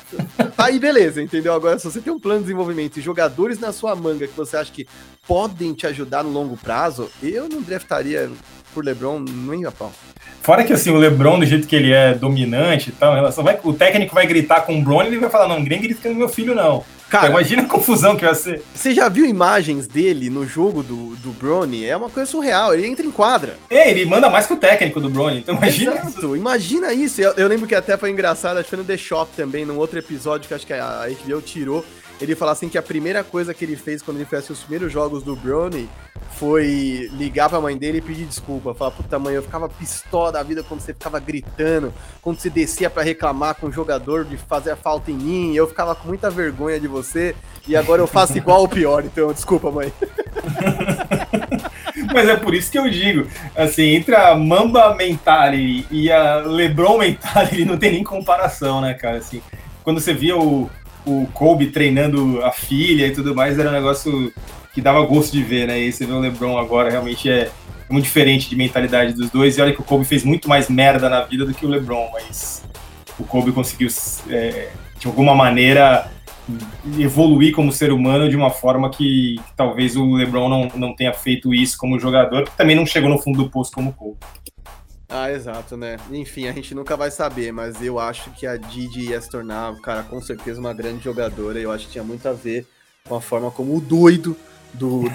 Aí 0.56 0.78
beleza, 0.78 1.22
entendeu? 1.22 1.52
Agora, 1.52 1.78
se 1.78 1.84
você 1.84 2.00
tem 2.00 2.12
um 2.12 2.18
plano 2.18 2.38
de 2.38 2.46
desenvolvimento 2.46 2.96
e 2.96 3.02
jogadores 3.02 3.58
na 3.58 3.72
sua 3.72 3.94
manga 3.94 4.26
que 4.26 4.36
você 4.36 4.56
acha 4.56 4.72
que 4.72 4.86
podem 5.26 5.74
te 5.74 5.86
ajudar 5.86 6.24
no 6.24 6.30
longo 6.30 6.56
prazo, 6.56 7.10
eu 7.22 7.48
não 7.48 7.60
draftaria 7.60 8.30
por 8.72 8.84
LeBron 8.84 9.20
nem 9.20 9.64
a 9.66 9.72
pau. 9.72 9.92
Fora 10.46 10.62
que 10.62 10.72
assim, 10.72 10.90
o 10.90 10.96
LeBron, 10.96 11.40
do 11.40 11.44
jeito 11.44 11.66
que 11.66 11.74
ele 11.74 11.92
é 11.92 12.14
dominante 12.14 12.90
e 12.90 12.92
tal, 12.92 13.12
relação, 13.16 13.42
vai, 13.42 13.58
o 13.64 13.72
técnico 13.72 14.14
vai 14.14 14.28
gritar 14.28 14.60
com 14.60 14.78
o 14.78 14.80
Bron 14.80 15.02
e 15.02 15.08
ele 15.08 15.18
vai 15.18 15.28
falar: 15.28 15.48
não, 15.48 15.58
ninguém 15.58 15.80
grita 15.80 16.08
com 16.08 16.14
meu 16.14 16.28
filho, 16.28 16.54
não. 16.54 16.84
Cara, 17.10 17.26
então, 17.26 17.40
imagina 17.40 17.62
a 17.62 17.66
confusão 17.66 18.14
que 18.14 18.24
vai 18.24 18.34
ser. 18.34 18.62
Você 18.72 18.94
já 18.94 19.08
viu 19.08 19.26
imagens 19.26 19.88
dele 19.88 20.30
no 20.30 20.46
jogo 20.46 20.84
do, 20.84 21.16
do 21.16 21.32
Brony? 21.32 21.84
É 21.84 21.96
uma 21.96 22.08
coisa 22.08 22.30
surreal. 22.30 22.72
Ele 22.72 22.86
entra 22.86 23.04
em 23.04 23.10
quadra. 23.10 23.56
É, 23.68 23.90
ele 23.90 24.04
manda 24.06 24.30
mais 24.30 24.46
que 24.46 24.52
o 24.52 24.56
técnico 24.56 25.00
do 25.00 25.08
Brony. 25.08 25.38
Então 25.38 25.56
imagina 25.56 25.94
Exato, 25.94 26.08
isso. 26.10 26.36
Imagina 26.36 26.92
isso. 26.92 27.20
Eu, 27.20 27.32
eu, 27.36 27.48
lembro 27.48 27.66
que 27.66 27.74
até 27.74 27.96
foi 27.96 28.10
engraçado, 28.10 28.58
acho 28.58 28.64
que 28.64 28.70
foi 28.70 28.78
no 28.78 28.84
The 28.84 28.96
Shop 28.96 29.30
também, 29.36 29.64
num 29.64 29.78
outro 29.78 29.98
episódio 29.98 30.46
que 30.46 30.54
acho 30.54 30.66
que 30.66 30.72
a 30.72 31.06
HBO 31.08 31.42
tirou 31.42 31.84
ele 32.20 32.34
fala 32.34 32.52
assim 32.52 32.68
que 32.68 32.78
a 32.78 32.82
primeira 32.82 33.22
coisa 33.22 33.52
que 33.52 33.64
ele 33.64 33.76
fez 33.76 34.00
quando 34.02 34.16
ele 34.18 34.24
fez 34.24 34.48
os 34.48 34.60
primeiros 34.60 34.92
jogos 34.92 35.22
do 35.22 35.36
Brownie 35.36 35.88
foi 36.36 37.08
ligar 37.12 37.48
pra 37.48 37.60
mãe 37.60 37.76
dele 37.76 37.98
e 37.98 38.00
pedir 38.00 38.24
desculpa. 38.24 38.74
Falar, 38.74 38.90
puta 38.90 39.18
mãe, 39.18 39.34
eu 39.34 39.42
ficava 39.42 39.68
pistola 39.68 40.32
da 40.32 40.42
vida 40.42 40.62
quando 40.62 40.80
você 40.80 40.92
ficava 40.92 41.18
gritando, 41.18 41.92
quando 42.22 42.38
você 42.38 42.50
descia 42.50 42.88
para 42.90 43.02
reclamar 43.02 43.54
com 43.54 43.66
o 43.66 43.72
jogador 43.72 44.24
de 44.24 44.36
fazer 44.36 44.70
a 44.70 44.76
falta 44.76 45.10
em 45.10 45.14
mim, 45.14 45.54
eu 45.54 45.66
ficava 45.66 45.94
com 45.94 46.08
muita 46.08 46.30
vergonha 46.30 46.78
de 46.78 46.88
você, 46.88 47.34
e 47.66 47.76
agora 47.76 48.02
eu 48.02 48.06
faço 48.06 48.36
igual 48.36 48.60
ou 48.60 48.68
pior, 48.68 49.04
então 49.04 49.32
desculpa, 49.32 49.70
mãe. 49.70 49.92
Mas 52.12 52.28
é 52.28 52.36
por 52.36 52.54
isso 52.54 52.70
que 52.70 52.78
eu 52.78 52.88
digo, 52.88 53.26
assim, 53.54 53.94
entre 53.94 54.14
a 54.14 54.34
Mamba 54.34 54.94
Mentali 54.94 55.86
e 55.90 56.10
a 56.10 56.36
LeBron 56.36 56.98
Mentali, 56.98 57.64
não 57.66 57.76
tem 57.76 57.92
nem 57.92 58.04
comparação, 58.04 58.80
né, 58.80 58.94
cara? 58.94 59.18
Assim, 59.18 59.42
quando 59.82 60.00
você 60.00 60.14
via 60.14 60.36
o, 60.36 60.70
o 61.06 61.26
Kobe 61.32 61.68
treinando 61.68 62.42
a 62.44 62.50
filha 62.50 63.06
e 63.06 63.12
tudo 63.12 63.34
mais, 63.34 63.58
era 63.58 63.70
um 63.70 63.72
negócio 63.72 64.32
que 64.74 64.80
dava 64.82 65.00
gosto 65.06 65.32
de 65.32 65.42
ver, 65.42 65.68
né? 65.68 65.78
E 65.78 65.92
você 65.92 66.04
vê 66.04 66.12
o 66.12 66.18
LeBron 66.18 66.58
agora, 66.58 66.90
realmente 66.90 67.30
é 67.30 67.50
muito 67.88 68.04
diferente 68.04 68.50
de 68.50 68.56
mentalidade 68.56 69.12
dos 69.14 69.30
dois. 69.30 69.56
E 69.56 69.62
olha 69.62 69.72
que 69.72 69.80
o 69.80 69.84
Kobe 69.84 70.04
fez 70.04 70.24
muito 70.24 70.48
mais 70.48 70.68
merda 70.68 71.08
na 71.08 71.22
vida 71.22 71.46
do 71.46 71.54
que 71.54 71.64
o 71.64 71.68
LeBron, 71.68 72.10
mas 72.12 72.64
o 73.18 73.24
Kobe 73.24 73.52
conseguiu, 73.52 73.88
é, 74.28 74.70
de 74.98 75.06
alguma 75.06 75.34
maneira, 75.34 76.10
evoluir 76.98 77.54
como 77.54 77.72
ser 77.72 77.92
humano 77.92 78.28
de 78.28 78.36
uma 78.36 78.50
forma 78.50 78.90
que, 78.90 79.36
que, 79.36 79.56
talvez 79.56 79.96
o 79.96 80.14
LeBron 80.14 80.48
não, 80.48 80.68
não 80.74 80.94
tenha 80.94 81.12
feito 81.12 81.54
isso 81.54 81.78
como 81.78 81.98
jogador, 81.98 82.44
que 82.44 82.56
também 82.56 82.76
não 82.76 82.84
chegou 82.84 83.08
no 83.08 83.18
fundo 83.18 83.44
do 83.44 83.50
poço 83.50 83.72
como 83.72 83.90
o 83.90 83.92
Kobe. 83.92 84.18
Ah, 85.08 85.30
exato, 85.30 85.76
né? 85.76 85.96
Enfim, 86.10 86.48
a 86.48 86.52
gente 86.52 86.74
nunca 86.74 86.96
vai 86.96 87.10
saber, 87.10 87.52
mas 87.52 87.80
eu 87.80 87.98
acho 87.98 88.30
que 88.32 88.46
a 88.46 88.56
Didi 88.56 89.10
ia 89.10 89.20
se 89.20 89.30
tornar, 89.30 89.74
cara, 89.80 90.02
com 90.02 90.20
certeza 90.20 90.58
uma 90.58 90.74
grande 90.74 91.04
jogadora. 91.04 91.58
Eu 91.58 91.70
acho 91.70 91.86
que 91.86 91.92
tinha 91.92 92.04
muito 92.04 92.26
a 92.28 92.32
ver 92.32 92.66
com 93.08 93.14
a 93.14 93.20
forma 93.20 93.50
como 93.50 93.76
o 93.76 93.80
doido 93.80 94.36
do, 94.74 95.02
do 95.02 95.08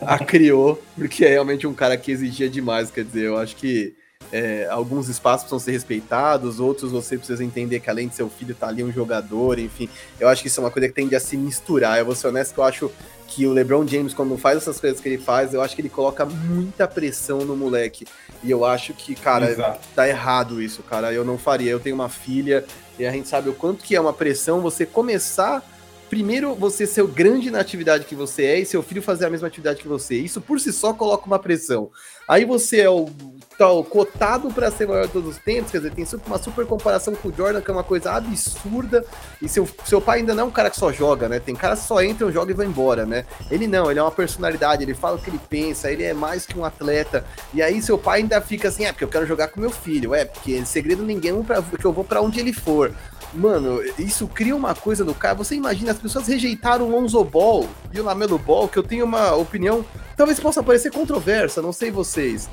a 0.06 0.18
criou, 0.18 0.82
porque 0.94 1.24
é 1.24 1.30
realmente 1.30 1.66
um 1.66 1.72
cara 1.72 1.96
que 1.96 2.12
exigia 2.12 2.48
demais. 2.48 2.90
Quer 2.90 3.04
dizer, 3.04 3.24
eu 3.24 3.38
acho 3.38 3.56
que 3.56 3.94
é, 4.30 4.66
alguns 4.70 5.08
espaços 5.08 5.44
precisam 5.44 5.58
ser 5.58 5.72
respeitados, 5.72 6.60
outros 6.60 6.92
você 6.92 7.16
precisa 7.16 7.42
entender 7.44 7.80
que 7.80 7.88
além 7.88 8.08
de 8.08 8.14
seu 8.14 8.28
filho 8.28 8.54
tá 8.54 8.68
ali 8.68 8.84
um 8.84 8.92
jogador, 8.92 9.58
enfim. 9.58 9.88
Eu 10.20 10.28
acho 10.28 10.42
que 10.42 10.48
isso 10.48 10.60
é 10.60 10.64
uma 10.64 10.70
coisa 10.70 10.88
que 10.88 10.94
tende 10.94 11.14
a 11.14 11.20
se 11.20 11.36
misturar. 11.36 11.98
Eu 11.98 12.04
vou 12.04 12.14
ser 12.14 12.28
honesto 12.28 12.52
que 12.52 12.60
eu 12.60 12.64
acho 12.64 12.92
que 13.36 13.46
o 13.46 13.52
LeBron 13.52 13.86
James, 13.86 14.14
quando 14.14 14.34
faz 14.38 14.56
essas 14.56 14.80
coisas 14.80 14.98
que 14.98 15.06
ele 15.06 15.18
faz, 15.18 15.52
eu 15.52 15.60
acho 15.60 15.74
que 15.74 15.82
ele 15.82 15.90
coloca 15.90 16.24
muita 16.24 16.88
pressão 16.88 17.40
no 17.40 17.54
moleque. 17.54 18.06
E 18.42 18.50
eu 18.50 18.64
acho 18.64 18.94
que, 18.94 19.14
cara, 19.14 19.50
Exato. 19.50 19.86
tá 19.94 20.08
errado 20.08 20.62
isso, 20.62 20.82
cara. 20.82 21.12
Eu 21.12 21.22
não 21.22 21.36
faria. 21.36 21.70
Eu 21.70 21.78
tenho 21.78 21.94
uma 21.94 22.08
filha 22.08 22.64
e 22.98 23.04
a 23.04 23.12
gente 23.12 23.28
sabe 23.28 23.50
o 23.50 23.52
quanto 23.52 23.84
que 23.84 23.94
é 23.94 24.00
uma 24.00 24.14
pressão 24.14 24.62
você 24.62 24.86
começar 24.86 25.62
primeiro 26.08 26.54
você 26.54 26.86
ser 26.86 27.02
o 27.02 27.08
grande 27.08 27.50
na 27.50 27.60
atividade 27.60 28.04
que 28.04 28.14
você 28.14 28.44
é 28.44 28.60
e 28.60 28.66
seu 28.66 28.82
filho 28.82 29.02
fazer 29.02 29.26
a 29.26 29.30
mesma 29.30 29.48
atividade 29.48 29.82
que 29.82 29.88
você. 29.88 30.16
Isso 30.16 30.40
por 30.40 30.60
si 30.60 30.72
só 30.72 30.92
coloca 30.92 31.26
uma 31.26 31.38
pressão. 31.38 31.90
Aí 32.28 32.44
você 32.44 32.80
é 32.80 32.90
o 32.90 33.08
tal 33.56 33.82
cotado 33.84 34.50
para 34.52 34.70
ser 34.70 34.86
maior 34.86 35.06
de 35.06 35.12
todos 35.12 35.36
os 35.36 35.38
tempos, 35.38 35.70
quer 35.70 35.78
dizer, 35.78 35.92
tem 35.92 36.04
uma 36.26 36.38
super 36.38 36.66
comparação 36.66 37.14
com 37.14 37.28
o 37.28 37.32
Jordan, 37.32 37.60
que 37.60 37.70
é 37.70 37.74
uma 37.74 37.84
coisa 37.84 38.12
absurda. 38.12 39.04
E 39.40 39.48
seu, 39.48 39.68
seu 39.84 40.00
pai 40.00 40.18
ainda 40.18 40.34
não 40.34 40.44
é 40.44 40.46
um 40.46 40.50
cara 40.50 40.68
que 40.68 40.76
só 40.76 40.92
joga, 40.92 41.28
né? 41.28 41.40
Tem 41.40 41.54
caras 41.54 41.80
que 41.80 41.86
só 41.86 42.02
entram, 42.02 42.30
jogam 42.30 42.50
e 42.50 42.54
vão 42.54 42.66
embora, 42.66 43.06
né? 43.06 43.24
Ele 43.50 43.66
não, 43.66 43.90
ele 43.90 44.00
é 44.00 44.02
uma 44.02 44.10
personalidade, 44.10 44.82
ele 44.82 44.94
fala 44.94 45.16
o 45.16 45.18
que 45.18 45.30
ele 45.30 45.40
pensa, 45.48 45.90
ele 45.90 46.02
é 46.02 46.12
mais 46.12 46.44
que 46.44 46.58
um 46.58 46.64
atleta. 46.64 47.24
E 47.54 47.62
aí 47.62 47.80
seu 47.80 47.96
pai 47.96 48.20
ainda 48.20 48.40
fica 48.40 48.68
assim, 48.68 48.84
é 48.84 48.92
porque 48.92 49.04
eu 49.04 49.08
quero 49.08 49.26
jogar 49.26 49.48
com 49.48 49.60
meu 49.60 49.70
filho, 49.70 50.14
é 50.14 50.24
porque 50.24 50.64
segredo 50.66 51.02
ninguém, 51.02 51.42
pra, 51.42 51.62
porque 51.62 51.86
eu 51.86 51.92
vou 51.92 52.04
para 52.04 52.20
onde 52.20 52.40
ele 52.40 52.52
for. 52.52 52.92
Mano, 53.34 53.80
isso 53.98 54.26
cria 54.26 54.56
uma 54.56 54.74
coisa 54.74 55.04
no 55.04 55.14
cara. 55.14 55.34
Você 55.34 55.54
imagina, 55.54 55.92
as 55.92 55.98
pessoas 55.98 56.26
rejeitaram 56.26 56.86
o 56.86 56.90
Lonzo 56.90 57.22
Ball 57.24 57.68
e 57.92 58.00
o 58.00 58.04
Lamelo 58.04 58.38
Ball, 58.38 58.68
que 58.68 58.78
eu 58.78 58.82
tenho 58.82 59.04
uma 59.04 59.34
opinião, 59.34 59.84
talvez 60.16 60.40
possa 60.40 60.62
parecer 60.62 60.90
controversa, 60.90 61.60
não 61.60 61.72
sei 61.72 61.90
vocês. 61.90 62.48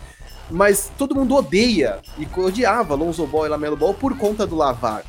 Mas 0.50 0.92
todo 0.98 1.16
mundo 1.16 1.36
odeia 1.36 2.00
e 2.18 2.28
odiava 2.40 2.96
Lonzo 2.96 3.26
Ball 3.26 3.46
e 3.46 3.50
Lamelo 3.50 3.78
Ball 3.78 3.94
por 3.94 4.18
conta 4.18 4.46
do 4.46 4.56
Lavar. 4.56 5.04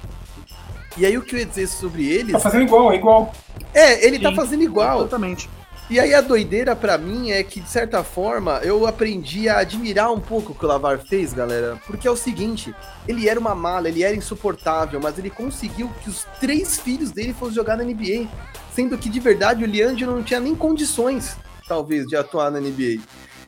E 0.97 1.05
aí 1.05 1.19
o 1.19 1.23
que 1.23 1.35
eu 1.35 1.41
ia 1.41 1.47
dizer 1.47 1.67
sobre 1.67 2.07
eles. 2.07 2.33
Tá 2.33 2.39
fazendo 2.39 2.63
igual, 2.63 2.93
é 2.93 2.97
igual. 2.97 3.33
É, 3.73 4.07
ele 4.07 4.19
tá 4.19 4.31
Sim, 4.31 4.35
tá 4.35 4.43
fazendo 4.43 4.63
igual. 4.63 5.01
Exatamente. 5.01 5.51
E 5.91 6.01
aí 6.01 6.15
a 6.15 6.23
doideira 6.23 6.75
para 6.75 6.97
mim 6.97 7.31
é 7.31 7.43
que, 7.43 7.61
de 7.61 7.69
certa 7.69 8.03
forma, 8.03 8.59
eu 8.63 8.87
aprendi 8.87 9.51
a 9.51 9.59
admirar 9.59 10.11
um 10.11 10.19
pouco 10.19 10.53
o 10.53 10.55
que 10.55 10.65
o 10.65 10.69
Lavar 10.69 10.99
fez, 10.99 11.35
galera. 11.35 11.79
Porque 11.87 12.09
é 12.09 12.11
o 12.11 12.17
seguinte, 12.17 12.75
ele 13.07 13.29
era 13.29 13.39
uma 13.39 13.55
mala, 13.55 13.87
ele 13.87 14.03
era 14.03 14.17
insuportável, 14.17 14.99
mas 14.99 15.19
ele 15.19 15.29
conseguiu 15.29 15.93
que 16.03 16.09
os 16.09 16.27
três 16.41 16.81
filhos 16.81 17.11
dele 17.11 17.35
fossem 17.35 17.55
jogar 17.55 17.77
na 17.77 17.85
NBA. 17.85 18.27
Sendo 18.73 18.97
que, 18.97 19.11
de 19.11 19.21
verdade, 19.21 19.63
o 19.63 19.69
Leandro 19.69 20.07
não 20.07 20.23
tinha 20.23 20.41
nem 20.41 20.55
condições, 20.55 21.37
talvez, 21.69 22.07
de 22.07 22.17
atuar 22.17 22.51
na 22.51 22.61
NBA. 22.61 23.03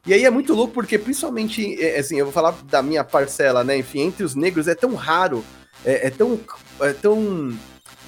E 0.06 0.12
aí 0.12 0.24
é 0.26 0.30
muito 0.30 0.52
louco 0.52 0.74
porque, 0.74 0.98
principalmente, 0.98 1.82
é, 1.82 1.98
assim, 1.98 2.18
eu 2.18 2.26
vou 2.26 2.34
falar 2.34 2.54
da 2.64 2.82
minha 2.82 3.02
parcela, 3.02 3.64
né? 3.64 3.78
Enfim, 3.78 4.00
entre 4.00 4.22
os 4.22 4.34
negros 4.34 4.68
é 4.68 4.74
tão 4.74 4.94
raro, 4.94 5.42
é, 5.82 6.08
é 6.08 6.10
tão... 6.10 6.38
É 6.80 6.92
tão 6.92 7.56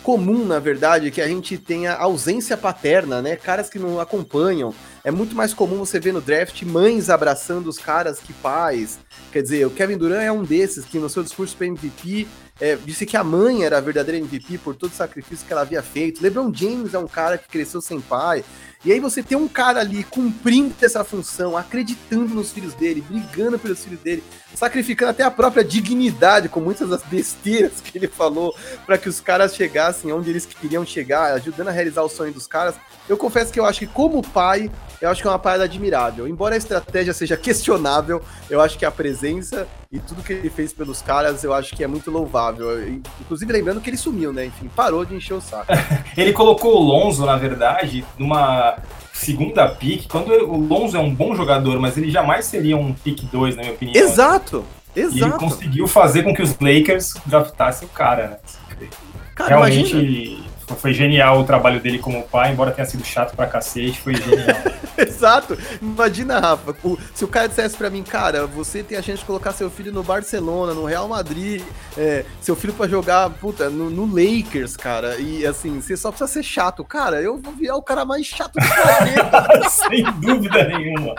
comum, 0.08 0.42
na 0.46 0.58
verdade, 0.58 1.10
que 1.10 1.20
a 1.20 1.28
gente 1.28 1.58
tenha 1.58 1.92
ausência 1.92 2.56
paterna, 2.56 3.20
né? 3.20 3.36
Caras 3.36 3.68
que 3.68 3.78
não 3.78 4.00
acompanham. 4.00 4.74
É 5.04 5.10
muito 5.10 5.36
mais 5.36 5.52
comum 5.52 5.76
você 5.76 6.00
ver 6.00 6.14
no 6.14 6.20
draft 6.22 6.62
mães 6.62 7.10
abraçando 7.10 7.66
os 7.66 7.76
caras 7.76 8.18
que 8.18 8.32
pais. 8.32 8.98
Quer 9.30 9.42
dizer, 9.42 9.66
o 9.66 9.70
Kevin 9.70 9.98
Durant 9.98 10.22
é 10.22 10.32
um 10.32 10.42
desses 10.42 10.86
que 10.86 10.98
no 10.98 11.10
seu 11.10 11.22
discurso 11.22 11.54
para 11.54 11.66
MVP 11.66 12.26
é, 12.58 12.76
disse 12.76 13.04
que 13.04 13.18
a 13.18 13.22
mãe 13.22 13.64
era 13.64 13.76
a 13.76 13.80
verdadeira 13.82 14.18
MVP 14.18 14.56
por 14.56 14.74
todo 14.74 14.90
o 14.92 14.94
sacrifício 14.94 15.46
que 15.46 15.52
ela 15.52 15.60
havia 15.60 15.82
feito. 15.82 16.22
LeBron 16.22 16.50
James 16.54 16.94
é 16.94 16.98
um 16.98 17.06
cara 17.06 17.36
que 17.36 17.46
cresceu 17.46 17.82
sem 17.82 18.00
pai. 18.00 18.42
E 18.84 18.92
aí 18.92 19.00
você 19.00 19.22
tem 19.24 19.36
um 19.36 19.48
cara 19.48 19.80
ali 19.80 20.04
cumprindo 20.04 20.72
essa 20.80 21.02
função, 21.02 21.56
acreditando 21.56 22.32
nos 22.32 22.52
filhos 22.52 22.74
dele, 22.74 23.00
brigando 23.00 23.58
pelos 23.58 23.82
filhos 23.82 24.00
dele, 24.00 24.22
sacrificando 24.54 25.10
até 25.10 25.24
a 25.24 25.30
própria 25.30 25.64
dignidade 25.64 26.48
com 26.48 26.60
muitas 26.60 26.88
das 26.88 27.02
besteiras 27.02 27.80
que 27.80 27.98
ele 27.98 28.06
falou 28.06 28.54
para 28.86 28.96
que 28.96 29.08
os 29.08 29.20
caras 29.20 29.56
chegassem 29.56 30.12
onde 30.12 30.30
eles 30.30 30.46
queriam 30.46 30.86
chegar, 30.86 31.32
ajudando 31.32 31.68
a 31.68 31.72
realizar 31.72 32.02
o 32.02 32.08
sonho 32.08 32.32
dos 32.32 32.46
caras. 32.46 32.76
Eu 33.08 33.16
confesso 33.16 33.52
que 33.52 33.58
eu 33.58 33.64
acho 33.64 33.80
que 33.80 33.86
como 33.86 34.22
pai, 34.22 34.70
eu 35.00 35.10
acho 35.10 35.22
que 35.22 35.28
é 35.28 35.30
uma 35.30 35.38
parada 35.38 35.64
admirável. 35.64 36.28
Embora 36.28 36.54
a 36.54 36.58
estratégia 36.58 37.12
seja 37.12 37.36
questionável, 37.36 38.22
eu 38.48 38.60
acho 38.60 38.78
que 38.78 38.84
a 38.84 38.90
presença 38.90 39.66
e 39.90 39.98
tudo 39.98 40.22
que 40.22 40.34
ele 40.34 40.50
fez 40.50 40.70
pelos 40.70 41.00
caras, 41.00 41.42
eu 41.42 41.54
acho 41.54 41.74
que 41.74 41.82
é 41.82 41.86
muito 41.86 42.10
louvável. 42.10 42.86
Inclusive 43.20 43.50
lembrando 43.50 43.80
que 43.80 43.88
ele 43.88 43.96
sumiu, 43.96 44.32
né? 44.32 44.44
Enfim, 44.44 44.70
parou 44.76 45.04
de 45.04 45.14
encher 45.14 45.32
o 45.32 45.40
saco. 45.40 45.72
ele 46.14 46.32
colocou 46.34 46.74
o 46.74 46.80
Lonzo, 46.80 47.24
na 47.24 47.36
verdade, 47.36 48.04
numa 48.18 48.67
segunda 49.12 49.68
pick, 49.68 50.08
quando 50.08 50.32
o 50.32 50.56
Lonzo 50.56 50.96
é 50.96 51.00
um 51.00 51.14
bom 51.14 51.34
jogador, 51.34 51.78
mas 51.80 51.96
ele 51.96 52.10
jamais 52.10 52.44
seria 52.44 52.76
um 52.76 52.92
pick 52.92 53.22
2, 53.24 53.56
na 53.56 53.62
minha 53.62 53.74
opinião. 53.74 54.02
Exato! 54.02 54.64
Exato. 54.94 55.16
E 55.16 55.22
ele 55.22 55.32
conseguiu 55.32 55.86
fazer 55.86 56.22
com 56.22 56.34
que 56.34 56.42
os 56.42 56.56
Lakers 56.58 57.14
draftassem 57.26 57.86
o 57.86 57.90
cara, 57.90 58.28
né? 58.28 58.88
Cara, 59.34 59.50
Realmente, 59.50 59.92
imagina 59.92 60.47
foi 60.76 60.92
genial 60.92 61.40
o 61.40 61.44
trabalho 61.44 61.80
dele 61.80 61.98
como 61.98 62.22
pai, 62.22 62.52
embora 62.52 62.70
tenha 62.70 62.86
sido 62.86 63.04
chato 63.04 63.34
pra 63.34 63.46
cacete, 63.46 64.00
foi 64.00 64.14
genial. 64.14 64.56
Exato. 64.96 65.56
Imagina, 65.80 66.40
Rafa, 66.40 66.74
se 67.14 67.24
o 67.24 67.28
cara 67.28 67.48
dissesse 67.48 67.76
pra 67.76 67.88
mim, 67.88 68.02
cara, 68.02 68.46
você 68.46 68.82
tem 68.82 68.98
a 68.98 69.02
chance 69.02 69.20
de 69.20 69.24
colocar 69.24 69.52
seu 69.52 69.70
filho 69.70 69.92
no 69.92 70.02
Barcelona, 70.02 70.74
no 70.74 70.84
Real 70.84 71.08
Madrid, 71.08 71.62
é, 71.96 72.24
seu 72.40 72.56
filho 72.56 72.72
pra 72.72 72.88
jogar, 72.88 73.30
puta, 73.30 73.70
no, 73.70 73.90
no, 73.90 74.06
Lakers, 74.06 74.76
cara, 74.76 75.16
e 75.16 75.46
assim, 75.46 75.80
você 75.80 75.96
só 75.96 76.10
precisa 76.10 76.30
ser 76.30 76.42
chato. 76.42 76.84
Cara, 76.84 77.20
eu 77.20 77.38
vou 77.38 77.52
virar 77.52 77.76
o 77.76 77.82
cara 77.82 78.04
mais 78.04 78.26
chato 78.26 78.54
do 78.54 78.66
planeta. 78.66 79.70
Sem 79.70 80.04
dúvida 80.20 80.64
nenhuma. 80.64 81.14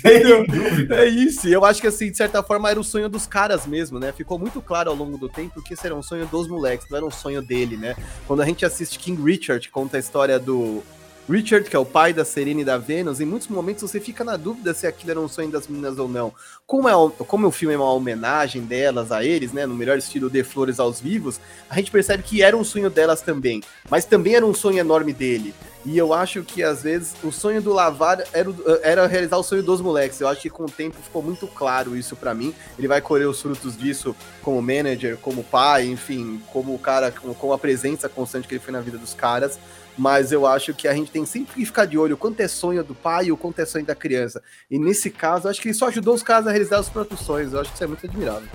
Sem 0.00 0.46
dúvida. 0.46 0.96
É 0.96 1.06
isso. 1.06 1.48
Eu 1.48 1.64
acho 1.64 1.80
que, 1.80 1.86
assim, 1.86 2.10
de 2.10 2.16
certa 2.16 2.42
forma, 2.42 2.70
era 2.70 2.78
o 2.78 2.84
sonho 2.84 3.08
dos 3.08 3.26
caras 3.26 3.66
mesmo, 3.66 3.98
né? 3.98 4.12
Ficou 4.12 4.38
muito 4.38 4.60
claro 4.60 4.90
ao 4.90 4.96
longo 4.96 5.18
do 5.18 5.28
tempo 5.28 5.62
que 5.62 5.74
esse 5.74 5.86
era 5.86 5.94
um 5.94 6.02
sonho 6.02 6.26
dos 6.26 6.48
moleques, 6.48 6.86
não 6.90 6.96
era 6.96 7.06
um 7.06 7.10
sonho 7.10 7.42
dele, 7.42 7.76
né? 7.76 7.96
Quando 8.26 8.42
a 8.42 8.46
gente 8.46 8.64
assiste 8.64 8.77
King 8.86 9.22
Richard, 9.22 9.68
conta 9.70 9.96
a 9.96 10.00
história 10.00 10.38
do 10.38 10.82
Richard, 11.28 11.68
que 11.68 11.76
é 11.76 11.78
o 11.78 11.84
pai 11.84 12.14
da 12.14 12.24
Serena 12.24 12.62
e 12.62 12.64
da 12.64 12.78
Venus, 12.78 13.20
em 13.20 13.26
muitos 13.26 13.48
momentos 13.48 13.82
você 13.82 14.00
fica 14.00 14.24
na 14.24 14.34
dúvida 14.38 14.72
se 14.72 14.86
aquilo 14.86 15.10
era 15.10 15.20
um 15.20 15.28
sonho 15.28 15.50
das 15.50 15.68
meninas 15.68 15.98
ou 15.98 16.08
não. 16.08 16.32
Como, 16.66 16.88
é, 16.88 16.92
como 17.26 17.46
o 17.46 17.50
filme 17.50 17.74
é 17.74 17.78
uma 17.78 17.92
homenagem 17.92 18.62
delas 18.62 19.12
a 19.12 19.22
eles, 19.22 19.52
né, 19.52 19.66
no 19.66 19.74
melhor 19.74 19.98
estilo 19.98 20.30
de 20.30 20.42
Flores 20.42 20.80
aos 20.80 21.00
Vivos, 21.00 21.38
a 21.68 21.76
gente 21.76 21.90
percebe 21.90 22.22
que 22.22 22.42
era 22.42 22.56
um 22.56 22.64
sonho 22.64 22.88
delas 22.88 23.20
também, 23.20 23.62
mas 23.90 24.06
também 24.06 24.36
era 24.36 24.46
um 24.46 24.54
sonho 24.54 24.78
enorme 24.78 25.12
dele. 25.12 25.54
E 25.84 25.96
eu 25.96 26.14
acho 26.14 26.42
que 26.42 26.62
às 26.62 26.82
vezes 26.82 27.14
o 27.22 27.30
sonho 27.30 27.60
do 27.60 27.72
Lavar 27.72 28.24
era, 28.32 28.50
era 28.82 29.06
realizar 29.06 29.36
o 29.36 29.42
sonho 29.42 29.62
dos 29.62 29.80
moleques. 29.80 30.20
Eu 30.20 30.28
acho 30.28 30.40
que 30.40 30.50
com 30.50 30.64
o 30.64 30.70
tempo 30.70 30.96
ficou 31.02 31.22
muito 31.22 31.46
claro 31.46 31.96
isso 31.96 32.16
para 32.16 32.34
mim. 32.34 32.54
Ele 32.78 32.88
vai 32.88 33.00
colher 33.00 33.26
os 33.26 33.40
frutos 33.40 33.76
disso 33.76 34.14
como 34.42 34.60
manager, 34.60 35.16
como 35.18 35.44
pai, 35.44 35.86
enfim, 35.86 36.42
como 36.52 36.74
o 36.74 36.78
cara, 36.78 37.10
com, 37.10 37.32
com 37.32 37.52
a 37.52 37.58
presença 37.58 38.08
constante 38.08 38.48
que 38.48 38.54
ele 38.54 38.60
foi 38.60 38.72
na 38.72 38.80
vida 38.80 38.98
dos 38.98 39.14
caras 39.14 39.58
mas 39.98 40.30
eu 40.30 40.46
acho 40.46 40.72
que 40.72 40.86
a 40.86 40.94
gente 40.94 41.10
tem 41.10 41.26
sempre 41.26 41.54
que 41.54 41.66
ficar 41.66 41.84
de 41.84 41.98
olho 41.98 42.14
o 42.14 42.18
quanto 42.18 42.38
é 42.40 42.46
sonho 42.46 42.84
do 42.84 42.94
pai 42.94 43.26
e 43.26 43.32
o 43.32 43.36
quanto 43.36 43.58
é 43.58 43.66
sonho 43.66 43.84
da 43.84 43.94
criança. 43.94 44.40
E 44.70 44.78
nesse 44.78 45.10
caso, 45.10 45.48
acho 45.48 45.60
que 45.60 45.68
ele 45.68 45.74
só 45.74 45.88
ajudou 45.88 46.14
os 46.14 46.22
caras 46.22 46.46
a 46.46 46.50
realizar 46.50 46.78
os 46.78 46.88
próprios 46.88 47.20
sonhos. 47.20 47.52
Eu 47.52 47.60
acho 47.60 47.70
que 47.70 47.74
isso 47.74 47.84
é 47.84 47.86
muito 47.88 48.06
admirável. 48.06 48.48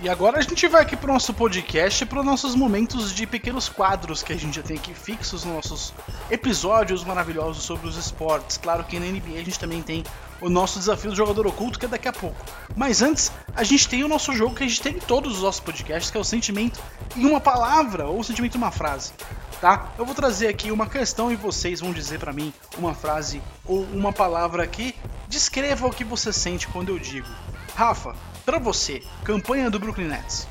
E 0.00 0.08
agora 0.08 0.38
a 0.38 0.42
gente 0.42 0.68
vai 0.68 0.82
aqui 0.82 0.96
pro 0.96 1.12
nosso 1.12 1.34
podcast, 1.34 2.06
para 2.06 2.20
os 2.20 2.24
nossos 2.24 2.54
momentos 2.54 3.12
de 3.12 3.26
pequenos 3.26 3.68
quadros 3.68 4.22
que 4.22 4.32
a 4.32 4.36
gente 4.36 4.54
já 4.54 4.62
tem 4.62 4.76
aqui 4.76 4.94
fixos 4.94 5.44
nos 5.44 5.54
nossos 5.54 5.94
episódios 6.30 7.02
maravilhosos 7.02 7.64
sobre 7.64 7.88
os 7.88 7.96
esportes. 7.96 8.58
Claro 8.58 8.84
que 8.84 9.00
na 9.00 9.06
NBA 9.06 9.40
a 9.40 9.44
gente 9.44 9.58
também 9.58 9.82
tem 9.82 10.04
o 10.40 10.48
nosso 10.48 10.78
desafio 10.78 11.10
do 11.10 11.16
jogador 11.16 11.46
oculto, 11.46 11.78
que 11.78 11.84
é 11.84 11.88
daqui 11.88 12.08
a 12.08 12.12
pouco. 12.12 12.36
Mas 12.76 13.02
antes, 13.02 13.32
a 13.54 13.64
gente 13.64 13.88
tem 13.88 14.04
o 14.04 14.08
nosso 14.08 14.32
jogo 14.32 14.54
que 14.54 14.64
a 14.64 14.66
gente 14.66 14.80
tem 14.80 14.94
em 14.94 15.00
todos 15.00 15.36
os 15.36 15.42
nossos 15.42 15.60
podcasts, 15.60 16.10
que 16.10 16.16
é 16.16 16.20
o 16.20 16.24
sentimento 16.24 16.80
em 17.16 17.26
uma 17.26 17.40
palavra 17.40 18.06
ou 18.06 18.20
o 18.20 18.24
sentimento 18.24 18.54
em 18.54 18.58
uma 18.58 18.70
frase. 18.70 19.12
Tá? 19.60 19.92
Eu 19.98 20.06
vou 20.06 20.14
trazer 20.14 20.46
aqui 20.46 20.70
uma 20.70 20.86
questão 20.86 21.32
e 21.32 21.36
vocês 21.36 21.80
vão 21.80 21.92
dizer 21.92 22.20
para 22.20 22.32
mim 22.32 22.52
uma 22.76 22.94
frase 22.94 23.42
ou 23.66 23.82
uma 23.92 24.12
palavra 24.12 24.64
que 24.68 24.94
descreva 25.26 25.88
o 25.88 25.90
que 25.90 26.04
você 26.04 26.32
sente 26.32 26.68
quando 26.68 26.90
eu 26.90 26.98
digo. 26.98 27.26
Rafa, 27.74 28.14
para 28.46 28.58
você, 28.58 29.02
campanha 29.24 29.68
do 29.68 29.78
Brooklyn 29.80 30.06
Nets. 30.06 30.46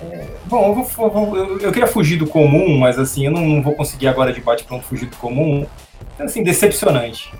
É, 0.00 0.28
bom, 0.44 0.66
eu, 0.66 0.84
vou, 0.84 1.36
eu, 1.36 1.58
eu, 1.60 1.72
queria 1.72 1.86
fugir 1.86 2.16
do 2.18 2.26
comum, 2.26 2.78
mas 2.78 2.98
assim, 2.98 3.24
eu 3.26 3.32
não, 3.32 3.40
não 3.40 3.62
vou 3.62 3.74
conseguir 3.74 4.08
agora 4.08 4.32
de 4.32 4.40
bate-pronto 4.40 4.84
fugir 4.84 5.06
do 5.06 5.16
comum. 5.16 5.66
Então, 6.14 6.26
assim, 6.26 6.42
decepcionante. 6.42 7.32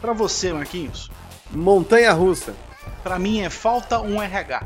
Para 0.00 0.12
você, 0.12 0.52
Marquinhos? 0.52 1.10
Montanha 1.50 2.12
russa. 2.12 2.54
Para 3.02 3.18
mim 3.18 3.40
é 3.40 3.50
falta 3.50 4.00
um 4.00 4.22
RH. 4.22 4.62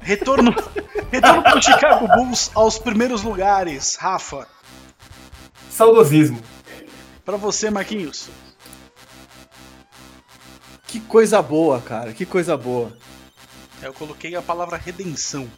Retorno, 0.00 0.54
retorno 1.10 1.42
pro 1.42 1.62
Chicago 1.62 2.06
Bulls 2.08 2.50
aos 2.54 2.78
primeiros 2.78 3.22
lugares, 3.22 3.96
Rafa. 3.96 4.46
Saudosismo. 5.70 6.40
Para 7.24 7.36
você, 7.36 7.68
Marquinhos. 7.68 8.28
Que 10.86 11.00
coisa 11.00 11.42
boa, 11.42 11.80
cara, 11.80 12.12
que 12.12 12.24
coisa 12.24 12.56
boa. 12.56 12.96
Eu 13.82 13.92
coloquei 13.92 14.34
a 14.34 14.42
palavra 14.42 14.76
redenção. 14.76 15.48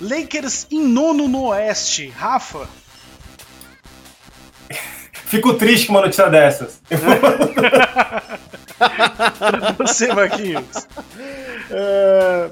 Lakers 0.00 0.66
em 0.70 0.82
nono 0.82 1.28
no 1.28 1.44
Oeste. 1.48 2.08
Rafa? 2.08 2.68
Fico 5.26 5.54
triste 5.54 5.88
com 5.88 5.94
uma 5.94 6.02
notícia 6.02 6.30
dessas. 6.30 6.80
Você, 9.78 10.14
Marquinhos. 10.14 10.86
É... 11.70 12.50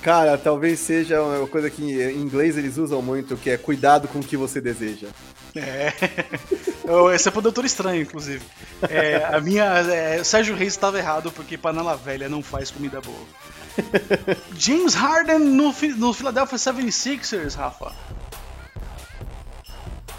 Cara, 0.00 0.38
talvez 0.38 0.78
seja 0.78 1.20
uma 1.20 1.48
coisa 1.48 1.68
que 1.68 1.82
em 1.82 2.18
inglês 2.18 2.56
eles 2.56 2.78
usam 2.78 3.02
muito, 3.02 3.36
que 3.36 3.50
é 3.50 3.58
cuidado 3.58 4.06
com 4.06 4.20
o 4.20 4.22
que 4.22 4.36
você 4.36 4.60
deseja. 4.60 5.08
É. 5.56 5.92
Esse 7.14 7.28
é 7.28 7.32
pro 7.32 7.42
Doutor 7.42 7.64
Estranho, 7.64 8.02
inclusive. 8.02 8.44
É, 8.88 9.24
a 9.24 9.40
minha. 9.40 9.64
É, 9.64 10.22
Sérgio 10.22 10.54
Reis 10.54 10.74
estava 10.74 10.98
errado 10.98 11.32
porque 11.32 11.58
panela 11.58 11.96
velha 11.96 12.28
não 12.28 12.42
faz 12.42 12.70
comida 12.70 13.00
boa. 13.00 13.26
James 14.56 14.94
Harden 14.94 15.40
no, 15.40 15.74
no 15.96 16.14
Philadelphia 16.14 16.58
76ers, 16.58 17.56
Rafa. 17.56 17.92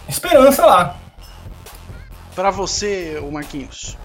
Esperança 0.09 0.65
lá. 0.65 1.08
Para 2.39 2.51
você, 2.51 3.21
o 3.21 3.29
Marquinhos. 3.29 3.97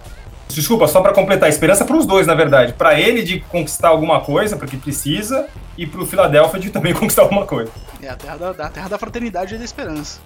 Desculpa, 0.49 0.89
só 0.89 0.99
para 0.99 1.13
completar, 1.13 1.47
esperança 1.47 1.85
para 1.85 1.95
os 1.95 2.05
dois, 2.05 2.27
na 2.27 2.35
verdade. 2.35 2.73
Para 2.73 2.99
ele 2.99 3.23
de 3.23 3.39
conquistar 3.39 3.87
alguma 3.87 4.19
coisa, 4.19 4.57
porque 4.57 4.75
precisa, 4.75 5.47
e 5.77 5.87
para 5.87 6.01
o 6.01 6.05
Philadelphia 6.05 6.59
de 6.59 6.69
também 6.69 6.91
conquistar 6.99 7.21
alguma 7.21 7.45
coisa. 7.45 7.71
É 8.01 8.09
a 8.09 8.15
terra 8.17 8.35
da, 8.35 8.65
a 8.65 8.69
terra 8.69 8.89
da 8.89 8.97
fraternidade 8.97 9.55
e 9.55 9.57
da 9.57 9.63
esperança. 9.63 10.19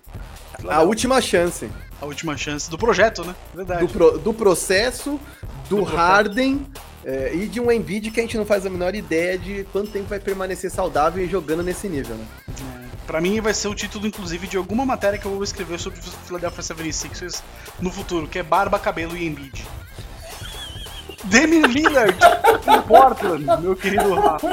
A 0.68 0.82
última 0.82 1.22
chance. 1.22 1.70
A 2.02 2.06
última 2.08 2.36
chance 2.36 2.68
do 2.68 2.80
projeto, 2.80 3.24
né? 3.24 3.36
Verdade. 3.54 3.86
Do, 3.86 3.94
pro, 3.94 4.18
do 4.18 4.34
processo, 4.34 5.20
do, 5.70 5.76
do 5.76 5.84
Harden 5.84 6.66
é, 7.06 7.36
e 7.36 7.46
de 7.46 7.60
um 7.60 7.72
Embiid 7.72 8.10
que 8.10 8.20
a 8.20 8.24
gente 8.24 8.40
não 8.40 8.46
faz 8.46 8.66
a 8.66 8.72
menor 8.72 8.96
ideia 8.96 9.38
de 9.38 9.66
quanto 9.72 9.92
tempo 9.92 10.08
vai 10.08 10.20
permanecer 10.20 10.72
saudável 10.72 11.24
e 11.24 11.28
jogando 11.28 11.62
nesse 11.62 11.88
nível, 11.88 12.16
né? 12.16 12.26
É, 12.48 12.79
pra 13.10 13.20
mim 13.20 13.42
vai 13.42 13.56
ser 13.56 13.68
o 13.68 13.74
título, 13.74 14.06
inclusive, 14.06 14.46
de 14.46 14.56
alguma 14.56 14.86
matéria 14.86 15.18
que 15.18 15.26
eu 15.26 15.32
vou 15.32 15.44
escrever 15.44 15.80
sobre 15.80 16.00
o 16.00 16.04
Philadelphia 16.04 16.62
76ers 16.62 17.42
no 17.82 17.90
futuro, 17.90 18.28
que 18.28 18.38
é 18.38 18.44
Barba, 18.44 18.78
Cabelo 18.78 19.18
e 19.18 19.26
Embiid. 19.26 19.66
Demi 21.24 21.60
Lillard 21.64 22.16
em 22.68 22.82
Portland, 22.88 23.46
meu 23.64 23.76
querido 23.76 24.14
Rafa. 24.14 24.48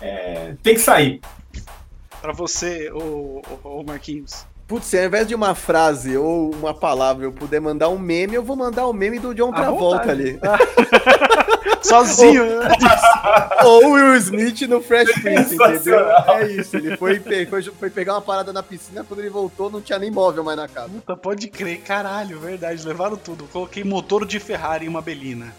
É, 0.00 0.56
tem 0.62 0.76
que 0.76 0.80
sair. 0.80 1.20
Pra 2.22 2.32
você, 2.32 2.90
o, 2.90 3.42
o, 3.62 3.84
Marquinhos. 3.86 4.46
Putz, 4.70 4.86
se 4.86 4.96
ao 4.96 5.04
invés 5.04 5.26
de 5.26 5.34
uma 5.34 5.52
frase 5.52 6.16
ou 6.16 6.54
uma 6.54 6.72
palavra 6.72 7.24
eu 7.24 7.32
puder 7.32 7.60
mandar 7.60 7.88
um 7.88 7.98
meme, 7.98 8.36
eu 8.36 8.42
vou 8.44 8.54
mandar 8.54 8.86
o 8.86 8.90
um 8.90 8.92
meme 8.92 9.18
do 9.18 9.34
John 9.34 9.50
Travolta 9.50 10.12
ali. 10.12 10.38
Sozinho? 11.82 12.44
Ou 13.64 13.86
o 13.86 13.92
Will 13.94 14.14
Smith 14.16 14.60
no 14.68 14.80
Fresh 14.80 15.10
Prince, 15.22 15.56
entendeu? 15.56 16.08
É 16.28 16.46
isso, 16.46 16.76
ele 16.76 16.96
foi, 16.96 17.18
foi, 17.18 17.62
foi, 17.62 17.90
pegar 17.90 18.14
uma 18.14 18.20
parada 18.20 18.52
na 18.52 18.62
piscina, 18.62 19.02
quando 19.02 19.18
ele 19.18 19.30
voltou 19.30 19.68
não 19.68 19.80
tinha 19.80 19.98
nem 19.98 20.08
móvel 20.08 20.44
mais 20.44 20.56
na 20.56 20.68
casa. 20.68 20.88
Puta, 20.88 21.16
pode 21.16 21.48
crer, 21.48 21.80
caralho, 21.80 22.38
verdade, 22.38 22.86
levaram 22.86 23.16
tudo. 23.16 23.48
Coloquei 23.52 23.82
motor 23.82 24.24
de 24.24 24.38
Ferrari 24.38 24.84
e 24.84 24.88
uma 24.88 25.02
belina. 25.02 25.52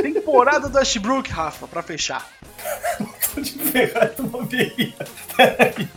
Temporada 0.00 0.66
do 0.70 0.78
Ashbrook, 0.78 1.30
Rafa, 1.30 1.68
pra 1.68 1.82
fechar. 1.82 2.26
motor 2.98 3.42
de 3.42 3.58
Ferrari 3.58 4.14
e 4.18 4.22
uma 4.22 4.46
belina. 4.46 5.06
Peraí. 5.36 5.88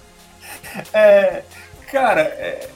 É, 0.93 1.43
cara, 1.91 2.21
é... 2.21 2.69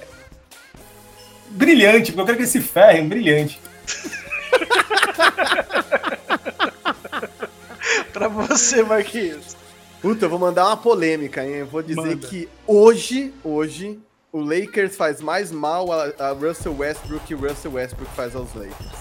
Brilhante, 1.50 2.12
porque 2.12 2.22
eu 2.22 2.26
quero 2.26 2.38
que 2.38 2.44
esse 2.44 2.62
ferre, 2.62 3.02
brilhante. 3.04 3.60
pra 8.12 8.28
você, 8.28 8.84
Marquinhos. 8.84 9.56
Puta, 10.02 10.26
eu 10.26 10.30
vou 10.30 10.40
mandar 10.40 10.66
uma 10.66 10.78
polêmica, 10.78 11.46
hein? 11.46 11.58
Eu 11.58 11.68
vou 11.68 11.82
dizer 11.82 12.02
Manda. 12.02 12.28
que 12.28 12.50
hoje, 12.68 13.34
hoje, 13.44 14.00
o 14.32 14.42
Lakers 14.42 14.98
faz 14.98 15.22
mais 15.22 15.52
mal 15.52 15.92
a, 15.92 16.12
a 16.20 16.32
Russell 16.32 16.76
Westbrook 16.76 17.26
que 17.26 17.36
o 17.36 17.38
Russell 17.38 17.74
Westbrook 17.74 18.12
faz 18.16 18.36
aos 18.36 18.54
Lakers. 18.54 18.92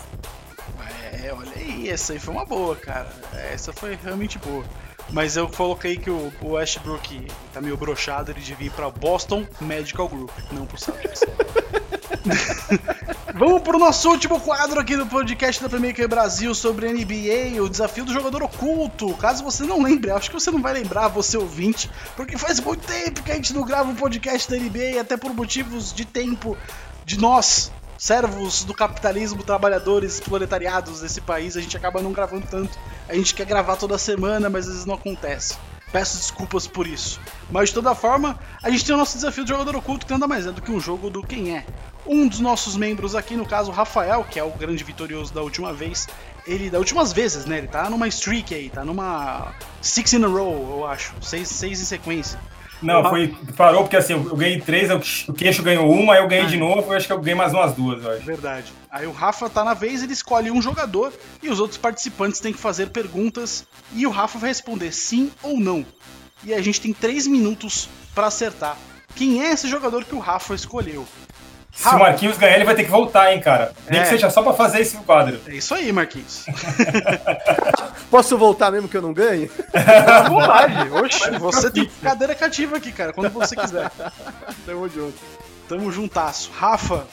É, 1.24 1.32
olha 1.32 1.52
aí, 1.56 1.88
essa 1.88 2.12
aí 2.12 2.18
foi 2.18 2.34
uma 2.34 2.44
boa, 2.44 2.76
cara. 2.76 3.08
Essa 3.52 3.72
foi 3.72 3.98
realmente 4.02 4.38
boa. 4.38 4.64
Mas 5.10 5.36
eu 5.36 5.48
coloquei 5.48 5.96
que 5.96 6.10
o, 6.10 6.32
o 6.40 6.52
Westbrook 6.52 7.26
tá 7.52 7.60
meio 7.60 7.76
brochado, 7.76 8.30
ele 8.30 8.40
devia 8.40 8.66
ir 8.66 8.70
pra 8.70 8.90
Boston 8.90 9.46
Medical 9.60 10.08
Group, 10.08 10.30
não 10.52 10.64
pro 10.66 10.78
Celtics. 10.78 11.20
Vamos 13.34 13.62
pro 13.62 13.78
nosso 13.78 14.10
último 14.10 14.38
quadro 14.40 14.78
aqui 14.78 14.96
do 14.96 15.06
podcast 15.06 15.62
da 15.62 15.68
Premier 15.68 16.06
Brasil 16.06 16.54
sobre 16.54 16.92
NBA, 16.92 17.62
o 17.62 17.68
desafio 17.68 18.04
do 18.04 18.12
jogador 18.12 18.42
oculto. 18.42 19.14
Caso 19.16 19.42
você 19.42 19.64
não 19.64 19.82
lembre, 19.82 20.10
acho 20.10 20.30
que 20.30 20.38
você 20.38 20.50
não 20.50 20.60
vai 20.60 20.74
lembrar, 20.74 21.08
você 21.08 21.36
ouvinte, 21.36 21.90
porque 22.14 22.36
faz 22.36 22.60
muito 22.60 22.86
tempo 22.86 23.22
que 23.22 23.32
a 23.32 23.34
gente 23.34 23.52
não 23.54 23.64
grava 23.64 23.90
um 23.90 23.94
podcast 23.94 24.50
da 24.50 24.56
NBA, 24.56 25.00
até 25.00 25.16
por 25.16 25.34
motivos 25.34 25.92
de 25.92 26.04
tempo 26.04 26.56
de 27.04 27.18
nós, 27.18 27.72
servos 28.02 28.64
do 28.64 28.74
capitalismo, 28.74 29.44
trabalhadores, 29.44 30.18
proletariados 30.18 31.02
desse 31.02 31.20
país, 31.20 31.56
a 31.56 31.60
gente 31.60 31.76
acaba 31.76 32.02
não 32.02 32.10
gravando 32.10 32.44
tanto. 32.50 32.76
A 33.08 33.14
gente 33.14 33.32
quer 33.32 33.46
gravar 33.46 33.76
toda 33.76 33.96
semana, 33.96 34.50
mas 34.50 34.66
às 34.66 34.72
vezes 34.72 34.86
não 34.86 34.96
acontece. 34.96 35.56
Peço 35.92 36.16
desculpas 36.16 36.66
por 36.66 36.84
isso. 36.84 37.20
Mas 37.48 37.68
de 37.68 37.76
toda 37.76 37.94
forma, 37.94 38.36
a 38.60 38.70
gente 38.70 38.84
tem 38.84 38.92
o 38.92 38.98
nosso 38.98 39.16
desafio 39.16 39.44
de 39.44 39.50
jogador 39.50 39.76
oculto, 39.76 40.04
que 40.04 40.10
nada 40.10 40.26
mais 40.26 40.48
é 40.48 40.50
do 40.50 40.60
que 40.60 40.72
um 40.72 40.80
jogo 40.80 41.10
do 41.10 41.22
quem 41.22 41.56
é. 41.56 41.64
Um 42.04 42.26
dos 42.26 42.40
nossos 42.40 42.76
membros 42.76 43.14
aqui, 43.14 43.36
no 43.36 43.46
caso, 43.46 43.70
o 43.70 43.74
Rafael, 43.74 44.26
que 44.28 44.36
é 44.36 44.42
o 44.42 44.50
grande 44.50 44.82
vitorioso 44.82 45.32
da 45.32 45.40
última 45.40 45.72
vez, 45.72 46.08
ele, 46.44 46.70
das 46.70 46.80
últimas 46.80 47.12
vezes, 47.12 47.46
né? 47.46 47.58
Ele 47.58 47.68
tá 47.68 47.88
numa 47.88 48.08
streak 48.08 48.52
aí, 48.52 48.68
tá 48.68 48.84
numa 48.84 49.54
six 49.80 50.12
in 50.12 50.24
a 50.24 50.26
row, 50.26 50.78
eu 50.78 50.86
acho. 50.88 51.14
Seis, 51.22 51.48
seis 51.48 51.80
em 51.80 51.84
sequência. 51.84 52.40
Não, 52.82 53.08
foi, 53.08 53.34
parou 53.56 53.82
porque 53.82 53.96
assim, 53.96 54.12
eu 54.12 54.36
ganhei 54.36 54.60
três, 54.60 54.90
o 55.28 55.32
queixo 55.32 55.62
ganhou 55.62 55.90
uma, 55.90 56.14
aí 56.14 56.20
eu 56.20 56.28
ganhei 56.28 56.46
de 56.46 56.56
novo, 56.56 56.92
eu 56.92 56.96
acho 56.96 57.06
que 57.06 57.12
eu 57.12 57.20
ganhei 57.20 57.34
mais 57.34 57.52
umas 57.52 57.72
duas, 57.74 58.04
eu 58.04 58.10
acho. 58.10 58.24
Verdade. 58.24 58.72
Aí 58.90 59.06
o 59.06 59.12
Rafa 59.12 59.48
tá 59.48 59.64
na 59.64 59.74
vez, 59.74 60.02
ele 60.02 60.12
escolhe 60.12 60.50
um 60.50 60.60
jogador 60.60 61.12
e 61.42 61.48
os 61.48 61.60
outros 61.60 61.78
participantes 61.78 62.40
têm 62.40 62.52
que 62.52 62.58
fazer 62.58 62.90
perguntas 62.90 63.66
e 63.92 64.06
o 64.06 64.10
Rafa 64.10 64.38
vai 64.38 64.50
responder 64.50 64.92
sim 64.92 65.30
ou 65.42 65.58
não. 65.58 65.86
E 66.44 66.52
a 66.52 66.60
gente 66.60 66.80
tem 66.80 66.92
três 66.92 67.26
minutos 67.26 67.88
para 68.14 68.26
acertar 68.26 68.76
quem 69.14 69.42
é 69.42 69.52
esse 69.52 69.68
jogador 69.68 70.04
que 70.04 70.14
o 70.14 70.18
Rafa 70.18 70.54
escolheu. 70.54 71.06
Se 71.72 71.88
o 71.88 71.98
Marquinhos 71.98 72.36
ganhar, 72.36 72.56
ele 72.56 72.64
vai 72.64 72.74
ter 72.74 72.84
que 72.84 72.90
voltar, 72.90 73.32
hein, 73.32 73.40
cara. 73.40 73.72
Nem 73.88 74.00
é. 74.00 74.02
que 74.02 74.10
seja 74.10 74.28
só 74.28 74.42
pra 74.42 74.52
fazer 74.52 74.80
esse 74.80 74.96
quadro. 74.98 75.40
É 75.46 75.54
isso 75.54 75.74
aí, 75.74 75.90
Marquinhos. 75.90 76.44
Posso 78.10 78.36
voltar 78.36 78.70
mesmo 78.70 78.88
que 78.88 78.96
eu 78.96 79.02
não 79.02 79.12
ganhe? 79.12 79.50
À 80.06 80.28
vontade. 80.28 80.90
Oxe, 80.92 81.30
você 81.38 81.70
tem 81.70 81.90
cadeira 82.02 82.34
cativa 82.34 82.76
aqui, 82.76 82.92
cara, 82.92 83.12
quando 83.12 83.30
você 83.30 83.56
quiser. 83.56 83.90
Tamo 84.66 84.88
junto. 84.88 85.18
Tamo 85.66 85.90
juntasso. 85.90 86.50
Rafa, 86.54 87.06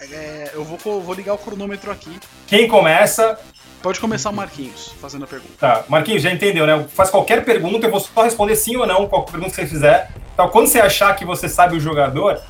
é, 0.00 0.52
eu 0.54 0.64
vou, 0.64 1.02
vou 1.02 1.14
ligar 1.14 1.34
o 1.34 1.38
cronômetro 1.38 1.90
aqui. 1.90 2.18
Quem 2.46 2.68
começa? 2.68 3.38
Pode 3.82 4.00
começar 4.00 4.30
o 4.30 4.32
Marquinhos, 4.32 4.94
fazendo 4.98 5.24
a 5.24 5.26
pergunta. 5.26 5.52
Tá, 5.58 5.84
Marquinhos, 5.88 6.22
já 6.22 6.32
entendeu, 6.32 6.66
né? 6.66 6.86
Faz 6.88 7.10
qualquer 7.10 7.44
pergunta, 7.44 7.86
eu 7.86 7.90
vou 7.90 8.00
só 8.00 8.22
responder 8.22 8.56
sim 8.56 8.76
ou 8.76 8.86
não, 8.86 9.06
qualquer 9.06 9.32
pergunta 9.32 9.50
que 9.50 9.56
você 9.56 9.66
fizer. 9.66 10.10
Então, 10.32 10.48
quando 10.48 10.68
você 10.68 10.80
achar 10.80 11.14
que 11.14 11.24
você 11.24 11.50
sabe 11.50 11.76
o 11.76 11.80
jogador, 11.80 12.40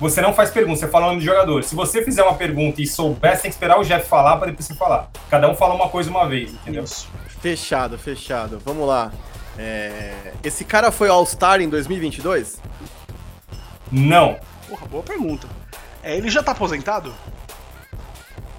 você 0.00 0.20
não 0.20 0.32
faz 0.32 0.50
pergunta, 0.50 0.80
você 0.80 0.88
fala 0.88 1.04
o 1.04 1.08
nome 1.10 1.20
do 1.20 1.24
jogador. 1.26 1.62
Se 1.62 1.74
você 1.74 2.02
fizer 2.04 2.22
uma 2.22 2.34
pergunta 2.34 2.80
e 2.82 2.86
souber, 2.86 3.36
você 3.36 3.42
tem 3.42 3.50
que 3.50 3.54
esperar 3.54 3.78
o 3.78 3.84
Jeff 3.84 4.08
falar 4.08 4.36
para 4.38 4.46
depois 4.48 4.66
você 4.66 4.74
falar. 4.74 5.10
Cada 5.30 5.48
um 5.48 5.54
fala 5.54 5.74
uma 5.74 5.88
coisa 5.88 6.10
uma 6.10 6.26
vez, 6.26 6.52
entendeu? 6.52 6.82
Isso. 6.84 7.08
Fechado, 7.40 7.98
fechado. 7.98 8.60
Vamos 8.64 8.88
lá. 8.88 9.12
É, 9.58 10.32
Esse 10.42 10.64
cara 10.64 10.90
foi 10.90 11.08
All-Star 11.08 11.60
em 11.60 11.68
2022? 11.68 12.60
Não. 13.92 14.38
Porra, 14.68 14.86
boa 14.86 15.02
pergunta. 15.02 15.46
É, 16.02 16.16
ele 16.16 16.30
já 16.30 16.42
tá 16.42 16.52
aposentado? 16.52 17.14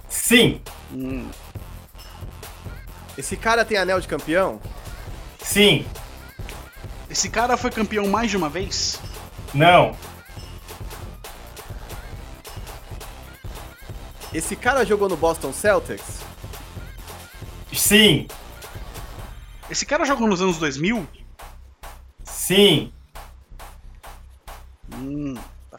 Sim. 0.07 0.61
Hum, 0.93 1.27
Esse 3.17 3.35
cara 3.35 3.63
tem 3.65 3.77
anel 3.77 3.99
de 3.99 4.07
campeão? 4.07 4.59
Sim. 5.41 5.85
esse 7.09 7.29
cara 7.29 7.57
foi 7.57 7.71
campeão 7.71 8.07
mais 8.07 8.29
de 8.29 8.37
uma 8.37 8.47
vez? 8.49 8.99
Não. 9.53 9.95
Esse 14.33 14.55
cara 14.55 14.85
jogou 14.85 15.09
no 15.09 15.17
Boston 15.17 15.51
Celtics? 15.51 16.21
Sim. 17.73 18.27
Esse 19.69 19.85
cara 19.85 20.05
jogou 20.05 20.27
nos 20.27 20.41
anos 20.41 20.57
2000? 20.57 21.07
Sim. 22.23 22.91
Hum, 24.93 25.35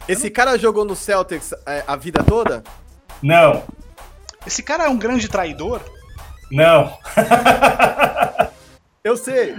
Esse 0.09 0.31
cara 0.31 0.59
jogou 0.59 0.85
no 0.85 0.97
Celtics 0.97 1.53
é, 1.67 1.85
a 1.87 1.97
vida 1.97 2.23
toda? 2.25 2.63
Não. 3.23 3.63
esse 4.47 4.63
cara 4.63 4.85
é 4.85 4.89
um 4.89 4.99
grande 4.99 5.29
traidor? 5.29 5.81
Não. 6.51 6.99
Eu 9.05 9.17
sei. 9.17 9.55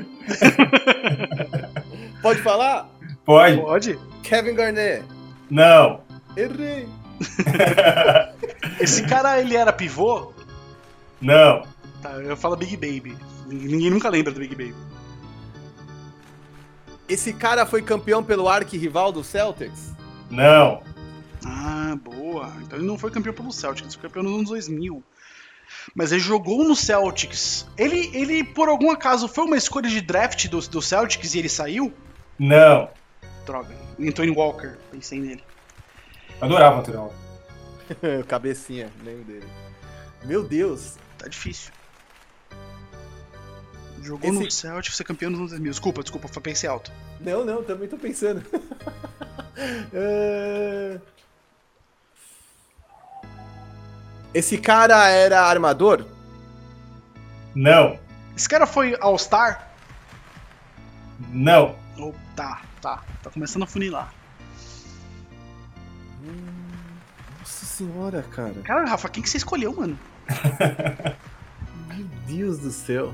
Pode 2.21 2.41
falar? 2.41 2.89
Pode. 3.25 3.57
Pode. 3.57 3.99
Kevin 4.23 4.55
Garnett. 4.55 5.03
Não. 5.49 6.01
Errei. 6.35 6.87
Esse 8.80 9.03
cara, 9.03 9.40
ele 9.40 9.56
era 9.56 9.72
pivô? 9.72 10.34
Não. 11.22 11.65
Tá, 12.02 12.11
eu 12.11 12.35
falo 12.35 12.56
Big 12.56 12.76
Baby. 12.76 13.18
Ninguém 13.48 13.90
nunca 13.90 14.10
lembra 14.10 14.31
do 14.31 14.40
Big 14.40 14.56
Baby. 14.56 14.76
Esse 17.07 17.34
cara 17.34 17.65
foi 17.65 17.81
campeão 17.81 18.23
pelo 18.23 18.48
arqui-rival 18.48 19.11
do 19.11 19.23
Celtics? 19.23 19.94
Não. 20.30 20.81
Ah, 21.45 21.98
boa. 22.02 22.52
Então 22.61 22.77
ele 22.80 22.88
não 22.88 22.98
foi 22.98 23.11
campeão 23.11 23.34
pelo 23.34 23.52
Celtics, 23.52 23.94
ele 23.94 24.02
foi 24.02 24.10
campeão 24.10 24.23
nos 24.23 24.34
anos 24.34 24.49
2000. 24.49 25.03
Mas 25.95 26.11
ele 26.11 26.22
jogou 26.22 26.64
no 26.64 26.76
Celtics. 26.76 27.68
Ele, 27.77 28.10
ele 28.14 28.44
por 28.44 28.69
algum 28.69 28.91
acaso, 28.91 29.27
foi 29.27 29.45
uma 29.45 29.57
escolha 29.57 29.90
de 29.90 30.02
draft 30.02 30.48
do, 30.48 30.60
do 30.60 30.81
Celtics 30.81 31.34
e 31.34 31.40
ele 31.40 31.49
saiu? 31.49 31.94
Não. 32.40 32.90
Droga. 33.45 33.76
Anthony 33.99 34.31
Walker, 34.31 34.77
pensei 34.91 35.19
nele. 35.19 35.44
Adorava 36.45 36.77
o 36.77 36.79
Antonio. 36.79 37.11
Cabecinha, 38.27 38.91
lembro 39.03 39.23
dele. 39.25 39.47
Meu 40.23 40.43
Deus. 40.43 40.95
Tá 41.17 41.27
difícil. 41.27 41.71
Jogou 44.01 44.29
Esse- 44.29 44.43
no 44.43 44.51
Celtics, 44.51 44.97
foi 44.97 45.05
campeão 45.05 45.29
nos 45.29 45.39
anos 45.39 45.51
2000. 45.51 45.71
Desculpa, 45.71 46.01
desculpa, 46.01 46.41
pensei 46.41 46.69
alto. 46.69 46.91
Não, 47.21 47.45
não, 47.45 47.63
também 47.63 47.87
tô 47.87 47.97
pensando. 47.97 48.43
É, 49.93 50.99
Esse 54.33 54.57
cara 54.57 55.07
era 55.09 55.41
armador? 55.43 56.05
Não. 57.53 57.99
Esse 58.35 58.49
cara 58.49 58.65
foi 58.65 58.97
All-Star? 58.99 59.71
Não. 61.29 61.75
Oh, 61.99 62.11
tá, 62.35 62.61
tá. 62.81 63.03
Tá 63.21 63.29
começando 63.29 63.61
a 63.63 63.67
funilar. 63.67 64.11
Nossa 67.39 67.65
senhora, 67.65 68.23
cara. 68.31 68.53
Cara, 68.63 68.85
Rafa, 68.85 69.09
quem 69.09 69.21
que 69.23 69.29
você 69.29 69.37
escolheu, 69.37 69.73
mano? 69.73 69.97
Meu 71.87 72.05
Deus 72.27 72.59
do 72.59 72.71
céu. 72.71 73.13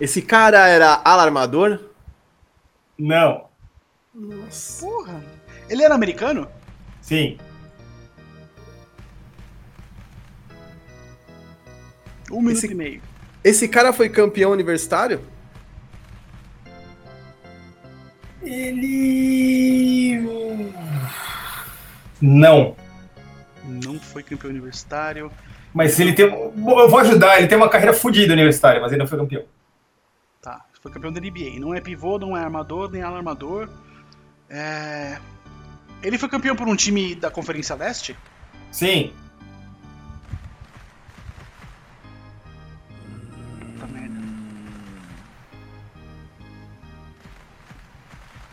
Esse 0.00 0.22
cara 0.22 0.66
era 0.68 1.00
alarmador? 1.04 1.80
Não. 2.98 3.46
Nossa. 4.14 4.84
Porra. 4.84 5.22
Ele 5.68 5.82
era 5.82 5.94
americano? 5.94 6.48
Sim. 7.00 7.38
Um 12.30 12.40
minuto 12.40 12.56
Esse- 12.58 12.66
e 12.72 12.74
meio. 12.74 13.02
Esse 13.42 13.68
cara 13.68 13.92
foi 13.92 14.08
campeão 14.08 14.50
universitário? 14.50 15.20
Ele. 18.42 20.18
Não. 22.20 22.76
Não 23.64 23.98
foi 23.98 24.22
campeão 24.22 24.50
universitário. 24.50 25.30
Mas 25.72 25.98
ele 26.00 26.12
tem. 26.12 26.28
Bom, 26.28 26.80
Eu 26.80 26.88
vou 26.88 26.98
ajudar, 27.00 27.38
ele 27.38 27.46
tem 27.46 27.58
uma 27.58 27.68
carreira 27.68 27.92
fodida 27.92 28.32
universitária, 28.32 28.80
mas 28.80 28.90
ele 28.90 29.00
não 29.00 29.06
foi 29.06 29.18
campeão. 29.18 29.44
Tá, 30.40 30.64
foi 30.80 30.90
campeão 30.90 31.12
da 31.12 31.20
NBA. 31.20 31.60
Não 31.60 31.74
é 31.74 31.80
pivô, 31.80 32.18
não 32.18 32.36
é 32.36 32.42
armador, 32.42 32.90
nem 32.90 33.02
alarmador. 33.02 33.68
É... 34.48 35.18
Ele 36.02 36.16
foi 36.16 36.28
campeão 36.28 36.56
por 36.56 36.66
um 36.68 36.76
time 36.76 37.14
da 37.14 37.30
Conferência 37.30 37.74
Leste? 37.74 38.16
Sim. 38.70 39.12
Puta 43.60 43.86
merda. 43.88 44.16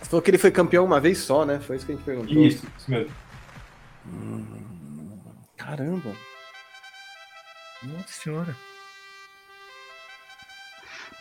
Você 0.01 0.09
falou 0.09 0.21
que 0.21 0.31
ele 0.31 0.37
foi 0.37 0.51
campeão 0.51 0.83
uma 0.83 0.99
vez 0.99 1.19
só, 1.19 1.45
né? 1.45 1.59
Foi 1.59 1.75
isso 1.75 1.85
que 1.85 1.91
a 1.91 1.95
gente 1.95 2.03
perguntou. 2.03 2.33
Isso, 2.33 2.65
isso 2.77 2.91
mesmo. 2.91 3.11
Caramba. 5.57 6.11
Nossa 7.83 8.07
senhora. 8.07 8.55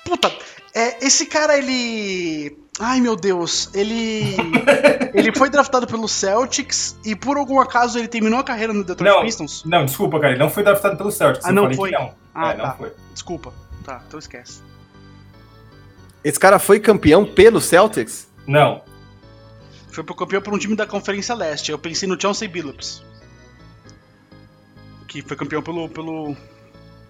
Puta, 0.05 0.31
é, 0.75 1.05
esse 1.05 1.27
cara, 1.27 1.57
ele. 1.57 2.59
Ai 2.81 3.01
meu 3.01 3.17
Deus, 3.17 3.71
ele. 3.75 4.37
ele 5.15 5.33
foi 5.35 5.49
draftado 5.49 5.87
pelo 5.87 6.09
Celtics 6.09 6.99
e 7.05 7.15
por 7.15 7.37
algum 7.37 7.61
acaso 7.61 7.99
ele 7.99 8.09
terminou 8.09 8.41
a 8.41 8.45
carreira 8.45 8.73
no 8.73 8.85
Detroit 8.85 9.15
Não. 9.15 9.23
Pistons? 9.23 9.65
Não, 9.65 9.85
desculpa, 9.85 10.19
cara, 10.19 10.33
ele 10.33 10.43
não 10.43 10.51
foi 10.51 10.63
draftado 10.63 10.97
pelo 10.97 11.11
Celtics. 11.11 11.47
Ah, 11.47 11.53
não 11.53 11.73
foi? 11.73 11.91
não. 11.91 12.13
Ah, 12.35 12.51
é, 12.51 12.55
tá. 12.55 12.67
não 12.67 12.77
foi. 12.77 12.93
Desculpa. 13.13 13.53
Tá, 13.85 14.03
então 14.07 14.19
esquece. 14.19 14.61
Esse 16.25 16.41
cara 16.41 16.59
foi 16.59 16.81
campeão 16.81 17.25
pelo 17.25 17.61
Celtics? 17.61 18.29
Não. 18.47 18.83
Foi 19.95 20.03
pro 20.03 20.17
campeão 20.17 20.43
por 20.43 20.53
um 20.53 20.59
time 20.59 20.75
da 20.75 20.87
Conferência 20.87 21.37
Leste. 21.37 21.71
Eu 21.71 21.79
pensei 21.79 22.09
no 22.09 22.21
Chauncey 22.21 22.49
Billups. 22.49 23.01
Que 25.07 25.23
foi 25.23 25.37
campeão 25.37 25.63
pelo. 25.63 25.89
pelo 25.89 26.37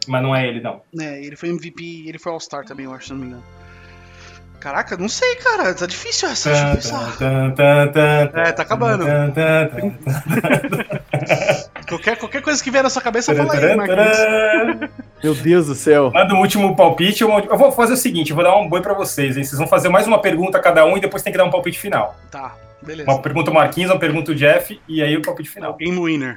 Mas 0.07 0.23
não 0.23 0.37
é 0.37 0.47
ele, 0.47 0.61
não. 0.61 0.83
né, 0.93 1.25
ele 1.25 1.35
foi 1.35 1.49
MVP, 1.49 2.05
ele 2.07 2.19
foi 2.19 2.31
All-Star 2.31 2.67
também, 2.67 2.85
eu 2.85 2.93
acho, 2.93 3.07
se 3.07 3.13
não 3.15 3.21
me 3.21 3.27
engano. 3.29 3.45
Caraca, 4.61 4.99
não 4.99 5.09
sei, 5.09 5.35
cara. 5.37 5.73
Tá 5.75 5.87
difícil 5.87 6.29
essa. 6.29 6.51
É, 6.51 6.77
tá 8.53 8.63
acabando. 8.63 9.05
Qualquer, 11.89 12.17
qualquer 12.17 12.43
coisa 12.43 12.65
que 12.65 12.71
vier 12.71 12.83
na 12.83 12.91
sua 12.91 13.03
cabeça, 13.03 13.35
fala 13.35 13.55
aí, 13.55 13.77
Marquinhos. 13.77 14.91
Meu 15.23 15.35
Deus 15.35 15.67
do 15.67 15.75
céu. 15.75 16.11
Manda 16.13 16.35
um 16.35 16.41
último 16.41 16.75
palpite. 16.75 17.23
Eu 17.23 17.59
vou 17.59 17.71
fazer 17.73 17.93
o 17.93 17.97
seguinte: 17.97 18.31
eu 18.31 18.37
vou 18.37 18.45
dar 18.45 18.57
um 18.57 18.67
boi 18.69 18.81
pra 18.81 18.95
vocês. 18.95 19.37
Hein? 19.37 19.45
Vocês 19.45 19.59
vão 19.59 19.69
fazer 19.69 19.91
mais 19.91 20.07
uma 20.07 20.19
pergunta 20.19 20.59
cada 20.61 20.87
um 20.87 20.97
e 20.97 21.01
depois 21.01 21.23
tem 21.23 21.33
que 21.33 21.39
dar 21.39 21.45
um 21.45 21.51
palpite 21.51 21.79
final. 21.79 22.17
Tá, 22.31 22.57
beleza. 22.85 23.11
Uma 23.11 23.23
pergunta 23.23 23.51
o 23.51 23.55
Marquinhos, 23.55 23.91
uma 23.91 23.99
pergunta 23.99 24.33
o 24.33 24.35
Jeff 24.35 24.81
e 24.87 25.03
aí 25.03 25.17
o 25.17 25.23
palpite 25.23 25.49
final. 25.49 25.75
Game 25.77 25.99
winner. 25.99 26.37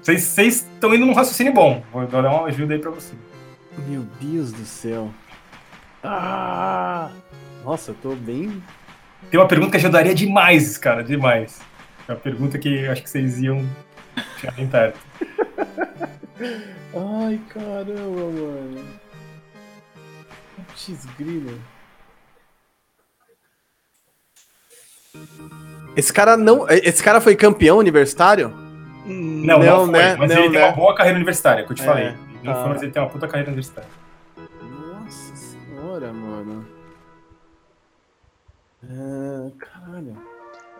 Vocês 0.00 0.22
vocês 0.22 0.54
estão 0.56 0.94
indo 0.94 1.06
num 1.06 1.14
raciocínio 1.14 1.52
bom. 1.52 1.82
Vou 1.90 2.06
dar 2.06 2.20
uma 2.20 2.46
ajuda 2.46 2.74
aí 2.74 2.80
pra 2.80 2.90
vocês. 2.90 3.18
Meu 3.88 4.02
Deus 4.20 4.52
do 4.52 4.64
céu. 4.64 5.10
Ah! 6.02 7.10
Nossa, 7.64 7.92
eu 7.92 7.94
tô 8.02 8.14
bem. 8.14 8.62
Tem 9.30 9.40
uma 9.40 9.48
pergunta 9.48 9.70
que 9.72 9.78
ajudaria 9.78 10.14
demais, 10.14 10.76
cara, 10.76 11.02
demais. 11.02 11.60
É 12.06 12.12
uma 12.12 12.20
pergunta 12.20 12.58
que 12.58 12.86
acho 12.86 13.02
que 13.02 13.08
vocês 13.08 13.40
iam 13.40 13.66
chegar 14.38 14.52
bem 14.52 14.66
perto. 14.68 15.00
Ai, 16.94 17.40
caramba, 17.48 18.30
mano. 18.30 18.84
Putz, 20.54 21.06
grilo. 21.18 21.58
Esse 25.96 26.12
cara 26.12 26.36
não. 26.36 26.66
Esse 26.68 27.02
cara 27.02 27.20
foi 27.20 27.36
campeão 27.36 27.78
universitário? 27.78 28.48
Não, 29.06 29.58
não, 29.58 29.64
Não, 29.64 29.84
foi, 29.84 29.92
né? 29.92 30.16
mas 30.16 30.30
Não, 30.30 30.38
ele 30.38 30.50
tem 30.50 30.60
né? 30.60 30.66
uma 30.68 30.72
boa 30.76 30.94
carreira 30.94 31.16
universitária, 31.16 31.64
que 31.64 31.72
eu 31.72 31.76
te 31.76 31.82
É, 31.82 31.86
falei. 31.86 32.14
Não 32.42 32.52
tá. 32.52 32.62
foi, 32.62 32.68
mas 32.72 32.82
ele 32.82 32.92
tem 32.92 33.02
uma 33.02 33.08
puta 33.10 33.26
carreira 33.28 33.48
universitária. 33.50 33.88
Nossa 34.62 35.36
senhora, 35.36 36.12
mano. 36.12 36.66
É, 38.82 39.50
caralho. 39.58 40.16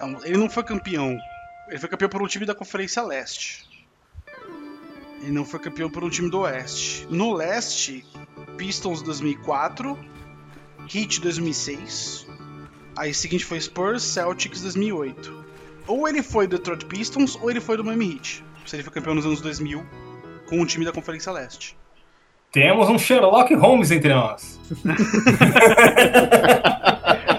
não, 0.01 0.25
ele 0.25 0.37
não 0.39 0.51
foi 0.51 0.63
campeão. 0.65 1.17
Ele 1.69 1.79
foi 1.79 1.89
campeão 1.89 2.09
por 2.09 2.23
um 2.23 2.27
time 2.27 2.45
da 2.45 2.55
Conferência 2.55 3.03
Leste. 3.03 3.65
Ele 5.23 5.33
não 5.33 5.45
foi 5.45 5.59
campeão 5.59 5.89
por 5.89 6.05
um 6.05 6.11
time 6.11 6.29
do 6.31 6.41
Oeste. 6.41 7.07
No 7.09 7.33
Leste, 7.33 8.05
Pistons 8.59 9.01
2004, 9.01 9.99
Heat 10.95 11.21
2006. 11.23 12.27
Aí 12.97 13.13
seguinte 13.13 13.45
foi 13.45 13.61
Spurs, 13.61 14.03
Celtics 14.03 14.63
2008. 14.63 15.45
Ou 15.87 16.09
ele 16.09 16.23
foi 16.23 16.47
do 16.47 16.57
Detroit 16.57 16.87
Pistons 16.87 17.37
ou 17.37 17.51
ele 17.51 17.61
foi 17.61 17.77
do 17.77 17.85
Miami 17.85 18.15
Heat. 18.15 18.45
Se 18.65 18.77
ele 18.77 18.83
foi 18.83 18.93
campeão 18.93 19.15
nos 19.15 19.27
anos 19.27 19.41
2000 19.41 19.85
com 20.49 20.61
um 20.61 20.67
time 20.67 20.85
da 20.85 20.93
Conferência 20.93 21.33
Leste. 21.33 21.77
Temos 22.53 22.89
um 22.89 22.99
Sherlock 22.99 23.53
Holmes 23.55 23.91
entre 23.91 24.15
nós. 24.15 24.61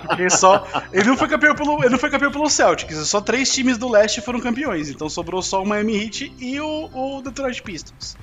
Porque 0.07 0.29
só, 0.29 0.65
ele, 0.93 1.05
não 1.05 1.17
foi 1.17 1.27
campeão 1.27 1.55
pelo, 1.55 1.79
ele 1.79 1.89
não 1.89 1.97
foi 1.97 2.09
campeão 2.09 2.31
pelo 2.31 2.49
Celtics, 2.49 2.95
só 3.07 3.19
três 3.19 3.53
times 3.53 3.77
do 3.77 3.89
leste 3.89 4.21
foram 4.21 4.39
campeões, 4.39 4.89
então 4.89 5.09
sobrou 5.09 5.41
só 5.41 5.61
o 5.61 5.67
Miami 5.67 5.97
Heat 5.97 6.33
e 6.39 6.59
o, 6.59 6.89
o 6.93 7.21
Detroit 7.21 7.61
Pistons. 7.61 8.17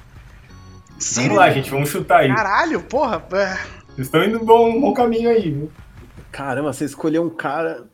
Vamos 1.14 1.36
lá, 1.36 1.50
gente, 1.50 1.70
vamos 1.70 1.90
chutar 1.90 2.20
aí. 2.20 2.34
Caralho, 2.34 2.80
porra. 2.82 3.22
É... 3.32 3.58
Vocês 3.88 4.06
estão 4.06 4.24
indo 4.24 4.38
bom, 4.44 4.80
bom 4.80 4.94
caminho 4.94 5.28
aí, 5.28 5.50
viu? 5.50 5.70
Caramba, 6.32 6.72
você 6.72 6.86
escolheu 6.86 7.22
um 7.22 7.30
cara. 7.30 7.84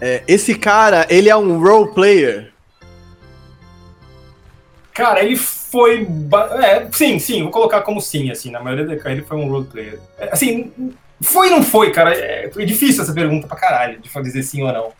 É, 0.00 0.24
esse 0.26 0.54
cara, 0.54 1.06
ele 1.10 1.28
é 1.28 1.36
um 1.36 1.62
role 1.62 1.92
player. 1.92 2.52
Cara, 4.94 5.22
ele 5.22 5.36
foi. 5.36 6.08
É, 6.62 6.90
sim, 6.90 7.18
sim, 7.18 7.42
vou 7.42 7.52
colocar 7.52 7.82
como 7.82 8.00
sim, 8.00 8.30
assim. 8.30 8.50
Na 8.50 8.60
maioria 8.60 8.86
da 8.86 8.96
carreira 8.96 9.20
ele 9.20 9.26
foi 9.28 9.36
um 9.36 9.48
role 9.48 9.66
player. 9.66 10.00
É, 10.18 10.32
assim, 10.32 10.72
foi 11.20 11.50
ou 11.50 11.56
não 11.56 11.62
foi, 11.62 11.92
cara? 11.92 12.14
É, 12.14 12.46
é 12.46 12.64
difícil 12.64 13.02
essa 13.02 13.12
pergunta 13.12 13.46
pra 13.46 13.56
caralho, 13.56 14.00
de 14.00 14.22
dizer 14.22 14.42
sim 14.42 14.62
ou 14.62 14.72
não. 14.72 14.92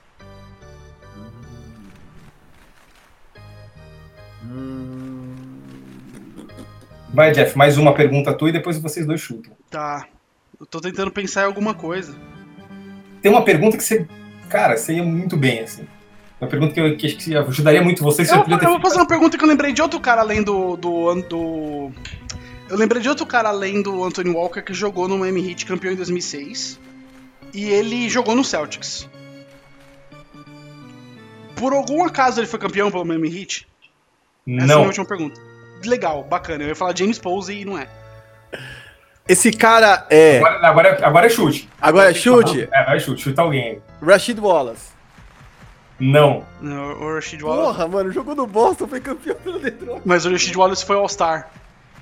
Vai, 7.12 7.32
Jeff, 7.32 7.56
mais 7.56 7.78
uma 7.78 7.94
pergunta 7.94 8.34
tua 8.34 8.50
e 8.50 8.52
depois 8.52 8.78
vocês 8.78 9.06
dois 9.06 9.20
chutam. 9.20 9.52
Tá. 9.70 10.06
Eu 10.60 10.66
tô 10.66 10.80
tentando 10.80 11.10
pensar 11.10 11.42
em 11.42 11.46
alguma 11.46 11.74
coisa. 11.74 12.14
Tem 13.22 13.30
uma 13.30 13.44
pergunta 13.44 13.76
que 13.76 13.82
você. 13.82 14.06
Cara, 14.48 14.76
você 14.76 14.94
ia 14.94 15.02
muito 15.02 15.36
bem, 15.36 15.60
assim. 15.60 15.86
Uma 16.40 16.48
pergunta 16.48 16.72
que 16.72 16.80
eu 16.80 16.96
que 16.96 17.06
acho 17.06 17.16
que 17.16 17.36
ajudaria 17.36 17.82
muito 17.82 18.02
você 18.02 18.24
se 18.24 18.32
eu, 18.32 18.44
eu, 18.48 18.58
eu 18.58 18.70
vou 18.70 18.80
fazer 18.80 18.96
uma 18.96 19.06
pergunta 19.06 19.36
que 19.36 19.42
eu 19.42 19.48
lembrei 19.48 19.72
de 19.72 19.82
outro 19.82 19.98
cara 19.98 20.20
além 20.20 20.42
do, 20.42 20.76
do, 20.76 21.14
do. 21.22 21.92
Eu 22.68 22.76
lembrei 22.76 23.02
de 23.02 23.08
outro 23.08 23.26
cara 23.26 23.48
além 23.48 23.82
do 23.82 24.04
Anthony 24.04 24.30
Walker 24.30 24.62
que 24.62 24.72
jogou 24.72 25.08
no 25.08 25.18
Miami 25.18 25.50
Heat, 25.50 25.66
campeão 25.66 25.92
em 25.92 25.96
2006. 25.96 26.78
E 27.52 27.64
ele 27.64 28.08
jogou 28.08 28.36
no 28.36 28.44
Celtics. 28.44 29.08
Por 31.56 31.72
algum 31.72 32.04
acaso 32.04 32.38
ele 32.38 32.46
foi 32.46 32.58
campeão 32.58 32.90
pelo 32.90 33.04
Miami 33.04 33.36
Heat? 33.36 33.66
Essa 34.46 34.66
não. 34.66 34.72
é 34.72 34.72
a 34.72 34.76
minha 34.76 34.86
última 34.86 35.06
pergunta. 35.06 35.40
Legal, 35.84 36.22
bacana. 36.22 36.62
Eu 36.62 36.68
ia 36.68 36.76
falar 36.76 36.96
James 36.96 37.18
Posey 37.18 37.62
e 37.62 37.64
não 37.64 37.76
é. 37.76 37.88
Esse 39.28 39.52
cara 39.52 40.06
é. 40.10 40.38
Agora, 40.38 40.66
agora, 40.68 41.06
agora 41.06 41.26
é 41.26 41.28
chute. 41.28 41.68
Agora 41.80 42.10
é 42.10 42.14
chute. 42.14 42.68
É, 42.72 42.84
vai 42.84 42.98
chute, 42.98 43.22
chuta 43.22 43.42
alguém. 43.42 43.82
Rashid 44.02 44.40
Wallace. 44.40 44.92
Não. 46.00 46.44
Não, 46.60 46.92
O 47.00 47.14
Rashid 47.14 47.42
Wallace. 47.42 47.66
Porra, 47.76 47.88
mano, 47.88 48.10
jogou 48.12 48.34
no 48.34 48.46
Boston, 48.46 48.86
foi 48.88 49.00
campeão 49.00 49.34
pelo 49.36 49.58
Detroit. 49.58 50.00
Mas 50.04 50.24
o 50.24 50.30
Rashid 50.30 50.56
Wallace 50.56 50.84
foi 50.84 50.96
All-Star. 50.96 51.50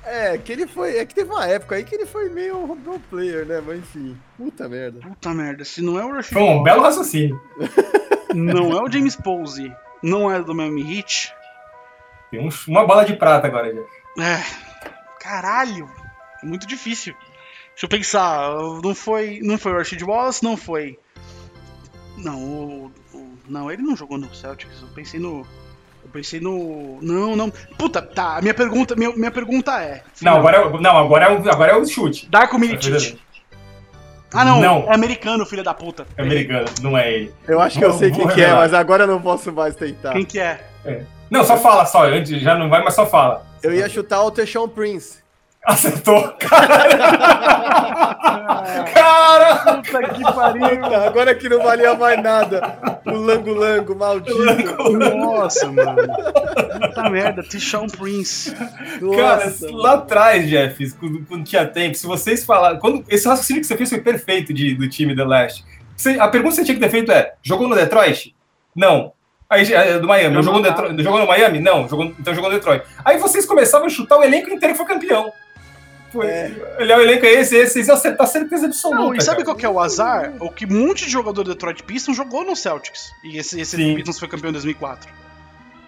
É, 0.05 0.39
que 0.39 0.53
ele 0.53 0.67
foi. 0.69 0.99
É 0.99 1.05
que 1.05 1.15
teve 1.15 1.31
uma 1.33 1.47
época 1.49 1.75
aí 1.75 1.83
que 1.83 1.95
ele 1.95 2.07
foi 2.07 2.29
meio 2.29 2.65
role 2.65 3.01
player, 3.11 3.45
né? 3.45 3.61
Mas 3.67 3.79
enfim. 3.79 4.17
Puta 4.37 4.69
merda. 4.69 5.01
Puta 5.01 5.35
merda, 5.35 5.65
se 5.65 5.83
não 5.83 5.99
é 5.99 6.05
o 6.05 6.13
Rashid 6.13 6.33
Foi 6.33 6.43
um 6.43 6.47
Wallace, 6.47 6.65
belo 6.65 6.83
raciocínio. 6.83 7.41
não 8.35 8.71
é 8.79 8.83
o 8.83 8.89
James 8.91 9.17
Posey, 9.17 9.73
não 10.03 10.31
é 10.31 10.41
do 10.41 10.55
Miami 10.55 10.99
Heat. 10.99 11.35
Tem 12.31 12.39
um- 12.41 12.51
uma 12.69 12.87
bala 12.87 13.05
de 13.05 13.15
prata 13.15 13.47
agora, 13.49 13.73
Jeff. 13.73 13.87
É. 14.21 14.43
Caralho. 15.21 15.91
É 16.47 16.49
muito 16.49 16.67
difícil. 16.67 17.13
Deixa 17.71 17.85
eu 17.85 17.89
pensar. 17.89 18.51
Não 18.83 18.95
foi, 18.95 19.41
não 19.43 19.59
foi 19.59 19.73
o 19.73 19.77
Rashid 19.79 20.03
Wallace, 20.05 20.43
não 20.45 20.57
foi. 20.57 20.97
Não, 22.17 22.39
o, 22.41 22.93
o- 23.13 23.33
não, 23.49 23.71
ele 23.71 23.83
não 23.83 23.97
jogou 23.97 24.17
no 24.17 24.33
Celtics. 24.35 24.81
Eu 24.81 24.89
pensei 24.95 25.19
no. 25.19 25.41
Eu 26.05 26.11
pensei 26.13 26.41
no. 26.41 26.99
Não, 27.03 27.35
não. 27.35 27.51
Puta, 27.77 28.01
tá. 28.01 28.37
A 28.39 28.41
minha 28.41 28.55
pergunta, 28.55 28.95
minha, 28.95 29.11
minha 29.15 29.31
pergunta 29.31 29.83
é. 29.83 30.03
Não, 30.23 30.37
agora, 30.37 30.57
é 30.59 30.65
o- 30.65 30.81
não 30.81 30.97
agora, 30.97 31.25
é 31.27 31.31
o, 31.37 31.51
agora 31.51 31.73
é 31.73 31.77
o 31.77 31.85
chute. 31.85 32.29
Darko 32.31 32.59
Milicic. 32.59 33.19
Ah, 34.33 34.45
não, 34.45 34.61
Não. 34.61 34.91
É 34.91 34.95
americano, 34.95 35.45
filho 35.47 35.63
da 35.65 35.73
puta. 35.75 36.07
É 36.17 36.23
americano, 36.23 36.67
não 36.83 36.97
é 36.97 37.13
ele. 37.13 37.35
Eu 37.47 37.61
acho 37.61 37.79
que 37.79 37.85
eu 37.85 37.93
sei 37.93 38.11
quem 38.11 38.27
que 38.29 38.41
é, 38.43 38.53
mas 38.55 38.73
agora 38.75 39.05
eu 39.05 39.07
não 39.07 39.21
posso 39.21 39.53
mais 39.53 39.75
tentar. 39.75 40.13
Quem 40.13 40.25
que 40.25 40.39
é? 40.39 40.65
Não, 41.31 41.43
só 41.45 41.57
fala 41.57 41.85
só, 41.87 42.05
já 42.25 42.55
não 42.57 42.69
vai, 42.69 42.83
mas 42.85 42.95
só 42.95 43.05
fala. 43.07 43.45
Eu 43.63 43.73
ia 43.75 43.89
chutar 43.89 44.23
o 44.23 44.31
Teshon 44.31 44.69
Prince. 44.69 45.26
Acertou. 45.67 46.33
Cara! 48.95 49.57
Puta 49.83 50.09
que 50.15 50.23
pariu. 50.23 50.81
Puta, 50.81 50.97
agora 51.07 51.35
que 51.35 51.49
não 51.49 51.63
valia 51.63 51.95
mais 51.95 52.23
nada. 52.23 52.79
O 53.05 53.11
Lango 53.13 53.53
Lango, 53.53 53.97
maldito. 53.97 54.37
Nossa, 55.17 55.67
mano. 55.71 55.97
Puta 56.81 57.11
merda, 57.11 57.43
Tishon 57.43 57.87
Prince. 57.89 58.55
Cara, 58.55 59.47
Nossa, 59.47 59.69
lá 59.73 59.95
atrás, 59.95 60.49
Jeff, 60.49 60.93
quando, 60.95 61.25
quando 61.27 61.45
tinha 61.45 61.67
tempo, 61.67 61.97
se 61.97 62.07
vocês 62.07 62.45
falaram. 62.45 62.79
Quando, 62.79 63.05
esse 63.09 63.27
raciocínio 63.27 63.61
que 63.63 63.67
você 63.67 63.77
fez 63.77 63.89
foi 63.91 64.01
perfeito 64.01 64.53
de, 64.55 64.75
do 64.75 64.89
time 64.89 65.15
The 65.17 65.25
Last. 65.25 65.65
Você- 65.97 66.19
a 66.21 66.29
pergunta 66.29 66.53
que 66.55 66.61
você 66.61 66.65
tinha 66.65 66.75
que 66.77 66.81
ter 66.81 66.91
feito 66.91 67.11
é: 67.11 67.35
jogou 67.43 67.69
no 67.69 67.75
Detroit? 67.75 68.35
Não. 68.75 69.13
Aí, 69.49 69.73
é, 69.73 69.99
do 69.99 70.09
Miami. 70.09 70.43
Jogou, 70.43 70.61
no 70.61 70.67
Detroit, 70.69 71.03
jogou 71.03 71.21
no 71.21 71.27
Miami? 71.27 71.61
Não. 71.61 71.89
Jogou, 71.89 72.07
então 72.19 72.35
jogou 72.35 72.51
no 72.51 72.57
Detroit. 72.57 72.85
Aí 73.05 73.17
vocês 73.19 73.47
começavam 73.47 73.87
a 73.87 73.91
chutar 73.91 74.19
o 74.19 74.25
elenco 74.25 74.51
inteiro 74.51 74.75
e 74.75 74.77
foi 74.77 74.87
campeão. 74.87 75.33
Foi, 76.13 76.27
Olhar 76.79 76.99
o 76.99 77.03
elenco 77.03 77.27
é 77.27 77.33
esse, 77.33 77.57
esse, 77.57 77.73
vocês 77.75 77.89
iam 77.89 77.97
acertar 77.97 78.27
certeza 78.27 78.67
absoluta. 78.67 79.01
Não, 79.01 79.15
e 79.15 79.21
sabe 79.21 79.39
cara. 79.39 79.45
qual 79.47 79.57
que 79.57 79.67
é 79.67 79.69
o 79.69 79.81
azar? 79.81 80.33
O 80.41 80.51
que 80.51 80.65
um 80.65 80.87
monte 80.87 81.05
de 81.05 81.11
jogador 81.11 81.43
do 81.43 81.51
Detroit 81.53 81.83
Pistons 81.83 82.17
jogou 82.17 82.45
no 82.45 82.55
Celtics. 82.55 83.11
E 83.25 83.39
esse, 83.39 83.61
esse 83.61 83.77
Sim. 83.77 83.95
Pistons 83.95 84.19
foi 84.19 84.29
campeão 84.29 84.51
em 84.51 84.53
2004. 84.53 85.11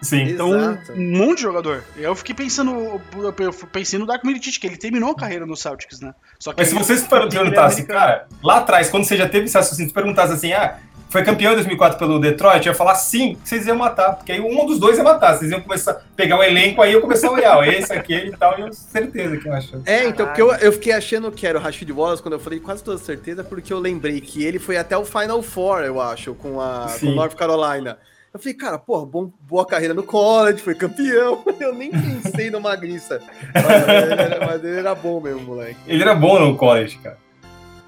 Sim. 0.01 0.23
Então, 0.23 0.55
Exato. 0.57 0.93
um 0.93 1.17
monte 1.17 1.37
de 1.37 1.43
jogador. 1.43 1.83
Eu 1.97 2.15
fiquei 2.15 2.33
pensando, 2.33 3.01
eu 3.17 3.53
pensei 3.71 3.99
no 3.99 4.05
Darko 4.05 4.25
Milicic, 4.25 4.59
que 4.59 4.67
ele 4.67 4.77
terminou 4.77 5.11
a 5.11 5.15
carreira 5.15 5.45
no 5.45 5.55
Celtics, 5.55 5.99
né? 5.99 6.13
Só 6.39 6.53
que 6.53 6.61
Mas 6.61 6.69
se 6.69 6.75
é 6.75 7.07
perguntassem, 7.07 7.83
americano. 7.83 7.87
cara, 7.87 8.27
lá 8.41 8.57
atrás, 8.57 8.89
quando 8.89 9.03
você 9.05 9.17
já 9.17 9.27
teve 9.27 9.45
esse 9.45 9.57
raciocínio, 9.57 9.89
se 9.89 9.93
perguntasse 9.93 10.33
assim, 10.33 10.53
ah, 10.53 10.77
foi 11.09 11.23
campeão 11.23 11.51
em 11.53 11.55
2004 11.55 11.97
pelo 11.97 12.19
Detroit, 12.19 12.65
eu 12.65 12.71
ia 12.71 12.77
falar 12.77 12.95
sim, 12.95 13.37
vocês 13.43 13.65
iam 13.65 13.77
matar, 13.77 14.13
porque 14.15 14.31
aí 14.31 14.39
um 14.39 14.65
dos 14.65 14.79
dois 14.79 14.97
ia 14.97 15.03
matar, 15.03 15.35
vocês 15.35 15.51
iam 15.51 15.59
começar 15.59 15.91
a 15.91 16.01
pegar 16.15 16.37
o 16.37 16.43
elenco, 16.43 16.81
aí 16.81 16.93
eu 16.93 17.01
começar 17.01 17.27
a 17.27 17.31
olhar, 17.31 17.67
esse, 17.67 17.91
aquele 17.91 18.29
e 18.29 18.37
tal, 18.37 18.57
e 18.57 18.61
eu 18.61 18.71
certeza 18.71 19.37
que 19.37 19.47
eu 19.47 19.53
acho. 19.53 19.81
É, 19.85 20.05
então, 20.05 20.27
porque 20.27 20.41
eu, 20.41 20.51
eu 20.55 20.71
fiquei 20.71 20.93
achando 20.93 21.31
que 21.31 21.47
era 21.47 21.57
o 21.57 21.61
Rashid 21.61 21.91
Wallace 21.91 22.21
quando 22.21 22.33
eu 22.33 22.39
falei 22.39 22.59
quase 22.59 22.83
toda 22.83 22.97
certeza, 22.97 23.43
porque 23.43 23.73
eu 23.73 23.79
lembrei 23.79 24.21
que 24.21 24.43
ele 24.43 24.59
foi 24.59 24.77
até 24.77 24.95
o 24.95 25.03
Final 25.03 25.41
Four, 25.41 25.81
eu 25.81 25.99
acho, 25.99 26.35
com 26.35 26.61
a 26.61 26.87
com. 26.99 27.07
North 27.07 27.35
Carolina. 27.35 27.97
Eu 28.31 28.39
falei, 28.39 28.53
cara, 28.53 28.77
porra, 28.77 29.07
bom, 29.07 29.31
boa 29.41 29.65
carreira 29.65 29.93
no 29.93 30.03
college, 30.03 30.61
foi 30.61 30.75
campeão. 30.75 31.43
Eu 31.59 31.73
nem 31.73 31.89
pensei 31.89 32.51
no 32.51 32.61
Magriça. 32.61 33.19
Mas 33.55 33.87
ele, 33.87 34.21
era, 34.21 34.45
mas 34.45 34.63
ele 34.63 34.77
era 34.77 34.93
bom 34.93 35.19
mesmo, 35.19 35.41
moleque. 35.41 35.79
Ele 35.87 36.03
era 36.03 36.13
bom 36.13 36.39
no 36.39 36.55
college, 36.55 36.99
cara. 36.99 37.17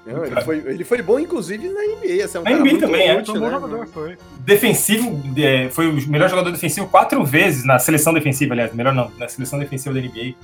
Não, 0.04 0.24
ele, 0.24 0.40
foi, 0.40 0.56
ele 0.58 0.84
foi 0.84 1.00
bom, 1.02 1.18
inclusive, 1.18 1.68
na 1.68 1.80
NBA. 1.80 2.24
Assim, 2.24 2.38
é 2.38 2.40
um 2.40 2.44
Na 2.44 2.50
cara 2.50 2.60
NBA 2.62 2.70
muito 2.70 2.80
também, 2.80 3.08
é. 3.08 3.18
útil, 3.18 3.34
Foi 3.34 3.36
um 3.36 3.40
bom 3.44 3.46
né, 3.50 3.52
jogador, 3.60 3.86
foi. 3.86 4.18
Defensivo, 4.40 5.22
é, 5.38 5.68
foi 5.70 5.86
o 5.88 6.08
melhor 6.08 6.28
jogador 6.28 6.50
defensivo 6.50 6.88
quatro 6.88 7.24
vezes 7.24 7.64
na 7.64 7.78
seleção 7.78 8.12
defensiva, 8.12 8.52
aliás, 8.54 8.74
melhor 8.74 8.92
não, 8.94 9.10
na 9.18 9.28
seleção 9.28 9.58
defensiva 9.58 9.94
da 9.94 10.00
NBA. 10.00 10.34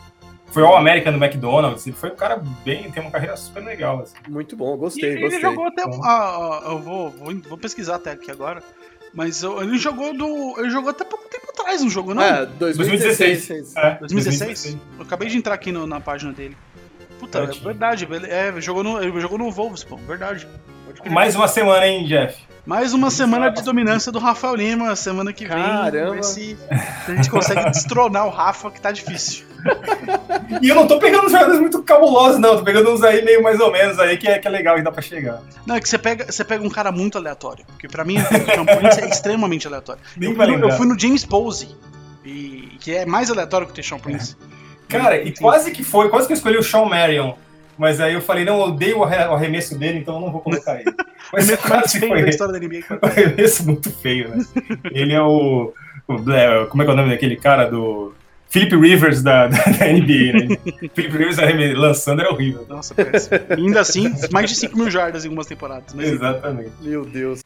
Foi 0.50 0.62
All-American 0.62 1.12
no 1.12 1.22
McDonald's, 1.22 1.86
ele 1.86 1.94
foi 1.96 2.10
um 2.10 2.16
cara 2.16 2.42
bem, 2.64 2.90
tem 2.90 3.02
uma 3.02 3.10
carreira 3.10 3.36
super 3.36 3.62
legal, 3.62 4.00
assim. 4.00 4.14
Muito 4.28 4.56
bom, 4.56 4.74
E 4.74 4.78
gostei, 4.78 5.10
ele 5.10 5.20
gostei. 5.22 5.40
jogou 5.40 5.66
até. 5.66 5.82
Ah, 5.82 5.90
ah, 6.04 6.62
eu 6.70 6.78
vou, 6.78 7.10
vou, 7.10 7.34
vou 7.48 7.58
pesquisar 7.58 7.96
até 7.96 8.12
aqui 8.12 8.30
agora. 8.30 8.62
Mas 9.12 9.42
eu- 9.42 9.60
ele 9.62 9.76
jogou 9.78 10.14
do. 10.16 10.54
Ele 10.58 10.70
jogou 10.70 10.90
até 10.90 11.02
pouco 11.04 11.26
tempo 11.28 11.46
atrás, 11.50 11.80
não 11.82 11.88
jogou, 11.90 12.14
não? 12.14 12.22
É, 12.22 12.46
2016. 12.46 13.74
É, 13.76 13.94
2016? 14.00 14.76
Eu 14.98 15.02
acabei 15.02 15.28
de 15.28 15.36
entrar 15.38 15.54
aqui 15.54 15.72
no- 15.72 15.86
na 15.86 15.98
página 16.00 16.32
dele. 16.32 16.56
Puta, 17.18 17.38
é 17.38 17.42
Ótimo. 17.42 17.64
verdade. 17.64 18.08
Ele, 18.10 18.26
é, 18.26 18.60
jogou 18.60 18.84
no, 18.84 19.02
ele 19.02 19.20
jogou 19.20 19.38
no 19.38 19.50
Wolves, 19.50 19.84
pô, 19.84 19.96
verdade. 19.96 20.46
Mais 21.10 21.34
uma 21.34 21.48
semana, 21.48 21.86
hein, 21.86 22.04
Jeff? 22.06 22.48
Mais 22.68 22.92
uma 22.92 23.10
semana 23.10 23.50
de 23.50 23.62
dominância 23.62 24.12
do 24.12 24.18
Rafael 24.18 24.54
Lima. 24.54 24.94
Semana 24.94 25.32
que 25.32 25.46
vem. 25.46 25.56
Caramba. 25.56 26.16
Ver 26.16 26.22
se 26.22 26.58
a 26.70 27.14
gente 27.14 27.30
consegue 27.30 27.64
destronar 27.72 28.26
o 28.26 28.30
Rafa, 28.30 28.70
que 28.70 28.78
tá 28.78 28.92
difícil. 28.92 29.46
E 30.60 30.68
eu 30.68 30.74
não 30.74 30.86
tô 30.86 30.98
pegando 30.98 31.26
uns 31.26 31.32
jogadores 31.32 31.60
muito 31.60 31.82
cabulosos, 31.82 32.38
não. 32.38 32.58
Tô 32.58 32.62
pegando 32.62 32.92
uns 32.92 33.02
aí 33.02 33.24
meio 33.24 33.42
mais 33.42 33.58
ou 33.58 33.72
menos 33.72 33.98
aí, 33.98 34.18
que 34.18 34.28
é, 34.28 34.38
que 34.38 34.46
é 34.46 34.50
legal 34.50 34.78
e 34.78 34.82
dá 34.82 34.92
pra 34.92 35.00
chegar. 35.00 35.40
Não, 35.66 35.76
é 35.76 35.80
que 35.80 35.88
você 35.88 35.96
pega, 35.96 36.30
você 36.30 36.44
pega 36.44 36.62
um 36.62 36.68
cara 36.68 36.92
muito 36.92 37.16
aleatório. 37.16 37.64
Porque 37.68 37.88
pra 37.88 38.04
mim, 38.04 38.18
o 38.18 38.76
Prince 38.78 39.00
é 39.00 39.08
extremamente 39.08 39.66
aleatório. 39.66 40.02
Eu 40.20 40.34
eu 40.34 40.70
fui 40.72 40.86
no 40.86 40.98
James 40.98 41.24
Posey. 41.24 41.74
E, 42.22 42.76
que 42.80 42.94
é 42.94 43.06
mais 43.06 43.30
aleatório 43.30 43.66
que 43.66 43.72
o 43.72 43.74
Teixão 43.74 43.98
Prince. 43.98 44.36
Cara, 44.88 45.20
e 45.22 45.32
quase 45.32 45.70
que 45.70 45.82
foi, 45.84 46.08
quase 46.08 46.26
que 46.26 46.32
eu 46.32 46.36
escolhi 46.36 46.56
o 46.56 46.62
Sean 46.62 46.84
Marion. 46.86 47.34
Mas 47.76 48.00
aí 48.00 48.14
eu 48.14 48.20
falei, 48.20 48.44
não, 48.44 48.56
eu 48.58 48.62
odeio 48.72 48.98
o 48.98 49.04
arre- 49.04 49.24
o 49.28 49.34
arremesso 49.34 49.78
dele, 49.78 49.98
então 49.98 50.14
eu 50.16 50.20
não 50.20 50.32
vou 50.32 50.40
colocar 50.40 50.80
ele. 50.80 50.92
Mas 51.32 51.48
é 51.48 51.54
o 51.54 51.58
mais 51.58 51.68
quase 51.68 52.00
feio 52.00 52.10
foi 52.10 52.16
da 52.16 52.22
ele. 52.22 52.30
história 52.30 52.52
da 52.52 52.58
NBA. 52.58 52.78
Um 52.90 53.06
arremesso 53.06 53.64
muito 53.66 53.90
feio, 53.90 54.28
né? 54.30 54.44
Ele 54.90 55.12
é 55.12 55.22
o, 55.22 55.72
o- 56.08 56.32
é, 56.32 56.66
Como 56.66 56.82
é 56.82 56.84
que 56.84 56.90
é 56.90 56.94
o 56.94 56.96
nome 56.96 57.10
daquele 57.10 57.36
cara 57.36 57.66
do. 57.70 58.12
Philip 58.50 58.74
Rivers 58.74 59.22
da, 59.22 59.46
da, 59.48 59.58
da 59.58 59.86
NBA, 59.92 60.32
né? 60.32 60.56
Philip 60.94 61.16
Rivers 61.18 61.36
lançando 61.76 62.20
era 62.22 62.32
horrível. 62.32 62.64
Nossa, 62.68 62.94
péssimo. 62.94 63.38
Ainda 63.50 63.80
assim, 63.80 64.12
mais 64.32 64.48
de 64.50 64.56
5 64.56 64.76
mil 64.76 64.90
jardas 64.90 65.24
em 65.24 65.28
algumas 65.28 65.46
temporadas. 65.46 65.92
Mas 65.94 66.08
Exatamente. 66.10 66.72
Meu 66.80 67.04
Deus. 67.04 67.44